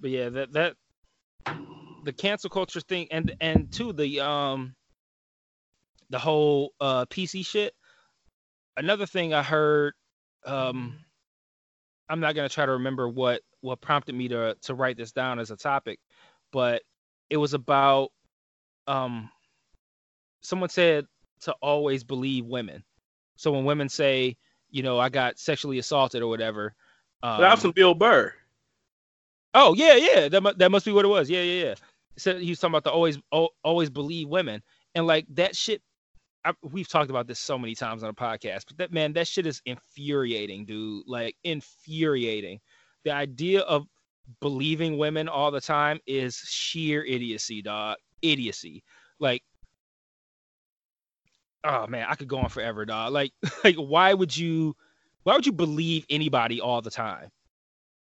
but 0.00 0.10
yeah, 0.10 0.30
that 0.30 0.52
that 0.52 0.76
the 2.04 2.12
cancel 2.12 2.48
culture 2.48 2.80
thing, 2.80 3.08
and 3.10 3.34
and 3.40 3.70
two 3.70 3.92
the 3.92 4.20
um 4.20 4.74
the 6.10 6.18
whole 6.18 6.72
uh 6.80 7.04
PC 7.06 7.44
shit. 7.44 7.74
Another 8.76 9.04
thing 9.04 9.34
I 9.34 9.42
heard, 9.42 9.92
um, 10.46 10.98
I'm 12.08 12.20
not 12.20 12.34
gonna 12.34 12.48
try 12.48 12.64
to 12.64 12.72
remember 12.72 13.08
what 13.08 13.42
what 13.60 13.80
prompted 13.80 14.14
me 14.14 14.28
to 14.28 14.56
to 14.62 14.74
write 14.74 14.96
this 14.96 15.12
down 15.12 15.38
as 15.38 15.50
a 15.50 15.56
topic, 15.56 15.98
but 16.50 16.82
it 17.32 17.38
was 17.38 17.54
about 17.54 18.10
um 18.86 19.30
someone 20.42 20.68
said 20.68 21.06
to 21.40 21.52
always 21.62 22.04
believe 22.04 22.44
women. 22.44 22.84
So 23.36 23.52
when 23.52 23.64
women 23.64 23.88
say, 23.88 24.36
you 24.70 24.82
know, 24.82 24.98
I 24.98 25.08
got 25.08 25.38
sexually 25.38 25.78
assaulted 25.78 26.22
or 26.22 26.28
whatever, 26.28 26.74
um, 27.22 27.40
that 27.40 27.50
was 27.50 27.62
from 27.62 27.72
Bill 27.72 27.94
Burr. 27.94 28.34
Oh 29.54 29.74
yeah, 29.74 29.94
yeah. 29.94 30.28
That 30.28 30.58
that 30.58 30.70
must 30.70 30.84
be 30.84 30.92
what 30.92 31.06
it 31.06 31.08
was. 31.08 31.30
Yeah, 31.30 31.40
yeah, 31.40 31.64
yeah. 31.64 31.74
So 32.18 32.38
he 32.38 32.50
was 32.50 32.58
talking 32.60 32.72
about 32.72 32.84
the 32.84 32.90
always 32.90 33.18
always 33.64 33.88
believe 33.88 34.28
women 34.28 34.62
and 34.94 35.06
like 35.06 35.26
that 35.30 35.56
shit. 35.56 35.80
I, 36.44 36.52
we've 36.62 36.88
talked 36.88 37.08
about 37.08 37.28
this 37.28 37.38
so 37.38 37.56
many 37.56 37.74
times 37.74 38.02
on 38.02 38.10
a 38.10 38.14
podcast, 38.14 38.64
but 38.68 38.76
that 38.78 38.92
man, 38.92 39.14
that 39.14 39.26
shit 39.26 39.46
is 39.46 39.62
infuriating, 39.64 40.66
dude. 40.66 41.04
Like 41.06 41.34
infuriating. 41.44 42.60
The 43.04 43.12
idea 43.12 43.60
of 43.60 43.86
believing 44.40 44.98
women 44.98 45.28
all 45.28 45.50
the 45.50 45.60
time 45.60 46.00
is 46.06 46.36
sheer 46.36 47.04
idiocy, 47.04 47.62
dog. 47.62 47.96
Idiocy. 48.22 48.82
Like, 49.18 49.42
oh 51.64 51.86
man, 51.86 52.06
I 52.08 52.14
could 52.14 52.28
go 52.28 52.38
on 52.38 52.48
forever, 52.48 52.84
dog. 52.84 53.12
Like, 53.12 53.32
like 53.64 53.76
why 53.76 54.14
would 54.14 54.36
you, 54.36 54.76
why 55.24 55.34
would 55.34 55.46
you 55.46 55.52
believe 55.52 56.06
anybody 56.10 56.60
all 56.60 56.82
the 56.82 56.90
time? 56.90 57.30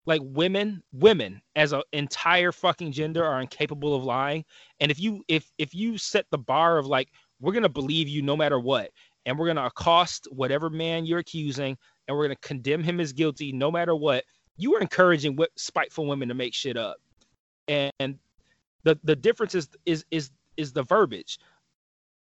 like 0.06 0.22
women 0.23 0.81
women 0.91 1.41
as 1.56 1.73
an 1.73 1.81
entire 1.93 2.52
fucking 2.52 2.91
gender 2.91 3.23
are 3.23 3.41
incapable 3.41 3.95
of 3.95 4.03
lying 4.03 4.43
and 4.80 4.91
if 4.91 4.99
you 4.99 5.23
if 5.27 5.52
if 5.57 5.73
you 5.73 5.98
set 5.98 6.26
the 6.31 6.38
bar 6.38 6.77
of 6.77 6.88
like 6.88 7.10
we're 7.39 7.53
gonna 7.53 7.69
believe 7.69 8.07
you 8.07 8.22
no 8.22 8.35
matter 8.35 8.60
what 8.60 8.89
and 9.26 9.38
we're 9.38 9.48
gonna 9.48 9.65
accost 9.65 10.27
whatever 10.31 10.69
man 10.69 11.06
you're 11.06 11.19
accusing 11.19 11.77
and 12.07 12.18
we're 12.18 12.26
gonna 12.26 12.35
condemn 12.41 12.84
him 12.84 12.99
as 12.99 13.14
guilty 13.14 13.52
no 13.52 13.72
matter 13.72 13.95
what 13.95 14.23
you 14.57 14.76
are 14.76 14.82
encouraging 14.82 15.36
what 15.36 15.49
spiteful 15.57 16.06
women 16.06 16.28
to 16.28 16.34
make 16.34 16.53
shit 16.53 16.78
up. 16.78 16.98
And 17.68 18.19
the 18.84 18.99
the 19.03 19.15
difference 19.15 19.56
is 19.56 19.69
is 19.86 20.06
is 20.11 20.32
is 20.57 20.73
the 20.73 20.84
verbiage. 20.84 21.40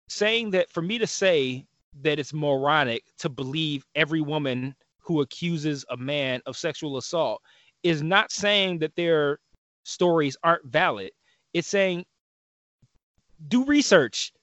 Saying 0.10 0.52
that 0.52 0.72
for 0.72 0.82
me 0.82 0.98
to 0.98 1.08
say 1.08 1.66
that 2.02 2.20
it's 2.20 2.34
moronic 2.34 3.04
to 3.20 3.30
believe 3.30 3.86
every 3.96 4.22
woman 4.22 4.76
who 5.00 5.22
accuses 5.22 5.86
a 5.90 5.98
man 5.98 6.42
of 6.46 6.56
sexual 6.56 6.98
assault 6.98 7.42
is 7.84 8.02
not 8.04 8.32
saying 8.32 8.80
that 8.80 8.96
their 8.96 9.40
stories 9.84 10.38
aren't 10.44 10.66
valid. 10.66 11.12
It's 11.54 11.68
saying 11.68 12.06
do 13.48 13.66
research, 13.66 14.34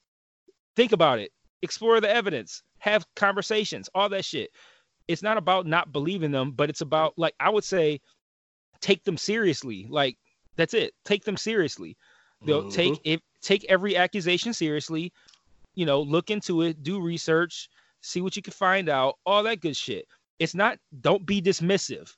think 0.75 0.91
about 0.91 1.19
it, 1.19 1.31
explore 1.61 2.01
the 2.01 2.09
evidence, 2.09 2.63
have 2.79 3.05
conversations, 3.15 3.89
all 3.93 4.09
that 4.09 4.25
shit. 4.25 4.49
It's 5.07 5.23
not 5.23 5.37
about 5.37 5.65
not 5.65 5.91
believing 5.91 6.31
them, 6.31 6.51
but 6.51 6.69
it's 6.69 6.81
about 6.81 7.13
like 7.17 7.35
I 7.39 7.49
would 7.49 7.63
say 7.63 7.99
take 8.81 9.03
them 9.03 9.17
seriously. 9.17 9.87
Like 9.89 10.17
that's 10.55 10.73
it. 10.73 10.93
Take 11.05 11.23
them 11.23 11.37
seriously. 11.37 11.97
They'll 12.45 12.63
Mhm. 12.63 12.71
take 12.73 13.01
if 13.03 13.21
take 13.41 13.65
every 13.65 13.95
accusation 13.97 14.53
seriously, 14.53 15.11
you 15.75 15.85
know, 15.85 16.01
look 16.01 16.29
into 16.29 16.61
it, 16.61 16.83
do 16.83 16.99
research, 16.99 17.69
see 18.01 18.21
what 18.21 18.35
you 18.35 18.41
can 18.41 18.53
find 18.53 18.89
out, 18.89 19.15
all 19.25 19.43
that 19.43 19.61
good 19.61 19.77
shit. 19.77 20.05
It's 20.39 20.55
not 20.55 20.77
don't 21.01 21.25
be 21.25 21.41
dismissive 21.41 22.15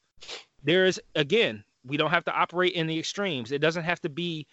there 0.63 0.85
is 0.85 1.01
again 1.15 1.63
we 1.85 1.97
don't 1.97 2.09
have 2.11 2.25
to 2.25 2.33
operate 2.33 2.73
in 2.73 2.87
the 2.87 2.99
extremes 2.99 3.51
it 3.51 3.59
doesn't 3.59 3.83
have 3.83 3.99
to 4.01 4.09
be 4.09 4.45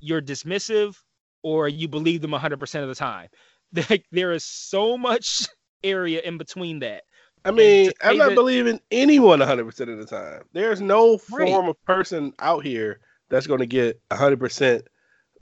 you're 0.00 0.20
dismissive 0.22 0.96
or 1.42 1.68
you 1.68 1.88
believe 1.88 2.20
them 2.20 2.32
100% 2.32 2.82
of 2.82 2.88
the 2.88 2.94
time 2.94 3.28
like 3.90 4.04
there 4.12 4.32
is 4.32 4.44
so 4.44 4.96
much 4.96 5.46
area 5.84 6.20
in 6.20 6.38
between 6.38 6.80
that 6.80 7.02
I 7.44 7.50
mean, 7.50 7.92
I'm 8.02 8.16
not 8.18 8.34
believing 8.34 8.80
anyone 8.90 9.38
100% 9.40 9.90
of 9.90 9.98
the 9.98 10.06
time. 10.06 10.42
There's 10.52 10.80
no 10.80 11.18
Right. 11.28 11.46
form 11.48 11.68
of 11.68 11.82
person 11.84 12.32
out 12.40 12.64
here 12.64 13.00
that's 13.30 13.46
going 13.46 13.60
to 13.60 13.66
get 13.66 14.00
100% 14.10 14.86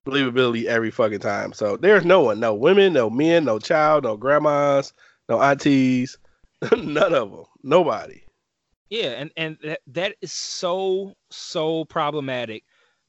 believability 0.06 0.64
every 0.66 0.90
fucking 0.90 1.18
time. 1.20 1.52
So 1.52 1.77
there's 1.77 2.05
no 2.05 2.20
one, 2.20 2.39
no 2.40 2.55
women, 2.55 2.93
no 2.93 3.10
men, 3.10 3.44
no 3.44 3.59
child, 3.59 4.05
no 4.05 4.16
grandmas, 4.16 4.93
no 5.28 5.40
aunties, 5.43 6.18
none 6.77 7.14
of 7.14 7.31
them, 7.32 7.44
nobody. 7.62 8.23
yeah 8.90 9.10
and 9.10 9.31
and 9.36 9.56
that, 9.62 9.81
that 9.86 10.14
is 10.20 10.32
so 10.32 11.12
so 11.31 11.85
problematic 11.86 12.64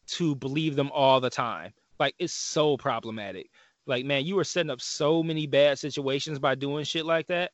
to 0.07 0.35
believe 0.35 0.75
them 0.75 0.91
all 0.93 1.19
the 1.19 1.29
time 1.29 1.71
like 1.99 2.15
it's 2.19 2.33
so 2.33 2.77
problematic 2.77 3.47
like 3.85 4.05
man 4.05 4.25
you 4.25 4.37
are 4.39 4.43
setting 4.43 4.69
up 4.71 4.81
so 4.81 5.21
many 5.21 5.45
bad 5.47 5.77
situations 5.77 6.39
by 6.39 6.55
doing 6.55 6.83
shit 6.83 7.05
like 7.05 7.27
that 7.27 7.51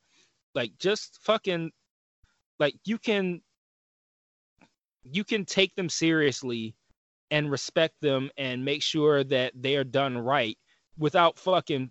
like 0.54 0.72
just 0.78 1.18
fucking 1.22 1.70
like 2.58 2.74
you 2.84 2.98
can 2.98 3.40
you 5.04 5.24
can 5.24 5.44
take 5.44 5.74
them 5.74 5.88
seriously 5.88 6.74
and 7.30 7.50
respect 7.50 7.94
them 8.00 8.30
and 8.38 8.64
make 8.64 8.82
sure 8.82 9.24
that 9.24 9.52
they 9.54 9.76
are 9.76 9.84
done 9.84 10.16
right 10.16 10.56
without 10.98 11.38
fucking 11.38 11.90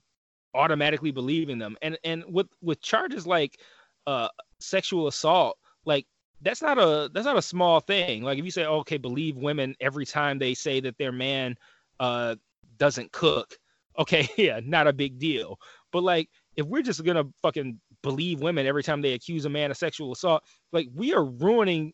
automatically 0.56 1.12
believing 1.12 1.58
them. 1.58 1.78
And 1.82 1.98
and 2.04 2.24
with 2.28 2.48
with 2.62 2.82
charges 2.82 3.28
like 3.28 3.60
uh 4.08 4.30
sexual 4.60 5.08
assault 5.08 5.58
like 5.86 6.06
that's 6.42 6.62
not 6.62 6.78
a 6.78 7.10
that's 7.14 7.26
not 7.26 7.38
a 7.38 7.42
small 7.42 7.80
thing. 7.80 8.24
Like 8.24 8.38
if 8.38 8.46
you 8.46 8.52
say 8.52 8.66
okay 8.66 8.98
believe 8.98 9.38
women 9.38 9.76
every 9.80 10.06
time 10.06 10.40
they 10.40 10.54
say 10.54 10.80
that 10.82 10.98
their 10.98 11.12
man 11.12 11.56
uh 12.00 12.36
doesn't 12.78 13.12
cook 13.12 13.58
okay 14.00 14.28
yeah 14.38 14.60
not 14.64 14.88
a 14.88 14.94
big 14.94 15.20
deal. 15.20 15.58
But 15.92 16.04
like 16.04 16.30
if 16.56 16.66
we're 16.66 16.82
just 16.82 17.04
gonna 17.04 17.26
fucking 17.42 17.80
believe 18.04 18.42
women 18.42 18.68
every 18.68 18.84
time 18.84 19.02
they 19.02 19.14
accuse 19.14 19.46
a 19.46 19.50
man 19.50 19.72
of 19.72 19.78
sexual 19.78 20.12
assault. 20.12 20.44
Like 20.72 20.88
we 20.94 21.14
are 21.14 21.26
ruining 21.26 21.94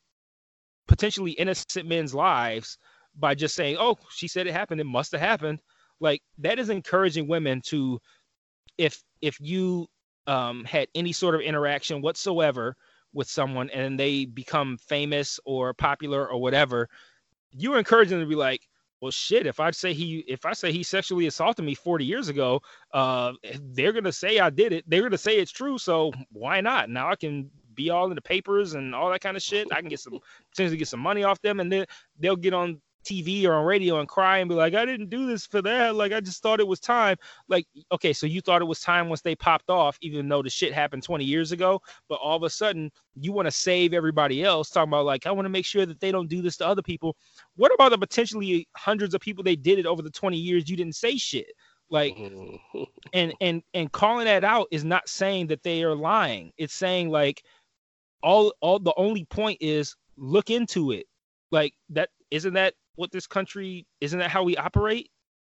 potentially 0.87 1.31
innocent 1.31 1.87
men's 1.87 2.13
lives 2.13 2.77
by 3.15 3.35
just 3.35 3.55
saying 3.55 3.77
oh 3.79 3.97
she 4.11 4.27
said 4.27 4.47
it 4.47 4.53
happened. 4.53 4.81
It 4.81 4.85
must 4.85 5.11
have 5.13 5.21
happened. 5.21 5.59
Like 6.01 6.21
that 6.39 6.59
is 6.59 6.69
encouraging 6.69 7.27
women 7.27 7.61
to 7.67 7.99
if 8.77 9.01
if 9.21 9.39
you 9.39 9.87
um 10.27 10.65
had 10.65 10.87
any 10.95 11.13
sort 11.13 11.35
of 11.35 11.41
interaction 11.41 12.01
whatsoever 12.01 12.75
with 13.13 13.29
someone 13.29 13.69
and 13.71 13.99
they 13.99 14.25
become 14.25 14.77
famous 14.77 15.39
or 15.45 15.73
popular 15.73 16.27
or 16.27 16.39
whatever 16.39 16.87
you're 17.51 17.79
encouraging 17.79 18.19
them 18.19 18.27
to 18.27 18.29
be 18.29 18.35
like 18.35 18.61
well 19.01 19.11
shit 19.11 19.45
if 19.47 19.59
i 19.59 19.71
say 19.71 19.93
he 19.93 20.19
if 20.27 20.45
i 20.45 20.53
say 20.53 20.71
he 20.71 20.83
sexually 20.83 21.27
assaulted 21.27 21.65
me 21.65 21.73
40 21.73 22.05
years 22.05 22.29
ago 22.29 22.61
uh 22.93 23.33
they're 23.73 23.93
gonna 23.93 24.11
say 24.11 24.39
i 24.39 24.49
did 24.49 24.73
it. 24.73 24.83
They're 24.87 25.03
gonna 25.03 25.17
say 25.17 25.37
it's 25.37 25.51
true 25.51 25.77
so 25.77 26.11
why 26.31 26.61
not? 26.61 26.89
Now 26.89 27.09
i 27.09 27.15
can 27.15 27.49
be 27.79 27.89
all 27.89 28.09
in 28.09 28.15
the 28.15 28.21
papers 28.21 28.73
and 28.73 28.93
all 28.93 29.09
that 29.09 29.21
kind 29.21 29.37
of 29.37 29.43
shit. 29.43 29.67
I 29.71 29.79
can 29.79 29.87
get 29.87 30.01
some 30.01 30.19
potentially 30.51 30.77
get 30.77 30.89
some 30.89 30.99
money 30.99 31.23
off 31.23 31.41
them 31.41 31.61
and 31.61 31.71
then 31.71 31.85
they'll 32.19 32.35
get 32.35 32.53
on 32.53 32.81
tv 33.05 33.45
or 33.45 33.53
on 33.53 33.65
radio 33.65 33.99
and 33.99 34.07
cry 34.07 34.39
and 34.39 34.49
be 34.49 34.55
like 34.55 34.73
i 34.73 34.85
didn't 34.85 35.09
do 35.09 35.25
this 35.25 35.45
for 35.45 35.61
that. 35.61 35.95
Like 35.95 36.11
i 36.11 36.19
just 36.19 36.41
thought 36.41 36.59
it 36.59 36.67
was 36.67 36.79
time. 36.79 37.17
Like 37.47 37.65
okay 37.91 38.13
so 38.13 38.27
you 38.27 38.41
thought 38.41 38.61
it 38.61 38.65
was 38.65 38.81
time 38.81 39.09
once 39.09 39.21
they 39.21 39.35
popped 39.35 39.69
off 39.69 39.97
even 40.01 40.27
though 40.27 40.43
the 40.43 40.49
shit 40.49 40.73
happened 40.73 41.03
20 41.03 41.23
years 41.23 41.51
ago 41.51 41.81
but 42.07 42.15
all 42.15 42.35
of 42.35 42.43
a 42.43 42.49
sudden 42.49 42.91
you 43.15 43.31
want 43.31 43.45
to 43.45 43.51
save 43.51 43.93
everybody 43.93 44.43
else 44.43 44.69
talking 44.69 44.89
about 44.89 45.05
like 45.05 45.25
i 45.25 45.31
want 45.31 45.45
to 45.45 45.49
make 45.49 45.65
sure 45.65 45.85
that 45.85 45.99
they 45.99 46.11
don't 46.11 46.29
do 46.29 46.41
this 46.41 46.57
to 46.57 46.67
other 46.67 46.81
people. 46.81 47.15
What 47.55 47.73
about 47.73 47.89
the 47.89 47.97
potentially 47.97 48.67
hundreds 48.75 49.13
of 49.13 49.21
people 49.21 49.43
they 49.43 49.55
did 49.55 49.79
it 49.79 49.85
over 49.85 50.01
the 50.01 50.09
20 50.09 50.37
years 50.37 50.69
you 50.69 50.77
didn't 50.77 50.95
say 50.95 51.17
shit? 51.17 51.51
Like 51.89 52.17
and 53.13 53.33
and 53.41 53.63
and 53.73 53.91
calling 53.91 54.25
that 54.25 54.43
out 54.43 54.67
is 54.71 54.83
not 54.83 55.09
saying 55.09 55.47
that 55.47 55.63
they 55.63 55.83
are 55.83 55.95
lying. 55.95 56.51
It's 56.57 56.73
saying 56.73 57.09
like 57.09 57.43
all 58.21 58.53
all 58.61 58.79
the 58.79 58.93
only 58.95 59.25
point 59.25 59.57
is 59.61 59.95
look 60.17 60.49
into 60.49 60.91
it. 60.91 61.07
Like 61.51 61.73
that 61.89 62.09
isn't 62.31 62.53
that 62.53 62.75
what 62.99 63.11
this 63.11 63.27
country 63.27 63.85
isn't 64.01 64.19
that 64.19 64.29
how 64.29 64.43
we 64.43 64.55
operate 64.57 65.09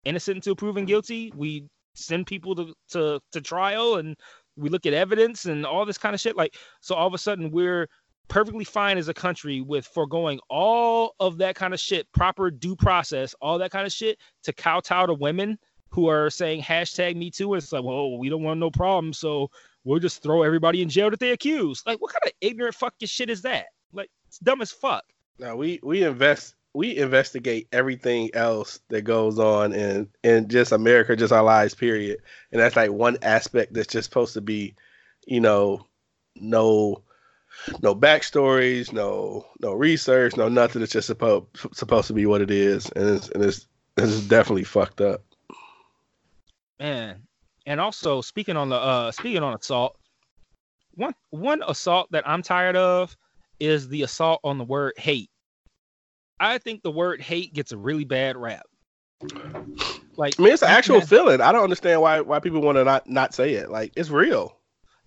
innocent 0.04 0.36
until 0.36 0.56
proven 0.56 0.84
guilty 0.84 1.32
we 1.36 1.64
send 1.94 2.26
people 2.26 2.54
to 2.54 2.74
to, 2.88 3.20
to 3.32 3.40
trial 3.40 3.96
and 3.96 4.16
we 4.56 4.68
look 4.68 4.86
at 4.86 4.94
evidence 4.94 5.44
and 5.46 5.64
all 5.66 5.84
this 5.84 5.98
kind 5.98 6.14
of 6.14 6.20
shit 6.20 6.36
like 6.36 6.54
so 6.80 6.94
all 6.94 7.06
of 7.06 7.14
a 7.14 7.18
sudden 7.18 7.50
we're 7.50 7.88
perfectly 8.28 8.64
fine 8.64 8.96
as 8.96 9.08
a 9.08 9.14
country 9.14 9.60
with 9.60 9.86
foregoing 9.86 10.40
all 10.48 11.14
of 11.20 11.38
that 11.38 11.54
kind 11.54 11.74
of 11.74 11.80
shit 11.80 12.10
proper 12.12 12.50
due 12.50 12.74
process 12.74 13.34
all 13.40 13.58
that 13.58 13.70
kind 13.70 13.86
of 13.86 13.92
shit 13.92 14.18
to 14.42 14.52
kowtow 14.52 15.06
to 15.06 15.14
women 15.14 15.58
who 15.94 16.08
are 16.08 16.28
saying 16.28 16.60
hashtag 16.60 17.14
me 17.14 17.30
too. 17.30 17.54
It's 17.54 17.72
like, 17.72 17.84
well, 17.84 18.18
we 18.18 18.28
don't 18.28 18.42
want 18.42 18.58
no 18.58 18.68
problem, 18.68 19.12
so 19.12 19.48
we'll 19.84 20.00
just 20.00 20.24
throw 20.24 20.42
everybody 20.42 20.82
in 20.82 20.88
jail 20.88 21.08
that 21.08 21.20
they 21.20 21.30
accuse. 21.30 21.84
Like, 21.86 22.02
what 22.02 22.12
kind 22.12 22.22
of 22.26 22.32
ignorant 22.40 22.74
fucking 22.74 23.06
shit 23.06 23.30
is 23.30 23.42
that? 23.42 23.66
Like, 23.92 24.10
It's 24.26 24.38
dumb 24.38 24.60
as 24.60 24.72
fuck. 24.72 25.04
No, 25.38 25.54
we 25.54 25.78
we 25.84 26.02
invest 26.02 26.56
we 26.74 26.96
investigate 26.96 27.68
everything 27.72 28.30
else 28.34 28.80
that 28.88 29.02
goes 29.02 29.38
on 29.38 29.72
in 29.72 30.08
in 30.24 30.48
just 30.48 30.72
America, 30.72 31.16
just 31.16 31.32
our 31.32 31.42
lives, 31.42 31.74
period. 31.74 32.18
And 32.50 32.60
that's 32.60 32.76
like 32.76 32.90
one 32.90 33.16
aspect 33.22 33.72
that's 33.72 33.92
just 33.92 34.08
supposed 34.08 34.34
to 34.34 34.40
be, 34.40 34.74
you 35.26 35.40
know, 35.40 35.86
no 36.34 37.02
no 37.80 37.94
backstories, 37.94 38.92
no 38.92 39.46
no 39.60 39.72
research, 39.72 40.36
no 40.36 40.48
nothing. 40.48 40.82
It's 40.82 40.92
just 40.92 41.06
supposed 41.06 41.46
supposed 41.72 42.08
to 42.08 42.12
be 42.12 42.26
what 42.26 42.40
it 42.40 42.50
is, 42.50 42.90
and 42.90 43.08
it's 43.08 43.28
and 43.28 43.44
it's, 43.44 43.66
it's 43.96 44.20
definitely 44.22 44.64
fucked 44.64 45.00
up. 45.00 45.22
Man, 46.80 47.22
and 47.66 47.80
also 47.80 48.20
speaking 48.20 48.56
on 48.56 48.68
the 48.68 48.76
uh 48.76 49.12
speaking 49.12 49.44
on 49.44 49.54
assault, 49.54 49.96
one 50.94 51.14
one 51.30 51.62
assault 51.66 52.10
that 52.10 52.28
I'm 52.28 52.42
tired 52.42 52.76
of 52.76 53.16
is 53.60 53.88
the 53.88 54.02
assault 54.02 54.40
on 54.42 54.58
the 54.58 54.64
word 54.64 54.94
hate. 54.96 55.30
I 56.40 56.58
think 56.58 56.82
the 56.82 56.90
word 56.90 57.20
hate 57.20 57.54
gets 57.54 57.72
a 57.72 57.78
really 57.78 58.04
bad 58.04 58.36
rap. 58.36 58.66
Like 60.16 60.38
I 60.38 60.42
mean, 60.42 60.52
it's 60.52 60.62
an 60.62 60.68
actual 60.70 61.00
feeling. 61.00 61.40
I 61.40 61.52
don't 61.52 61.64
understand 61.64 62.00
why 62.00 62.20
why 62.20 62.40
people 62.40 62.60
want 62.60 62.76
to 62.78 62.84
not 62.84 63.08
not 63.08 63.34
say 63.34 63.54
it. 63.54 63.70
Like 63.70 63.92
it's 63.96 64.10
real. 64.10 64.56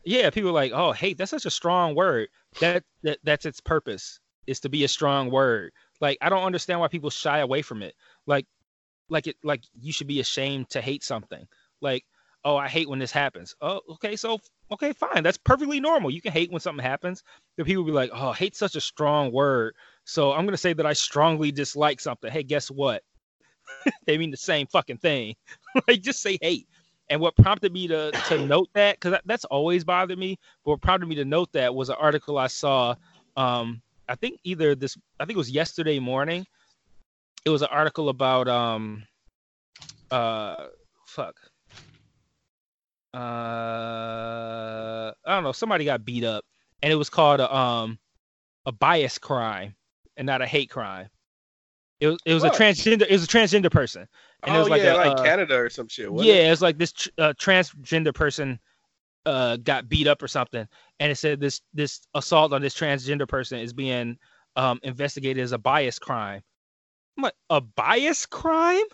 yeah, 0.06 0.30
people 0.30 0.50
are 0.50 0.54
like, 0.54 0.72
oh, 0.74 0.92
hate, 0.94 1.18
that's 1.18 1.32
such 1.32 1.46
a 1.46 1.52
strong 1.52 1.96
word. 1.96 2.30
That 2.60 2.84
that 3.04 3.20
that's 3.24 3.46
its 3.46 3.62
purpose 3.62 4.20
is 4.48 4.60
to 4.62 4.70
be 4.70 4.84
a 4.84 4.88
strong 4.88 5.30
word. 5.32 5.72
Like 6.02 6.18
I 6.22 6.30
don't 6.30 6.44
understand 6.44 6.80
why 6.80 6.88
people 6.88 7.10
shy 7.10 7.40
away 7.40 7.62
from 7.62 7.84
it. 7.84 7.96
Like 8.26 8.46
like 9.10 9.28
it 9.28 9.38
like 9.44 9.64
you 9.80 9.92
should 9.94 10.08
be 10.08 10.20
ashamed 10.20 10.70
to 10.72 10.82
hate 10.82 11.04
something. 11.04 11.48
Like, 11.82 12.06
oh, 12.44 12.58
I 12.58 12.68
hate 12.68 12.90
when 12.90 13.00
this 13.00 13.12
happens. 13.12 13.56
Oh, 13.62 13.82
okay, 13.92 14.16
so 14.16 14.40
okay, 14.72 14.94
fine. 14.94 15.24
That's 15.24 15.38
perfectly 15.38 15.80
normal. 15.80 16.12
You 16.12 16.22
can 16.22 16.32
hate 16.34 16.52
when 16.52 16.62
something 16.62 16.84
happens. 16.84 17.24
But 17.58 17.66
people 17.66 17.84
be 17.84 17.92
like, 17.92 18.12
oh, 18.14 18.32
hate's 18.34 18.60
such 18.60 18.76
a 18.76 18.82
strong 18.82 19.32
word. 19.32 19.76
So 20.08 20.32
I'm 20.32 20.46
gonna 20.46 20.56
say 20.56 20.72
that 20.72 20.86
I 20.86 20.94
strongly 20.94 21.52
dislike 21.52 22.00
something. 22.00 22.32
Hey, 22.32 22.42
guess 22.42 22.72
what? 22.72 23.04
they 24.06 24.18
mean 24.18 24.32
the 24.32 24.38
same 24.38 24.66
fucking 24.68 25.00
thing. 25.00 25.36
like 25.88 26.02
just 26.02 26.22
say 26.22 26.38
hate. 26.42 26.70
And 27.10 27.20
what 27.20 27.36
prompted 27.36 27.74
me 27.74 27.90
to 27.90 28.12
to 28.30 28.46
note 28.46 28.70
that, 28.74 28.96
because 28.96 29.20
that's 29.26 29.44
always 29.46 29.84
bothered 29.84 30.18
me, 30.18 30.40
but 30.64 30.72
what 30.72 30.82
prompted 30.82 31.08
me 31.08 31.16
to 31.16 31.26
note 31.26 31.52
that 31.52 31.76
was 31.76 31.90
an 31.90 31.98
article 32.00 32.38
I 32.38 32.48
saw. 32.48 32.96
Um, 33.36 33.82
I 34.08 34.16
think 34.16 34.40
either 34.46 34.76
this, 34.76 34.98
I 35.20 35.26
think 35.26 35.36
it 35.36 35.38
was 35.38 35.52
yesterday 35.52 36.00
morning. 36.00 36.48
It 37.44 37.50
was 37.50 37.62
an 37.62 37.68
article 37.70 38.08
about 38.08 38.48
um, 38.48 39.04
uh, 40.10 40.68
fuck, 41.06 41.36
uh, 43.14 43.18
I 43.18 45.14
don't 45.26 45.44
know, 45.44 45.52
somebody 45.52 45.84
got 45.84 46.06
beat 46.06 46.24
up, 46.24 46.46
and 46.82 46.94
it 46.94 46.96
was 46.96 47.10
called 47.10 47.42
a 47.42 47.54
um, 47.54 48.00
a 48.66 48.72
bias 48.72 49.18
crime 49.18 49.76
and 50.18 50.26
not 50.26 50.42
a 50.42 50.48
hate 50.48 50.70
crime. 50.70 51.10
It 52.00 52.08
was 52.08 52.18
it 52.26 52.34
was 52.34 52.44
a 52.44 52.50
transgender 52.50 53.04
it 53.04 53.12
was 53.12 53.24
a 53.24 53.28
transgender 53.28 53.72
person, 53.72 54.08
and 54.44 54.56
it 54.56 54.58
oh 54.58 54.62
was 54.62 54.70
like 54.70 54.84
yeah, 54.84 54.94
a, 54.94 54.98
like 54.98 55.20
uh, 55.20 55.24
Canada 55.24 55.56
or 55.56 55.70
some 55.70 55.88
shit. 55.88 56.12
yeah, 56.12 56.34
it? 56.34 56.52
it's 56.52 56.62
like 56.62 56.78
this 56.78 56.92
tr- 56.92 57.10
uh, 57.18 57.34
transgender 57.40 58.14
person 58.14 58.60
uh, 59.26 59.58
got 59.58 59.90
beat 59.90 60.08
up 60.08 60.22
or 60.22 60.28
something, 60.28 60.68
and 61.00 61.12
it 61.12 61.16
said 61.16 61.40
this 61.40 61.62
this 61.74 62.02
assault 62.14 62.54
on 62.54 62.62
this 62.62 62.76
transgender 62.76 63.28
person 63.28 63.60
is 63.60 63.74
being 63.74 64.18
um, 64.56 64.80
investigated 64.84 65.44
as 65.44 65.54
a 65.54 65.58
bias 65.58 65.98
crime. 65.98 66.42
I'm 67.18 67.24
like, 67.24 67.34
a 67.50 67.62
bias 67.62 68.26
crime? 68.26 68.86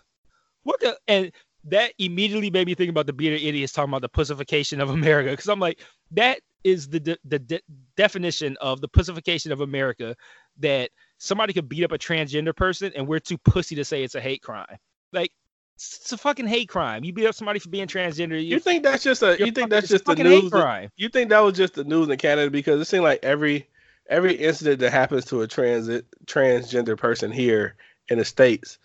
What 0.64 0.80
the? 0.80 0.98
And 1.08 1.32
that 1.66 1.94
immediately 2.00 2.50
made 2.50 2.68
me 2.68 2.74
think 2.76 2.90
about 2.90 3.06
the 3.06 3.14
bearded 3.14 3.42
idiots 3.42 3.74
talking 3.74 3.90
about 3.90 4.02
the 4.02 4.10
pussification 4.10 4.82
of 4.82 4.90
America, 4.90 5.30
because 5.32 5.50
I'm 5.50 5.60
like, 5.60 5.82
that 6.12 6.40
is 6.64 6.88
the 6.88 7.00
de- 7.00 7.18
the 7.26 7.40
de- 7.40 7.62
definition 7.96 8.58
of 8.62 8.82
the 8.82 8.88
pussification 8.88 9.52
of 9.52 9.62
America. 9.62 10.16
That 10.60 10.90
somebody 11.24 11.54
could 11.54 11.70
beat 11.70 11.84
up 11.86 11.94
a 11.94 11.98
transgender 11.98 12.56
person, 12.56 12.92
and 12.96 13.08
we're 13.08 13.20
too 13.20 13.38
pussy 13.38 13.76
to 13.76 13.86
say 13.86 14.04
it's 14.04 14.16
a 14.16 14.22
hate 14.22 14.42
crime. 14.42 14.78
Like, 15.14 15.32
it's 15.76 16.12
a 16.12 16.18
fucking 16.18 16.48
hate 16.48 16.68
crime. 16.68 17.04
You 17.04 17.14
beat 17.14 17.26
up 17.26 17.34
somebody 17.34 17.60
for 17.60 17.70
being 17.70 17.88
transgender. 17.88 18.44
You 18.44 18.60
think 18.60 18.84
that's 18.84 19.04
just 19.04 19.24
a? 19.24 19.38
you're 19.40 19.52
think 19.52 19.70
that's 19.70 19.88
just 19.88 20.06
the 20.06 20.16
news? 20.16 20.52
crime? 20.52 20.90
You 20.98 21.10
think 21.10 21.30
that 21.30 21.40
was 21.40 21.56
just 21.56 21.76
the 21.76 21.84
news 21.86 22.10
in 22.10 22.18
Canada 22.18 22.52
because 22.52 22.80
it 22.82 22.86
seemed 22.86 23.04
like 23.04 23.20
every 23.24 23.68
every 24.10 24.34
incident 24.36 24.82
that 24.82 24.92
happens 24.92 25.24
to 25.26 25.42
a 25.42 25.48
transit 25.48 26.06
transgender 26.26 26.98
person 26.98 27.32
here 27.32 27.76
in 28.10 28.18
the 28.18 28.26
states, 28.26 28.78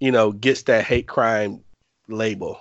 you 0.00 0.10
know, 0.10 0.32
gets 0.32 0.62
that 0.62 0.84
hate 0.84 1.06
crime 1.06 1.62
label. 2.08 2.60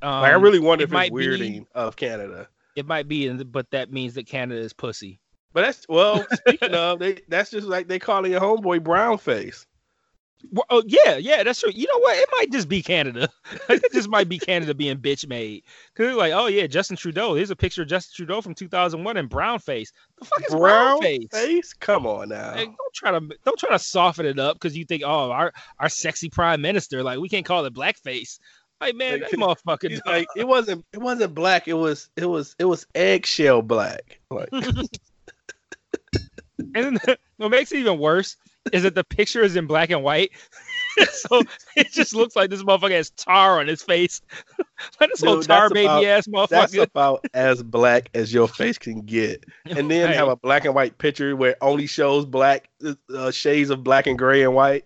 Um, 0.00 0.22
Like 0.22 0.32
I 0.32 0.36
really 0.36 0.60
wonder 0.60 0.82
it 0.82 0.86
if 0.86 0.90
it's 0.90 0.94
might 0.94 1.14
be- 1.14 1.26
weirding 1.26 1.66
of 1.74 1.96
Canada. 1.96 2.48
It 2.76 2.86
might 2.86 3.06
be, 3.08 3.28
but 3.44 3.70
that 3.72 3.92
means 3.92 4.14
that 4.14 4.26
Canada 4.26 4.60
is 4.60 4.72
pussy. 4.72 5.20
But 5.52 5.62
that's 5.62 5.86
well, 5.88 6.24
speaking 6.32 6.74
of, 6.74 6.98
they 6.98 7.20
that's 7.28 7.50
just 7.50 7.66
like 7.66 7.88
they 7.88 7.98
calling 7.98 8.32
your 8.32 8.40
homeboy 8.40 8.82
brown 8.82 9.18
face. 9.18 9.66
Well, 10.50 10.64
oh 10.70 10.82
yeah, 10.86 11.16
yeah, 11.16 11.42
that's 11.44 11.60
true. 11.60 11.70
You 11.72 11.86
know 11.86 11.98
what? 11.98 12.16
It 12.16 12.28
might 12.36 12.50
just 12.50 12.68
be 12.68 12.82
Canada. 12.82 13.28
it 13.68 13.92
just 13.92 14.08
might 14.08 14.28
be 14.28 14.38
Canada 14.38 14.74
being 14.74 14.98
bitch 14.98 15.26
made. 15.28 15.62
Cause 15.94 16.16
like, 16.16 16.32
oh 16.32 16.46
yeah, 16.46 16.66
Justin 16.66 16.96
Trudeau. 16.96 17.34
Here's 17.34 17.50
a 17.50 17.56
picture 17.56 17.82
of 17.82 17.88
Justin 17.88 18.12
Trudeau 18.16 18.40
from 18.40 18.54
2001 18.54 19.16
in 19.16 19.26
brown 19.26 19.60
face. 19.60 19.92
The 20.18 20.24
fuck 20.24 20.40
is 20.40 20.54
brown, 20.54 21.00
face? 21.30 21.72
Come 21.74 22.06
on 22.06 22.30
now. 22.30 22.54
Like, 22.54 22.66
don't 22.66 22.94
try 22.94 23.10
to 23.12 23.20
don't 23.44 23.58
try 23.58 23.70
to 23.70 23.78
soften 23.78 24.26
it 24.26 24.38
up 24.38 24.56
because 24.56 24.76
you 24.76 24.84
think, 24.84 25.02
oh, 25.04 25.30
our 25.30 25.52
our 25.78 25.88
sexy 25.88 26.28
prime 26.28 26.60
minister, 26.60 27.02
like 27.02 27.20
we 27.20 27.28
can't 27.28 27.46
call 27.46 27.64
it 27.64 27.74
blackface. 27.74 28.38
Like 28.80 28.96
man, 28.96 29.20
that 29.20 29.30
motherfucker. 29.32 30.00
Like 30.04 30.26
it 30.34 30.48
wasn't 30.48 30.84
it 30.92 30.98
wasn't 30.98 31.34
black. 31.36 31.68
It 31.68 31.74
was 31.74 32.10
it 32.16 32.26
was 32.26 32.56
it 32.58 32.64
was 32.64 32.84
eggshell 32.96 33.62
black. 33.62 34.18
Like 34.28 34.48
And 36.74 37.00
then 37.04 37.16
what 37.38 37.50
makes 37.50 37.72
it 37.72 37.78
even 37.78 37.98
worse 37.98 38.36
is 38.72 38.82
that 38.84 38.94
the 38.94 39.04
picture 39.04 39.42
is 39.42 39.56
in 39.56 39.66
black 39.66 39.90
and 39.90 40.02
white. 40.02 40.30
so 41.10 41.42
it 41.76 41.90
just 41.92 42.14
looks 42.14 42.36
like 42.36 42.50
this 42.50 42.62
motherfucker 42.62 42.90
has 42.92 43.10
tar 43.10 43.58
on 43.58 43.66
his 43.66 43.82
face. 43.82 44.20
like 45.00 45.10
this 45.10 45.22
whole 45.22 45.42
tar 45.42 45.68
baby 45.70 45.84
about- 45.86 46.04
ass 46.04 46.26
that's 46.50 46.52
motherfucker. 46.74 46.82
about 46.82 47.24
as 47.34 47.62
black 47.62 48.10
as 48.14 48.32
your 48.32 48.46
face 48.48 48.78
can 48.78 49.00
get. 49.00 49.44
And 49.64 49.90
then 49.90 50.06
Right. 50.08 50.14
have 50.16 50.28
a 50.28 50.36
black 50.36 50.64
and 50.64 50.74
white 50.74 50.98
picture 50.98 51.34
where 51.34 51.52
it 51.52 51.58
only 51.62 51.86
shows 51.86 52.24
black 52.26 52.68
uh, 53.14 53.30
shades 53.30 53.70
of 53.70 53.82
black 53.82 54.06
and 54.06 54.18
gray 54.18 54.42
and 54.42 54.54
white. 54.54 54.84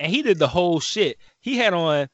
and 0.00 0.10
he 0.12 0.22
did 0.22 0.38
the 0.38 0.48
whole 0.48 0.80
shit. 0.80 1.18
He 1.40 1.56
had 1.58 1.74
on 1.74 2.08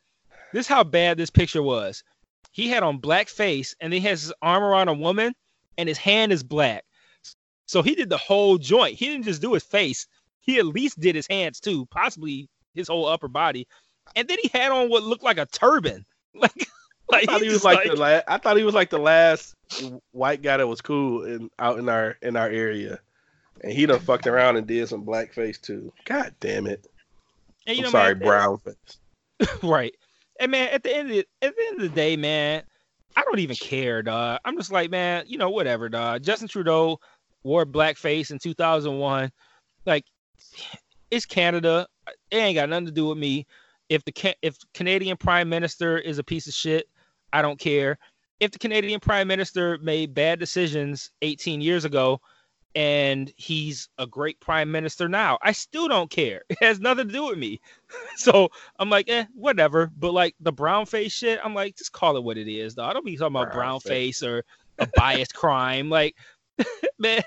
this 0.52 0.66
is 0.66 0.68
how 0.68 0.84
bad 0.84 1.16
this 1.18 1.30
picture 1.30 1.62
was. 1.62 2.02
He 2.50 2.68
had 2.68 2.82
on 2.82 2.98
black 2.98 3.28
face 3.28 3.74
and 3.80 3.92
then 3.92 4.00
he 4.00 4.08
has 4.08 4.22
his 4.22 4.32
arm 4.42 4.62
around 4.64 4.88
a 4.88 4.94
woman 4.94 5.34
and 5.78 5.88
his 5.88 5.98
hand 5.98 6.32
is 6.32 6.42
black. 6.42 6.84
So 7.72 7.82
he 7.82 7.94
did 7.94 8.10
the 8.10 8.18
whole 8.18 8.58
joint. 8.58 8.98
He 8.98 9.06
didn't 9.06 9.24
just 9.24 9.40
do 9.40 9.54
his 9.54 9.62
face. 9.62 10.06
He 10.40 10.58
at 10.58 10.66
least 10.66 11.00
did 11.00 11.14
his 11.14 11.26
hands 11.26 11.58
too, 11.58 11.86
possibly 11.86 12.50
his 12.74 12.88
whole 12.88 13.06
upper 13.06 13.28
body. 13.28 13.66
And 14.14 14.28
then 14.28 14.36
he 14.42 14.50
had 14.52 14.72
on 14.72 14.90
what 14.90 15.04
looked 15.04 15.22
like 15.22 15.38
a 15.38 15.46
turban. 15.46 16.04
Like 16.34 16.68
I 17.10 17.16
like 17.16 17.24
thought 17.26 17.40
he 17.40 17.46
he 17.46 17.52
was 17.52 17.62
just 17.62 17.64
like, 17.64 17.84
the 17.84 17.96
la- 17.96 18.20
I 18.26 18.38
thought 18.38 18.56
he 18.56 18.64
was 18.64 18.74
like 18.74 18.88
the 18.88 18.98
last 18.98 19.54
white 20.12 20.40
guy 20.40 20.56
that 20.56 20.66
was 20.66 20.80
cool 20.80 21.24
in 21.24 21.50
out 21.58 21.78
in 21.78 21.88
our 21.90 22.16
in 22.22 22.36
our 22.36 22.48
area. 22.48 23.00
And 23.62 23.72
he 23.72 23.84
done 23.84 24.00
fucked 24.00 24.26
around 24.26 24.56
and 24.56 24.66
did 24.66 24.88
some 24.88 25.04
blackface 25.04 25.60
too. 25.60 25.92
God 26.06 26.34
damn 26.40 26.66
it. 26.66 26.86
and, 27.66 27.76
you 27.76 27.84
I'm 27.84 27.92
know, 27.92 27.98
sorry, 27.98 28.14
man, 28.14 28.26
brown 28.26 28.58
face. 28.58 29.58
right. 29.62 29.94
And 30.40 30.52
man, 30.52 30.68
at 30.70 30.82
the 30.82 30.94
end 30.94 31.10
of 31.10 31.16
the, 31.16 31.26
at 31.42 31.54
the 31.54 31.62
end 31.68 31.76
of 31.80 31.82
the 31.82 31.94
day, 31.94 32.16
man, 32.16 32.62
I 33.16 33.22
don't 33.22 33.38
even 33.40 33.56
care, 33.56 34.02
dog. 34.02 34.40
I'm 34.44 34.56
just 34.56 34.72
like, 34.72 34.90
man, 34.90 35.24
you 35.26 35.36
know, 35.36 35.50
whatever, 35.50 35.90
dog. 35.90 36.22
Justin 36.22 36.48
Trudeau 36.48 36.98
wore 37.44 37.66
blackface 37.66 38.30
in 38.30 38.38
2001. 38.38 39.30
Like, 39.86 40.04
it's 41.10 41.26
Canada. 41.26 41.86
It 42.30 42.36
ain't 42.36 42.56
got 42.56 42.68
nothing 42.68 42.86
to 42.86 42.92
do 42.92 43.06
with 43.06 43.18
me. 43.18 43.46
If 43.88 44.04
the 44.04 44.34
if 44.42 44.56
Canadian 44.74 45.16
Prime 45.16 45.48
Minister 45.48 45.98
is 45.98 46.18
a 46.18 46.24
piece 46.24 46.46
of 46.46 46.54
shit, 46.54 46.88
I 47.32 47.42
don't 47.42 47.58
care. 47.58 47.98
If 48.40 48.50
the 48.50 48.58
Canadian 48.58 49.00
Prime 49.00 49.28
Minister 49.28 49.78
made 49.82 50.14
bad 50.14 50.38
decisions 50.38 51.10
18 51.20 51.60
years 51.60 51.84
ago, 51.84 52.20
and 52.74 53.32
he's 53.36 53.88
a 53.98 54.06
great 54.06 54.40
prime 54.40 54.70
minister 54.70 55.08
now. 55.08 55.38
I 55.42 55.52
still 55.52 55.88
don't 55.88 56.10
care. 56.10 56.42
It 56.50 56.58
has 56.60 56.80
nothing 56.80 57.08
to 57.08 57.12
do 57.12 57.26
with 57.26 57.38
me. 57.38 57.60
so 58.16 58.50
I'm 58.78 58.88
like, 58.90 59.08
eh, 59.08 59.24
whatever. 59.34 59.90
But 59.98 60.12
like 60.12 60.34
the 60.40 60.52
brown 60.52 60.86
face 60.86 61.12
shit, 61.12 61.40
I'm 61.42 61.54
like, 61.54 61.76
just 61.76 61.92
call 61.92 62.16
it 62.16 62.24
what 62.24 62.38
it 62.38 62.48
is, 62.48 62.74
though. 62.74 62.84
I 62.84 62.92
don't 62.92 63.04
be 63.04 63.16
talking 63.16 63.36
about 63.36 63.52
Brown 63.52 63.56
brown 63.56 63.80
face. 63.80 64.20
face 64.20 64.22
or 64.22 64.44
a 64.78 64.86
biased 64.96 65.34
crime. 65.42 65.90
Like, 65.90 66.16
man, 66.98 67.22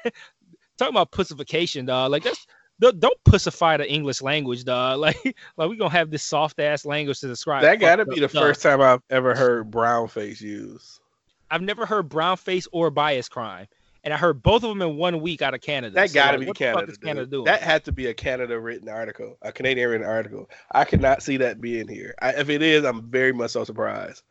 talking 0.77 0.93
about 0.93 1.11
pussification, 1.11 1.85
dog. 1.85 2.11
Like 2.11 2.23
that's 2.23 2.45
don't, 2.80 2.99
don't 2.99 3.23
pussify 3.23 3.77
the 3.77 3.89
English 3.89 4.22
language, 4.22 4.64
dog. 4.64 4.99
Like, 5.06 5.38
like 5.57 5.69
we 5.69 5.77
gonna 5.77 5.89
have 5.91 6.11
this 6.11 6.23
soft 6.23 6.60
ass 6.60 6.85
language 6.85 7.19
to 7.22 7.27
describe. 7.27 7.61
That 7.64 7.80
gotta 7.80 8.06
be 8.06 8.19
the 8.19 8.30
stuff. 8.30 8.41
first 8.41 8.61
time 8.61 8.81
I've 8.81 9.02
ever 9.10 9.35
heard 9.35 9.72
brown 9.72 10.07
face 10.07 10.41
used. 10.41 10.99
I've 11.49 11.61
never 11.61 11.85
heard 11.85 12.10
brown 12.10 12.38
face 12.38 12.68
or 12.72 12.89
bias 12.89 13.30
crime, 13.30 13.68
and 14.03 14.14
I 14.14 14.18
heard 14.18 14.41
both 14.41 14.64
of 14.64 14.69
them 14.69 14.81
in 14.81 14.97
one 14.97 15.22
week 15.22 15.41
out 15.41 15.53
of 15.53 15.61
Canada. 15.61 15.93
That 15.95 16.10
So, 16.10 16.15
gotta 16.15 16.38
like, 16.38 16.39
be 16.41 16.45
what 16.47 16.57
the 16.57 16.65
fuck 16.65 16.73
Canada. 16.76 16.91
is 16.91 16.97
Canada 16.97 17.26
doing? 17.27 17.45
That 17.45 17.61
had 17.61 17.85
to 17.85 17.91
be 17.91 18.07
a 18.07 18.14
Canada 18.14 18.60
written 18.60 18.89
article, 18.89 19.38
a 19.41 19.52
Canadian 19.52 19.89
written 19.89 20.07
article. 20.07 20.49
I 20.72 20.84
cannot 20.85 21.22
see 21.23 21.38
that 21.38 21.61
being 21.61 21.88
here. 21.88 22.15
I, 22.22 22.31
if 22.31 22.49
it 22.49 22.61
is, 22.61 22.84
I'm 22.84 23.03
very 23.10 23.31
much 23.31 23.52
so 23.52 23.64
surprised. 23.64 24.23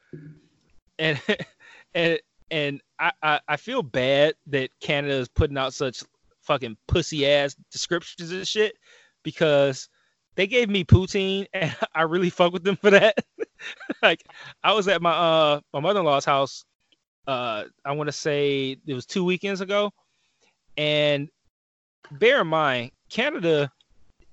and 0.99 1.21
and 1.95 2.19
and 2.51 2.81
I, 2.99 3.13
I 3.23 3.41
I 3.49 3.57
feel 3.57 3.83
bad 3.83 4.35
that 4.49 4.71
Canada 4.81 5.15
is 5.15 5.29
putting 5.29 5.59
out 5.59 5.75
such 5.75 6.03
fucking 6.43 6.77
pussy 6.87 7.27
ass 7.27 7.57
descriptions 7.71 8.31
and 8.31 8.47
shit 8.47 8.77
because 9.23 9.89
they 10.37 10.47
gave 10.47 10.69
me 10.69 10.85
poutine 10.85 11.47
and 11.53 11.75
I 11.95 12.03
really 12.03 12.31
fuck 12.31 12.53
with 12.53 12.65
them 12.65 12.77
for 12.77 12.91
that. 12.91 13.17
like 14.03 14.25
I 14.63 14.73
was 14.73 14.89
at 14.89 15.03
my 15.03 15.13
uh 15.13 15.61
my 15.73 15.81
mother-in-law's 15.81 16.25
house 16.25 16.65
uh 17.27 17.65
I 17.85 17.93
want 17.93 18.09
to 18.09 18.13
say 18.13 18.77
it 18.87 18.95
was 18.95 19.07
2 19.07 19.25
weekends 19.25 19.61
ago 19.61 19.93
and 20.77 21.29
bear 22.11 22.43
in 22.43 22.49
mind 22.49 22.91
Canada 23.09 23.71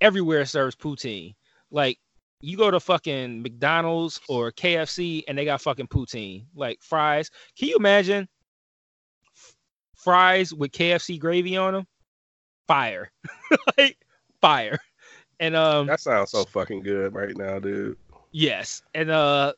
everywhere 0.01 0.45
serves 0.45 0.75
poutine. 0.75 1.35
Like 1.69 1.99
you 2.41 2.57
go 2.57 2.71
to 2.71 2.79
fucking 2.79 3.41
McDonald's 3.41 4.19
or 4.27 4.51
KFC 4.51 5.23
and 5.27 5.37
they 5.37 5.45
got 5.45 5.61
fucking 5.61 5.87
poutine, 5.87 6.45
like 6.55 6.79
fries. 6.81 7.29
Can 7.57 7.67
you 7.69 7.75
imagine 7.77 8.27
fries 9.95 10.53
with 10.53 10.71
KFC 10.71 11.19
gravy 11.19 11.57
on 11.57 11.73
them? 11.73 11.87
Fire, 12.67 13.11
like 13.77 13.97
fire. 14.39 14.79
And 15.39 15.55
um, 15.55 15.87
That 15.87 15.99
sounds 15.99 16.31
so 16.31 16.43
fucking 16.45 16.81
good 16.83 17.13
right 17.13 17.35
now, 17.35 17.59
dude. 17.59 17.97
yes, 18.31 18.81
and 18.93 19.09
uh, 19.09 19.53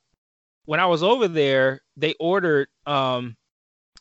when 0.65 0.79
I 0.79 0.85
was 0.85 1.03
over 1.03 1.27
there, 1.27 1.81
they 1.97 2.15
ordered 2.19 2.69
um, 2.85 3.35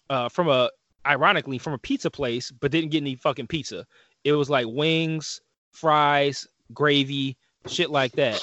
uh, 0.09 0.29
from 0.29 0.49
a 0.49 0.71
ironically 1.07 1.59
from 1.59 1.73
a 1.73 1.79
pizza 1.79 2.11
place, 2.11 2.51
but 2.51 2.71
didn't 2.71 2.91
get 2.91 2.99
any 3.03 3.17
fucking 3.17 3.49
pizza. 3.49 3.85
It 4.25 4.33
was 4.33 4.49
like 4.49 4.67
wings, 4.69 5.41
fries, 5.73 6.47
gravy, 6.73 7.37
shit 7.67 7.91
like 7.91 8.13
that. 8.13 8.41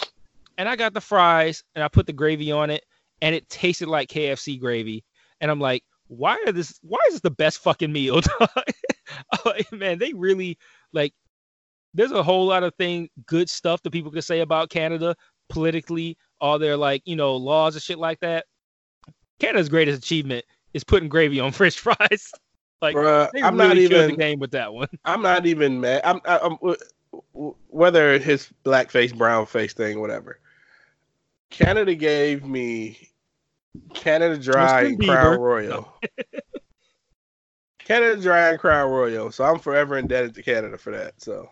And 0.59 0.69
I 0.69 0.75
got 0.75 0.93
the 0.93 1.01
fries 1.01 1.63
and 1.73 1.83
I 1.83 1.87
put 1.87 2.05
the 2.05 2.13
gravy 2.13 2.51
on 2.51 2.69
it, 2.69 2.83
and 3.21 3.33
it 3.33 3.49
tasted 3.49 3.87
like 3.87 4.09
KFC 4.09 4.59
gravy. 4.59 5.03
And 5.41 5.49
I'm 5.49 5.59
like, 5.59 5.83
why 6.07 6.37
are 6.45 6.51
this? 6.51 6.77
Why 6.83 6.99
is 7.07 7.13
this 7.15 7.21
the 7.21 7.31
best 7.31 7.59
fucking 7.59 7.91
meal? 7.91 8.21
Like, 9.43 9.71
man, 9.71 9.97
they 9.97 10.13
really 10.13 10.57
like. 10.93 11.13
There's 11.95 12.11
a 12.11 12.21
whole 12.21 12.45
lot 12.45 12.61
of 12.61 12.75
thing, 12.75 13.09
good 13.25 13.49
stuff 13.49 13.81
that 13.81 13.89
people 13.89 14.11
could 14.11 14.23
say 14.23 14.41
about 14.41 14.69
Canada 14.69 15.15
politically, 15.49 16.15
all 16.39 16.59
their 16.59 16.77
like, 16.77 17.01
you 17.05 17.15
know, 17.15 17.35
laws 17.35 17.75
and 17.75 17.81
shit 17.81 17.97
like 17.97 18.19
that. 18.19 18.45
Canada's 19.39 19.69
greatest 19.69 19.97
achievement 19.97 20.45
is 20.73 20.83
putting 20.83 21.09
gravy 21.09 21.39
on 21.39 21.51
French 21.53 21.79
fries. 21.79 22.31
like, 22.81 22.95
Bruh, 22.95 23.29
they 23.33 23.41
I'm 23.41 23.57
really 23.57 23.67
not 23.67 23.77
even 23.77 24.11
the 24.11 24.17
game 24.17 24.39
with 24.39 24.51
that 24.51 24.71
one. 24.73 24.87
I'm 25.05 25.21
not 25.21 25.45
even 25.45 25.81
mad. 25.81 26.01
I'm, 26.03 26.21
I, 26.25 26.37
I'm 26.37 26.55
w- 26.57 26.77
w- 27.33 27.55
whether 27.67 28.19
his 28.19 28.49
blackface, 28.63 29.17
brown 29.17 29.45
face 29.45 29.73
thing, 29.73 29.99
whatever. 29.99 30.39
Canada 31.49 31.95
gave 31.95 32.45
me 32.45 33.09
Canada 33.93 34.37
Dry 34.37 34.83
and 34.83 35.03
Crown 35.03 35.39
Royal. 35.39 35.93
Canada 37.79 38.21
Dry 38.21 38.49
and 38.49 38.59
Crown 38.59 38.91
Royal. 38.91 39.31
So 39.31 39.43
I'm 39.43 39.59
forever 39.59 39.97
indebted 39.97 40.35
to 40.35 40.43
Canada 40.43 40.77
for 40.77 40.91
that. 40.91 41.21
So 41.21 41.49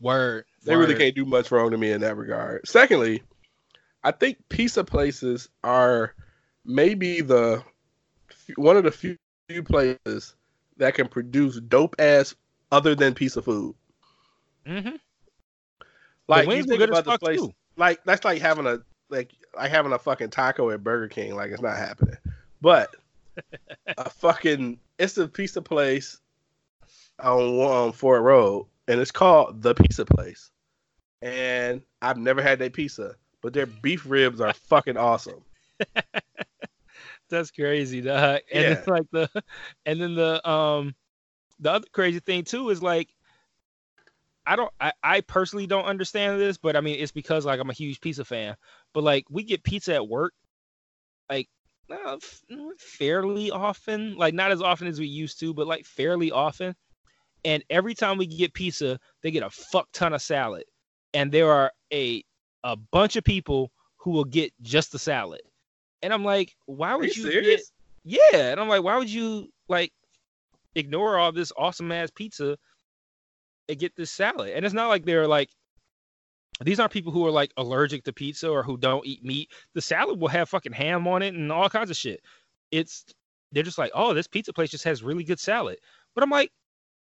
Word. 0.00 0.44
they 0.64 0.76
really 0.76 0.94
can't 0.94 1.14
do 1.14 1.24
much 1.24 1.50
wrong 1.50 1.70
to 1.70 1.78
me 1.78 1.90
in 1.90 2.00
that 2.02 2.16
regard. 2.16 2.66
Secondly, 2.68 3.22
I 4.04 4.12
think 4.12 4.38
pizza 4.48 4.84
places 4.84 5.48
are 5.64 6.14
maybe 6.64 7.20
the 7.20 7.62
one 8.56 8.76
of 8.76 8.84
the 8.84 8.92
few 8.92 9.18
places 9.64 10.34
that 10.76 10.94
can 10.94 11.08
produce 11.08 11.60
dope 11.60 11.96
ass 11.98 12.34
other 12.70 12.94
than 12.94 13.14
pizza 13.14 13.42
food. 13.42 13.74
Mm-hmm. 14.66 14.96
Like 16.28 16.44
the 16.44 16.44
you 16.44 16.48
wings 16.48 16.66
were 16.66 16.70
think 16.70 16.80
good 16.80 16.88
about 16.90 17.04
the 17.04 17.18
place, 17.18 17.40
too. 17.40 17.54
Like 17.76 18.02
that's 18.04 18.24
like 18.24 18.40
having 18.40 18.66
a 18.66 18.80
like 19.10 19.32
like 19.54 19.70
having 19.70 19.92
a 19.92 19.98
fucking 19.98 20.30
taco 20.30 20.70
at 20.70 20.82
Burger 20.84 21.08
King. 21.08 21.34
Like 21.36 21.50
it's 21.50 21.62
not 21.62 21.76
happening. 21.76 22.16
But 22.60 22.94
a 23.98 24.10
fucking 24.10 24.78
it's 24.98 25.18
a 25.18 25.28
pizza 25.28 25.62
place 25.62 26.18
on 27.20 27.40
on 27.60 27.92
Fort 27.92 28.22
Road, 28.22 28.66
and 28.88 29.00
it's 29.00 29.10
called 29.10 29.62
the 29.62 29.74
Pizza 29.74 30.04
Place. 30.04 30.50
And 31.22 31.82
I've 32.02 32.18
never 32.18 32.42
had 32.42 32.58
that 32.58 32.72
pizza, 32.74 33.14
but 33.42 33.52
their 33.52 33.66
beef 33.66 34.04
ribs 34.06 34.40
are 34.40 34.52
fucking 34.52 34.96
awesome. 34.96 35.42
That's 37.30 37.50
crazy, 37.50 38.00
dog. 38.02 38.40
And 38.52 38.62
Yeah. 38.62 38.74
then 38.74 38.82
like 38.86 39.06
the 39.12 39.42
and 39.86 40.00
then 40.00 40.14
the 40.14 40.48
um 40.48 40.94
the 41.58 41.72
other 41.72 41.86
crazy 41.92 42.20
thing 42.20 42.44
too 42.44 42.70
is 42.70 42.82
like 42.82 43.08
I 44.46 44.56
don't 44.56 44.72
I, 44.80 44.92
I 45.02 45.20
personally 45.22 45.66
don't 45.66 45.84
understand 45.84 46.40
this, 46.40 46.56
but 46.58 46.76
I 46.76 46.80
mean 46.80 46.98
it's 47.00 47.12
because 47.12 47.44
like 47.46 47.60
I'm 47.60 47.70
a 47.70 47.74
huge 47.74 48.00
pizza 48.00 48.24
fan. 48.24 48.56
But 48.94 49.04
like 49.04 49.24
we 49.30 49.44
get 49.44 49.64
pizza 49.64 49.94
at 49.94 50.08
work 50.08 50.34
like 51.30 51.48
uh, 51.90 52.16
f- 52.16 52.42
fairly 52.78 53.50
often, 53.50 54.16
like 54.16 54.34
not 54.34 54.50
as 54.52 54.62
often 54.62 54.86
as 54.88 54.98
we 54.98 55.06
used 55.06 55.38
to, 55.40 55.54
but 55.54 55.66
like 55.66 55.84
fairly 55.84 56.30
often. 56.30 56.74
And 57.44 57.62
every 57.70 57.94
time 57.94 58.18
we 58.18 58.26
get 58.26 58.54
pizza, 58.54 58.98
they 59.22 59.30
get 59.30 59.42
a 59.42 59.50
fuck 59.50 59.88
ton 59.92 60.12
of 60.12 60.22
salad. 60.22 60.64
And 61.14 61.30
there 61.32 61.50
are 61.50 61.72
a 61.92 62.24
a 62.64 62.76
bunch 62.76 63.16
of 63.16 63.24
people 63.24 63.70
who 63.98 64.10
will 64.10 64.24
get 64.24 64.52
just 64.62 64.92
the 64.92 64.98
salad. 64.98 65.42
And 66.02 66.12
I'm 66.12 66.24
like, 66.24 66.56
why 66.66 66.94
Are 66.98 67.04
would 67.04 67.06
you 67.06 67.14
you, 67.14 67.30
serious? 67.30 67.72
get 68.04 68.30
yeah, 68.32 68.52
and 68.52 68.60
I'm 68.60 68.68
like, 68.68 68.82
why 68.82 68.96
would 68.98 69.10
you 69.10 69.48
like 69.68 69.92
ignore 70.74 71.18
all 71.18 71.32
this 71.32 71.52
awesome 71.56 71.90
ass 71.92 72.10
pizza 72.14 72.56
and 73.68 73.78
get 73.78 73.96
this 73.96 74.10
salad? 74.10 74.50
And 74.50 74.64
it's 74.64 74.74
not 74.74 74.88
like 74.88 75.04
they're 75.04 75.26
like 75.28 75.50
these 76.64 76.80
aren't 76.80 76.92
people 76.92 77.12
who 77.12 77.26
are 77.26 77.30
like 77.30 77.52
allergic 77.56 78.04
to 78.04 78.12
pizza 78.12 78.48
or 78.48 78.62
who 78.62 78.78
don't 78.78 79.06
eat 79.06 79.24
meat. 79.24 79.50
The 79.74 79.82
salad 79.82 80.18
will 80.18 80.28
have 80.28 80.48
fucking 80.48 80.72
ham 80.72 81.06
on 81.06 81.22
it 81.22 81.34
and 81.34 81.52
all 81.52 81.68
kinds 81.68 81.90
of 81.90 81.96
shit. 81.96 82.20
It's 82.70 83.04
they're 83.52 83.62
just 83.62 83.78
like, 83.78 83.92
oh, 83.94 84.14
this 84.14 84.26
pizza 84.26 84.52
place 84.52 84.70
just 84.70 84.84
has 84.84 85.02
really 85.02 85.24
good 85.24 85.40
salad. 85.40 85.78
But 86.14 86.24
I'm 86.24 86.30
like, 86.30 86.50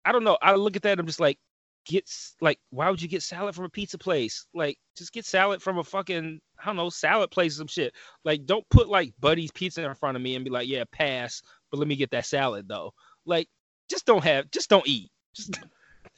I 0.04 0.12
don't 0.12 0.24
know. 0.24 0.38
I 0.42 0.56
look 0.56 0.76
at 0.76 0.84
that, 0.84 1.00
I'm 1.00 1.08
just 1.08 1.20
like, 1.20 1.38
get 1.86 2.10
like, 2.42 2.60
why 2.70 2.90
would 2.90 3.02
you 3.02 3.08
get 3.08 3.24
salad 3.24 3.56
from 3.56 3.66
a 3.66 3.70
pizza 3.70 3.98
place? 3.98 4.46
Like, 4.54 4.78
just 4.98 5.14
get 5.14 5.26
salad 5.26 5.62
from 5.62 5.78
a 5.78 5.84
fucking, 5.84 6.40
I 6.62 6.66
don't 6.66 6.76
know, 6.76 6.90
salad 6.90 7.32
place 7.32 7.56
or 7.56 7.60
some 7.60 7.68
shit. 7.68 7.94
Like, 8.24 8.46
don't 8.46 8.68
put 8.70 8.90
like 8.90 9.14
Buddy's 9.20 9.52
pizza 9.52 9.84
in 9.84 9.96
front 9.96 10.18
of 10.18 10.24
me 10.24 10.36
and 10.36 10.44
be 10.44 10.52
like, 10.52 10.68
yeah, 10.68 10.84
pass, 10.92 11.42
but 11.72 11.80
let 11.80 11.88
me 11.88 11.96
get 11.96 12.12
that 12.12 12.26
salad 12.26 12.68
though. 12.68 12.94
Like, 13.26 13.48
just 13.90 14.06
don't 14.06 14.24
have, 14.24 14.52
just 14.52 14.70
don't 14.70 14.88
eat. 14.88 15.10
Just 15.34 15.60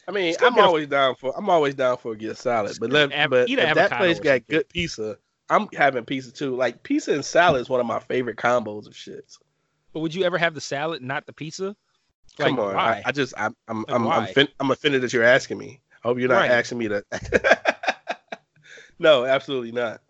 I 0.07 0.11
mean, 0.11 0.35
I'm 0.41 0.55
get 0.55 0.63
a- 0.63 0.67
always 0.67 0.87
down 0.87 1.15
for 1.15 1.37
I'm 1.37 1.49
always 1.49 1.75
down 1.75 1.97
for 1.97 2.13
a 2.13 2.15
good 2.15 2.37
salad, 2.37 2.77
but 2.79 2.91
let, 2.91 3.11
av- 3.13 3.29
but 3.29 3.49
if 3.49 3.75
that 3.75 3.91
place 3.91 4.19
got 4.19 4.47
good 4.47 4.69
pizza, 4.69 5.17
I'm 5.49 5.67
having 5.73 6.05
pizza 6.05 6.31
too. 6.31 6.55
Like 6.55 6.81
pizza 6.83 7.13
and 7.13 7.25
salad 7.25 7.61
is 7.61 7.69
one 7.69 7.79
of 7.79 7.85
my 7.85 7.99
favorite 7.99 8.37
combos 8.37 8.87
of 8.87 8.93
shits. 8.93 9.37
but 9.93 9.99
would 9.99 10.15
you 10.15 10.23
ever 10.23 10.37
have 10.37 10.53
the 10.53 10.61
salad, 10.61 11.01
not 11.01 11.25
the 11.25 11.33
pizza? 11.33 11.75
Come 12.37 12.59
on? 12.59 12.75
I, 12.75 13.01
I 13.05 13.11
just 13.11 13.33
I'm 13.37 13.55
I'm 13.67 13.85
Like, 13.87 13.89
I'm 13.89 14.07
I'm, 14.07 14.27
fin- 14.27 14.47
I'm 14.59 14.71
offended 14.71 15.01
that 15.01 15.11
you're 15.13 15.23
asking 15.23 15.57
me. 15.57 15.81
I 16.03 16.07
hope 16.07 16.19
you're 16.19 16.29
not 16.29 16.35
Right. 16.35 16.51
asking 16.51 16.77
me 16.77 16.87
to. 16.89 17.03
no, 18.99 19.25
absolutely 19.25 19.71
not. 19.71 20.01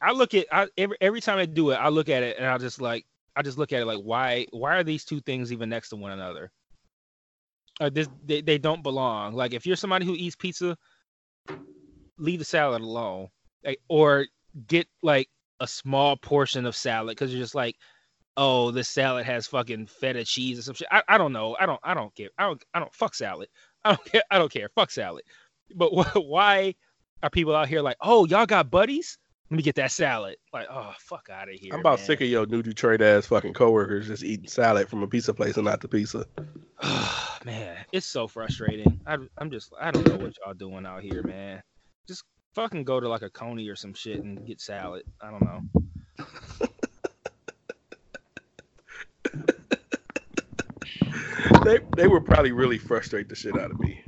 I 0.00 0.12
look 0.12 0.34
at 0.34 0.46
I 0.50 0.68
every 0.78 0.96
every 1.00 1.20
time 1.20 1.38
I 1.38 1.46
do 1.46 1.70
it, 1.70 1.74
I 1.76 1.88
look 1.88 2.08
at 2.08 2.22
it 2.22 2.36
and 2.38 2.46
I 2.46 2.58
just 2.58 2.80
like 2.80 3.04
I 3.36 3.42
just 3.42 3.58
look 3.58 3.72
at 3.72 3.80
it 3.82 3.86
like 3.86 4.00
why 4.00 4.46
why 4.52 4.76
are 4.76 4.84
these 4.84 5.04
two 5.04 5.20
things 5.20 5.52
even 5.52 5.68
next 5.68 5.90
to 5.90 5.96
one 5.96 6.12
another? 6.12 6.50
Uh, 7.82 7.90
this 7.90 8.08
they, 8.24 8.40
they 8.40 8.58
don't 8.58 8.84
belong. 8.84 9.34
Like 9.34 9.54
if 9.54 9.66
you're 9.66 9.74
somebody 9.74 10.06
who 10.06 10.14
eats 10.14 10.36
pizza, 10.36 10.76
leave 12.16 12.38
the 12.38 12.44
salad 12.44 12.80
alone, 12.80 13.26
like, 13.64 13.80
or 13.88 14.26
get 14.68 14.86
like 15.02 15.28
a 15.58 15.66
small 15.66 16.16
portion 16.16 16.64
of 16.64 16.76
salad 16.76 17.16
because 17.16 17.32
you're 17.32 17.42
just 17.42 17.56
like, 17.56 17.74
oh, 18.36 18.70
this 18.70 18.88
salad 18.88 19.26
has 19.26 19.48
fucking 19.48 19.88
feta 19.88 20.24
cheese 20.24 20.60
or 20.60 20.62
some 20.62 20.76
shit. 20.76 20.86
I, 20.92 21.02
I 21.08 21.18
don't 21.18 21.32
know. 21.32 21.56
I 21.58 21.66
don't 21.66 21.80
I 21.82 21.94
don't 21.94 22.14
care. 22.14 22.28
I 22.38 22.44
don't 22.44 22.62
I 22.72 22.78
don't 22.78 22.94
fuck 22.94 23.16
salad. 23.16 23.48
I 23.84 23.96
don't 23.96 24.04
care. 24.04 24.22
I 24.30 24.38
don't 24.38 24.52
care. 24.52 24.68
Fuck 24.76 24.92
salad. 24.92 25.24
But 25.74 25.90
wh- 25.90 26.16
why 26.24 26.76
are 27.20 27.30
people 27.30 27.56
out 27.56 27.66
here 27.66 27.82
like, 27.82 27.96
oh, 28.00 28.26
y'all 28.26 28.46
got 28.46 28.70
Buddy's? 28.70 29.18
Let 29.52 29.56
me 29.58 29.62
get 29.64 29.74
that 29.74 29.90
salad. 29.90 30.36
Like, 30.54 30.66
oh, 30.70 30.94
fuck 30.98 31.28
out 31.30 31.50
of 31.50 31.54
here. 31.54 31.74
I'm 31.74 31.80
about 31.80 31.98
man. 31.98 32.06
sick 32.06 32.22
of 32.22 32.26
your 32.26 32.46
new 32.46 32.62
Detroit 32.62 33.02
ass 33.02 33.26
fucking 33.26 33.52
coworkers 33.52 34.06
just 34.06 34.24
eating 34.24 34.48
salad 34.48 34.88
from 34.88 35.02
a 35.02 35.06
pizza 35.06 35.34
place 35.34 35.56
and 35.56 35.66
not 35.66 35.82
the 35.82 35.88
pizza. 35.88 36.24
man, 37.44 37.76
it's 37.92 38.06
so 38.06 38.26
frustrating. 38.26 38.98
I, 39.06 39.18
I'm 39.36 39.50
just, 39.50 39.70
I 39.78 39.90
don't 39.90 40.08
know 40.08 40.16
what 40.16 40.32
y'all 40.38 40.54
doing 40.54 40.86
out 40.86 41.02
here, 41.02 41.22
man. 41.22 41.62
Just 42.08 42.24
fucking 42.54 42.84
go 42.84 42.98
to 42.98 43.06
like 43.10 43.20
a 43.20 43.28
Coney 43.28 43.68
or 43.68 43.76
some 43.76 43.92
shit 43.92 44.24
and 44.24 44.42
get 44.46 44.58
salad. 44.58 45.02
I 45.20 45.30
don't 45.30 45.44
know. 45.44 45.60
They 51.62 51.78
they 51.94 52.08
would 52.08 52.24
probably 52.24 52.52
really 52.52 52.78
frustrate 52.78 53.28
the 53.28 53.34
shit 53.34 53.58
out 53.58 53.70
of 53.70 53.78
me. 53.78 54.02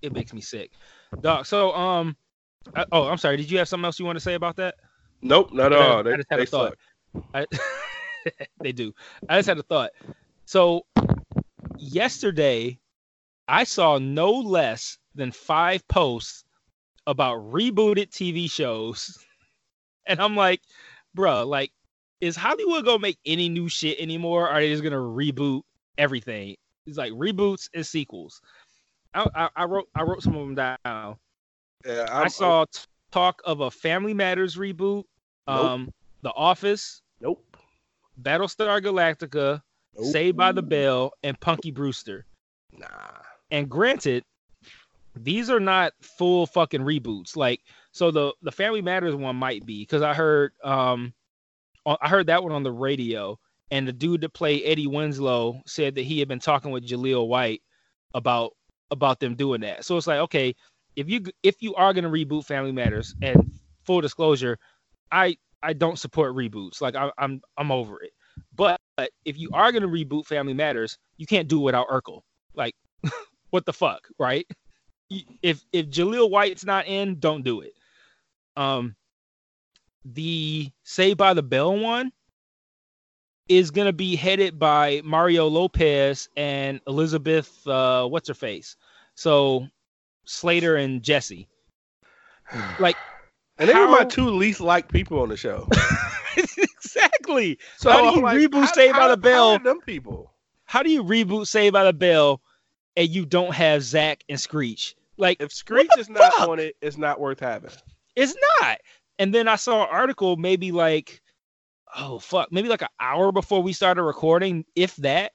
It 0.00 0.14
makes 0.14 0.32
me 0.32 0.40
sick, 0.40 0.70
dog. 1.20 1.44
So, 1.44 1.74
um, 1.74 2.16
I, 2.74 2.84
oh, 2.92 3.08
I'm 3.08 3.18
sorry. 3.18 3.36
Did 3.36 3.50
you 3.50 3.58
have 3.58 3.68
something 3.68 3.84
else 3.84 3.98
you 3.98 4.04
want 4.06 4.16
to 4.16 4.20
say 4.20 4.34
about 4.34 4.56
that? 4.56 4.76
Nope, 5.20 5.52
not 5.52 5.72
at 5.72 5.78
all. 5.78 6.02
just- 6.02 6.06
I 6.06 6.10
They, 6.10 6.16
just 6.16 6.28
had 6.30 6.38
they 6.38 6.42
a 6.42 6.46
thought. 6.46 6.74
I, 7.34 7.46
they 8.60 8.72
do. 8.72 8.94
I 9.28 9.38
just 9.38 9.48
had 9.48 9.58
a 9.58 9.62
thought. 9.62 9.90
So 10.46 10.82
yesterday, 11.78 12.78
I 13.48 13.64
saw 13.64 13.98
no 13.98 14.32
less 14.32 14.98
than 15.14 15.32
five 15.32 15.86
posts 15.88 16.44
about 17.06 17.38
rebooted 17.38 18.10
TV 18.10 18.50
shows, 18.50 19.18
and 20.06 20.20
I'm 20.20 20.36
like, 20.36 20.60
bruh, 21.16 21.46
like, 21.46 21.72
is 22.20 22.36
Hollywood 22.36 22.84
gonna 22.84 22.98
make 23.00 23.18
any 23.26 23.48
new 23.48 23.68
shit 23.68 23.98
anymore? 23.98 24.44
Or 24.46 24.48
are 24.50 24.60
they 24.60 24.70
just 24.70 24.82
gonna 24.84 24.96
reboot 24.96 25.62
everything? 25.98 26.56
It's 26.86 26.96
like 26.98 27.12
reboots 27.12 27.68
and 27.74 27.84
sequels. 27.86 28.40
I, 29.14 29.28
I, 29.34 29.48
I 29.56 29.64
wrote 29.64 29.88
I 29.94 30.02
wrote 30.02 30.22
some 30.22 30.34
of 30.36 30.46
them 30.46 30.54
down. 30.84 31.16
Yeah, 31.86 32.06
i 32.10 32.28
saw 32.28 32.64
t- 32.64 32.80
talk 33.10 33.40
of 33.44 33.60
a 33.60 33.70
Family 33.70 34.14
Matters 34.14 34.56
reboot, 34.56 35.04
Nope. 35.46 35.58
um, 35.64 35.92
The 36.22 36.32
Office, 36.32 37.02
Nope. 37.20 37.44
Battlestar 38.20 38.80
Galactica, 38.80 39.62
nope. 39.96 40.06
Saved 40.12 40.36
by 40.36 40.52
the 40.52 40.62
Bell, 40.62 41.12
and 41.22 41.38
Punky 41.40 41.70
Brewster. 41.70 42.26
Nah. 42.72 42.88
And 43.50 43.68
granted, 43.68 44.24
these 45.16 45.50
are 45.50 45.60
not 45.60 45.92
full 46.00 46.46
fucking 46.46 46.80
reboots. 46.82 47.36
Like, 47.36 47.60
so 47.92 48.10
the 48.10 48.32
the 48.42 48.52
Family 48.52 48.80
Matters 48.82 49.14
one 49.14 49.36
might 49.36 49.64
be 49.66 49.82
because 49.82 50.02
I 50.02 50.14
heard 50.14 50.52
um, 50.64 51.12
I 51.86 52.08
heard 52.08 52.28
that 52.28 52.42
one 52.42 52.52
on 52.52 52.62
the 52.62 52.72
radio, 52.72 53.38
and 53.70 53.86
the 53.86 53.92
dude 53.92 54.20
that 54.22 54.30
played 54.32 54.62
Eddie 54.64 54.86
Winslow 54.86 55.60
said 55.66 55.94
that 55.96 56.02
he 56.04 56.18
had 56.18 56.28
been 56.28 56.38
talking 56.38 56.70
with 56.70 56.86
Jaleel 56.86 57.28
White 57.28 57.60
about 58.14 58.52
about 58.90 59.20
them 59.20 59.34
doing 59.34 59.62
that. 59.62 59.84
So 59.84 59.96
it's 59.96 60.06
like, 60.06 60.20
okay, 60.20 60.54
if 60.96 61.08
you 61.08 61.22
if 61.42 61.62
you 61.62 61.74
are 61.74 61.92
gonna 61.92 62.10
reboot 62.10 62.44
Family 62.44 62.72
Matters, 62.72 63.14
and 63.22 63.52
full 63.84 64.00
disclosure, 64.00 64.58
I 65.10 65.36
I 65.62 65.72
don't 65.72 65.98
support 65.98 66.34
reboots. 66.34 66.80
Like 66.80 66.94
I, 66.96 67.10
I'm 67.18 67.40
I'm 67.56 67.70
over 67.70 68.02
it. 68.02 68.12
But 68.54 68.80
but 68.96 69.10
if 69.24 69.38
you 69.38 69.50
are 69.52 69.72
gonna 69.72 69.88
reboot 69.88 70.26
Family 70.26 70.54
Matters, 70.54 70.98
you 71.16 71.26
can't 71.26 71.48
do 71.48 71.60
it 71.60 71.64
without 71.64 71.88
Urkel. 71.88 72.22
Like, 72.54 72.74
what 73.50 73.64
the 73.66 73.72
fuck, 73.72 74.08
right? 74.18 74.46
If 75.42 75.62
if 75.72 75.88
Jaleel 75.88 76.30
White's 76.30 76.64
not 76.64 76.86
in, 76.86 77.18
don't 77.18 77.44
do 77.44 77.60
it. 77.60 77.74
Um, 78.56 78.96
the 80.04 80.70
Saved 80.82 81.18
by 81.18 81.34
the 81.34 81.42
Bell 81.42 81.76
one 81.76 82.12
is 83.48 83.70
gonna 83.70 83.92
be 83.92 84.16
headed 84.16 84.58
by 84.58 85.02
Mario 85.04 85.46
Lopez 85.48 86.28
and 86.36 86.80
Elizabeth. 86.86 87.66
Uh, 87.66 88.06
what's 88.06 88.28
her 88.28 88.34
face? 88.34 88.76
So 89.14 89.68
Slater 90.24 90.76
and 90.76 91.02
Jesse. 91.02 91.48
Like, 92.78 92.96
and 93.58 93.68
they 93.68 93.74
were 93.74 93.88
my 93.88 94.04
two 94.04 94.28
least 94.30 94.60
liked 94.60 94.92
people 94.92 95.20
on 95.20 95.28
the 95.28 95.36
show. 95.36 95.68
exactly. 96.36 97.58
So 97.76 97.90
How 97.90 98.10
do 98.10 98.16
you 98.16 98.22
like, 98.22 98.36
reboot 98.36 98.64
how- 98.66 98.72
Saved 98.72 98.96
by 98.96 99.08
the 99.08 99.16
Bell? 99.16 99.52
How 99.58 99.64
them 99.64 99.80
people? 99.80 100.32
How 100.64 100.82
do 100.82 100.90
you 100.90 101.02
reboot 101.04 101.46
Saved 101.46 101.72
by 101.72 101.84
the 101.84 101.92
Bell 101.92 102.40
and 102.96 103.08
you 103.08 103.24
don't 103.26 103.54
have 103.54 103.82
Zach 103.82 104.24
and 104.28 104.40
Screech? 104.40 104.96
Like, 105.16 105.40
If 105.40 105.52
Screech 105.52 105.90
is 105.98 106.08
not 106.08 106.32
fuck? 106.34 106.48
on 106.48 106.58
it, 106.58 106.76
it's 106.80 106.96
not 106.96 107.20
worth 107.20 107.40
having. 107.40 107.70
It's 108.16 108.34
not. 108.60 108.78
And 109.18 109.34
then 109.34 109.48
I 109.48 109.56
saw 109.56 109.82
an 109.84 109.88
article 109.90 110.36
maybe 110.36 110.72
like, 110.72 111.20
oh 111.96 112.18
fuck, 112.18 112.50
maybe 112.50 112.68
like 112.68 112.82
an 112.82 112.88
hour 112.98 113.32
before 113.32 113.62
we 113.62 113.72
started 113.72 114.02
recording, 114.02 114.64
if 114.74 114.96
that, 114.96 115.32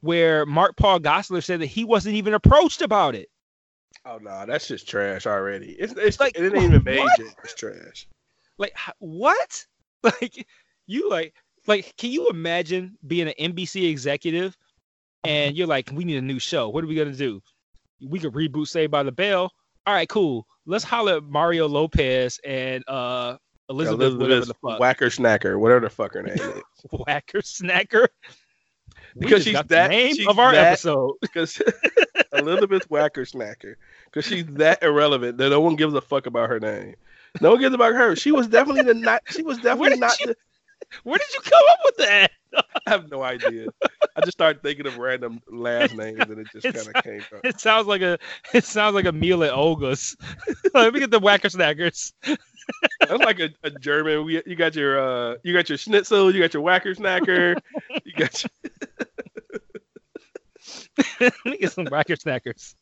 where 0.00 0.44
Mark 0.46 0.76
Paul 0.76 1.00
Gosselaar 1.00 1.42
said 1.42 1.60
that 1.60 1.66
he 1.66 1.84
wasn't 1.84 2.16
even 2.16 2.34
approached 2.34 2.82
about 2.82 3.14
it. 3.14 3.28
Oh 4.04 4.18
no, 4.18 4.44
that's 4.46 4.66
just 4.66 4.88
trash 4.88 5.26
already. 5.26 5.72
It's 5.72 5.94
it's 5.96 6.18
Like, 6.18 6.36
it 6.36 6.52
ain't 6.52 6.64
even 6.64 6.84
made 6.84 7.06
yet. 7.18 7.34
It's 7.44 7.54
trash. 7.54 8.06
Like 8.58 8.76
what? 8.98 9.66
Like 10.04 10.48
you 10.88 11.08
like 11.08 11.32
like 11.68 11.94
can 11.96 12.10
you 12.10 12.28
imagine 12.28 12.98
being 13.06 13.28
an 13.28 13.34
NBC 13.38 13.88
executive 13.88 14.56
and 15.22 15.56
you're 15.56 15.68
like, 15.68 15.90
we 15.94 16.04
need 16.04 16.16
a 16.16 16.22
new 16.22 16.40
show. 16.40 16.68
What 16.68 16.82
are 16.82 16.88
we 16.88 16.96
gonna 16.96 17.12
do? 17.12 17.40
We 18.04 18.18
could 18.18 18.32
reboot 18.32 18.66
Saved 18.66 18.90
by 18.90 19.04
the 19.04 19.12
Bell. 19.12 19.52
All 19.86 19.94
right, 19.94 20.08
cool. 20.08 20.44
Let's 20.66 20.82
holler 20.82 21.18
at 21.18 21.22
Mario 21.22 21.68
Lopez 21.68 22.40
and 22.44 22.82
uh 22.88 23.36
Elizabeth, 23.68 24.14
whatever 24.14 24.32
Elizabeth 24.32 24.58
the 24.62 24.68
fuck. 24.70 24.80
Whacker 24.80 25.06
Snacker, 25.06 25.58
whatever 25.58 25.80
the 25.80 25.90
fuck 25.90 26.14
her 26.14 26.22
name 26.22 26.34
is. 26.34 26.62
Whacker 27.06 27.42
Snacker. 27.42 28.08
Because 29.18 29.44
she's 29.44 29.60
that- 29.68 29.90
name 29.90 30.14
she's 30.14 30.26
of 30.26 30.38
our 30.38 30.52
that- 30.52 30.72
episode. 30.72 31.14
Because 31.20 31.60
Elizabeth 32.32 32.90
Whacker 32.90 33.24
Snacker. 33.24 33.74
Because 34.06 34.26
she's 34.26 34.46
that 34.54 34.82
irrelevant 34.82 35.38
that 35.38 35.50
no 35.50 35.60
one 35.60 35.76
gives 35.76 35.94
a 35.94 36.00
fuck 36.00 36.26
about 36.26 36.48
her 36.48 36.60
name. 36.60 36.94
No 37.40 37.50
one 37.52 37.60
gives 37.60 37.74
about 37.74 37.94
her. 37.94 38.14
She 38.16 38.32
was 38.32 38.46
definitely 38.48 38.82
the 38.82 38.94
not. 38.94 39.22
She 39.26 39.42
was 39.42 39.58
definitely 39.58 39.98
not. 39.98 40.18
you- 40.20 40.26
The, 40.28 40.36
Where 41.04 41.18
did 41.18 41.32
you 41.32 41.40
come 41.40 41.62
up 41.70 41.78
with 41.84 41.96
that? 41.98 42.30
I 42.54 42.90
have 42.90 43.10
no 43.10 43.22
idea. 43.22 43.68
I 44.14 44.20
just 44.20 44.32
started 44.32 44.62
thinking 44.62 44.86
of 44.86 44.98
random 44.98 45.40
last 45.48 45.94
names 45.94 46.20
and 46.20 46.38
it 46.38 46.48
just 46.52 46.64
kind 46.64 46.94
of 46.94 47.02
came 47.02 47.20
from. 47.22 47.40
It 47.44 47.60
sounds 47.60 47.86
like 47.86 48.02
a 48.02 48.18
it 48.52 48.64
sounds 48.64 48.94
like 48.94 49.06
a 49.06 49.12
meal 49.12 49.42
at 49.44 49.52
Olga's. 49.54 50.14
Let 50.74 50.92
me 50.92 51.00
get 51.00 51.10
the 51.10 51.18
Whacker 51.20 51.48
Snackers. 51.48 52.12
That's 53.00 53.22
like 53.22 53.40
a, 53.40 53.50
a 53.62 53.70
German. 53.70 54.24
We, 54.24 54.42
you 54.46 54.56
got 54.56 54.74
your 54.74 54.98
uh, 54.98 55.36
you 55.42 55.52
got 55.52 55.68
your 55.68 55.78
schnitzel, 55.78 56.34
you 56.34 56.40
got 56.40 56.54
your 56.54 56.62
Whacker 56.62 56.94
Snacker, 56.94 57.56
you 58.04 58.12
got 58.14 58.44
your, 58.44 58.50
get 61.58 61.72
some 61.72 61.86
Whacker 61.86 62.16
Snackers. 62.16 62.74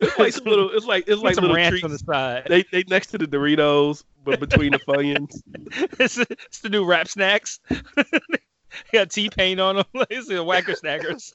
it's 0.00 0.18
like 0.18 0.32
some 0.32 0.44
little. 0.44 0.70
It's 0.70 0.86
like 0.86 1.04
it's 1.06 1.22
like 1.22 1.34
some 1.34 1.44
little 1.44 1.70
treats. 1.70 1.84
on 1.84 1.90
the 1.90 1.98
side. 1.98 2.46
They 2.48 2.64
they 2.70 2.84
next 2.88 3.08
to 3.08 3.18
the 3.18 3.26
Doritos, 3.26 4.04
but 4.22 4.40
between 4.40 4.72
the 4.72 4.78
Funyuns. 4.80 5.42
it's, 6.00 6.18
it's 6.18 6.60
the 6.60 6.68
new 6.68 6.84
rap 6.84 7.08
snacks. 7.08 7.60
got 8.92 9.10
T-Pain 9.10 9.60
on 9.60 9.76
them. 9.76 9.84
it's 10.10 10.28
the 10.28 10.42
Whacker 10.42 10.72
Snackers. 10.72 11.34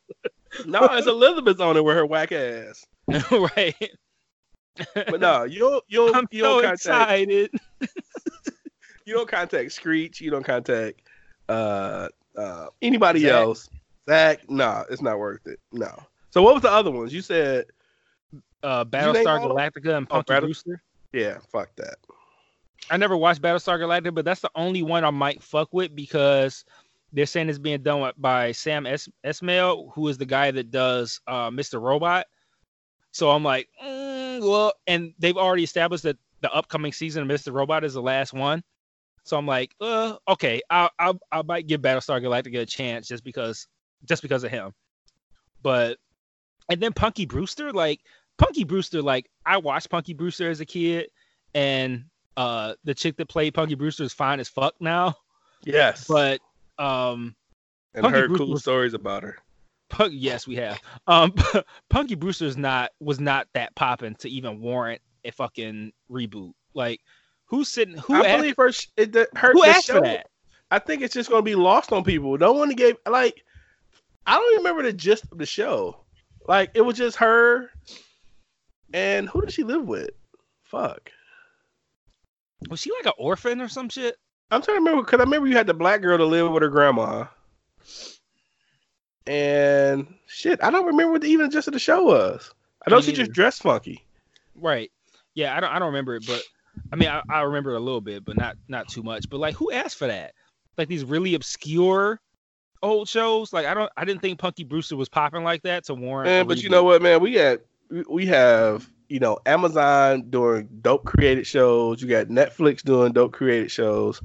No, 0.66 0.80
it's 0.84 1.08
Elizabeth 1.08 1.60
on 1.60 1.78
it 1.78 1.84
with 1.84 1.96
her 1.96 2.06
whack 2.06 2.32
ass. 2.32 2.86
right. 3.32 3.76
But 4.94 5.20
no, 5.20 5.44
you 5.44 5.60
don't 5.60 5.84
you 5.88 5.98
don't 6.06 6.16
I'm 6.16 6.28
you 6.32 6.42
so 6.44 6.62
contact 6.62 6.74
excited. 6.82 7.52
you 9.06 9.14
don't 9.14 9.28
contact 9.30 9.72
Screech. 9.72 10.22
You 10.22 10.32
don't 10.32 10.44
contact 10.46 11.02
uh 11.48 12.08
uh 12.38 12.68
anybody 12.82 13.22
Zach. 13.22 13.32
else. 13.32 13.70
Zach, 14.08 14.50
no, 14.50 14.84
it's 14.90 15.02
not 15.02 15.20
worth 15.20 15.46
it. 15.48 15.60
No. 15.72 15.92
So 16.32 16.42
what 16.42 16.54
was 16.54 16.64
the 16.64 16.72
other 16.72 16.92
ones? 16.92 17.14
You 17.14 17.22
said 17.22 17.66
Uh, 18.64 18.84
you 18.86 18.92
Battlestar 18.92 19.40
all 19.40 19.52
of 19.52 19.58
them? 19.58 19.72
Galactica 19.72 19.98
and 19.98 20.08
Oh, 20.10 20.16
Punky 20.16 20.34
Battle- 20.34 20.48
Brewster. 20.48 20.82
yeah, 21.14 21.38
fuck 21.52 21.70
that. 21.78 21.96
I 22.92 22.98
never 22.98 23.16
watched 23.18 23.42
Battlestar 23.42 23.78
Galactica, 23.80 24.14
but 24.16 24.26
that's 24.26 24.42
the 24.42 24.50
only 24.56 24.84
one 24.84 25.04
I 25.04 25.10
might 25.12 25.44
fuck 25.44 25.70
with 25.74 25.96
because 25.96 26.66
they're 27.14 27.26
saying 27.26 27.50
it's 27.50 27.58
being 27.60 27.82
done 27.82 28.12
by 28.18 28.52
Sam 28.52 28.86
es- 28.86 29.10
Esmail, 29.26 29.92
who 29.94 30.08
is 30.08 30.18
the 30.18 30.26
guy 30.26 30.52
that 30.52 30.72
does 30.72 31.20
uh, 31.28 31.50
Mr. 31.50 31.82
Robot. 31.82 32.26
So 33.12 33.32
I'm 33.32 33.44
like, 33.44 33.68
mm, 33.84 34.42
well, 34.42 34.74
and 34.88 35.14
they've 35.20 35.38
already 35.38 35.64
established 35.64 36.04
that 36.04 36.18
the 36.42 36.52
upcoming 36.54 36.94
season 36.94 37.24
of 37.24 37.28
Mr. 37.30 37.52
Robot 37.54 37.84
is 37.84 37.94
the 37.94 38.02
last 38.02 38.34
one. 38.34 38.64
So 39.24 39.38
I'm 39.38 39.46
like, 39.46 39.76
uh, 39.82 40.16
okay, 40.28 40.62
I 40.70 40.90
I 40.98 41.14
I 41.32 41.42
might 41.44 41.68
give 41.68 41.82
Battlestar 41.82 42.22
Galactica 42.22 42.62
a 42.62 42.66
chance 42.66 43.08
just 43.08 43.24
because 43.24 43.68
just 44.06 44.22
because 44.22 44.44
of 44.44 44.52
him. 44.52 44.74
But 45.62 45.98
and 46.70 46.82
then 46.82 46.94
Punky 46.94 47.26
Brewster, 47.26 47.72
like 47.74 48.00
Punky 48.38 48.64
Brewster, 48.64 49.02
like 49.02 49.30
I 49.46 49.58
watched 49.58 49.90
Punky 49.90 50.14
Brewster 50.14 50.50
as 50.50 50.62
a 50.62 50.66
kid, 50.66 51.10
and 51.54 52.06
uh 52.38 52.76
the 52.86 52.94
chick 52.94 53.18
that 53.18 53.28
played 53.28 53.54
Punky 53.54 53.76
Brewster 53.76 54.04
is 54.04 54.14
fine 54.14 54.40
as 54.40 54.48
fuck 54.48 54.76
now. 54.80 55.16
Yes. 55.66 56.08
But 56.08 56.40
um 56.78 57.36
and 57.94 58.04
Punky 58.04 58.18
heard 58.20 58.28
Brewster 58.30 58.46
cool 58.46 58.54
was- 58.54 58.62
stories 58.62 58.94
about 58.94 59.24
her. 59.24 59.38
Punk, 59.90 60.14
yes, 60.16 60.48
we 60.48 60.56
have. 60.56 60.80
Um, 61.08 61.34
Punky 61.90 62.16
Brewster's 62.16 62.58
not 62.58 62.92
was 63.00 63.20
not 63.20 63.48
that 63.54 63.76
popping 63.76 64.16
to 64.16 64.30
even 64.30 64.62
warrant 64.62 65.02
a 65.26 65.32
fucking 65.32 65.92
reboot. 66.12 66.54
Like, 66.74 67.02
who's 67.46 67.70
sitting? 67.70 67.98
Who 67.98 68.16
I 68.16 68.28
asked? 68.28 68.38
believe 68.38 68.56
her, 68.58 68.72
it, 68.98 69.12
the, 69.12 69.28
her 69.36 69.52
who 69.52 69.62
the 69.62 69.68
asked 69.68 69.88
show, 69.88 69.96
for 69.96 70.02
that? 70.02 70.28
I 70.72 70.80
think 70.80 71.02
it's 71.02 71.14
just 71.14 71.30
gonna 71.30 71.42
be 71.42 71.56
lost 71.56 71.92
on 71.92 72.04
people. 72.04 72.38
No 72.38 72.54
one 72.54 72.70
gave 72.72 72.98
like 73.10 73.44
I 74.26 74.36
don't 74.36 74.54
even 74.54 74.64
remember 74.64 74.84
the 74.84 74.94
gist 74.94 75.26
of 75.32 75.38
the 75.38 75.46
show. 75.46 76.06
Like 76.48 76.72
it 76.76 76.82
was 76.82 76.98
just 76.98 77.18
her 77.18 77.72
and 78.94 79.28
who 79.30 79.42
did 79.42 79.52
she 79.52 79.64
live 79.64 79.86
with? 79.86 80.12
Fuck. 80.64 81.12
Was 82.70 82.82
she 82.82 82.92
like 82.92 83.06
an 83.06 83.14
orphan 83.18 83.62
or 83.62 83.68
some 83.68 83.90
shit? 83.90 84.18
I'm 84.52 84.62
trying 84.62 84.78
to 84.78 84.82
remember 84.82 85.04
because 85.04 85.20
I 85.20 85.24
remember 85.24 85.48
you 85.48 85.56
had 85.56 85.68
the 85.68 85.74
black 85.74 86.02
girl 86.02 86.18
to 86.18 86.26
live 86.26 86.52
with 86.52 86.64
her 86.64 86.70
grandma. 86.70 87.26
And 89.28 90.08
shit, 90.28 90.60
I 90.64 90.72
don't 90.72 90.86
remember 90.86 91.14
what 91.14 91.22
the, 91.22 91.28
even 91.28 91.52
just 91.52 91.68
of 91.68 91.74
the 91.74 91.80
show 91.80 92.04
was. 92.04 92.52
I 92.86 92.90
know 92.90 92.98
Me 92.98 93.04
she 93.04 93.14
just 93.14 93.32
dressed 93.32 93.62
funky. 93.62 94.04
Right. 94.56 94.92
Yeah, 95.36 95.56
I 95.56 95.60
don't. 95.60 95.70
I 95.70 95.80
don't 95.80 95.88
remember 95.88 96.16
it, 96.16 96.26
but 96.26 96.42
I 96.92 96.96
mean, 96.96 97.10
I, 97.10 97.22
I 97.30 97.42
remember 97.42 97.74
it 97.74 97.78
a 97.78 97.80
little 97.80 98.02
bit, 98.02 98.26
but 98.26 98.38
not 98.38 98.58
not 98.68 98.88
too 98.88 99.04
much. 99.04 99.30
But 99.30 99.40
like, 99.40 99.56
who 99.56 99.72
asked 99.72 99.98
for 99.98 100.08
that? 100.08 100.34
Like 100.78 100.88
these 100.88 101.04
really 101.04 101.36
obscure 101.36 102.20
old 102.82 103.08
shows. 103.08 103.54
Like, 103.54 103.66
I 103.66 103.74
don't. 103.74 103.92
I 103.98 104.06
didn't 104.06 104.22
think 104.22 104.40
Punky 104.40 104.64
Brewster 104.64 104.96
was 104.96 105.10
popping 105.10 105.44
like 105.44 105.62
that 105.64 105.86
to 105.86 105.94
warrant. 105.94 106.28
Man, 106.28 106.48
but 106.48 106.64
you 106.64 106.70
know 106.70 106.84
what, 106.84 107.02
man? 107.02 107.20
We 107.22 107.34
got 107.34 107.60
we- 107.90 108.06
we 108.10 108.26
have 108.28 108.90
you 109.10 109.20
know 109.20 109.38
Amazon 109.46 110.30
doing 110.30 110.68
dope 110.82 111.06
created 111.06 111.46
shows. 111.46 112.02
You 112.02 112.08
got 112.08 112.28
Netflix 112.28 112.82
doing 112.84 113.14
dope 113.14 113.34
created 113.34 113.72
shows. 113.72 114.22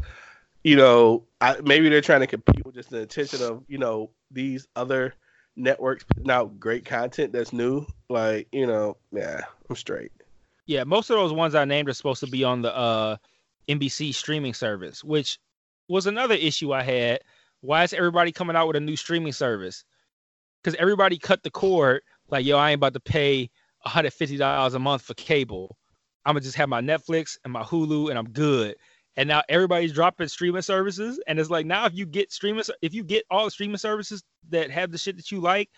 You 0.63 0.77
know, 0.77 1.25
I, 1.41 1.57
maybe 1.63 1.91
they're 1.91 2.01
trying 2.01 2.21
to 2.21 2.27
compete 2.27 2.65
with 2.65 2.75
just 2.75 2.91
the 2.91 3.01
intention 3.01 3.43
of 3.43 3.63
you 3.69 3.79
know 3.79 4.11
these 4.35 4.67
other 4.77 5.15
networks 5.57 6.05
putting 6.05 6.31
out 6.31 6.59
great 6.59 6.85
content 6.85 7.33
that's 7.33 7.53
new. 7.53 7.87
Like 8.09 8.49
you 8.53 8.67
know, 8.67 8.97
yeah, 9.13 9.43
I'm 9.69 9.77
straight. 9.77 10.13
Yeah, 10.67 10.85
most 10.85 11.11
of 11.11 11.17
those 11.17 11.33
ones 11.33 11.55
I 11.55 11.65
named 11.65 11.89
are 11.89 11.95
supposed 11.95 12.21
to 12.21 12.27
be 12.27 12.45
on 12.45 12.63
the 12.63 12.75
uh, 12.75 13.17
NBC 13.69 14.15
streaming 14.15 14.55
service, 14.55 15.05
which 15.05 15.39
was 15.89 16.07
another 16.07 16.35
issue 16.35 16.73
I 16.73 16.83
had. 16.83 17.21
Why 17.61 17.83
is 17.83 17.93
everybody 17.93 18.33
coming 18.33 18.57
out 18.57 18.67
with 18.67 18.77
a 18.77 18.81
new 18.81 18.97
streaming 18.97 19.33
service? 19.33 19.85
because 20.65 20.75
everybody 20.81 21.19
cut 21.19 21.43
the 21.43 21.51
cord. 21.51 22.03
Like, 22.31 22.47
yo, 22.47 22.57
I 22.57 22.71
ain't 22.71 22.79
about 22.79 22.95
to 22.95 23.01
pay 23.01 23.51
$150 23.87 24.75
a 24.75 24.79
month 24.79 25.03
for 25.03 25.15
cable. 25.15 25.77
I'm 26.25 26.33
gonna 26.33 26.41
just 26.41 26.57
have 26.57 26.71
my 26.71 26.81
Netflix 26.81 27.37
and 27.45 27.53
my 27.53 27.63
Hulu, 27.63 28.09
and 28.09 28.19
I'm 28.19 28.31
good. 28.31 28.77
And 29.17 29.29
now 29.29 29.43
everybody's 29.49 29.93
dropping 29.93 30.27
streaming 30.29 30.63
services, 30.63 31.21
and 31.27 31.39
it's 31.39 31.51
like 31.51 31.67
now 31.67 31.87
if 31.87 31.95
you 31.95 32.05
get 32.05 32.33
streaming, 32.33 32.65
if 32.83 32.93
you 32.95 33.05
get 33.05 33.25
all 33.31 33.45
the 33.45 33.51
streaming 33.51 33.77
services 33.77 34.25
that 34.51 34.71
have 34.71 34.91
the 34.91 34.99
shit 34.99 35.17
that 35.17 35.31
you 35.31 35.41
like, 35.41 35.71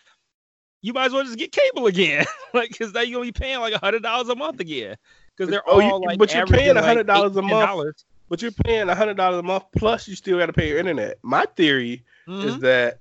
you 0.80 0.92
might 0.92 1.06
as 1.06 1.12
well 1.12 1.24
just 1.24 1.36
get 1.38 1.52
cable 1.52 1.86
again. 1.86 2.24
like, 2.54 2.70
because 2.70 2.94
now 2.94 3.00
you're 3.00 3.18
gonna 3.20 3.30
be 3.30 3.32
paying 3.32 3.60
like 3.60 3.74
a 3.74 3.78
hundred 3.78 4.02
dollars 4.02 4.28
a 4.28 4.36
month 4.36 4.60
again. 4.60 4.96
Because 5.36 5.50
they're 5.50 5.62
Oh, 5.68 5.80
all 5.80 6.00
you- 6.00 6.06
like, 6.06 6.18
but 6.18 6.32
you're 6.32 6.46
paying 6.46 6.76
averaging, 6.76 7.06
like, 7.06 7.06
$100 7.06 7.36
a 7.36 7.42
month. 7.42 8.04
But 8.28 8.42
you're 8.42 8.52
paying 8.52 8.88
a 8.88 8.94
hundred 8.94 9.16
dollars 9.16 9.38
a 9.38 9.42
month 9.42 9.64
plus 9.76 10.08
you 10.08 10.16
still 10.16 10.38
got 10.38 10.46
to 10.46 10.52
pay 10.52 10.68
your 10.68 10.78
internet. 10.78 11.18
My 11.22 11.44
theory 11.56 12.04
$10. 12.28 12.44
is 12.44 12.52
mm-hmm. 12.52 12.60
that 12.62 12.98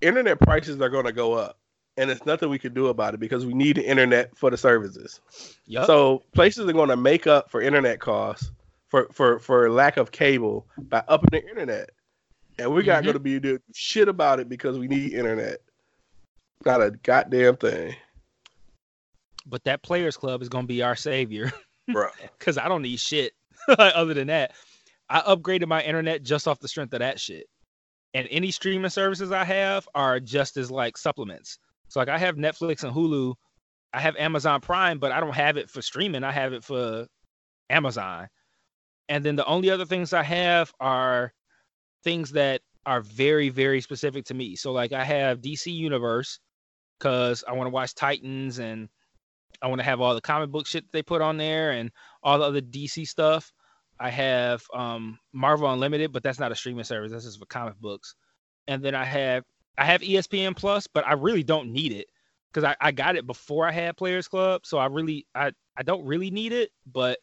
internet 0.00 0.38
prices 0.40 0.80
are 0.80 0.88
going 0.88 1.06
to 1.06 1.12
go 1.12 1.32
up, 1.32 1.58
and 1.96 2.10
it's 2.10 2.26
nothing 2.26 2.48
we 2.48 2.58
can 2.58 2.74
do 2.74 2.88
about 2.88 3.14
it 3.14 3.20
because 3.20 3.46
we 3.46 3.54
need 3.54 3.76
the 3.76 3.86
internet 3.86 4.36
for 4.36 4.50
the 4.50 4.56
services. 4.56 5.20
Yup. 5.66 5.86
So 5.86 6.22
places 6.32 6.68
are 6.68 6.72
going 6.72 6.88
to 6.88 6.96
make 6.96 7.26
up 7.26 7.50
for 7.50 7.60
internet 7.60 8.00
costs 8.00 8.50
for 8.88 9.08
for 9.12 9.38
for 9.38 9.70
lack 9.70 9.96
of 9.96 10.10
cable 10.10 10.66
by 10.78 11.02
upping 11.08 11.30
the 11.32 11.48
internet, 11.48 11.90
and 12.58 12.72
we're 12.72 12.82
not 12.82 13.02
going 13.02 13.14
to 13.14 13.20
be 13.20 13.38
doing 13.40 13.60
shit 13.74 14.08
about 14.08 14.40
it 14.40 14.48
because 14.48 14.78
we 14.78 14.88
need 14.88 15.12
internet. 15.12 15.58
Not 16.64 16.82
a 16.82 16.90
goddamn 16.90 17.56
thing, 17.56 17.94
but 19.46 19.64
that 19.64 19.82
players 19.82 20.16
club 20.16 20.42
is 20.42 20.48
gonna 20.48 20.66
be 20.66 20.82
our 20.82 20.96
savior. 20.96 21.52
bro. 21.92 22.08
because 22.38 22.58
I 22.58 22.68
don't 22.68 22.82
need 22.82 22.98
shit 22.98 23.32
other 23.68 24.14
than 24.14 24.28
that. 24.28 24.52
I 25.10 25.20
upgraded 25.20 25.68
my 25.68 25.82
internet 25.82 26.22
just 26.22 26.48
off 26.48 26.60
the 26.60 26.68
strength 26.68 26.94
of 26.94 27.00
that 27.00 27.20
shit. 27.20 27.46
And 28.14 28.28
any 28.30 28.50
streaming 28.50 28.90
services 28.90 29.32
I 29.32 29.44
have 29.44 29.88
are 29.94 30.20
just 30.20 30.56
as 30.56 30.70
like 30.70 30.96
supplements. 30.96 31.58
So 31.94 32.00
like 32.00 32.08
I 32.08 32.18
have 32.18 32.34
Netflix 32.34 32.82
and 32.82 32.92
Hulu. 32.92 33.34
I 33.92 34.00
have 34.00 34.16
Amazon 34.16 34.60
Prime, 34.60 34.98
but 34.98 35.12
I 35.12 35.20
don't 35.20 35.32
have 35.32 35.56
it 35.56 35.70
for 35.70 35.80
streaming. 35.80 36.24
I 36.24 36.32
have 36.32 36.52
it 36.52 36.64
for 36.64 37.06
Amazon. 37.70 38.26
And 39.08 39.24
then 39.24 39.36
the 39.36 39.46
only 39.46 39.70
other 39.70 39.84
things 39.84 40.12
I 40.12 40.24
have 40.24 40.72
are 40.80 41.32
things 42.02 42.32
that 42.32 42.62
are 42.84 43.00
very, 43.00 43.48
very 43.48 43.80
specific 43.80 44.24
to 44.24 44.34
me. 44.34 44.56
So 44.56 44.72
like 44.72 44.92
I 44.92 45.04
have 45.04 45.40
DC 45.40 45.72
Universe 45.72 46.40
because 46.98 47.44
I 47.46 47.52
want 47.52 47.68
to 47.68 47.72
watch 47.72 47.94
Titans 47.94 48.58
and 48.58 48.88
I 49.62 49.68
want 49.68 49.78
to 49.78 49.84
have 49.84 50.00
all 50.00 50.16
the 50.16 50.20
comic 50.20 50.50
book 50.50 50.66
shit 50.66 50.86
they 50.90 51.04
put 51.04 51.22
on 51.22 51.36
there 51.36 51.70
and 51.70 51.92
all 52.24 52.40
the 52.40 52.44
other 52.44 52.60
DC 52.60 53.06
stuff. 53.06 53.52
I 54.00 54.10
have 54.10 54.64
um, 54.74 55.16
Marvel 55.32 55.72
Unlimited, 55.72 56.10
but 56.10 56.24
that's 56.24 56.40
not 56.40 56.50
a 56.50 56.56
streaming 56.56 56.82
service. 56.82 57.12
That's 57.12 57.24
just 57.24 57.38
for 57.38 57.46
comic 57.46 57.76
books. 57.76 58.16
And 58.66 58.82
then 58.82 58.96
I 58.96 59.04
have 59.04 59.44
I 59.78 59.84
have 59.84 60.02
ESPN 60.02 60.56
Plus, 60.56 60.86
but 60.86 61.06
I 61.06 61.14
really 61.14 61.42
don't 61.42 61.72
need 61.72 61.92
it 61.92 62.08
because 62.52 62.64
I, 62.64 62.76
I 62.80 62.92
got 62.92 63.16
it 63.16 63.26
before 63.26 63.66
I 63.68 63.72
had 63.72 63.96
Players 63.96 64.28
Club, 64.28 64.66
so 64.66 64.78
I 64.78 64.86
really 64.86 65.26
I 65.34 65.52
I 65.76 65.82
don't 65.82 66.04
really 66.06 66.30
need 66.30 66.52
it, 66.52 66.70
but 66.92 67.18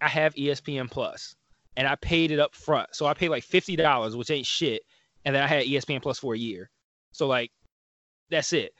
I 0.00 0.08
have 0.08 0.34
ESPN 0.34 0.90
Plus 0.90 1.36
and 1.76 1.88
I 1.88 1.96
paid 1.96 2.30
it 2.32 2.40
up 2.40 2.54
front, 2.54 2.90
so 2.94 3.06
I 3.06 3.14
paid 3.14 3.30
like 3.30 3.44
fifty 3.44 3.76
dollars, 3.76 4.16
which 4.16 4.30
ain't 4.30 4.46
shit, 4.46 4.82
and 5.24 5.34
then 5.34 5.42
I 5.42 5.46
had 5.46 5.66
ESPN 5.66 6.02
Plus 6.02 6.18
for 6.18 6.34
a 6.34 6.38
year. 6.38 6.70
So 7.12 7.26
like 7.26 7.52
that's 8.30 8.52
it 8.52 8.72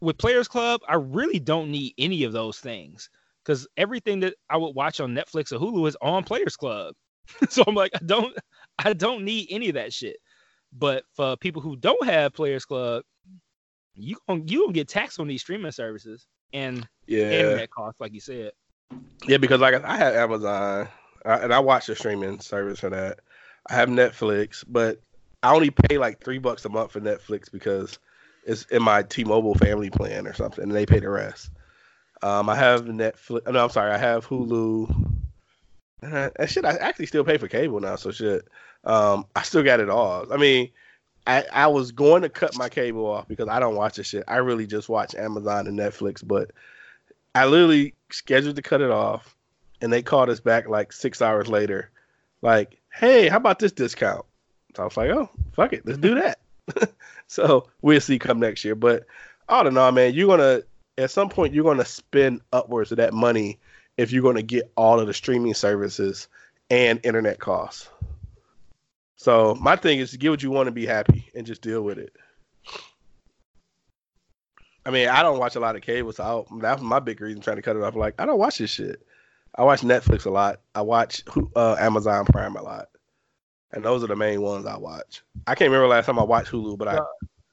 with 0.00 0.18
Players 0.18 0.48
Club, 0.48 0.82
I 0.88 0.96
really 0.96 1.38
don't 1.40 1.70
need 1.70 1.94
any 1.98 2.24
of 2.24 2.32
those 2.32 2.58
things 2.60 3.08
because 3.44 3.66
everything 3.76 4.20
that 4.20 4.34
I 4.50 4.56
would 4.56 4.74
watch 4.74 5.00
on 5.00 5.14
Netflix 5.14 5.52
or 5.52 5.58
Hulu 5.58 5.88
is 5.88 5.96
on 6.02 6.24
Players 6.24 6.56
Club. 6.56 6.94
so 7.48 7.64
I'm 7.66 7.74
like, 7.74 7.92
I 7.94 8.00
don't, 8.04 8.36
I 8.78 8.92
don't 8.92 9.24
need 9.24 9.48
any 9.50 9.68
of 9.70 9.74
that 9.74 9.92
shit. 9.92 10.18
But 10.76 11.04
for 11.14 11.36
people 11.36 11.62
who 11.62 11.76
don't 11.76 12.04
have 12.04 12.32
Players 12.32 12.64
Club, 12.64 13.04
you 13.94 14.16
gon' 14.28 14.48
you 14.48 14.62
gonna 14.62 14.72
get 14.72 14.88
taxed 14.88 15.20
on 15.20 15.28
these 15.28 15.40
streaming 15.40 15.70
services 15.72 16.26
and 16.52 16.86
Yeah, 17.06 17.30
internet 17.30 17.70
costs, 17.70 18.00
like 18.00 18.12
you 18.12 18.20
said. 18.20 18.52
yeah, 19.26 19.36
because 19.38 19.60
like 19.60 19.82
I 19.84 19.96
have 19.96 20.14
Amazon 20.14 20.88
and 21.24 21.54
I 21.54 21.58
watch 21.60 21.86
the 21.86 21.96
streaming 21.96 22.40
service 22.40 22.80
for 22.80 22.90
that. 22.90 23.20
I 23.70 23.74
have 23.74 23.88
Netflix, 23.88 24.64
but 24.66 25.00
I 25.42 25.54
only 25.54 25.70
pay 25.70 25.98
like 25.98 26.22
three 26.22 26.38
bucks 26.38 26.64
a 26.64 26.68
month 26.68 26.92
for 26.92 27.00
Netflix 27.00 27.50
because 27.50 27.98
it's 28.46 28.64
in 28.66 28.82
my 28.82 29.02
T-Mobile 29.02 29.54
family 29.54 29.90
plan 29.90 30.26
or 30.26 30.34
something, 30.34 30.64
and 30.64 30.74
they 30.74 30.86
pay 30.86 31.00
the 31.00 31.08
rest. 31.08 31.50
Um, 32.22 32.48
I 32.48 32.56
have 32.56 32.84
Netflix. 32.84 33.50
No, 33.50 33.64
I'm 33.64 33.70
sorry, 33.70 33.92
I 33.92 33.98
have 33.98 34.26
Hulu. 34.26 35.14
Uh, 36.02 36.30
and 36.36 36.50
shit, 36.50 36.64
I 36.64 36.76
actually 36.76 37.06
still 37.06 37.24
pay 37.24 37.38
for 37.38 37.48
cable 37.48 37.80
now, 37.80 37.96
so 37.96 38.10
shit. 38.10 38.46
Um, 38.84 39.26
I 39.34 39.42
still 39.42 39.62
got 39.62 39.80
it 39.80 39.88
all. 39.88 40.32
I 40.32 40.36
mean, 40.36 40.70
I 41.26 41.44
I 41.52 41.66
was 41.68 41.92
going 41.92 42.22
to 42.22 42.28
cut 42.28 42.56
my 42.56 42.68
cable 42.68 43.06
off 43.06 43.28
because 43.28 43.48
I 43.48 43.60
don't 43.60 43.76
watch 43.76 43.96
this 43.96 44.08
shit. 44.08 44.24
I 44.28 44.36
really 44.36 44.66
just 44.66 44.88
watch 44.88 45.14
Amazon 45.14 45.66
and 45.66 45.78
Netflix, 45.78 46.26
but 46.26 46.50
I 47.34 47.46
literally 47.46 47.94
scheduled 48.10 48.56
to 48.56 48.62
cut 48.62 48.80
it 48.80 48.90
off, 48.90 49.34
and 49.80 49.92
they 49.92 50.02
called 50.02 50.28
us 50.28 50.40
back 50.40 50.68
like 50.68 50.92
six 50.92 51.22
hours 51.22 51.48
later, 51.48 51.90
like, 52.42 52.80
"Hey, 52.92 53.28
how 53.28 53.38
about 53.38 53.58
this 53.58 53.72
discount?" 53.72 54.24
So 54.76 54.82
I 54.82 54.86
was 54.86 54.96
like, 54.96 55.10
"Oh, 55.10 55.30
fuck 55.52 55.72
it, 55.72 55.86
let's 55.86 55.98
do 55.98 56.14
that." 56.16 56.38
so 57.26 57.68
we'll 57.82 58.00
see 58.00 58.18
come 58.18 58.40
next 58.40 58.64
year. 58.64 58.74
But 58.74 59.06
I 59.48 59.62
don't 59.62 59.74
know, 59.74 59.90
man, 59.92 60.14
you're 60.14 60.28
gonna 60.28 60.62
at 60.98 61.10
some 61.10 61.28
point 61.28 61.54
you're 61.54 61.64
gonna 61.64 61.84
spend 61.84 62.40
upwards 62.52 62.92
of 62.92 62.98
that 62.98 63.14
money 63.14 63.58
if 63.96 64.12
you're 64.12 64.22
gonna 64.22 64.42
get 64.42 64.70
all 64.76 65.00
of 65.00 65.06
the 65.06 65.14
streaming 65.14 65.54
services 65.54 66.28
and 66.70 67.00
internet 67.02 67.38
costs. 67.38 67.88
So 69.16 69.54
my 69.60 69.76
thing 69.76 70.00
is 70.00 70.10
to 70.10 70.18
get 70.18 70.30
what 70.30 70.42
you 70.42 70.50
want 70.50 70.66
to 70.66 70.72
be 70.72 70.86
happy 70.86 71.30
and 71.34 71.46
just 71.46 71.62
deal 71.62 71.82
with 71.82 71.98
it. 71.98 72.14
I 74.86 74.90
mean, 74.90 75.08
I 75.08 75.22
don't 75.22 75.38
watch 75.38 75.56
a 75.56 75.60
lot 75.60 75.76
of 75.76 75.82
cable, 75.82 76.12
so 76.12 76.22
I'll, 76.22 76.58
that's 76.58 76.82
my 76.82 77.00
big 77.00 77.20
reason 77.20 77.40
trying 77.40 77.56
to 77.56 77.62
cut 77.62 77.76
it 77.76 77.82
off. 77.82 77.96
Like, 77.96 78.14
I 78.18 78.26
don't 78.26 78.38
watch 78.38 78.58
this 78.58 78.70
shit. 78.70 79.06
I 79.54 79.62
watch 79.62 79.80
Netflix 79.80 80.26
a 80.26 80.30
lot. 80.30 80.60
I 80.74 80.82
watch 80.82 81.22
uh, 81.56 81.76
Amazon 81.78 82.26
Prime 82.26 82.56
a 82.56 82.62
lot, 82.62 82.88
and 83.72 83.84
those 83.84 84.02
are 84.04 84.08
the 84.08 84.16
main 84.16 84.42
ones 84.42 84.66
I 84.66 84.76
watch. 84.76 85.22
I 85.46 85.54
can't 85.54 85.70
remember 85.70 85.88
last 85.88 86.06
time 86.06 86.18
I 86.18 86.24
watched 86.24 86.50
Hulu, 86.50 86.76
but 86.76 86.88
I 86.88 86.98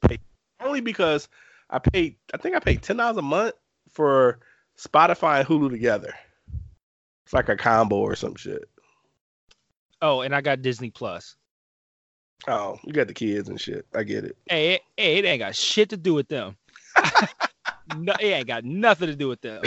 paid 0.08 0.20
only 0.60 0.82
because 0.82 1.30
I 1.70 1.80
paid. 1.80 2.16
I 2.34 2.38
think 2.38 2.56
I 2.56 2.60
paid 2.60 2.82
ten 2.82 2.98
dollars 2.98 3.18
a 3.18 3.22
month 3.22 3.54
for 3.92 4.40
Spotify 4.78 5.40
and 5.40 5.48
Hulu 5.48 5.70
together. 5.70 6.14
It's 7.24 7.34
like 7.34 7.50
a 7.50 7.56
combo 7.56 7.98
or 7.98 8.16
some 8.16 8.36
shit. 8.36 8.68
Oh, 10.02 10.22
and 10.22 10.36
I 10.36 10.42
got 10.42 10.64
Disney 10.64 10.90
Plus. 10.90 11.36
Oh, 12.48 12.80
you 12.84 12.92
got 12.94 13.08
the 13.08 13.14
kids 13.14 13.50
and 13.50 13.60
shit. 13.60 13.86
I 13.94 14.04
get 14.04 14.24
it. 14.26 14.36
Hey, 14.48 14.74
it, 14.76 14.82
hey, 14.98 15.18
it 15.18 15.26
ain't 15.26 15.40
got 15.40 15.56
shit 15.56 15.90
to 15.90 15.98
do 15.98 16.14
with 16.14 16.28
them. 16.28 16.58
no, 17.98 18.14
it 18.20 18.26
ain't 18.26 18.48
got 18.48 18.64
nothing 18.66 19.08
to 19.08 19.16
do 19.16 19.28
with 19.28 19.42
them. 19.42 19.62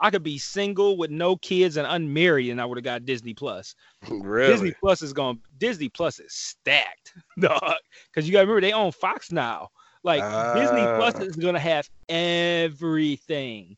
I 0.00 0.10
could 0.10 0.22
be 0.22 0.38
single 0.38 0.96
with 0.96 1.10
no 1.10 1.36
kids 1.36 1.76
and 1.76 1.86
unmarried, 1.86 2.50
and 2.50 2.60
I 2.60 2.64
would 2.64 2.76
have 2.78 2.84
got 2.84 3.04
Disney 3.06 3.34
Plus. 3.34 3.74
really? 4.08 4.52
Disney 4.52 4.72
Plus 4.80 5.02
is 5.02 5.12
going. 5.12 5.40
Disney 5.58 5.88
Plus 5.88 6.18
is 6.20 6.32
stacked, 6.32 7.12
dog. 7.40 7.74
Because 8.12 8.26
you 8.26 8.32
got 8.32 8.40
to 8.40 8.46
remember 8.46 8.60
they 8.60 8.72
own 8.72 8.92
Fox 8.92 9.30
now. 9.32 9.68
Like 10.04 10.22
Disney 10.54 10.84
Plus 10.96 11.14
Ah. 11.16 11.22
is 11.22 11.36
going 11.36 11.54
to 11.54 11.60
have 11.60 11.88
everything, 12.08 13.76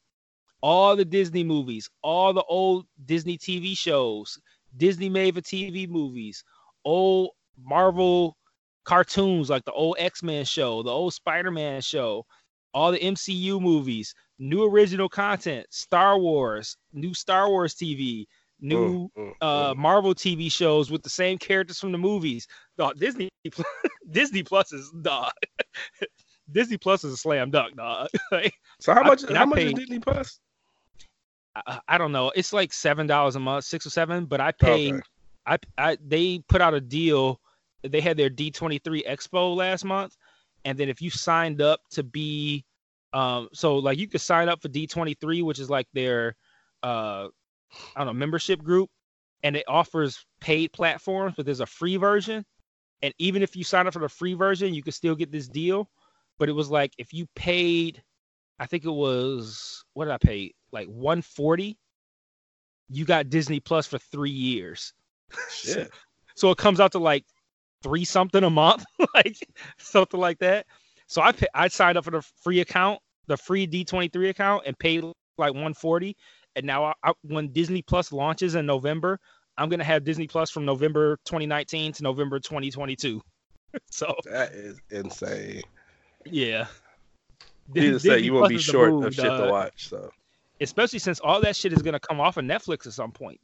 all 0.62 0.96
the 0.96 1.04
Disney 1.04 1.44
movies, 1.44 1.88
all 2.02 2.32
the 2.32 2.44
old 2.44 2.86
Disney 3.04 3.36
TV 3.36 3.76
shows, 3.76 4.38
Disney 4.76 5.08
made 5.10 5.34
for 5.34 5.42
TV 5.42 5.86
movies, 5.88 6.42
old 6.84 7.30
Marvel 7.62 8.36
cartoons 8.84 9.50
like 9.50 9.64
the 9.64 9.72
old 9.72 9.96
X 9.98 10.22
Men 10.22 10.44
show, 10.44 10.82
the 10.82 10.90
old 10.90 11.14
Spider 11.14 11.50
Man 11.50 11.80
show, 11.80 12.24
all 12.72 12.92
the 12.92 12.98
MCU 12.98 13.60
movies, 13.60 14.14
new 14.38 14.64
original 14.64 15.08
content, 15.08 15.66
Star 15.70 16.18
Wars, 16.18 16.76
new 16.92 17.14
Star 17.14 17.48
Wars 17.48 17.74
TV, 17.74 18.26
new 18.60 19.10
Mm, 19.16 19.22
mm, 19.22 19.32
uh 19.40 19.74
mm. 19.74 19.76
Marvel 19.76 20.14
TV 20.14 20.50
shows 20.50 20.90
with 20.90 21.02
the 21.02 21.08
same 21.10 21.38
characters 21.38 21.78
from 21.78 21.92
the 21.92 21.98
movies. 21.98 22.46
Dog, 22.76 22.98
Disney 22.98 23.28
Disney 24.10 24.42
Plus 24.42 24.72
is 24.72 24.90
dog. 25.02 25.32
Disney 26.52 26.76
Plus 26.76 27.04
is 27.04 27.14
a 27.14 27.16
slam 27.16 27.50
dunk, 27.50 27.76
dog. 27.76 28.08
Like, 28.32 28.54
So 28.80 28.92
how 28.94 29.02
much? 29.02 29.22
and 29.22 29.36
how 29.36 29.42
I 29.42 29.44
much 29.46 29.58
is 29.60 29.74
Disney 29.74 29.98
Plus? 29.98 30.40
I, 31.56 31.80
I 31.88 31.98
don't 31.98 32.12
know. 32.12 32.32
It's 32.34 32.52
like 32.52 32.72
seven 32.72 33.06
dollars 33.06 33.36
a 33.36 33.40
month, 33.40 33.64
six 33.64 33.86
or 33.86 33.90
seven. 33.90 34.26
But 34.26 34.40
I 34.40 34.52
pay. 34.52 34.92
Okay. 34.92 35.02
I 35.46 35.58
I 35.78 35.98
they 36.04 36.40
put 36.48 36.60
out 36.60 36.74
a 36.74 36.80
deal. 36.80 37.40
They 37.84 38.00
had 38.00 38.16
their 38.16 38.30
D23 38.30 39.06
Expo 39.06 39.54
last 39.54 39.84
month, 39.84 40.16
and 40.64 40.78
then 40.78 40.88
if 40.88 41.02
you 41.02 41.10
signed 41.10 41.60
up 41.60 41.80
to 41.90 42.02
be, 42.02 42.64
um, 43.12 43.48
so 43.52 43.76
like 43.76 43.98
you 43.98 44.08
could 44.08 44.20
sign 44.20 44.48
up 44.48 44.62
for 44.62 44.68
D23, 44.68 45.42
which 45.42 45.58
is 45.58 45.70
like 45.70 45.86
their, 45.92 46.34
uh, 46.82 47.28
I 47.94 47.98
don't 47.98 48.06
know, 48.06 48.12
membership 48.12 48.62
group, 48.62 48.90
and 49.42 49.56
it 49.56 49.64
offers 49.68 50.24
paid 50.40 50.72
platforms, 50.72 51.34
but 51.36 51.44
there's 51.44 51.60
a 51.60 51.66
free 51.66 51.96
version, 51.96 52.44
and 53.02 53.12
even 53.18 53.42
if 53.42 53.54
you 53.54 53.64
sign 53.64 53.86
up 53.86 53.92
for 53.92 53.98
the 53.98 54.08
free 54.08 54.32
version, 54.32 54.72
you 54.72 54.82
could 54.82 54.94
still 54.94 55.14
get 55.14 55.30
this 55.30 55.46
deal. 55.46 55.90
But 56.38 56.48
it 56.48 56.52
was 56.52 56.70
like 56.70 56.92
if 56.96 57.12
you 57.12 57.26
paid, 57.36 58.02
I 58.58 58.64
think 58.66 58.86
it 58.86 58.90
was 58.90 59.84
what 59.92 60.06
did 60.06 60.12
I 60.14 60.18
pay? 60.18 60.54
Like 60.72 60.88
140. 60.88 61.78
You 62.88 63.04
got 63.04 63.28
Disney 63.28 63.60
Plus 63.60 63.86
for 63.86 63.98
three 63.98 64.30
years. 64.30 64.92
Shit. 65.50 65.90
So 66.36 66.50
it 66.50 66.58
comes 66.58 66.80
out 66.80 66.90
to 66.92 66.98
like 66.98 67.24
three 67.84 68.04
something 68.04 68.42
a 68.42 68.50
month, 68.50 68.84
like 69.14 69.36
something 69.78 70.18
like 70.18 70.40
that. 70.40 70.66
So 71.06 71.22
I 71.22 71.30
pay, 71.30 71.46
I 71.54 71.68
signed 71.68 71.96
up 71.96 72.04
for 72.04 72.10
the 72.10 72.22
free 72.42 72.60
account, 72.60 72.98
the 73.28 73.36
free 73.36 73.68
D23 73.68 74.30
account, 74.30 74.64
and 74.66 74.76
paid 74.76 75.04
like 75.38 75.52
140. 75.52 76.16
And 76.56 76.66
now, 76.66 76.84
I, 76.84 76.92
I, 77.04 77.12
when 77.22 77.52
Disney 77.52 77.82
Plus 77.82 78.10
launches 78.12 78.54
in 78.54 78.66
November, 78.66 79.20
I'm 79.56 79.68
gonna 79.68 79.84
have 79.84 80.02
Disney 80.02 80.26
Plus 80.26 80.50
from 80.50 80.64
November 80.64 81.18
2019 81.26 81.92
to 81.92 82.02
November 82.02 82.40
2022. 82.40 83.20
so 83.90 84.14
That 84.24 84.52
is 84.52 84.80
insane. 84.90 85.62
yeah, 86.24 86.66
You 87.74 87.92
just 87.92 88.04
say 88.04 88.20
you 88.20 88.32
won't 88.32 88.48
be 88.48 88.58
short 88.58 88.90
move, 88.90 89.04
of 89.04 89.14
shit 89.14 89.24
to 89.24 89.48
watch. 89.50 89.88
So 89.88 90.10
especially 90.60 90.98
since 90.98 91.20
all 91.20 91.40
that 91.42 91.56
shit 91.56 91.72
is 91.72 91.82
gonna 91.82 92.00
come 92.00 92.20
off 92.20 92.36
of 92.36 92.44
Netflix 92.44 92.86
at 92.86 92.92
some 92.92 93.12
point. 93.12 93.40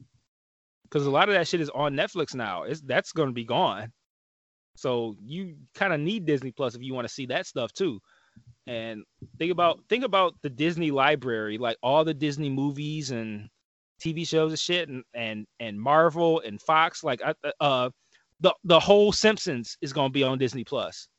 Because 0.83 1.05
a 1.05 1.11
lot 1.11 1.29
of 1.29 1.35
that 1.35 1.47
shit 1.47 1.61
is 1.61 1.69
on 1.69 1.93
Netflix 1.95 2.35
now. 2.35 2.63
It's 2.63 2.81
that's 2.81 3.11
gonna 3.13 3.31
be 3.31 3.45
gone. 3.45 3.91
So 4.81 5.15
you 5.23 5.55
kind 5.75 5.93
of 5.93 5.99
need 5.99 6.25
Disney 6.25 6.51
Plus 6.51 6.73
if 6.73 6.81
you 6.81 6.95
want 6.95 7.07
to 7.07 7.13
see 7.13 7.27
that 7.27 7.45
stuff 7.45 7.71
too. 7.71 7.99
And 8.65 9.03
think 9.37 9.51
about 9.51 9.79
think 9.89 10.03
about 10.03 10.33
the 10.41 10.49
Disney 10.49 10.89
library, 10.89 11.59
like 11.59 11.77
all 11.83 12.03
the 12.03 12.15
Disney 12.15 12.49
movies 12.49 13.11
and 13.11 13.47
TV 14.03 14.27
shows 14.27 14.51
and 14.51 14.59
shit, 14.59 14.89
and 14.89 15.03
and 15.13 15.45
and 15.59 15.79
Marvel 15.79 16.39
and 16.41 16.59
Fox. 16.59 17.03
Like 17.03 17.21
I- 17.23 17.51
uh, 17.59 17.89
the 18.39 18.55
the 18.63 18.79
whole 18.79 19.11
Simpsons 19.11 19.77
is 19.81 19.93
gonna 19.93 20.09
be 20.09 20.23
on 20.23 20.39
Disney 20.39 20.63
Plus. 20.63 21.07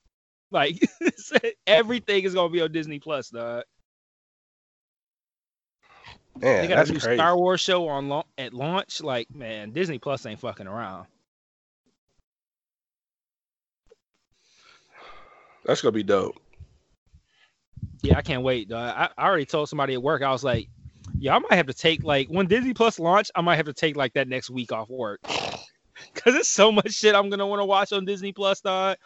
Like 0.50 0.76
everything 1.66 2.24
is 2.24 2.34
gonna 2.34 2.50
be 2.50 2.60
on 2.60 2.72
Disney 2.72 2.98
Plus, 2.98 3.30
dog. 3.30 3.62
man, 6.36 6.62
They 6.62 6.68
got 6.68 6.76
that's 6.76 6.90
a 6.90 6.92
new 6.92 6.98
crazy. 6.98 7.16
Star 7.16 7.38
Wars 7.38 7.60
show 7.62 7.88
on 7.88 8.22
at 8.36 8.52
launch. 8.52 9.00
Like, 9.00 9.34
man, 9.34 9.70
Disney 9.70 9.98
Plus 9.98 10.26
ain't 10.26 10.40
fucking 10.40 10.66
around. 10.66 11.06
That's 15.64 15.80
gonna 15.80 15.92
be 15.92 16.02
dope. 16.02 16.36
Yeah, 18.02 18.18
I 18.18 18.22
can't 18.22 18.42
wait. 18.42 18.72
I, 18.72 19.08
I 19.16 19.26
already 19.26 19.44
told 19.46 19.68
somebody 19.68 19.94
at 19.94 20.02
work. 20.02 20.22
I 20.22 20.30
was 20.32 20.42
like, 20.42 20.68
yeah, 21.18 21.36
I 21.36 21.38
might 21.38 21.52
have 21.52 21.66
to 21.68 21.74
take 21.74 22.02
like 22.02 22.28
when 22.28 22.46
Disney 22.46 22.74
Plus 22.74 22.98
launch. 22.98 23.30
I 23.34 23.40
might 23.40 23.56
have 23.56 23.66
to 23.66 23.72
take 23.72 23.96
like 23.96 24.12
that 24.14 24.28
next 24.28 24.50
week 24.50 24.72
off 24.72 24.88
work 24.90 25.20
because 26.14 26.34
there's 26.34 26.48
so 26.48 26.72
much 26.72 26.90
shit 26.92 27.14
I'm 27.14 27.30
gonna 27.30 27.46
want 27.46 27.60
to 27.60 27.66
watch 27.66 27.92
on 27.92 28.04
Disney 28.04 28.32
Plus, 28.32 28.60
dog. 28.60 28.96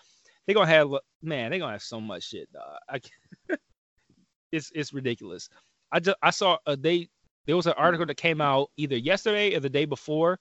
They 0.46 0.54
gonna 0.54 0.66
have 0.66 0.90
man, 1.22 1.50
they 1.50 1.58
gonna 1.58 1.72
have 1.72 1.82
so 1.82 2.00
much 2.00 2.24
shit, 2.24 2.50
dog. 2.52 2.78
I 2.88 2.98
can't- 3.00 3.60
it's 4.52 4.70
it's 4.74 4.92
ridiculous. 4.94 5.48
I 5.92 6.00
just 6.00 6.16
I 6.22 6.30
saw 6.30 6.56
a 6.66 6.76
they 6.76 7.08
there 7.46 7.56
was 7.56 7.66
an 7.66 7.74
article 7.76 8.06
that 8.06 8.16
came 8.16 8.40
out 8.40 8.70
either 8.76 8.96
yesterday 8.96 9.54
or 9.54 9.60
the 9.60 9.68
day 9.68 9.84
before 9.84 10.38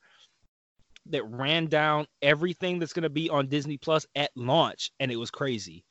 that 1.08 1.24
ran 1.26 1.68
down 1.68 2.08
everything 2.22 2.80
that's 2.80 2.94
gonna 2.94 3.10
be 3.10 3.30
on 3.30 3.48
Disney 3.48 3.78
Plus 3.78 4.06
at 4.16 4.32
launch, 4.36 4.92
and 5.00 5.12
it 5.12 5.18
was 5.18 5.30
crazy. 5.30 5.84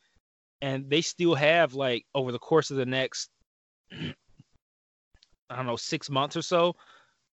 And 0.65 0.89
they 0.89 1.03
still 1.03 1.35
have 1.35 1.74
like 1.74 2.07
over 2.15 2.32
the 2.32 2.39
course 2.39 2.70
of 2.70 2.78
the 2.78 2.86
next 2.86 3.28
I 5.51 5.57
don't 5.57 5.66
know 5.66 5.77
six 5.77 6.09
months 6.09 6.39
or 6.39 6.43
so, 6.43 6.74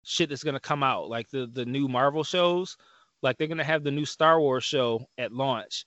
shit 0.02 0.30
that's 0.30 0.42
gonna 0.42 0.58
come 0.58 0.82
out 0.82 1.10
like 1.10 1.28
the 1.28 1.46
the 1.52 1.66
new 1.66 1.88
Marvel 1.88 2.24
shows. 2.24 2.78
Like 3.22 3.36
they're 3.36 3.46
gonna 3.46 3.64
have 3.64 3.84
the 3.84 3.90
new 3.90 4.06
Star 4.06 4.40
Wars 4.40 4.64
show 4.64 5.04
at 5.18 5.30
launch, 5.30 5.84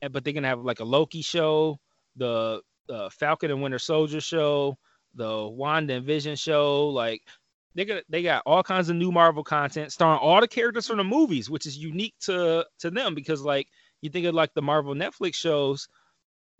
and 0.00 0.12
but 0.12 0.22
they're 0.22 0.32
gonna 0.32 0.46
have 0.46 0.60
like 0.60 0.78
a 0.78 0.84
Loki 0.84 1.22
show, 1.22 1.78
the 2.14 2.62
the 2.86 3.10
Falcon 3.10 3.50
and 3.50 3.60
Winter 3.60 3.80
Soldier 3.80 4.20
show, 4.20 4.78
the 5.16 5.48
Wanda 5.48 5.94
and 5.94 6.06
Vision 6.06 6.36
show. 6.36 6.88
Like 6.88 7.22
they 7.74 7.84
got 7.84 8.04
they 8.08 8.22
got 8.22 8.44
all 8.46 8.62
kinds 8.62 8.90
of 8.90 8.96
new 8.96 9.10
Marvel 9.10 9.42
content 9.42 9.90
starring 9.90 10.20
all 10.20 10.40
the 10.40 10.46
characters 10.46 10.86
from 10.86 10.98
the 10.98 11.04
movies, 11.04 11.50
which 11.50 11.66
is 11.66 11.76
unique 11.76 12.14
to 12.20 12.64
to 12.78 12.90
them 12.92 13.16
because 13.16 13.42
like 13.42 13.66
you 14.02 14.10
think 14.10 14.26
of 14.26 14.36
like 14.36 14.54
the 14.54 14.62
Marvel 14.62 14.94
Netflix 14.94 15.34
shows, 15.34 15.88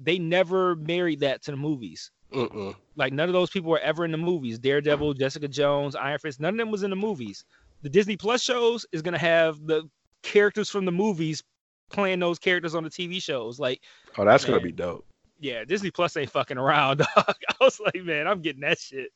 they 0.01 0.19
never 0.19 0.77
married 0.77 1.21
that 1.21 1.43
to 1.45 1.51
the 1.51 1.57
movies. 1.57 2.11
Mm-mm. 2.33 2.75
Like 2.97 3.13
none 3.13 3.29
of 3.29 3.33
those 3.33 3.51
people 3.51 3.71
were 3.71 3.79
ever 3.79 4.05
in 4.05 4.11
the 4.11 4.19
movies. 4.19 4.59
Daredevil, 4.59 5.15
mm. 5.15 5.19
Jessica 5.19 5.49
Jones, 5.49 5.95
Iron 5.95 6.19
Fist, 6.19 6.41
none 6.41 6.55
of 6.55 6.59
them 6.59 6.71
was 6.71 6.83
in 6.83 6.91
the 6.91 6.97
movies. 6.97 7.45
The 7.83 7.89
Disney 7.89 8.17
Plus 8.17 8.43
shows 8.43 8.85
is 8.93 9.03
gonna 9.03 9.19
have 9.19 9.65
the 9.67 9.89
characters 10.23 10.69
from 10.69 10.85
the 10.85 10.93
movies 10.93 11.43
playing 11.91 12.19
those 12.19 12.39
characters 12.39 12.75
on 12.75 12.83
the 12.83 12.91
TV 12.91 13.23
shows. 13.23 13.61
Like, 13.61 13.81
Oh, 14.19 14.25
that's 14.25 14.45
gonna 14.45 14.61
be 14.61 14.73
dope. 14.73 15.07
yeah, 15.39 15.65
Disney 15.65 15.91
Plus 15.91 16.17
ain't 16.17 16.31
fucking 16.31 16.59
around, 16.59 16.99
dog. 17.17 17.35
I 17.49 17.55
was 17.61 17.79
like, 17.81 18.03
man, 18.03 18.27
I'm 18.27 18.41
getting 18.43 18.63
that 18.63 18.79
shit. 18.79 19.11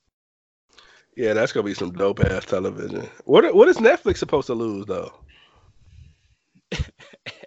Yeah, 1.17 1.33
that's 1.35 1.53
gonna 1.53 1.65
be 1.67 1.75
some 1.75 1.91
dope 1.93 2.21
ass 2.21 2.45
television. 2.45 3.09
What 3.25 3.53
what 3.55 3.69
is 3.69 3.79
Netflix 3.79 4.19
supposed 4.19 4.47
to 4.47 4.55
lose 4.55 4.87
though? 4.87 5.13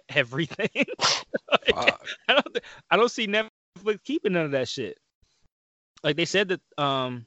Everything. 0.14 0.68
Like. 1.50 1.94
I 2.28 2.34
don't 2.34 2.58
I 2.90 2.96
don't 2.96 3.10
see 3.10 3.26
Netflix 3.26 4.02
keeping 4.04 4.32
none 4.32 4.46
of 4.46 4.50
that 4.52 4.68
shit. 4.68 4.98
Like 6.02 6.16
they 6.16 6.24
said 6.24 6.48
that 6.48 6.60
um 6.78 7.26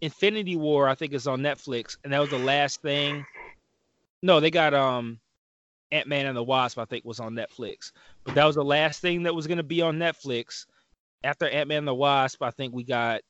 Infinity 0.00 0.56
War, 0.56 0.88
I 0.88 0.94
think 0.94 1.12
is 1.12 1.26
on 1.26 1.40
Netflix, 1.40 1.96
and 2.04 2.12
that 2.12 2.20
was 2.20 2.30
the 2.30 2.38
last 2.38 2.82
thing. 2.82 3.24
No, 4.22 4.40
they 4.40 4.50
got 4.50 4.74
um 4.74 5.20
Ant 5.92 6.08
Man 6.08 6.26
and 6.26 6.36
the 6.36 6.42
Wasp, 6.42 6.78
I 6.78 6.84
think, 6.84 7.04
was 7.04 7.20
on 7.20 7.34
Netflix. 7.34 7.92
But 8.24 8.34
that 8.34 8.44
was 8.44 8.56
the 8.56 8.64
last 8.64 9.00
thing 9.00 9.22
that 9.24 9.34
was 9.34 9.46
gonna 9.46 9.62
be 9.62 9.82
on 9.82 9.98
Netflix. 9.98 10.66
After 11.22 11.48
Ant 11.48 11.68
Man 11.68 11.78
and 11.78 11.88
the 11.88 11.94
Wasp, 11.94 12.42
I 12.42 12.50
think 12.50 12.74
we 12.74 12.84
got 12.84 13.20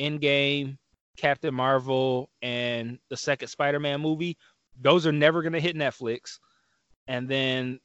Endgame, 0.00 0.78
Captain 1.16 1.54
Marvel, 1.54 2.28
and 2.40 2.98
the 3.08 3.16
second 3.16 3.48
Spider 3.48 3.80
Man 3.80 4.00
movie. 4.00 4.36
Those 4.80 5.06
are 5.06 5.12
never 5.12 5.42
gonna 5.42 5.60
hit 5.60 5.76
Netflix. 5.76 6.38
And 7.06 7.28
then 7.28 7.80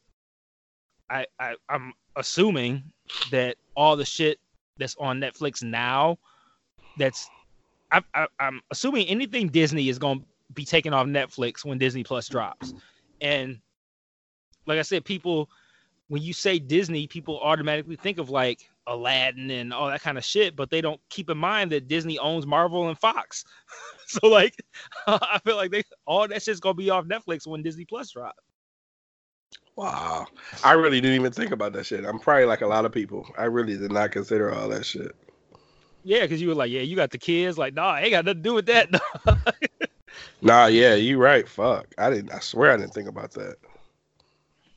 I, 1.09 1.25
I 1.39 1.55
I'm 1.69 1.93
assuming 2.15 2.83
that 3.31 3.57
all 3.75 3.95
the 3.95 4.05
shit 4.05 4.39
that's 4.77 4.95
on 4.99 5.19
Netflix 5.19 5.63
now, 5.63 6.17
that's 6.97 7.29
I, 7.91 8.01
I, 8.13 8.27
I'm 8.39 8.61
assuming 8.71 9.07
anything 9.07 9.47
Disney 9.47 9.89
is 9.89 9.99
gonna 9.99 10.21
be 10.53 10.65
taken 10.65 10.93
off 10.93 11.07
Netflix 11.07 11.63
when 11.63 11.77
Disney 11.77 12.03
Plus 12.03 12.27
drops, 12.27 12.73
and 13.21 13.59
like 14.65 14.79
I 14.79 14.83
said, 14.83 15.05
people 15.05 15.49
when 16.09 16.21
you 16.21 16.33
say 16.33 16.59
Disney, 16.59 17.07
people 17.07 17.39
automatically 17.41 17.97
think 17.97 18.17
of 18.17 18.29
like 18.29 18.69
Aladdin 18.87 19.51
and 19.51 19.73
all 19.73 19.87
that 19.89 20.01
kind 20.01 20.17
of 20.17 20.23
shit, 20.23 20.55
but 20.55 20.69
they 20.69 20.79
don't 20.81 21.01
keep 21.09 21.29
in 21.29 21.37
mind 21.37 21.71
that 21.71 21.87
Disney 21.87 22.17
owns 22.17 22.45
Marvel 22.45 22.87
and 22.87 22.97
Fox. 22.97 23.43
so 24.07 24.27
like, 24.27 24.55
I 25.07 25.39
feel 25.43 25.57
like 25.57 25.71
they 25.71 25.83
all 26.05 26.27
that 26.27 26.41
shit's 26.41 26.59
gonna 26.59 26.73
be 26.73 26.89
off 26.89 27.05
Netflix 27.05 27.45
when 27.45 27.61
Disney 27.61 27.85
Plus 27.85 28.11
drops. 28.11 28.43
Wow. 29.75 30.25
I 30.63 30.73
really 30.73 30.99
didn't 31.01 31.19
even 31.19 31.31
think 31.31 31.51
about 31.51 31.73
that 31.73 31.85
shit. 31.85 32.03
I'm 32.03 32.19
probably 32.19 32.45
like 32.45 32.61
a 32.61 32.67
lot 32.67 32.85
of 32.85 32.91
people. 32.91 33.27
I 33.37 33.43
really 33.45 33.77
did 33.77 33.91
not 33.91 34.11
consider 34.11 34.53
all 34.53 34.69
that 34.69 34.85
shit. 34.85 35.15
Yeah, 36.03 36.21
because 36.21 36.41
you 36.41 36.47
were 36.47 36.55
like, 36.55 36.71
yeah, 36.71 36.81
you 36.81 36.95
got 36.95 37.11
the 37.11 37.17
kids. 37.17 37.57
Like, 37.57 37.73
nah, 37.73 37.89
I 37.89 38.01
ain't 38.01 38.11
got 38.11 38.25
nothing 38.25 38.41
to 38.41 38.49
do 38.49 38.53
with 38.53 38.65
that. 38.67 38.89
Nah, 40.41 40.67
yeah, 40.67 40.95
you 40.95 41.17
right. 41.17 41.47
Fuck. 41.47 41.93
I 41.97 42.09
didn't 42.09 42.31
I 42.31 42.39
swear 42.39 42.71
I 42.71 42.77
didn't 42.77 42.93
think 42.93 43.09
about 43.09 43.31
that. 43.31 43.55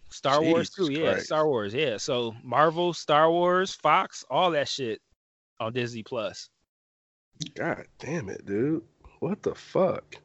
Star 0.09 0.43
Wars 0.43 0.71
Jesus 0.71 0.89
too, 0.89 0.93
yeah. 0.93 1.13
Christ. 1.13 1.27
Star 1.27 1.47
Wars, 1.47 1.75
yeah. 1.75 1.97
So 1.97 2.35
Marvel, 2.43 2.93
Star 2.93 3.31
Wars, 3.31 3.75
Fox, 3.75 4.25
all 4.31 4.51
that 4.53 4.69
shit 4.69 5.01
on 5.61 5.73
Disney 5.73 6.03
Plus. 6.03 6.49
God 7.55 7.87
damn 7.99 8.29
it, 8.29 8.45
dude. 8.47 8.83
What 9.21 9.43
the 9.43 9.55
fuck? 9.55 10.17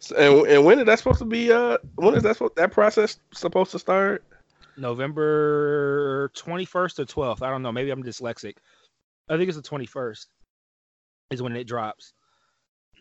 So, 0.00 0.16
and, 0.16 0.50
and 0.50 0.64
when 0.64 0.78
is 0.78 0.86
that 0.86 0.98
supposed 0.98 1.18
to 1.18 1.26
be 1.26 1.52
uh 1.52 1.76
when 1.96 2.14
is 2.14 2.22
that 2.22 2.34
supposed 2.34 2.56
that 2.56 2.72
process 2.72 3.18
supposed 3.32 3.70
to 3.72 3.78
start? 3.78 4.24
November 4.76 6.30
twenty 6.34 6.64
first 6.64 6.98
or 6.98 7.04
twelfth. 7.04 7.42
I 7.42 7.50
don't 7.50 7.62
know. 7.62 7.70
Maybe 7.70 7.90
I'm 7.90 8.02
dyslexic. 8.02 8.56
I 9.28 9.36
think 9.36 9.48
it's 9.48 9.56
the 9.56 9.62
twenty 9.62 9.86
first 9.86 10.28
is 11.30 11.42
when 11.42 11.54
it 11.54 11.66
drops. 11.66 12.14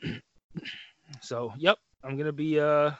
so, 1.22 1.54
yep, 1.58 1.78
I'm 2.04 2.18
gonna 2.18 2.34
be 2.34 2.60
uh 2.60 2.92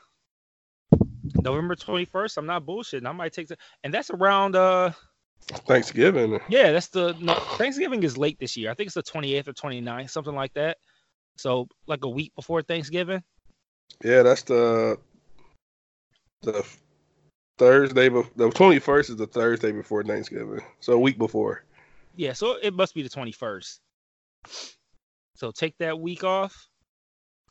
November 1.36 1.76
twenty 1.76 2.06
first. 2.06 2.38
I'm 2.38 2.46
not 2.46 2.66
bullshitting. 2.66 3.06
I 3.06 3.12
might 3.12 3.34
take 3.34 3.50
the 3.50 3.58
and 3.84 3.94
that's 3.94 4.12
around 4.12 4.56
uh 4.56 4.92
Thanksgiving. 5.68 6.40
Yeah, 6.48 6.72
that's 6.72 6.88
the 6.88 7.18
no, 7.20 7.34
Thanksgiving 7.34 8.04
is 8.04 8.18
late 8.18 8.40
this 8.40 8.56
year. 8.56 8.72
I 8.72 8.76
think 8.76 8.88
it's 8.88 8.96
the 8.96 9.04
28th 9.04 9.48
or 9.48 9.54
29th, 9.54 10.10
something 10.12 10.36
like 10.36 10.54
that. 10.54 10.78
So 11.38 11.68
like 11.88 12.04
a 12.04 12.10
week 12.10 12.34
before 12.36 12.62
Thanksgiving. 12.62 13.24
Yeah, 14.04 14.24
that's 14.24 14.44
the 14.44 14.98
the 16.42 16.66
Thursday 17.58 18.10
bef- 18.10 18.34
the 18.36 18.50
twenty 18.50 18.80
first 18.80 19.10
is 19.10 19.18
the 19.18 19.28
Thursday 19.28 19.72
before 19.72 20.04
Thanksgiving. 20.04 20.62
So 20.80 20.94
a 20.94 21.00
week 21.00 21.18
before. 21.18 21.64
Yeah, 22.16 22.34
so 22.34 22.58
it 22.62 22.74
must 22.74 22.96
be 22.96 23.02
the 23.02 23.10
21st. 23.10 23.80
So 25.36 25.52
take 25.52 25.78
that 25.78 25.98
week 25.98 26.26
off 26.26 26.68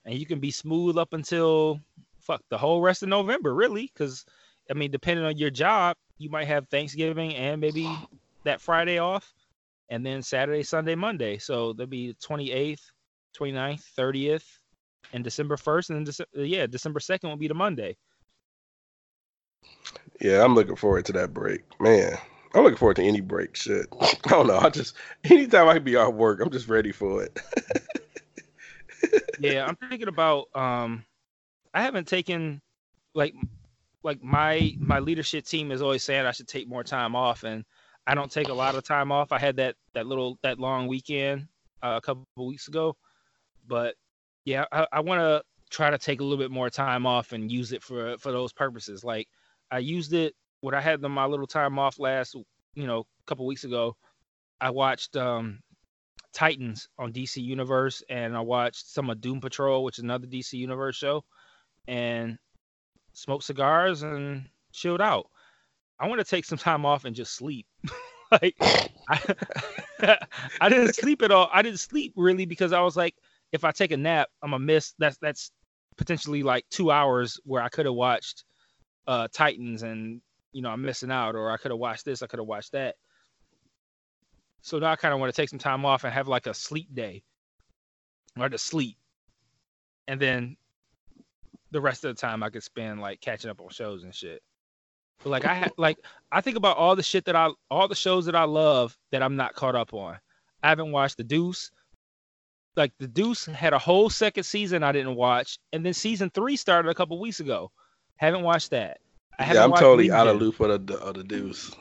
and 0.05 0.15
you 0.19 0.27
can 0.27 0.41
be 0.41 0.51
smooth 0.51 0.99
up 0.99 1.15
until 1.15 1.81
fuck 2.21 2.43
the 2.51 2.59
whole 2.59 2.83
rest 2.83 3.03
of 3.03 3.09
November, 3.09 3.55
really, 3.55 3.89
cuz 3.95 4.27
I 4.71 4.75
mean, 4.75 4.91
depending 4.91 5.25
on 5.25 5.39
your 5.39 5.49
job, 5.49 5.97
you 6.19 6.29
might 6.29 6.49
have 6.49 6.69
Thanksgiving 6.69 7.35
and 7.35 7.61
maybe 7.61 7.89
that 8.45 8.61
Friday 8.61 8.99
off 8.99 9.33
and 9.89 10.05
then 10.05 10.23
Saturday, 10.23 10.63
Sunday, 10.63 10.95
Monday. 10.95 11.39
So 11.39 11.73
there'll 11.73 11.89
be 11.89 12.15
28th, 12.21 12.83
29th, 13.39 13.85
30th, 13.97 14.45
and 15.13 15.25
December 15.25 15.57
1st 15.57 15.91
and 15.91 16.07
then 16.07 16.13
Dece- 16.13 16.49
yeah, 16.49 16.67
December 16.67 17.01
2nd 17.01 17.25
will 17.25 17.37
be 17.37 17.49
the 17.49 17.55
Monday. 17.55 17.97
Yeah, 20.21 20.45
I'm 20.45 20.55
looking 20.55 20.77
forward 20.77 21.05
to 21.07 21.13
that 21.13 21.33
break. 21.33 21.63
Man, 21.81 22.17
I'm 22.55 22.63
looking 22.63 22.79
forward 22.79 22.97
to 22.97 23.05
any 23.05 23.21
break. 23.21 23.57
Shit, 23.57 23.87
I 24.01 24.31
don't 24.31 24.47
know. 24.47 24.59
I 24.59 24.71
just 24.71 24.95
anytime 25.25 25.69
I 25.69 25.75
can 25.75 25.85
be 25.85 25.97
off 25.97 26.15
work, 26.15 26.41
I'm 26.41 26.51
just 26.51 26.69
ready 26.69 26.93
for 26.93 27.23
it. 27.23 27.41
yeah, 29.39 29.67
I'm 29.67 29.77
thinking 29.77 30.09
about. 30.09 30.47
Um, 30.55 31.05
I 31.73 31.83
haven't 31.83 32.09
taken 32.09 32.61
like 33.15 33.35
like 34.03 34.23
my 34.23 34.75
my 34.79 34.99
leadership 34.99 35.45
team 35.45 35.71
is 35.71 35.83
always 35.83 36.03
saying 36.03 36.27
I 36.27 36.33
should 36.33 36.49
take 36.49 36.69
more 36.69 36.85
time 36.85 37.15
off, 37.15 37.45
and 37.45 37.65
I 38.07 38.15
don't 38.15 38.31
take 38.31 38.49
a 38.49 38.55
lot 38.55 38.75
of 38.75 38.85
time 38.85 39.13
off. 39.13 39.33
I 39.33 39.39
had 39.39 39.57
that 39.57 39.77
that 39.95 40.07
little 40.07 40.39
that 40.43 40.59
long 40.59 40.89
weekend 40.89 41.47
uh, 41.83 41.95
a 41.97 42.01
couple 42.01 42.27
of 42.37 42.47
weeks 42.47 42.69
ago, 42.69 42.97
but 43.67 43.95
yeah, 44.49 44.65
I, 44.73 44.87
I 44.93 45.01
want 45.01 45.21
to 45.21 45.43
try 45.71 45.91
to 45.91 45.99
take 45.99 46.21
a 46.21 46.25
little 46.25 46.39
bit 46.39 46.51
more 46.51 46.71
time 46.71 47.05
off 47.05 47.33
and 47.33 47.53
use 47.53 47.73
it 47.73 47.83
for 47.83 48.17
for 48.17 48.33
those 48.33 48.53
purposes. 48.53 49.05
Like 49.05 49.29
I 49.71 49.79
used 49.79 50.15
it 50.15 50.35
when 50.61 50.75
I 50.75 50.81
had 50.81 51.03
my 51.03 51.27
little 51.27 51.47
time 51.47 51.79
off 51.79 51.99
last, 51.99 52.35
you 52.75 52.87
know, 52.87 53.01
a 53.01 53.25
couple 53.27 53.47
weeks 53.47 53.65
ago. 53.65 53.95
I 54.59 54.71
watched 54.71 55.17
um 55.17 55.61
Titans 56.33 56.89
on 56.99 57.13
DC 57.13 57.43
Universe, 57.43 58.03
and 58.09 58.35
I 58.35 58.41
watched 58.41 58.87
some 58.87 59.11
of 59.11 59.21
Doom 59.21 59.41
Patrol, 59.41 59.85
which 59.85 59.99
is 59.99 60.05
another 60.05 60.27
DC 60.27 60.55
Universe 60.55 60.97
show, 60.97 61.25
and 61.87 62.39
smoked 63.13 63.45
cigars 63.45 64.03
and 64.03 64.47
chilled 64.73 65.03
out. 65.03 65.27
I 66.01 66.09
want 66.09 66.21
to 66.21 66.25
take 66.25 66.47
some 66.47 66.59
time 66.59 66.87
off 66.87 67.05
and 67.05 67.15
just 67.15 67.35
sleep. 67.35 67.67
like 68.33 68.57
I, 69.11 69.37
I 70.61 70.69
didn't 70.71 70.95
sleep 70.95 71.21
at 71.21 71.33
all. 71.33 71.51
I 71.53 71.61
didn't 71.61 71.81
sleep 71.81 72.15
really 72.17 72.47
because 72.47 72.73
I 72.73 72.81
was 72.81 72.97
like, 72.97 73.15
if 73.53 73.65
I 73.65 73.73
take 73.73 73.93
a 73.93 73.97
nap, 73.97 74.29
I'm 74.43 74.51
gonna 74.51 74.65
miss. 74.65 74.95
That's 74.99 75.19
that's 75.19 75.51
potentially 75.97 76.43
like 76.43 76.65
two 76.71 76.91
hours 76.91 77.41
where 77.45 77.63
I 77.63 77.69
could 77.69 77.87
have 77.87 77.95
watched 77.95 78.45
uh 79.07 79.29
Titans 79.33 79.83
and 79.83 80.21
you 80.53 80.63
know 80.63 80.71
I'm 80.71 80.83
missing 80.83 81.11
out, 81.11 81.35
or 81.35 81.51
I 81.51 81.57
could 81.57 81.71
have 81.71 81.81
watched 81.81 82.05
this, 82.05 82.23
I 82.23 82.27
could 82.27 82.39
have 82.39 82.47
watched 82.47 82.73
that. 82.73 82.97
So 84.63 84.79
now 84.79 84.91
I 84.91 84.97
kind 84.97 85.15
of 85.15 85.21
want 85.21 85.33
to 85.33 85.41
take 85.41 85.49
some 85.49 85.59
time 85.59 85.85
off 85.85 86.05
and 86.05 86.13
have 86.13 86.29
like 86.29 86.47
a 86.47 86.55
sleep 86.55 86.89
day, 86.95 87.23
or 88.39 88.49
to 88.49 88.59
sleep, 88.59 88.97
and 90.07 90.21
then 90.21 90.57
the 91.71 91.81
rest 91.81 92.05
of 92.05 92.15
the 92.15 92.21
time 92.21 92.43
I 92.43 92.51
could 92.51 92.63
spend 92.63 93.01
like 93.01 93.21
catching 93.21 93.51
up 93.51 93.61
on 93.61 93.69
shows 93.71 94.05
and 94.05 94.15
shit. 94.15 94.43
But 95.23 95.31
like 95.31 95.45
I 95.45 95.55
ha- 95.55 95.71
like 95.79 95.99
I 96.31 96.41
think 96.41 96.57
about 96.57 96.77
all 96.77 96.97
the 96.97 97.03
shit 97.03 97.25
that 97.27 97.37
I 97.37 97.51
all 97.71 97.89
the 97.89 97.95
shows 97.95 98.27
that 98.27 98.37
I 98.37 98.45
love 98.45 98.97
that 99.13 99.23
I'm 99.23 99.37
not 99.37 99.55
caught 99.55 99.75
up 99.75 99.95
on. 99.95 100.19
I 100.63 100.69
haven't 100.69 100.93
watched 100.93 101.17
The 101.17 101.25
Deuce. 101.25 101.71
Like 102.79 102.93
The 102.99 103.09
Deuce 103.09 103.45
had 103.47 103.73
a 103.73 103.79
whole 103.79 104.09
second 104.09 104.45
season 104.45 104.83
I 104.83 104.93
didn't 104.93 105.17
watch, 105.17 105.59
and 105.73 105.85
then 105.85 105.93
season 105.93 106.31
three 106.31 106.57
started 106.57 106.89
a 106.89 106.95
couple 106.95 107.21
weeks 107.21 107.41
ago. 107.41 107.71
Haven't 108.17 108.43
watched 108.43 108.71
that. 108.71 108.99
I 109.39 109.53
yeah, 109.53 109.65
I'm 109.65 109.73
totally 109.73 110.05
Legion. 110.05 110.17
out 110.17 110.29
of 110.29 110.41
loop 110.41 110.61
of 110.61 110.87
the 110.87 110.97
of 110.99 111.15
the 111.15 111.25
Deuce. 111.25 111.75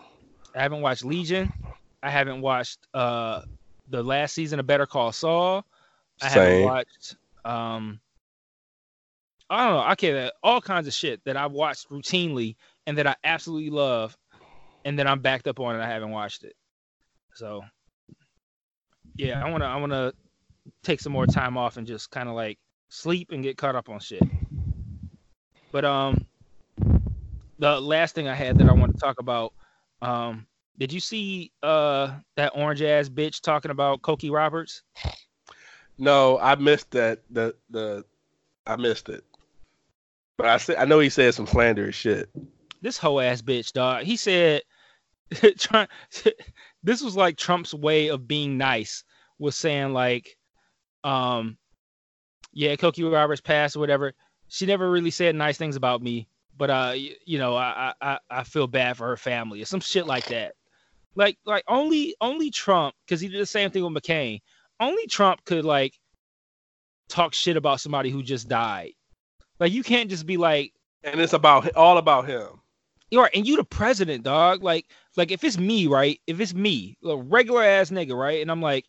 I 0.55 0.61
haven't 0.63 0.81
watched 0.81 1.05
Legion. 1.05 1.51
I 2.03 2.09
haven't 2.09 2.41
watched 2.41 2.79
uh 2.93 3.41
the 3.89 4.03
last 4.03 4.33
season 4.33 4.59
of 4.59 4.67
Better 4.67 4.85
Call 4.85 5.11
Saul. 5.11 5.63
I 6.21 6.29
Same. 6.29 6.41
haven't 6.41 6.63
watched 6.65 7.15
um 7.45 7.99
I 9.49 9.65
don't 9.65 9.75
know. 9.75 9.83
I 9.83 9.95
can't 9.95 10.31
all 10.43 10.61
kinds 10.61 10.87
of 10.87 10.93
shit 10.93 11.21
that 11.25 11.37
I've 11.37 11.51
watched 11.51 11.89
routinely 11.89 12.55
and 12.85 12.97
that 12.97 13.07
I 13.07 13.15
absolutely 13.23 13.69
love, 13.69 14.17
and 14.83 14.97
then 14.97 15.07
I'm 15.07 15.21
backed 15.21 15.47
up 15.47 15.59
on 15.59 15.75
it. 15.75 15.79
I 15.79 15.87
haven't 15.87 16.11
watched 16.11 16.43
it. 16.43 16.53
So 17.35 17.61
yeah, 19.15 19.43
I 19.43 19.49
wanna 19.49 19.65
I 19.65 19.75
wanna 19.77 20.11
take 20.83 20.99
some 20.99 21.11
more 21.13 21.25
time 21.25 21.57
off 21.57 21.77
and 21.77 21.87
just 21.87 22.11
kind 22.11 22.29
of 22.29 22.35
like 22.35 22.57
sleep 22.89 23.31
and 23.31 23.43
get 23.43 23.57
caught 23.57 23.75
up 23.75 23.89
on 23.89 23.99
shit. 23.99 24.23
But 25.71 25.85
um, 25.85 26.25
the 27.59 27.79
last 27.79 28.15
thing 28.15 28.27
I 28.27 28.35
had 28.35 28.57
that 28.57 28.69
I 28.69 28.73
want 28.73 28.93
to 28.93 28.99
talk 28.99 29.19
about, 29.19 29.53
um, 30.01 30.47
did 30.77 30.93
you 30.93 30.99
see 30.99 31.51
uh 31.63 32.11
that 32.35 32.51
orange 32.55 32.81
ass 32.81 33.09
bitch 33.09 33.41
talking 33.41 33.71
about 33.71 34.01
Cokie 34.01 34.31
Roberts? 34.31 34.83
No, 35.97 36.37
I 36.39 36.55
missed 36.55 36.91
that. 36.91 37.21
The 37.29 37.55
the 37.69 38.05
I 38.65 38.75
missed 38.75 39.09
it. 39.09 39.23
But 40.37 40.47
I 40.47 40.57
said 40.57 40.77
I 40.77 40.85
know 40.85 40.99
he 40.99 41.09
said 41.09 41.33
some 41.33 41.47
slanderous 41.47 41.95
shit. 41.95 42.29
This 42.81 42.97
whole 42.97 43.19
ass 43.19 43.41
bitch, 43.41 43.73
dog. 43.73 44.03
He 44.03 44.15
said, 44.17 44.61
this 46.83 47.01
was 47.01 47.15
like 47.15 47.37
Trump's 47.37 47.73
way 47.73 48.09
of 48.09 48.27
being 48.27 48.57
nice. 48.57 49.03
Was 49.39 49.55
saying 49.55 49.93
like, 49.93 50.37
um, 51.07 51.57
yeah, 52.53 52.75
Cokie 52.75 53.11
Roberts 53.11 53.41
passed 53.41 53.75
or 53.75 53.79
whatever. 53.79 54.13
She 54.47 54.65
never 54.65 54.89
really 54.89 55.11
said 55.11 55.35
nice 55.35 55.57
things 55.57 55.75
about 55.75 56.01
me, 56.01 56.27
but 56.57 56.69
uh, 56.69 56.93
you 56.95 57.37
know, 57.37 57.55
I 57.55 57.93
I 58.01 58.19
I 58.29 58.43
feel 58.43 58.67
bad 58.67 58.97
for 58.97 59.07
her 59.07 59.17
family 59.17 59.61
or 59.61 59.65
some 59.65 59.79
shit 59.79 60.07
like 60.07 60.25
that. 60.27 60.53
Like 61.15 61.37
like 61.45 61.63
only 61.67 62.15
only 62.21 62.51
Trump 62.51 62.95
because 63.05 63.21
he 63.21 63.27
did 63.27 63.41
the 63.41 63.45
same 63.45 63.71
thing 63.71 63.83
with 63.83 63.93
McCain. 63.93 64.41
Only 64.79 65.07
Trump 65.07 65.43
could 65.45 65.65
like 65.65 65.99
talk 67.09 67.33
shit 67.33 67.57
about 67.57 67.79
somebody 67.79 68.09
who 68.09 68.23
just 68.23 68.47
died 68.47 68.93
like 69.59 69.71
you 69.71 69.83
can't 69.83 70.09
just 70.09 70.25
be 70.25 70.37
like, 70.37 70.73
and 71.03 71.19
it's 71.19 71.33
about 71.33 71.75
all 71.75 71.97
about 71.97 72.27
him. 72.27 72.61
You 73.09 73.21
are, 73.21 73.31
and 73.33 73.47
you 73.47 73.55
the 73.55 73.63
president, 73.63 74.23
dog. 74.23 74.63
Like, 74.63 74.85
like 75.15 75.31
if 75.31 75.43
it's 75.43 75.57
me, 75.57 75.87
right? 75.87 76.19
If 76.27 76.39
it's 76.39 76.53
me, 76.53 76.97
a 77.03 77.15
regular 77.15 77.63
ass 77.63 77.89
nigga, 77.89 78.15
right? 78.17 78.41
And 78.41 78.51
I'm 78.51 78.61
like, 78.61 78.85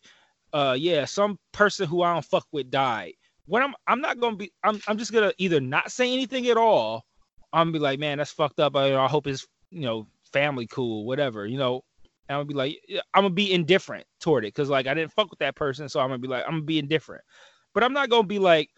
uh, 0.53 0.75
yeah, 0.77 1.05
some 1.05 1.37
person 1.51 1.87
who 1.87 2.01
I 2.01 2.13
don't 2.13 2.25
fuck 2.25 2.45
with 2.51 2.71
died. 2.71 3.13
When 3.45 3.63
I'm, 3.63 3.73
I'm 3.87 4.01
not 4.01 4.19
gonna 4.19 4.35
be, 4.35 4.51
I'm, 4.63 4.79
I'm 4.87 4.97
just 4.97 5.11
gonna 5.11 5.33
either 5.37 5.59
not 5.59 5.91
say 5.91 6.11
anything 6.13 6.47
at 6.47 6.57
all. 6.57 7.03
I'm 7.51 7.67
gonna 7.67 7.73
be 7.73 7.79
like, 7.79 7.99
man, 7.99 8.19
that's 8.19 8.31
fucked 8.31 8.59
up. 8.59 8.75
I, 8.75 8.95
I 8.95 9.07
hope 9.07 9.25
his, 9.25 9.47
you 9.71 9.81
know, 9.81 10.07
family 10.31 10.67
cool, 10.67 11.05
whatever, 11.05 11.45
you 11.45 11.57
know. 11.57 11.81
And 12.27 12.37
I'm 12.37 12.39
gonna 12.41 12.45
be 12.45 12.53
like, 12.53 12.79
I'm 13.13 13.23
gonna 13.23 13.33
be 13.33 13.51
indifferent 13.51 14.05
toward 14.19 14.45
it, 14.45 14.53
cause 14.53 14.69
like 14.69 14.85
I 14.85 14.93
didn't 14.93 15.13
fuck 15.13 15.31
with 15.31 15.39
that 15.39 15.55
person, 15.55 15.89
so 15.89 15.99
I'm 15.99 16.09
gonna 16.09 16.19
be 16.19 16.27
like, 16.27 16.43
I'm 16.45 16.51
gonna 16.51 16.63
be 16.63 16.79
indifferent. 16.79 17.23
But 17.73 17.83
I'm 17.83 17.93
not 17.93 18.09
gonna 18.09 18.27
be 18.27 18.39
like, 18.39 18.69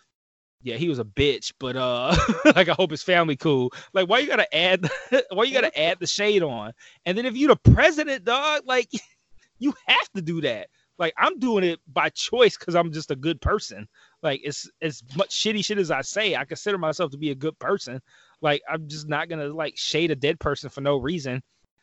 yeah, 0.63 0.75
he 0.75 0.89
was 0.89 0.99
a 0.99 1.05
bitch, 1.05 1.53
but 1.59 1.75
uh, 1.75 2.15
like 2.55 2.69
I 2.69 2.73
hope 2.73 2.91
his 2.91 3.03
family 3.03 3.35
cool. 3.35 3.73
Like, 3.93 4.07
why 4.07 4.19
you 4.19 4.27
gotta 4.27 4.53
add? 4.55 4.89
why 5.31 5.43
you 5.43 5.53
gotta 5.53 5.77
add 5.77 5.99
the 5.99 6.07
shade 6.07 6.43
on? 6.43 6.71
And 7.05 7.17
then 7.17 7.25
if 7.25 7.35
you 7.35 7.47
the 7.47 7.55
president, 7.73 8.23
dog, 8.23 8.61
like 8.65 8.89
you 9.59 9.73
have 9.87 10.09
to 10.15 10.21
do 10.21 10.41
that. 10.41 10.67
Like 11.01 11.15
I'm 11.17 11.39
doing 11.39 11.63
it 11.63 11.79
by 11.91 12.09
choice 12.09 12.55
because 12.57 12.75
I'm 12.75 12.93
just 12.93 13.09
a 13.09 13.15
good 13.15 13.41
person. 13.41 13.87
Like 14.21 14.41
it's 14.43 14.69
as 14.83 15.01
much 15.17 15.31
shitty 15.31 15.65
shit 15.65 15.79
as 15.79 15.89
I 15.89 16.01
say. 16.01 16.35
I 16.35 16.45
consider 16.45 16.77
myself 16.77 17.09
to 17.11 17.17
be 17.17 17.31
a 17.31 17.35
good 17.35 17.57
person. 17.57 17.99
Like 18.39 18.61
I'm 18.71 18.87
just 18.87 19.09
not 19.09 19.27
gonna 19.27 19.47
like 19.47 19.77
shade 19.77 20.11
a 20.11 20.15
dead 20.15 20.39
person 20.39 20.69
for 20.69 20.81
no 20.81 20.97
reason. 20.97 21.41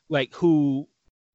Like 0.09 0.32
who 0.35 0.86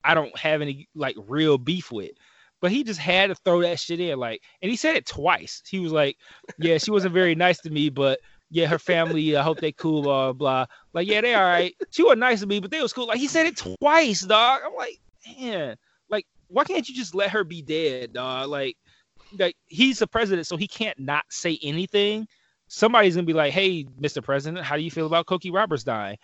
I 0.01 0.13
don't 0.13 0.35
have 0.37 0.61
any 0.61 0.87
like 0.95 1.17
real 1.27 1.57
beef 1.57 1.91
with 1.91 2.13
but 2.61 2.71
he 2.71 2.85
just 2.85 3.01
had 3.01 3.27
to 3.27 3.35
throw 3.35 3.61
that 3.61 3.77
shit 3.77 3.99
in. 3.99 4.17
Like, 4.17 4.41
and 4.61 4.71
he 4.71 4.77
said 4.77 4.95
it 4.95 5.05
twice. 5.05 5.61
He 5.67 5.79
was 5.79 5.91
like, 5.91 6.15
"Yeah, 6.57 6.77
she 6.77 6.91
wasn't 6.91 7.13
very 7.13 7.35
nice 7.35 7.59
to 7.59 7.69
me, 7.69 7.89
but 7.89 8.21
yeah, 8.49 8.67
her 8.67 8.79
family. 8.79 9.35
I 9.35 9.43
hope 9.43 9.59
they 9.59 9.73
cool. 9.73 10.03
Blah 10.03 10.31
blah. 10.31 10.67
Like, 10.93 11.05
yeah, 11.05 11.19
they 11.19 11.33
all 11.33 11.43
right. 11.43 11.75
She 11.91 12.03
wasn't 12.03 12.21
nice 12.21 12.39
to 12.39 12.47
me, 12.47 12.61
but 12.61 12.71
they 12.71 12.81
was 12.81 12.93
cool. 12.93 13.07
Like, 13.07 13.17
he 13.17 13.27
said 13.27 13.47
it 13.47 13.57
twice, 13.57 14.21
dog. 14.21 14.61
I'm 14.65 14.75
like, 14.75 14.97
man, 15.37 15.75
why 16.53 16.63
can't 16.63 16.87
you 16.87 16.95
just 16.95 17.15
let 17.15 17.31
her 17.31 17.43
be 17.43 17.61
dead, 17.61 18.13
dog? 18.13 18.47
Like, 18.49 18.77
like 19.37 19.55
he's 19.65 19.99
the 19.99 20.07
president, 20.07 20.47
so 20.47 20.55
he 20.55 20.67
can't 20.67 20.99
not 20.99 21.25
say 21.29 21.57
anything. 21.63 22.27
Somebody's 22.67 23.15
gonna 23.15 23.25
be 23.25 23.33
like, 23.33 23.51
"Hey, 23.51 23.85
Mr. 23.99 24.23
President, 24.23 24.63
how 24.63 24.77
do 24.77 24.83
you 24.83 24.91
feel 24.91 25.07
about 25.07 25.25
Cokie 25.25 25.53
Roberts 25.53 25.83
dying?" 25.83 26.17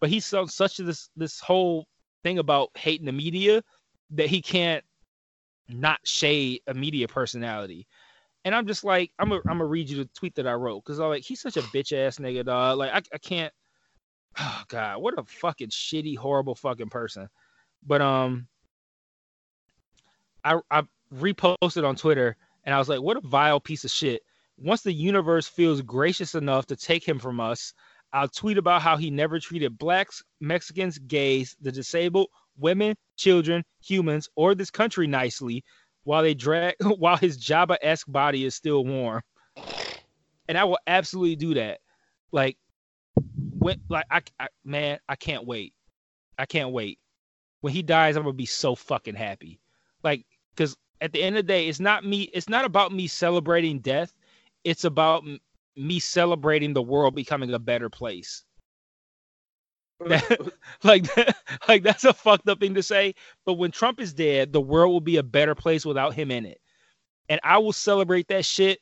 But 0.00 0.10
he's 0.10 0.26
so 0.26 0.44
such 0.46 0.78
this 0.78 1.08
this 1.16 1.40
whole 1.40 1.86
thing 2.24 2.38
about 2.38 2.70
hating 2.76 3.06
the 3.06 3.12
media 3.12 3.62
that 4.10 4.28
he 4.28 4.42
can't 4.42 4.84
not 5.68 6.00
shade 6.04 6.62
a 6.66 6.74
media 6.74 7.06
personality. 7.08 7.86
And 8.44 8.54
I'm 8.54 8.66
just 8.66 8.84
like, 8.84 9.12
I'm 9.18 9.28
gonna 9.28 9.42
I'm 9.48 9.62
read 9.62 9.88
you 9.88 9.98
the 9.98 10.10
tweet 10.14 10.34
that 10.34 10.46
I 10.48 10.54
wrote 10.54 10.84
because 10.84 10.98
I'm 10.98 11.08
like, 11.08 11.24
he's 11.24 11.40
such 11.40 11.56
a 11.56 11.62
bitch 11.62 11.96
ass 11.96 12.18
nigga, 12.18 12.44
dog. 12.44 12.78
Like 12.78 12.92
I, 12.92 13.02
I 13.14 13.18
can't. 13.18 13.52
Oh 14.38 14.62
God, 14.68 14.98
what 14.98 15.18
a 15.18 15.24
fucking 15.24 15.70
shitty, 15.70 16.18
horrible 16.18 16.54
fucking 16.54 16.90
person. 16.90 17.26
But 17.82 18.02
um, 18.02 18.48
I 20.46 20.60
I 20.70 20.82
reposted 21.12 21.86
on 21.86 21.96
Twitter 21.96 22.36
and 22.64 22.74
I 22.74 22.78
was 22.78 22.88
like, 22.88 23.00
what 23.00 23.16
a 23.16 23.20
vile 23.20 23.60
piece 23.60 23.84
of 23.84 23.90
shit. 23.90 24.22
Once 24.58 24.82
the 24.82 24.92
universe 24.92 25.48
feels 25.48 25.82
gracious 25.82 26.34
enough 26.34 26.66
to 26.66 26.76
take 26.76 27.06
him 27.06 27.18
from 27.18 27.40
us, 27.40 27.74
I'll 28.12 28.28
tweet 28.28 28.56
about 28.56 28.80
how 28.80 28.96
he 28.96 29.10
never 29.10 29.40
treated 29.40 29.76
blacks, 29.76 30.22
Mexicans, 30.40 30.98
gays, 30.98 31.56
the 31.60 31.72
disabled, 31.72 32.28
women, 32.56 32.94
children, 33.16 33.64
humans, 33.82 34.28
or 34.36 34.54
this 34.54 34.70
country 34.70 35.06
nicely 35.06 35.64
while 36.04 36.22
they 36.22 36.34
drag 36.34 36.76
while 36.98 37.16
his 37.16 37.36
Jabba-esque 37.38 38.10
body 38.10 38.44
is 38.44 38.54
still 38.54 38.84
warm. 38.84 39.22
And 40.48 40.56
I 40.56 40.64
will 40.64 40.78
absolutely 40.86 41.36
do 41.36 41.54
that. 41.54 41.80
Like 42.30 42.56
when 43.58 43.80
like 43.88 44.06
I, 44.10 44.22
I 44.38 44.48
man, 44.64 45.00
I 45.08 45.16
can't 45.16 45.44
wait. 45.44 45.74
I 46.38 46.46
can't 46.46 46.70
wait. 46.70 47.00
When 47.62 47.72
he 47.72 47.82
dies, 47.82 48.16
I'm 48.16 48.22
gonna 48.22 48.32
be 48.32 48.46
so 48.46 48.76
fucking 48.76 49.16
happy. 49.16 49.58
Like, 50.06 50.24
cause 50.56 50.76
at 51.00 51.12
the 51.12 51.22
end 51.22 51.36
of 51.36 51.46
the 51.46 51.52
day, 51.52 51.68
it's 51.68 51.80
not 51.80 52.04
me, 52.04 52.22
it's 52.32 52.48
not 52.48 52.64
about 52.64 52.92
me 52.92 53.06
celebrating 53.06 53.80
death. 53.80 54.12
It's 54.64 54.84
about 54.84 55.24
me 55.76 55.98
celebrating 56.00 56.72
the 56.72 56.82
world 56.82 57.14
becoming 57.14 57.52
a 57.52 57.58
better 57.58 57.90
place. 57.90 58.44
That, 60.00 60.52
like 60.82 61.14
that, 61.14 61.36
like 61.68 61.82
that's 61.82 62.04
a 62.04 62.12
fucked 62.12 62.48
up 62.48 62.60
thing 62.60 62.74
to 62.74 62.82
say. 62.82 63.14
But 63.44 63.54
when 63.54 63.70
Trump 63.70 64.00
is 64.00 64.12
dead, 64.12 64.52
the 64.52 64.60
world 64.60 64.92
will 64.92 65.00
be 65.00 65.18
a 65.18 65.22
better 65.22 65.54
place 65.54 65.84
without 65.84 66.14
him 66.14 66.30
in 66.30 66.46
it. 66.46 66.60
And 67.28 67.40
I 67.42 67.58
will 67.58 67.72
celebrate 67.72 68.28
that 68.28 68.44
shit 68.44 68.78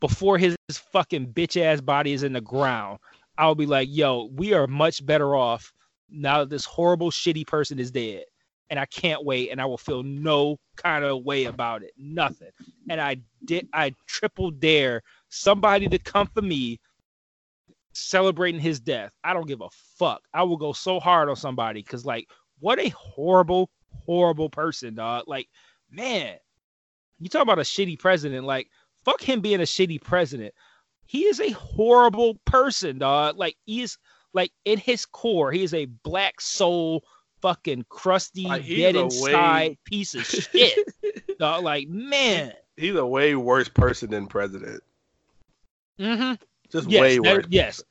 before 0.00 0.38
his 0.38 0.56
fucking 0.70 1.32
bitch 1.32 1.60
ass 1.60 1.80
body 1.80 2.12
is 2.12 2.22
in 2.22 2.32
the 2.32 2.40
ground. 2.40 2.98
I'll 3.36 3.54
be 3.54 3.66
like, 3.66 3.88
yo, 3.90 4.30
we 4.32 4.54
are 4.54 4.66
much 4.66 5.04
better 5.04 5.34
off 5.34 5.72
now 6.08 6.38
that 6.38 6.50
this 6.50 6.64
horrible, 6.64 7.10
shitty 7.10 7.46
person 7.46 7.78
is 7.78 7.90
dead. 7.90 8.24
And 8.70 8.78
I 8.78 8.86
can't 8.86 9.24
wait, 9.24 9.50
and 9.50 9.60
I 9.60 9.66
will 9.66 9.76
feel 9.76 10.04
no 10.04 10.56
kind 10.76 11.04
of 11.04 11.24
way 11.24 11.46
about 11.46 11.82
it. 11.82 11.90
Nothing. 11.98 12.50
And 12.88 13.00
I 13.00 13.16
did 13.44 13.68
I 13.74 13.94
triple 14.06 14.52
dare 14.52 15.02
somebody 15.28 15.88
to 15.88 15.98
come 15.98 16.28
for 16.28 16.42
me 16.42 16.78
celebrating 17.92 18.60
his 18.60 18.78
death. 18.78 19.12
I 19.24 19.34
don't 19.34 19.48
give 19.48 19.60
a 19.60 19.68
fuck. 19.98 20.22
I 20.32 20.44
will 20.44 20.56
go 20.56 20.72
so 20.72 21.00
hard 21.00 21.28
on 21.28 21.36
somebody 21.36 21.82
because, 21.82 22.06
like, 22.06 22.28
what 22.60 22.78
a 22.78 22.90
horrible, 22.90 23.70
horrible 24.06 24.48
person, 24.48 24.94
dog. 24.94 25.24
Like, 25.26 25.48
man, 25.90 26.36
you 27.18 27.28
talk 27.28 27.42
about 27.42 27.58
a 27.58 27.62
shitty 27.62 27.98
president. 27.98 28.46
Like, 28.46 28.68
fuck 29.04 29.20
him 29.20 29.40
being 29.40 29.60
a 29.60 29.64
shitty 29.64 30.00
president. 30.00 30.54
He 31.06 31.24
is 31.24 31.40
a 31.40 31.50
horrible 31.50 32.36
person, 32.44 32.98
dog. 32.98 33.36
Like, 33.36 33.56
he 33.66 33.82
is 33.82 33.98
like 34.32 34.52
in 34.64 34.78
his 34.78 35.06
core, 35.06 35.50
he 35.50 35.64
is 35.64 35.74
a 35.74 35.86
black 35.86 36.40
soul, 36.40 37.02
fucking 37.42 37.86
crusty, 37.88 38.44
Like, 38.44 38.66
dead 38.66 38.96
inside 38.96 39.68
way- 39.70 39.78
piece 39.84 40.14
of 40.14 40.24
shit. 40.24 40.78
dog. 41.38 41.64
Like, 41.64 41.88
man. 41.88 42.52
He's 42.76 42.94
a 42.94 43.04
way 43.06 43.34
worse 43.34 43.68
person 43.68 44.10
than 44.10 44.26
president. 44.26 44.82
Mm-hmm. 45.98 46.34
Just 46.70 46.88
Yes, 46.88 47.00
way 47.00 47.18
that- 47.18 47.22
worse. 47.36 47.46
yes. 47.50 47.82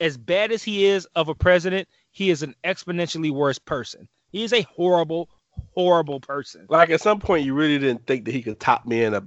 As 0.00 0.16
bad 0.16 0.50
as 0.52 0.62
he 0.62 0.84
is 0.84 1.06
of 1.14 1.28
a 1.28 1.34
president, 1.34 1.88
he 2.10 2.30
is 2.30 2.42
an 2.42 2.54
exponentially 2.64 3.30
worse 3.30 3.58
person. 3.58 4.08
He 4.32 4.42
is 4.42 4.52
a 4.52 4.62
horrible, 4.62 5.28
horrible 5.74 6.18
person. 6.20 6.66
Like 6.68 6.90
at 6.90 7.00
some 7.00 7.20
point, 7.20 7.44
you 7.46 7.54
really 7.54 7.78
didn't 7.78 8.06
think 8.06 8.24
that 8.24 8.32
he 8.32 8.42
could 8.42 8.58
top 8.58 8.88
being 8.88 9.14
a 9.14 9.22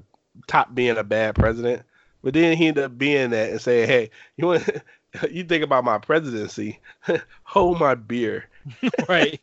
top 0.48 0.76
being 0.76 0.98
a 0.98 1.04
bad 1.04 1.36
president, 1.36 1.84
but 2.24 2.34
then 2.34 2.58
he 2.58 2.68
ended 2.68 2.84
up 2.84 2.98
being 2.98 3.30
that 3.30 3.52
and 3.52 3.62
saying, 3.62 3.88
"Hey, 3.88 4.10
you 4.36 4.48
want 4.48 4.70
you 5.32 5.44
think 5.46 5.64
about 5.64 5.86
my 5.86 5.98
presidency? 5.98 6.80
Hold 7.44 7.80
my 7.80 7.96
beer." 7.96 8.50
right. 9.10 9.40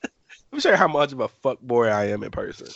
Let 0.50 0.56
me 0.56 0.60
show 0.60 0.70
you 0.70 0.76
how 0.76 0.88
much 0.88 1.12
of 1.12 1.20
a 1.20 1.28
fuck 1.28 1.60
boy 1.60 1.86
I 1.88 2.06
am 2.06 2.22
in 2.22 2.30
person. 2.30 2.68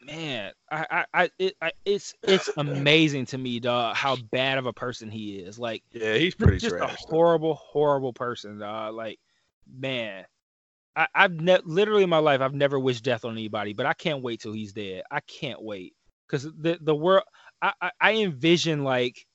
Man, 0.00 0.52
I, 0.70 0.86
I, 0.90 1.04
I, 1.12 1.30
it, 1.38 1.54
I, 1.60 1.72
it's, 1.84 2.14
it's 2.26 2.48
amazing 2.56 3.26
to 3.26 3.38
me, 3.38 3.60
dog, 3.60 3.96
how 3.96 4.16
bad 4.16 4.58
of 4.58 4.66
a 4.66 4.72
person 4.72 5.10
he 5.10 5.36
is. 5.38 5.58
Like, 5.58 5.82
Yeah, 5.92 6.14
he's 6.14 6.34
pretty 6.34 6.58
just 6.58 6.76
trash. 6.76 6.82
a 6.82 6.86
though. 7.08 7.16
horrible, 7.16 7.54
horrible 7.54 8.12
person, 8.12 8.58
dog. 8.58 8.94
Like, 8.94 9.18
man, 9.70 10.24
I, 10.96 11.08
I've 11.14 11.32
ne- 11.32 11.60
literally 11.64 12.04
in 12.04 12.10
my 12.10 12.18
life, 12.18 12.40
I've 12.40 12.54
never 12.54 12.78
wished 12.78 13.04
death 13.04 13.24
on 13.24 13.32
anybody, 13.32 13.72
but 13.72 13.86
I 13.86 13.92
can't 13.94 14.22
wait 14.22 14.40
till 14.40 14.52
he's 14.52 14.72
dead. 14.72 15.02
I 15.10 15.20
can't 15.20 15.62
wait 15.62 15.94
because 16.26 16.44
the 16.44 16.78
the 16.80 16.94
world, 16.94 17.24
I, 17.60 17.72
I, 17.80 17.90
I 18.00 18.12
envision 18.16 18.84
like, 18.84 19.26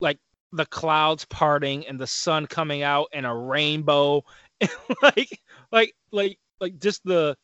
like 0.00 0.18
the 0.52 0.66
clouds 0.66 1.24
parting 1.26 1.86
and 1.86 1.98
the 1.98 2.06
sun 2.06 2.46
coming 2.46 2.82
out 2.82 3.08
and 3.12 3.26
a 3.26 3.32
rainbow, 3.34 4.24
and 4.60 4.70
like, 5.02 5.40
like, 5.70 5.94
like, 6.10 6.38
like 6.60 6.78
just 6.78 7.04
the, 7.04 7.36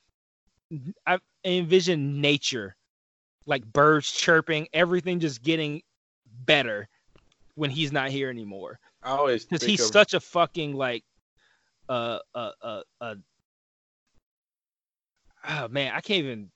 I 1.06 1.18
envision 1.44 2.20
nature, 2.20 2.76
like 3.46 3.64
birds 3.64 4.10
chirping, 4.10 4.68
everything 4.72 5.20
just 5.20 5.42
getting 5.42 5.82
better 6.46 6.88
when 7.54 7.70
he's 7.70 7.92
not 7.92 8.10
here 8.10 8.30
anymore. 8.30 8.78
I 9.02 9.10
always 9.10 9.44
because 9.44 9.64
he's 9.64 9.80
of- 9.80 9.86
such 9.86 10.14
a 10.14 10.20
fucking 10.20 10.74
like 10.74 11.04
uh 11.88 12.18
uh 12.34 12.50
uh 12.62 12.80
uh 13.00 13.14
oh 15.46 15.68
man 15.68 15.92
i 15.94 16.00
can't 16.00 16.24
even 16.24 16.50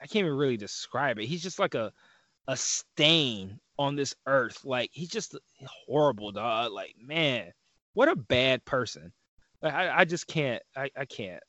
i 0.00 0.06
can't 0.06 0.26
even 0.26 0.36
really 0.36 0.56
describe 0.56 1.18
it. 1.18 1.26
He's 1.26 1.42
just 1.42 1.60
like 1.60 1.74
a 1.74 1.92
a 2.48 2.56
stain 2.56 3.58
on 3.78 3.96
this 3.96 4.14
earth. 4.26 4.64
Like 4.64 4.90
he's 4.92 5.08
just 5.08 5.36
horrible 5.86 6.32
dog 6.32 6.72
like 6.72 6.94
man 7.00 7.52
what 7.94 8.08
a 8.08 8.16
bad 8.16 8.64
person. 8.64 9.12
Like 9.62 9.74
i, 9.74 10.00
I 10.00 10.04
just 10.04 10.26
can't 10.26 10.62
I, 10.76 10.90
I 10.96 11.04
can't. 11.04 11.42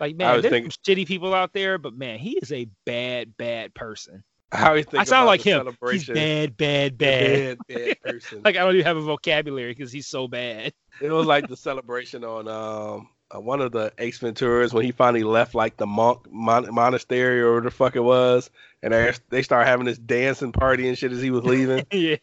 Like 0.00 0.16
man 0.16 0.40
there's 0.40 0.52
thinking- 0.52 0.70
some 0.70 0.94
shitty 0.94 1.06
people 1.06 1.34
out 1.34 1.52
there 1.52 1.78
but 1.78 1.94
man 1.94 2.18
he 2.18 2.38
is 2.38 2.52
a 2.52 2.68
bad 2.84 3.36
bad 3.36 3.74
person. 3.74 4.22
I 4.52 4.68
always 4.68 4.86
think 4.86 5.00
i 5.00 5.04
sound 5.04 5.26
like 5.26 5.42
him. 5.42 5.68
He's 5.90 6.06
bad 6.06 6.56
bad 6.56 6.96
bad 6.96 7.58
bad, 7.68 7.76
bad 7.76 8.00
person. 8.00 8.42
like 8.44 8.56
i 8.56 8.60
don't 8.60 8.74
even 8.74 8.86
have 8.86 8.96
a 8.96 9.02
vocabulary 9.02 9.72
because 9.72 9.92
he's 9.92 10.06
so 10.06 10.28
bad. 10.28 10.72
It 11.00 11.10
was 11.10 11.26
like 11.26 11.48
the 11.48 11.56
celebration 11.68 12.24
on 12.24 12.48
um 12.48 13.08
uh, 13.34 13.40
one 13.40 13.60
of 13.60 13.72
the 13.72 13.92
Ace 13.98 14.20
Venturas 14.20 14.72
when 14.72 14.84
he 14.84 14.92
finally 14.92 15.24
left 15.24 15.54
like 15.54 15.76
the 15.76 15.86
monk 15.86 16.30
mon- 16.30 16.72
monastery 16.72 17.40
or 17.40 17.54
whatever 17.54 17.64
the 17.68 17.70
fuck 17.74 17.96
it 17.96 18.00
was, 18.00 18.50
and 18.86 18.94
they 18.94 19.12
they 19.30 19.42
start 19.42 19.66
having 19.66 19.84
this 19.84 19.98
dancing 19.98 20.52
party 20.52 20.88
and 20.88 20.96
shit 20.96 21.10
as 21.10 21.20
he 21.20 21.30
was 21.30 21.44
leaving. 21.44 21.84
yeah 21.90 22.16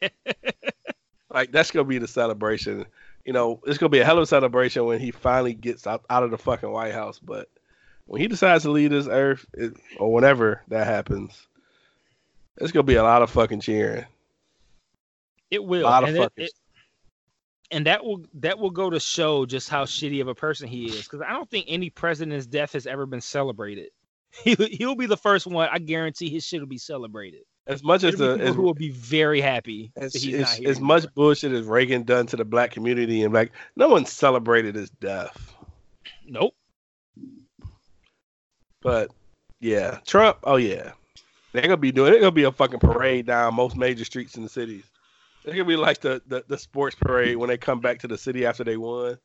like 1.30 1.52
that's 1.52 1.72
gonna 1.72 1.84
be 1.84 1.98
the 1.98 2.08
celebration. 2.08 2.86
You 3.26 3.34
know, 3.34 3.60
it's 3.66 3.78
gonna 3.78 3.90
be 3.90 4.00
a 4.00 4.06
hell 4.06 4.18
of 4.18 4.24
a 4.24 4.28
celebration 4.28 4.86
when 4.86 5.00
he 5.00 5.12
finally 5.12 5.54
gets 5.54 5.86
out, 5.88 6.06
out 6.10 6.24
of 6.24 6.32
the 6.32 6.38
fucking 6.38 6.72
White 6.72 6.94
House. 6.94 7.20
But 7.20 7.50
when 8.06 8.22
he 8.22 8.28
decides 8.28 8.64
to 8.64 8.72
leave 8.72 8.92
this 8.92 9.08
earth, 9.08 9.46
it, 9.54 9.74
or 9.98 10.14
whenever 10.14 10.62
that 10.70 10.88
happens, 10.88 11.48
it's 12.58 12.72
gonna 12.72 12.84
be 12.84 12.96
a 12.96 13.04
lot 13.04 13.22
of 13.24 13.30
fucking 13.30 13.62
cheering. 13.62 14.06
It 15.52 15.64
will. 15.64 15.84
A 15.84 15.90
lot 15.90 16.04
of 16.04 16.10
and, 16.10 16.18
it- 16.18 16.22
fucking. 16.22 16.44
it- 16.46 16.54
and 17.72 17.88
that 17.88 18.06
will 18.06 18.24
that 18.36 18.60
will 18.60 18.70
go 18.70 18.92
to 18.92 19.00
show 19.00 19.48
just 19.48 19.68
how 19.68 19.84
shitty 19.84 20.22
of 20.22 20.28
a 20.28 20.36
person 20.36 20.68
he 20.68 20.86
is. 20.86 21.04
Because 21.04 21.22
I 21.22 21.32
don't 21.32 21.50
think 21.50 21.66
any 21.68 21.90
president's 21.90 22.46
death 22.46 22.74
has 22.74 22.86
ever 22.86 23.08
been 23.08 23.22
celebrated. 23.22 23.90
He 24.44 24.56
he'll 24.56 24.96
be 24.96 25.06
the 25.06 25.18
first 25.18 25.46
one. 25.46 25.70
I 25.72 25.78
guarantee 25.78 26.30
his 26.30 26.44
shit 26.44 26.60
will 26.60 26.68
be 26.68 26.80
celebrated. 26.80 27.42
as 27.68 27.84
much 27.84 28.04
as 28.04 28.14
be 28.14 28.18
the 28.18 28.40
as, 28.40 28.56
who 28.56 28.64
will 28.64 28.74
be 28.74 28.90
very 28.90 29.40
happy 29.40 29.92
that 29.96 30.06
as, 30.06 30.26
not 30.26 30.42
as, 30.42 30.54
here 30.58 30.70
as 30.70 30.80
much 30.80 31.06
bullshit 31.14 31.52
as 31.52 31.66
Reagan 31.66 32.04
done 32.04 32.26
to 32.28 32.36
the 32.36 32.46
black 32.46 32.72
community 32.72 33.22
and 33.22 33.32
black, 33.32 33.52
no 33.76 33.90
one 33.90 34.06
celebrated 34.06 34.76
his 34.76 34.90
death. 34.90 35.54
Nope. 36.26 36.56
But 38.82 39.12
yeah, 39.60 40.00
Trump. 40.06 40.40
Oh 40.44 40.56
yeah, 40.56 40.94
they're 41.52 41.62
gonna 41.62 41.78
be 41.78 41.92
doing. 41.92 42.12
They're 42.12 42.20
gonna 42.20 42.32
be 42.32 42.44
a 42.44 42.52
fucking 42.52 42.80
parade 42.80 43.28
down 43.28 43.54
most 43.54 43.78
major 43.78 44.04
streets 44.04 44.36
in 44.36 44.44
the 44.44 44.50
cities. 44.50 44.84
It's 45.46 45.54
gonna 45.54 45.66
be 45.66 45.76
like 45.76 46.02
the, 46.02 46.22
the 46.28 46.44
the 46.48 46.58
sports 46.58 46.96
parade 47.00 47.38
when 47.38 47.50
they 47.50 47.58
come 47.58 47.80
back 47.80 48.00
to 48.00 48.08
the 48.08 48.18
city 48.18 48.46
after 48.46 48.64
they 48.64 48.78
won. 48.78 49.18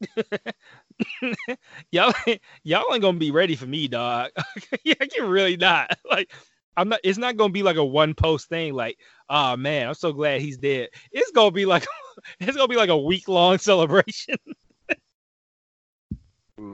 y'all 1.92 2.12
y'all 2.62 2.84
ain't 2.92 3.02
gonna 3.02 3.18
be 3.18 3.30
ready 3.30 3.56
for 3.56 3.66
me, 3.66 3.88
dog. 3.88 4.30
yeah, 4.84 4.94
I 5.00 5.06
can 5.06 5.28
really 5.28 5.56
not. 5.56 5.96
Like 6.10 6.32
I'm 6.76 6.88
not. 6.88 7.00
It's 7.04 7.18
not 7.18 7.36
gonna 7.36 7.52
be 7.52 7.62
like 7.62 7.76
a 7.76 7.84
one 7.84 8.14
post 8.14 8.48
thing. 8.48 8.74
Like, 8.74 8.98
oh 9.28 9.56
man, 9.56 9.88
I'm 9.88 9.94
so 9.94 10.12
glad 10.12 10.40
he's 10.40 10.58
dead. 10.58 10.88
It's 11.12 11.30
gonna 11.32 11.50
be 11.50 11.66
like 11.66 11.86
it's 12.40 12.56
gonna 12.56 12.68
be 12.68 12.76
like 12.76 12.90
a 12.90 12.96
week 12.98 13.28
long 13.28 13.58
celebration. 13.58 14.36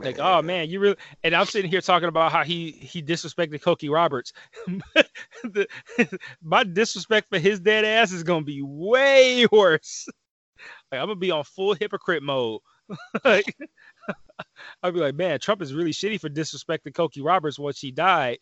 Like, 0.03 0.19
oh 0.21 0.43
man, 0.43 0.69
you 0.69 0.81
really 0.81 0.97
and 1.25 1.35
I'm 1.35 1.47
sitting 1.47 1.71
here 1.71 1.81
talking 1.81 2.09
about 2.09 2.31
how 2.33 2.45
he 2.45 2.71
he 2.73 3.03
disrespected 3.03 3.61
Cokie 3.63 3.91
Roberts. 3.91 4.33
The- 5.45 5.69
my 6.43 6.65
disrespect 6.65 7.29
for 7.29 7.39
his 7.39 7.61
dead 7.61 7.85
ass 7.85 8.13
is 8.13 8.23
gonna 8.23 8.45
be 8.45 8.63
way 8.63 9.47
worse. 9.51 10.07
Like 10.91 11.01
I'm 11.01 11.09
gonna 11.09 11.17
be 11.17 11.31
on 11.31 11.45
full 11.45 11.75
hypocrite 11.75 12.23
mode. 12.23 12.61
like 13.25 13.57
I'll 14.83 14.93
be 14.93 15.01
like, 15.01 15.15
man, 15.15 15.39
Trump 15.41 15.63
is 15.63 15.75
really 15.75 15.93
shitty 15.93 16.21
for 16.21 16.29
disrespecting 16.29 16.93
Cokie 16.93 17.25
Roberts 17.25 17.59
once 17.59 17.79
she 17.79 17.91
died. 17.91 18.39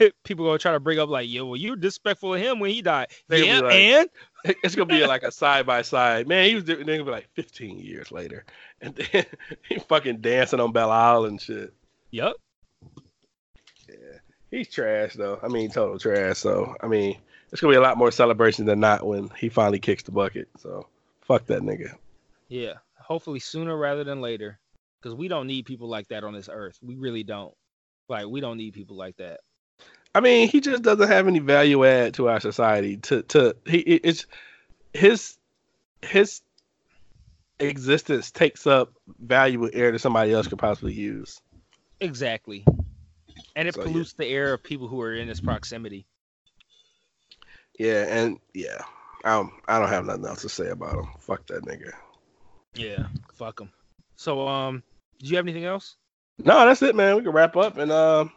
People 0.24 0.46
gonna 0.46 0.58
try 0.58 0.72
to 0.72 0.80
bring 0.80 0.98
up 0.98 1.08
like, 1.08 1.28
yo, 1.28 1.46
well, 1.46 1.56
you 1.56 1.70
were 1.70 1.76
disrespectful 1.76 2.34
of 2.34 2.40
him 2.40 2.58
when 2.58 2.70
he 2.70 2.82
died. 2.82 3.08
They 3.28 3.46
yeah, 3.46 3.60
like- 3.60 3.74
and 3.74 4.08
It's 4.62 4.74
gonna 4.74 4.86
be 4.86 5.06
like 5.06 5.22
a 5.22 5.32
side 5.32 5.66
by 5.66 5.82
side. 5.82 6.28
Man, 6.28 6.48
he 6.48 6.54
was. 6.54 6.64
They're 6.64 6.76
gonna 6.76 7.04
be 7.04 7.10
like 7.10 7.28
15 7.34 7.78
years 7.78 8.12
later, 8.12 8.44
and 8.80 8.94
then 8.94 9.24
he 9.68 9.78
fucking 9.78 10.18
dancing 10.20 10.60
on 10.60 10.72
Belle 10.72 10.90
Isle 10.90 11.24
and 11.26 11.40
shit. 11.40 11.72
yep. 12.10 12.34
Yeah, 13.88 14.18
he's 14.50 14.68
trash 14.68 15.14
though. 15.14 15.38
I 15.42 15.48
mean, 15.48 15.70
total 15.70 15.98
trash. 15.98 16.38
So 16.38 16.74
I 16.80 16.86
mean, 16.86 17.16
it's 17.52 17.60
gonna 17.60 17.72
be 17.72 17.76
a 17.78 17.80
lot 17.80 17.98
more 17.98 18.10
celebration 18.10 18.66
than 18.66 18.80
not 18.80 19.06
when 19.06 19.30
he 19.36 19.48
finally 19.48 19.78
kicks 19.78 20.02
the 20.02 20.12
bucket. 20.12 20.48
So 20.58 20.86
fuck 21.22 21.46
that 21.46 21.62
nigga. 21.62 21.94
Yeah, 22.48 22.74
hopefully 23.06 23.38
sooner 23.38 23.76
rather 23.76 24.04
than 24.04 24.20
later, 24.20 24.58
because 25.00 25.14
we 25.14 25.28
don't 25.28 25.46
need 25.46 25.64
people 25.64 25.88
like 25.88 26.08
that 26.08 26.24
on 26.24 26.34
this 26.34 26.48
earth. 26.52 26.78
We 26.82 26.96
really 26.96 27.22
don't. 27.22 27.54
Like 28.08 28.26
we 28.26 28.40
don't 28.40 28.56
need 28.56 28.74
people 28.74 28.96
like 28.96 29.16
that. 29.16 29.40
I 30.14 30.20
mean, 30.20 30.48
he 30.48 30.60
just 30.60 30.82
doesn't 30.82 31.08
have 31.08 31.28
any 31.28 31.40
value 31.40 31.84
add 31.84 32.14
to 32.14 32.28
our 32.28 32.40
society. 32.40 32.96
To 32.98 33.22
to 33.22 33.56
he 33.66 33.78
it's 33.78 34.26
his 34.92 35.36
his 36.02 36.40
existence 37.58 38.30
takes 38.30 38.66
up 38.66 38.92
valuable 39.18 39.70
air 39.72 39.92
that 39.92 39.98
somebody 39.98 40.32
else 40.32 40.46
could 40.46 40.58
possibly 40.58 40.92
use. 40.92 41.40
Exactly. 42.00 42.64
And 43.54 43.68
it 43.68 43.74
So, 43.74 43.80
yeah. 43.80 43.86
pollutes 43.86 44.12
the 44.14 44.26
air 44.26 44.52
of 44.52 44.62
people 44.62 44.88
who 44.88 45.00
are 45.00 45.14
in 45.14 45.28
its 45.28 45.40
proximity. 45.40 46.06
Yeah, 47.78 48.04
and 48.08 48.38
yeah, 48.54 48.82
um, 49.24 49.52
I 49.68 49.78
don't 49.78 49.88
have 49.88 50.06
nothing 50.06 50.26
else 50.26 50.42
to 50.42 50.48
say 50.48 50.68
about 50.68 50.94
him. 50.94 51.08
Fuck 51.20 51.46
that 51.48 51.64
nigga. 51.64 51.92
Yeah, 52.76 53.06
fuck 53.34 53.58
them. 53.58 53.70
So, 54.16 54.46
um, 54.46 54.82
do 55.18 55.28
you 55.28 55.36
have 55.36 55.44
anything 55.46 55.64
else? 55.64 55.96
No, 56.38 56.66
that's 56.66 56.82
it, 56.82 56.94
man. 56.94 57.16
We 57.16 57.22
can 57.22 57.32
wrap 57.32 57.56
up 57.56 57.78
and 57.78 57.90
um, 57.90 58.30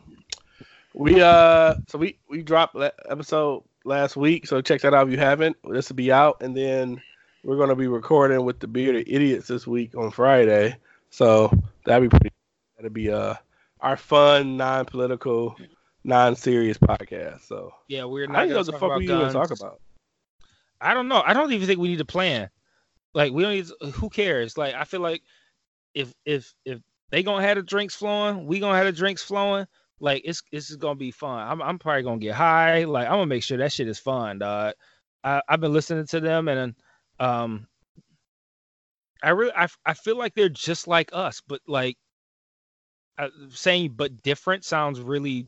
we 0.93 1.21
uh, 1.21 1.75
so 1.87 1.97
we 1.97 2.17
we 2.29 2.41
dropped 2.41 2.77
that 2.79 2.95
episode 3.09 3.63
last 3.85 4.15
week, 4.17 4.47
so 4.47 4.61
check 4.61 4.81
that 4.81 4.93
out 4.93 5.07
if 5.07 5.11
you 5.13 5.19
haven't. 5.19 5.57
This 5.69 5.89
will 5.89 5.95
be 5.95 6.11
out, 6.11 6.41
and 6.41 6.55
then 6.55 7.01
we're 7.43 7.57
gonna 7.57 7.75
be 7.75 7.87
recording 7.87 8.43
with 8.45 8.59
the 8.59 8.67
bearded 8.67 9.07
idiots 9.07 9.47
this 9.47 9.67
week 9.67 9.95
on 9.95 10.11
Friday. 10.11 10.77
So 11.09 11.51
that'd 11.85 12.09
be 12.09 12.17
pretty. 12.17 12.35
That'd 12.77 12.93
be 12.93 13.11
uh 13.11 13.35
our 13.81 13.97
fun, 13.97 14.57
non-political, 14.57 15.55
non-serious 16.03 16.77
podcast. 16.77 17.41
So 17.47 17.71
Yeah, 17.87 18.05
we're 18.05 18.23
I 18.25 18.27
not. 18.27 18.39
don't 18.39 18.49
know 18.49 18.57
what 18.57 18.65
the 18.65 18.71
fuck 18.73 18.97
we 18.97 19.05
gonna 19.05 19.31
talk 19.31 19.51
about. 19.51 19.79
I 20.81 20.93
don't 20.93 21.07
know. 21.09 21.21
I 21.25 21.33
don't 21.33 21.51
even 21.51 21.67
think 21.67 21.79
we 21.79 21.89
need 21.89 21.97
to 21.97 22.05
plan. 22.05 22.49
Like 23.13 23.31
we 23.31 23.43
don't 23.43 23.53
need. 23.53 23.67
To, 23.67 23.91
who 23.91 24.09
cares? 24.09 24.57
Like 24.57 24.75
I 24.75 24.83
feel 24.83 25.01
like 25.01 25.21
if 25.93 26.13
if 26.25 26.53
if 26.65 26.79
they 27.09 27.23
gonna 27.23 27.45
have 27.45 27.57
the 27.57 27.63
drinks 27.63 27.95
flowing, 27.95 28.45
we 28.45 28.59
gonna 28.59 28.77
have 28.77 28.85
the 28.85 28.91
drinks 28.91 29.23
flowing. 29.23 29.65
Like 29.99 30.21
it's 30.25 30.43
it's 30.51 30.75
gonna 30.75 30.95
be 30.95 31.11
fun. 31.11 31.47
I'm 31.47 31.61
I'm 31.61 31.79
probably 31.79 32.03
gonna 32.03 32.19
get 32.19 32.35
high. 32.35 32.83
Like 32.85 33.07
I'm 33.07 33.13
gonna 33.13 33.25
make 33.25 33.43
sure 33.43 33.57
that 33.57 33.71
shit 33.71 33.87
is 33.87 33.99
fun, 33.99 34.39
dog. 34.39 34.73
I 35.23 35.41
I've 35.47 35.61
been 35.61 35.73
listening 35.73 36.05
to 36.07 36.19
them 36.19 36.47
and 36.47 36.75
um. 37.19 37.67
I 39.21 39.31
really 39.31 39.51
I, 39.53 39.67
I 39.85 39.95
feel 39.95 40.17
like 40.17 40.33
they're 40.33 40.47
just 40.47 40.87
like 40.87 41.09
us, 41.11 41.41
but 41.45 41.59
like 41.67 41.97
uh, 43.17 43.27
saying 43.49 43.95
but 43.97 44.23
different 44.23 44.63
sounds 44.63 45.01
really 45.01 45.45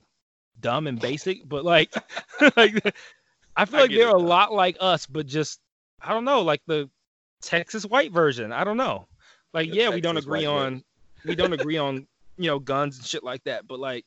dumb 0.60 0.88
and 0.88 1.00
basic. 1.00 1.48
But 1.48 1.64
like 1.64 1.94
like 2.58 2.94
I 3.56 3.66
feel 3.66 3.80
I 3.80 3.82
like 3.84 3.92
they're 3.92 4.10
it, 4.10 4.14
a 4.14 4.18
lot 4.18 4.52
like 4.52 4.76
us, 4.82 5.06
but 5.06 5.26
just 5.26 5.62
I 6.02 6.14
don't 6.14 6.26
know, 6.26 6.42
like 6.42 6.62
the 6.68 6.90
Texas 7.42 7.86
white 7.86 8.12
version. 8.12 8.52
I 8.52 8.64
don't 8.64 8.78
know. 8.78 9.08
Like, 9.54 9.70
The 9.70 9.78
yeah, 9.78 9.90
we 9.90 10.02
don't 10.02 10.18
agree 10.18 10.46
on 10.46 10.84
we 11.26 11.36
don't 11.36 11.54
agree 11.54 11.78
on 11.78 12.08
you 12.38 12.48
know 12.48 12.60
guns 12.60 12.98
and 12.98 13.06
shit 13.06 13.24
like 13.24 13.44
that. 13.44 13.68
But 13.68 13.80
like, 13.80 14.06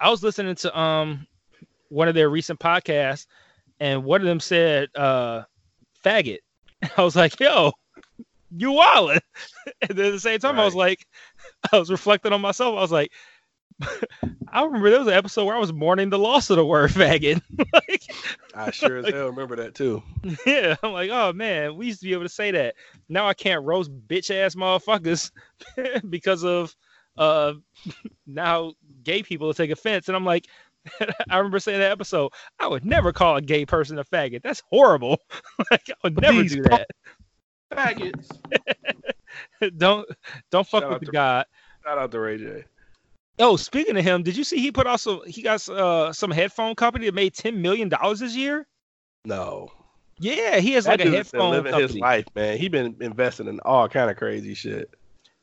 I 0.00 0.10
was 0.10 0.22
listening 0.22 0.54
to 0.56 0.78
um 0.78 1.26
one 1.88 2.08
of 2.08 2.14
their 2.14 2.30
recent 2.30 2.58
podcasts, 2.58 3.26
and 3.80 4.04
one 4.04 4.20
of 4.20 4.26
them 4.26 4.40
said 4.40 4.88
uh 4.94 5.42
faggot. 6.04 6.40
I 6.96 7.02
was 7.02 7.16
like, 7.16 7.38
yo, 7.40 7.72
you 8.56 8.72
wildin'. 8.72 9.20
And 9.88 9.98
then 9.98 10.06
at 10.06 10.12
the 10.12 10.20
same 10.20 10.38
time, 10.38 10.58
I 10.58 10.64
was 10.64 10.76
like, 10.76 11.04
I 11.72 11.78
was 11.78 11.90
reflecting 11.90 12.32
on 12.32 12.40
myself. 12.40 12.76
I 12.76 12.80
was 12.80 12.92
like, 12.92 13.10
I 14.52 14.64
remember 14.64 14.90
there 14.90 14.98
was 14.98 15.08
an 15.08 15.14
episode 15.14 15.44
where 15.44 15.56
I 15.56 15.58
was 15.58 15.72
mourning 15.72 16.10
the 16.10 16.18
loss 16.18 16.50
of 16.50 16.56
the 16.56 16.64
word 16.64 16.90
faggot. 16.90 17.40
like, 17.72 18.02
I 18.54 18.70
sure 18.70 18.98
as 18.98 19.08
hell 19.08 19.28
remember 19.28 19.56
that 19.56 19.74
too. 19.74 20.02
yeah, 20.46 20.76
I'm 20.82 20.92
like, 20.92 21.10
oh 21.10 21.32
man, 21.32 21.76
we 21.76 21.86
used 21.86 22.00
to 22.00 22.06
be 22.06 22.12
able 22.12 22.24
to 22.24 22.28
say 22.28 22.50
that. 22.50 22.74
Now 23.08 23.26
I 23.26 23.34
can't 23.34 23.64
roast 23.64 23.90
bitch 24.08 24.30
ass 24.34 24.54
motherfuckers 24.54 25.30
because 26.10 26.44
of 26.44 26.74
uh 27.18 27.54
now 28.26 28.72
gay 29.02 29.22
people 29.22 29.52
take 29.54 29.70
offense. 29.70 30.08
And 30.08 30.16
I'm 30.16 30.24
like, 30.24 30.46
I 31.30 31.36
remember 31.36 31.60
saying 31.60 31.80
that 31.80 31.92
episode, 31.92 32.32
I 32.58 32.66
would 32.66 32.84
never 32.84 33.12
call 33.12 33.36
a 33.36 33.42
gay 33.42 33.64
person 33.64 33.98
a 33.98 34.04
faggot. 34.04 34.42
That's 34.42 34.62
horrible. 34.70 35.18
like 35.70 35.88
I 35.88 35.94
would 36.04 36.20
never 36.20 36.42
These 36.42 36.56
do 36.56 36.62
that. 36.64 36.88
Faggots. 37.72 38.30
don't 39.78 40.06
don't 40.50 40.66
fuck 40.66 40.82
Shout 40.82 40.90
with 40.90 41.00
the 41.00 41.06
to- 41.06 41.12
god. 41.12 41.46
Shout 41.84 41.98
out 41.98 42.10
to 42.12 42.20
Ray 42.20 42.38
J. 42.38 42.64
Oh, 43.38 43.56
speaking 43.56 43.96
of 43.96 44.04
him, 44.04 44.22
did 44.22 44.36
you 44.36 44.44
see 44.44 44.58
he 44.58 44.70
put 44.70 44.86
also 44.86 45.22
he 45.22 45.42
got 45.42 45.66
uh 45.68 46.12
some 46.12 46.30
headphone 46.30 46.74
company 46.74 47.06
that 47.06 47.14
made 47.14 47.34
ten 47.34 47.60
million 47.62 47.88
dollars 47.88 48.20
this 48.20 48.36
year? 48.36 48.66
No. 49.24 49.70
Yeah, 50.18 50.58
he 50.58 50.72
has 50.72 50.84
That 50.84 50.90
like 50.92 51.00
a 51.00 51.04
been 51.04 51.12
headphone 51.14 51.50
living 51.50 51.72
company. 51.72 51.94
his 51.94 51.96
life, 52.00 52.26
man. 52.34 52.58
He 52.58 52.68
been 52.68 52.96
investing 53.00 53.48
in 53.48 53.60
all 53.60 53.88
kind 53.88 54.10
of 54.10 54.16
crazy 54.16 54.54
shit. 54.54 54.90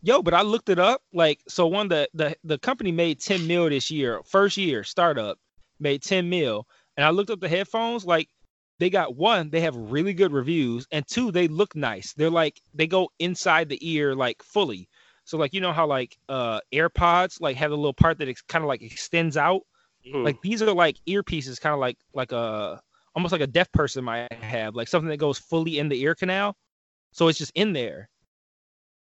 Yo, 0.02 0.22
but 0.22 0.34
I 0.34 0.41
looked 0.44 0.70
it 0.70 0.80
up. 0.80 1.02
Like, 1.14 1.41
so 1.48 1.68
one 1.68 1.88
the 1.90 2.07
the 2.14 2.36
the 2.44 2.57
company 2.60 2.91
made 2.91 3.20
10 3.20 3.48
mil 3.48 3.70
this 3.70 3.91
year, 3.91 4.22
first 4.26 4.57
year 4.57 4.84
startup 4.84 5.38
made 5.80 6.02
10 6.03 6.30
mil, 6.30 6.68
and 6.98 7.06
I 7.06 7.10
looked 7.10 7.30
up 7.30 7.40
the 7.40 7.49
headphones. 7.49 8.06
Like, 8.06 8.30
they 8.80 8.90
got 8.90 9.16
one, 9.16 9.49
they 9.49 9.61
have 9.61 9.76
really 9.76 10.14
good 10.14 10.32
reviews, 10.32 10.88
and 10.91 11.06
two, 11.07 11.32
they 11.32 11.48
look 11.48 11.76
nice. 11.76 12.14
They're 12.14 12.30
like 12.30 12.61
they 12.74 12.88
go 12.88 13.10
inside 13.20 13.70
the 13.70 13.80
ear 13.90 14.16
like 14.16 14.41
fully. 14.44 14.88
So 15.30 15.38
like 15.38 15.53
you 15.53 15.61
know 15.61 15.72
how 15.72 15.85
like 15.85 16.18
uh 16.27 16.60
AirPods 16.73 17.39
like 17.39 17.56
have 17.57 17.72
a 17.72 17.76
little 17.76 17.93
part 17.93 18.18
that 18.18 18.47
kind 18.47 18.64
of 18.64 18.68
like 18.68 18.81
extends 18.81 19.38
out. 19.38 19.61
Hmm. 20.03 20.23
Like 20.23 20.41
these 20.41 20.64
are 20.64 20.73
like 20.73 20.97
earpieces, 21.07 21.61
kind 21.61 21.73
of 21.73 21.80
like 21.80 21.97
like 22.15 22.31
a 22.31 22.81
almost 23.14 23.31
like 23.31 23.41
a 23.41 23.45
deaf 23.45 23.72
person 23.72 24.03
might 24.03 24.34
have, 24.34 24.73
like 24.73 24.88
something 24.88 25.10
that 25.10 25.18
goes 25.18 25.38
fully 25.38 25.77
in 25.77 25.88
the 25.88 26.01
ear 26.01 26.15
canal. 26.15 26.57
So 27.11 27.27
it's 27.27 27.38
just 27.38 27.51
in 27.53 27.73
there. 27.73 28.10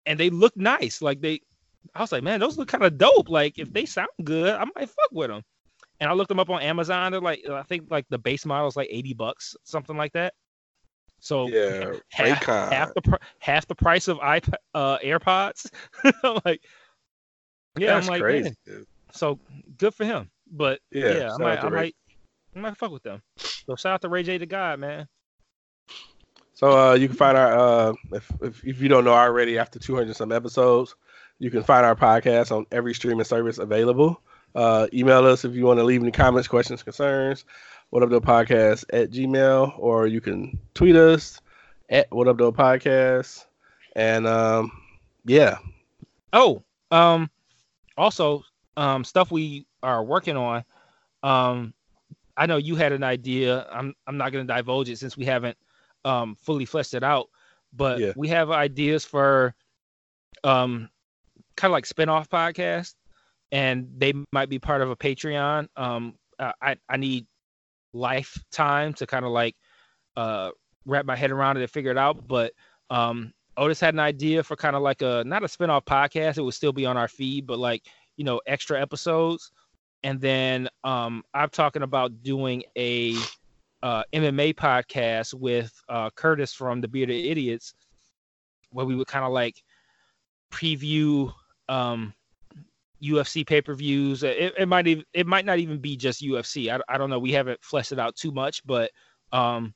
And 0.05 0.17
they 0.17 0.29
look 0.29 0.55
nice. 0.55 1.01
Like 1.01 1.19
they 1.19 1.41
I 1.93 1.99
was 1.99 2.13
like, 2.13 2.23
man, 2.23 2.39
those 2.39 2.57
look 2.57 2.69
kind 2.69 2.85
of 2.85 2.97
dope. 2.97 3.27
Like 3.27 3.59
if 3.59 3.73
they 3.73 3.85
sound 3.85 4.07
good, 4.23 4.55
I 4.55 4.63
might 4.63 4.87
fuck 4.87 5.11
with 5.11 5.29
them. 5.29 5.41
And 5.99 6.09
I 6.09 6.13
looked 6.13 6.29
them 6.29 6.39
up 6.39 6.49
on 6.49 6.61
Amazon. 6.61 7.11
They're 7.11 7.19
like 7.19 7.43
I 7.49 7.63
think 7.63 7.91
like 7.91 8.05
the 8.07 8.17
base 8.17 8.45
model 8.45 8.69
is 8.69 8.77
like 8.77 8.87
80 8.89 9.13
bucks, 9.15 9.57
something 9.65 9.97
like 9.97 10.13
that. 10.13 10.35
So 11.23 11.47
yeah, 11.47 11.93
half, 12.09 12.43
Raycon. 12.43 12.71
half 12.71 12.93
the 12.93 13.19
half 13.39 13.65
the 13.67 13.75
price 13.75 14.09
of 14.09 14.17
iPad 14.17 14.55
uh 14.75 14.97
AirPods. 14.99 15.71
I'm 16.23 16.39
like 16.43 16.61
yeah, 17.77 17.93
That's 17.93 18.07
I'm 18.07 18.11
like, 18.11 18.21
crazy. 18.21 18.53
so 19.13 19.39
good 19.77 19.93
for 19.95 20.05
him. 20.05 20.29
But 20.51 20.79
Yeah, 20.91 21.17
yeah, 21.17 21.33
I 21.33 21.37
might, 21.37 21.63
I 21.63 21.69
might, 21.69 21.95
I 22.55 22.59
might 22.59 22.77
fuck 22.77 22.91
with 22.91 23.03
them. 23.03 23.21
So 23.37 23.75
shout 23.75 23.93
out 23.93 24.01
to 24.01 24.09
Ray 24.09 24.23
J 24.23 24.37
the 24.37 24.45
God, 24.45 24.79
man. 24.79 25.07
So 26.53 26.91
uh, 26.91 26.93
you 26.93 27.07
can 27.07 27.17
find 27.17 27.37
our 27.37 27.57
uh, 27.57 27.93
if, 28.11 28.31
if 28.41 28.63
if 28.65 28.81
you 28.81 28.89
don't 28.89 29.05
know 29.05 29.13
already, 29.13 29.57
after 29.57 29.79
200 29.79 30.15
some 30.15 30.31
episodes, 30.31 30.93
you 31.39 31.49
can 31.49 31.63
find 31.63 31.85
our 31.85 31.95
podcast 31.95 32.55
on 32.55 32.65
every 32.71 32.93
streaming 32.93 33.23
service 33.23 33.57
available. 33.57 34.21
Uh, 34.53 34.85
email 34.93 35.25
us 35.25 35.45
if 35.45 35.55
you 35.55 35.65
want 35.65 35.79
to 35.79 35.83
leave 35.83 36.01
any 36.01 36.11
comments, 36.11 36.47
questions, 36.47 36.83
concerns. 36.83 37.45
What 37.93 38.01
up, 38.01 38.09
though 38.09 38.21
podcast 38.21 38.85
at 38.91 39.11
Gmail, 39.11 39.77
or 39.77 40.07
you 40.07 40.19
can 40.19 40.57
tweet 40.73 40.95
us 40.95 41.39
at 41.89 42.07
What 42.09 42.27
up, 42.27 42.39
though 42.39 42.51
podcast. 42.51 43.45
And 43.95 44.25
um, 44.25 44.71
yeah, 45.25 45.57
Oh, 46.33 46.63
um, 46.89 47.29
also, 47.95 48.41
um, 48.77 49.03
stuff 49.03 49.29
we 49.29 49.67
are 49.83 50.03
working 50.03 50.35
on. 50.35 50.63
Um, 51.21 51.75
I 52.35 52.47
know 52.47 52.57
you 52.57 52.73
had 52.73 52.93
an 52.93 53.03
idea. 53.03 53.67
I'm 53.71 53.93
I'm 54.07 54.17
not 54.17 54.31
gonna 54.31 54.45
divulge 54.45 54.89
it 54.89 54.97
since 54.97 55.15
we 55.15 55.25
haven't 55.25 55.59
um 56.03 56.33
fully 56.33 56.65
fleshed 56.65 56.95
it 56.95 57.03
out, 57.03 57.27
but 57.73 57.99
Yeah. 57.99 58.13
we 58.15 58.27
have 58.29 58.49
ideas 58.49 59.05
for 59.05 59.53
um 60.43 60.89
kind 61.55 61.69
of 61.69 61.73
like 61.73 61.85
spin-off 61.85 62.27
podcast 62.27 62.95
and 63.51 63.87
they 63.95 64.13
might 64.31 64.49
be 64.49 64.57
part 64.57 64.81
of 64.81 64.89
a 64.89 64.95
Patreon. 64.95 65.67
Um, 65.77 66.15
I 66.39 66.75
I 66.89 66.97
need 66.97 67.27
lifetime 67.93 68.93
to 68.93 69.05
kind 69.05 69.25
of 69.25 69.31
like 69.31 69.55
uh 70.17 70.49
wrap 70.85 71.05
my 71.05 71.15
head 71.15 71.31
around 71.31 71.57
it 71.57 71.61
and 71.61 71.71
figure 71.71 71.91
it 71.91 71.97
out. 71.97 72.27
But 72.27 72.53
um, 72.89 73.33
Otis 73.57 73.79
had 73.79 73.93
an 73.93 73.99
idea 73.99 74.43
for 74.43 74.55
kind 74.55 74.75
of 74.75 74.81
like 74.81 75.01
a 75.01 75.23
not 75.25 75.43
a 75.43 75.47
spin-off 75.47 75.85
podcast. 75.85 76.37
It 76.37 76.41
would 76.41 76.53
still 76.53 76.73
be 76.73 76.85
on 76.85 76.97
our 76.97 77.07
feed, 77.07 77.45
but 77.47 77.59
like 77.59 77.83
you 78.17 78.23
know 78.23 78.41
extra 78.47 78.81
episodes. 78.81 79.51
And 80.03 80.19
then 80.19 80.67
um, 80.83 81.23
I'm 81.33 81.49
talking 81.49 81.83
about 81.83 82.23
doing 82.23 82.63
a 82.77 83.15
uh, 83.81 84.03
MMA 84.13 84.55
podcast 84.55 85.33
with 85.33 85.71
uh, 85.87 86.09
Curtis 86.15 86.53
from 86.53 86.81
the 86.81 86.87
Bearded 86.87 87.25
Idiots, 87.25 87.73
where 88.71 88.85
we 88.85 88.95
would 88.95 89.07
kind 89.07 89.23
of 89.23 89.31
like 89.31 89.63
preview 90.51 91.33
um, 91.69 92.13
UFC 93.03 93.45
pay-per-views. 93.45 94.23
It, 94.23 94.53
it 94.57 94.67
might 94.67 94.87
even 94.87 95.03
it 95.13 95.27
might 95.27 95.45
not 95.45 95.59
even 95.59 95.79
be 95.79 95.97
just 95.97 96.21
UFC. 96.21 96.73
I, 96.73 96.79
I 96.93 96.97
don't 96.97 97.09
know. 97.09 97.19
We 97.19 97.31
haven't 97.31 97.63
fleshed 97.63 97.91
it 97.91 97.99
out 97.99 98.15
too 98.15 98.31
much, 98.31 98.65
but 98.65 98.91
um, 99.31 99.73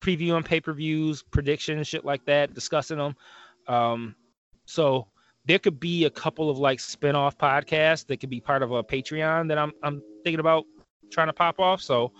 previewing 0.00 0.44
pay-per-views, 0.44 1.22
predictions, 1.30 1.88
shit 1.88 2.04
like 2.04 2.24
that, 2.26 2.54
discussing 2.54 2.98
them. 2.98 3.14
Um, 3.68 4.14
so 4.64 5.08
there 5.44 5.58
could 5.58 5.80
be 5.80 6.04
a 6.04 6.10
couple 6.10 6.48
of 6.48 6.58
like 6.58 6.80
spin-off 6.80 7.36
podcasts 7.36 8.06
that 8.06 8.18
could 8.18 8.30
be 8.30 8.40
part 8.40 8.62
of 8.62 8.72
a 8.72 8.82
Patreon 8.82 9.48
that 9.48 9.58
I'm 9.58 9.72
I'm 9.82 10.02
thinking 10.24 10.40
about 10.40 10.64
trying 11.10 11.28
to 11.28 11.32
pop 11.32 11.58
off. 11.58 11.82
So 11.82 12.12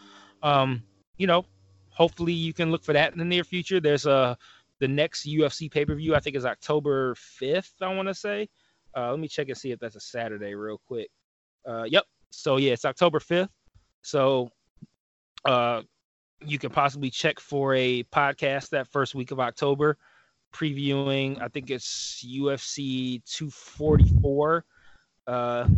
um, 0.42 0.82
you 1.16 1.26
know, 1.26 1.44
hopefully 1.88 2.32
you 2.32 2.52
can 2.52 2.70
look 2.70 2.84
for 2.84 2.92
that 2.92 3.12
in 3.12 3.18
the 3.18 3.24
near 3.24 3.44
future. 3.44 3.80
There's 3.80 4.06
a 4.06 4.36
the 4.80 4.88
next 4.88 5.24
UFC 5.26 5.70
pay-per-view, 5.70 6.12
I 6.12 6.18
think 6.18 6.34
is 6.34 6.44
October 6.44 7.14
5th, 7.14 7.70
I 7.80 7.94
want 7.94 8.08
to 8.08 8.14
say. 8.14 8.48
Uh, 8.97 9.10
let 9.10 9.19
me 9.19 9.28
check 9.28 9.48
and 9.48 9.56
see 9.56 9.70
if 9.70 9.78
that's 9.78 9.97
a 9.97 10.01
Saturday 10.01 10.55
real 10.55 10.81
quick. 10.86 11.09
Uh, 11.66 11.85
yep. 11.85 12.05
So 12.31 12.56
yeah, 12.56 12.73
it's 12.73 12.85
October 12.85 13.19
5th. 13.19 13.48
So 14.02 14.51
uh, 15.44 15.82
you 16.44 16.59
can 16.59 16.70
possibly 16.70 17.10
check 17.10 17.40
for 17.40 17.74
a 17.74 18.02
podcast 18.05 18.70
that 18.70 18.89
first 18.89 19.14
week 19.14 19.31
of 19.31 19.40
October, 19.40 19.97
previewing. 20.52 21.40
I 21.40 21.48
think 21.48 21.70
it's 21.70 22.24
UFC 22.27 23.23
244. 23.24 24.64
Uh, 25.27 25.69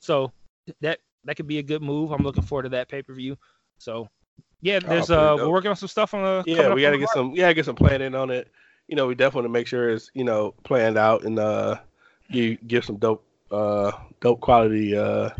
so 0.00 0.32
that 0.80 0.98
that 1.24 1.36
could 1.36 1.46
be 1.46 1.58
a 1.58 1.62
good 1.62 1.82
move. 1.82 2.10
I'm 2.10 2.22
looking 2.22 2.42
forward 2.42 2.64
to 2.64 2.68
that 2.70 2.88
pay 2.88 3.02
per 3.02 3.14
view. 3.14 3.36
So 3.78 4.08
yeah, 4.60 4.78
there's 4.78 5.06
pretty 5.06 5.20
uh, 5.20 5.36
dope. 5.36 5.40
we're 5.40 5.52
working 5.52 5.70
on 5.70 5.76
some 5.76 5.88
stuff 5.88 6.14
on 6.14 6.22
the 6.22 6.44
yeah, 6.46 6.72
we 6.72 6.82
got 6.82 6.90
to 6.90 6.98
get 6.98 7.10
some, 7.10 7.32
yeah, 7.34 7.52
get 7.52 7.64
some 7.64 7.76
planning 7.76 8.14
on 8.14 8.30
it. 8.30 8.50
you 8.88 8.96
know, 8.96 9.06
we 9.06 9.14
definitely 9.14 9.42
want 9.42 9.54
to 9.54 9.58
make 9.58 9.66
sure 9.66 9.90
it's 9.90 10.10
you 10.14 10.24
know 10.24 10.54
planned 10.64 10.96
out 10.96 11.24
and 11.24 11.38
uh, 11.38 11.78
you 12.28 12.56
give 12.66 12.84
some 12.84 12.96
dope 12.96 13.24
uh 13.50 13.92
dope 14.20 14.40
quality 14.40 14.96
uh 14.96 15.30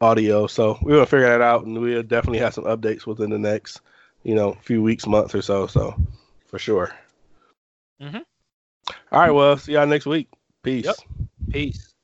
audio. 0.00 0.46
So 0.46 0.78
we're 0.82 0.94
gonna 0.94 1.06
figure 1.06 1.28
that 1.28 1.40
out, 1.40 1.64
and 1.64 1.80
we'll 1.80 2.02
definitely 2.02 2.38
have 2.38 2.54
some 2.54 2.64
updates 2.64 3.06
within 3.06 3.30
the 3.30 3.38
next 3.38 3.80
you 4.22 4.34
know 4.34 4.52
few 4.62 4.82
weeks, 4.82 5.06
months 5.06 5.34
or 5.34 5.42
so. 5.42 5.66
So 5.66 5.94
for 6.46 6.58
sure. 6.58 6.92
Mhm. 8.00 8.22
All 9.12 9.20
right. 9.20 9.30
Well, 9.30 9.56
see 9.56 9.72
y'all 9.72 9.86
next 9.86 10.06
week. 10.06 10.28
Peace. 10.62 10.84
Yep. 10.84 10.96
Peace. 11.50 11.94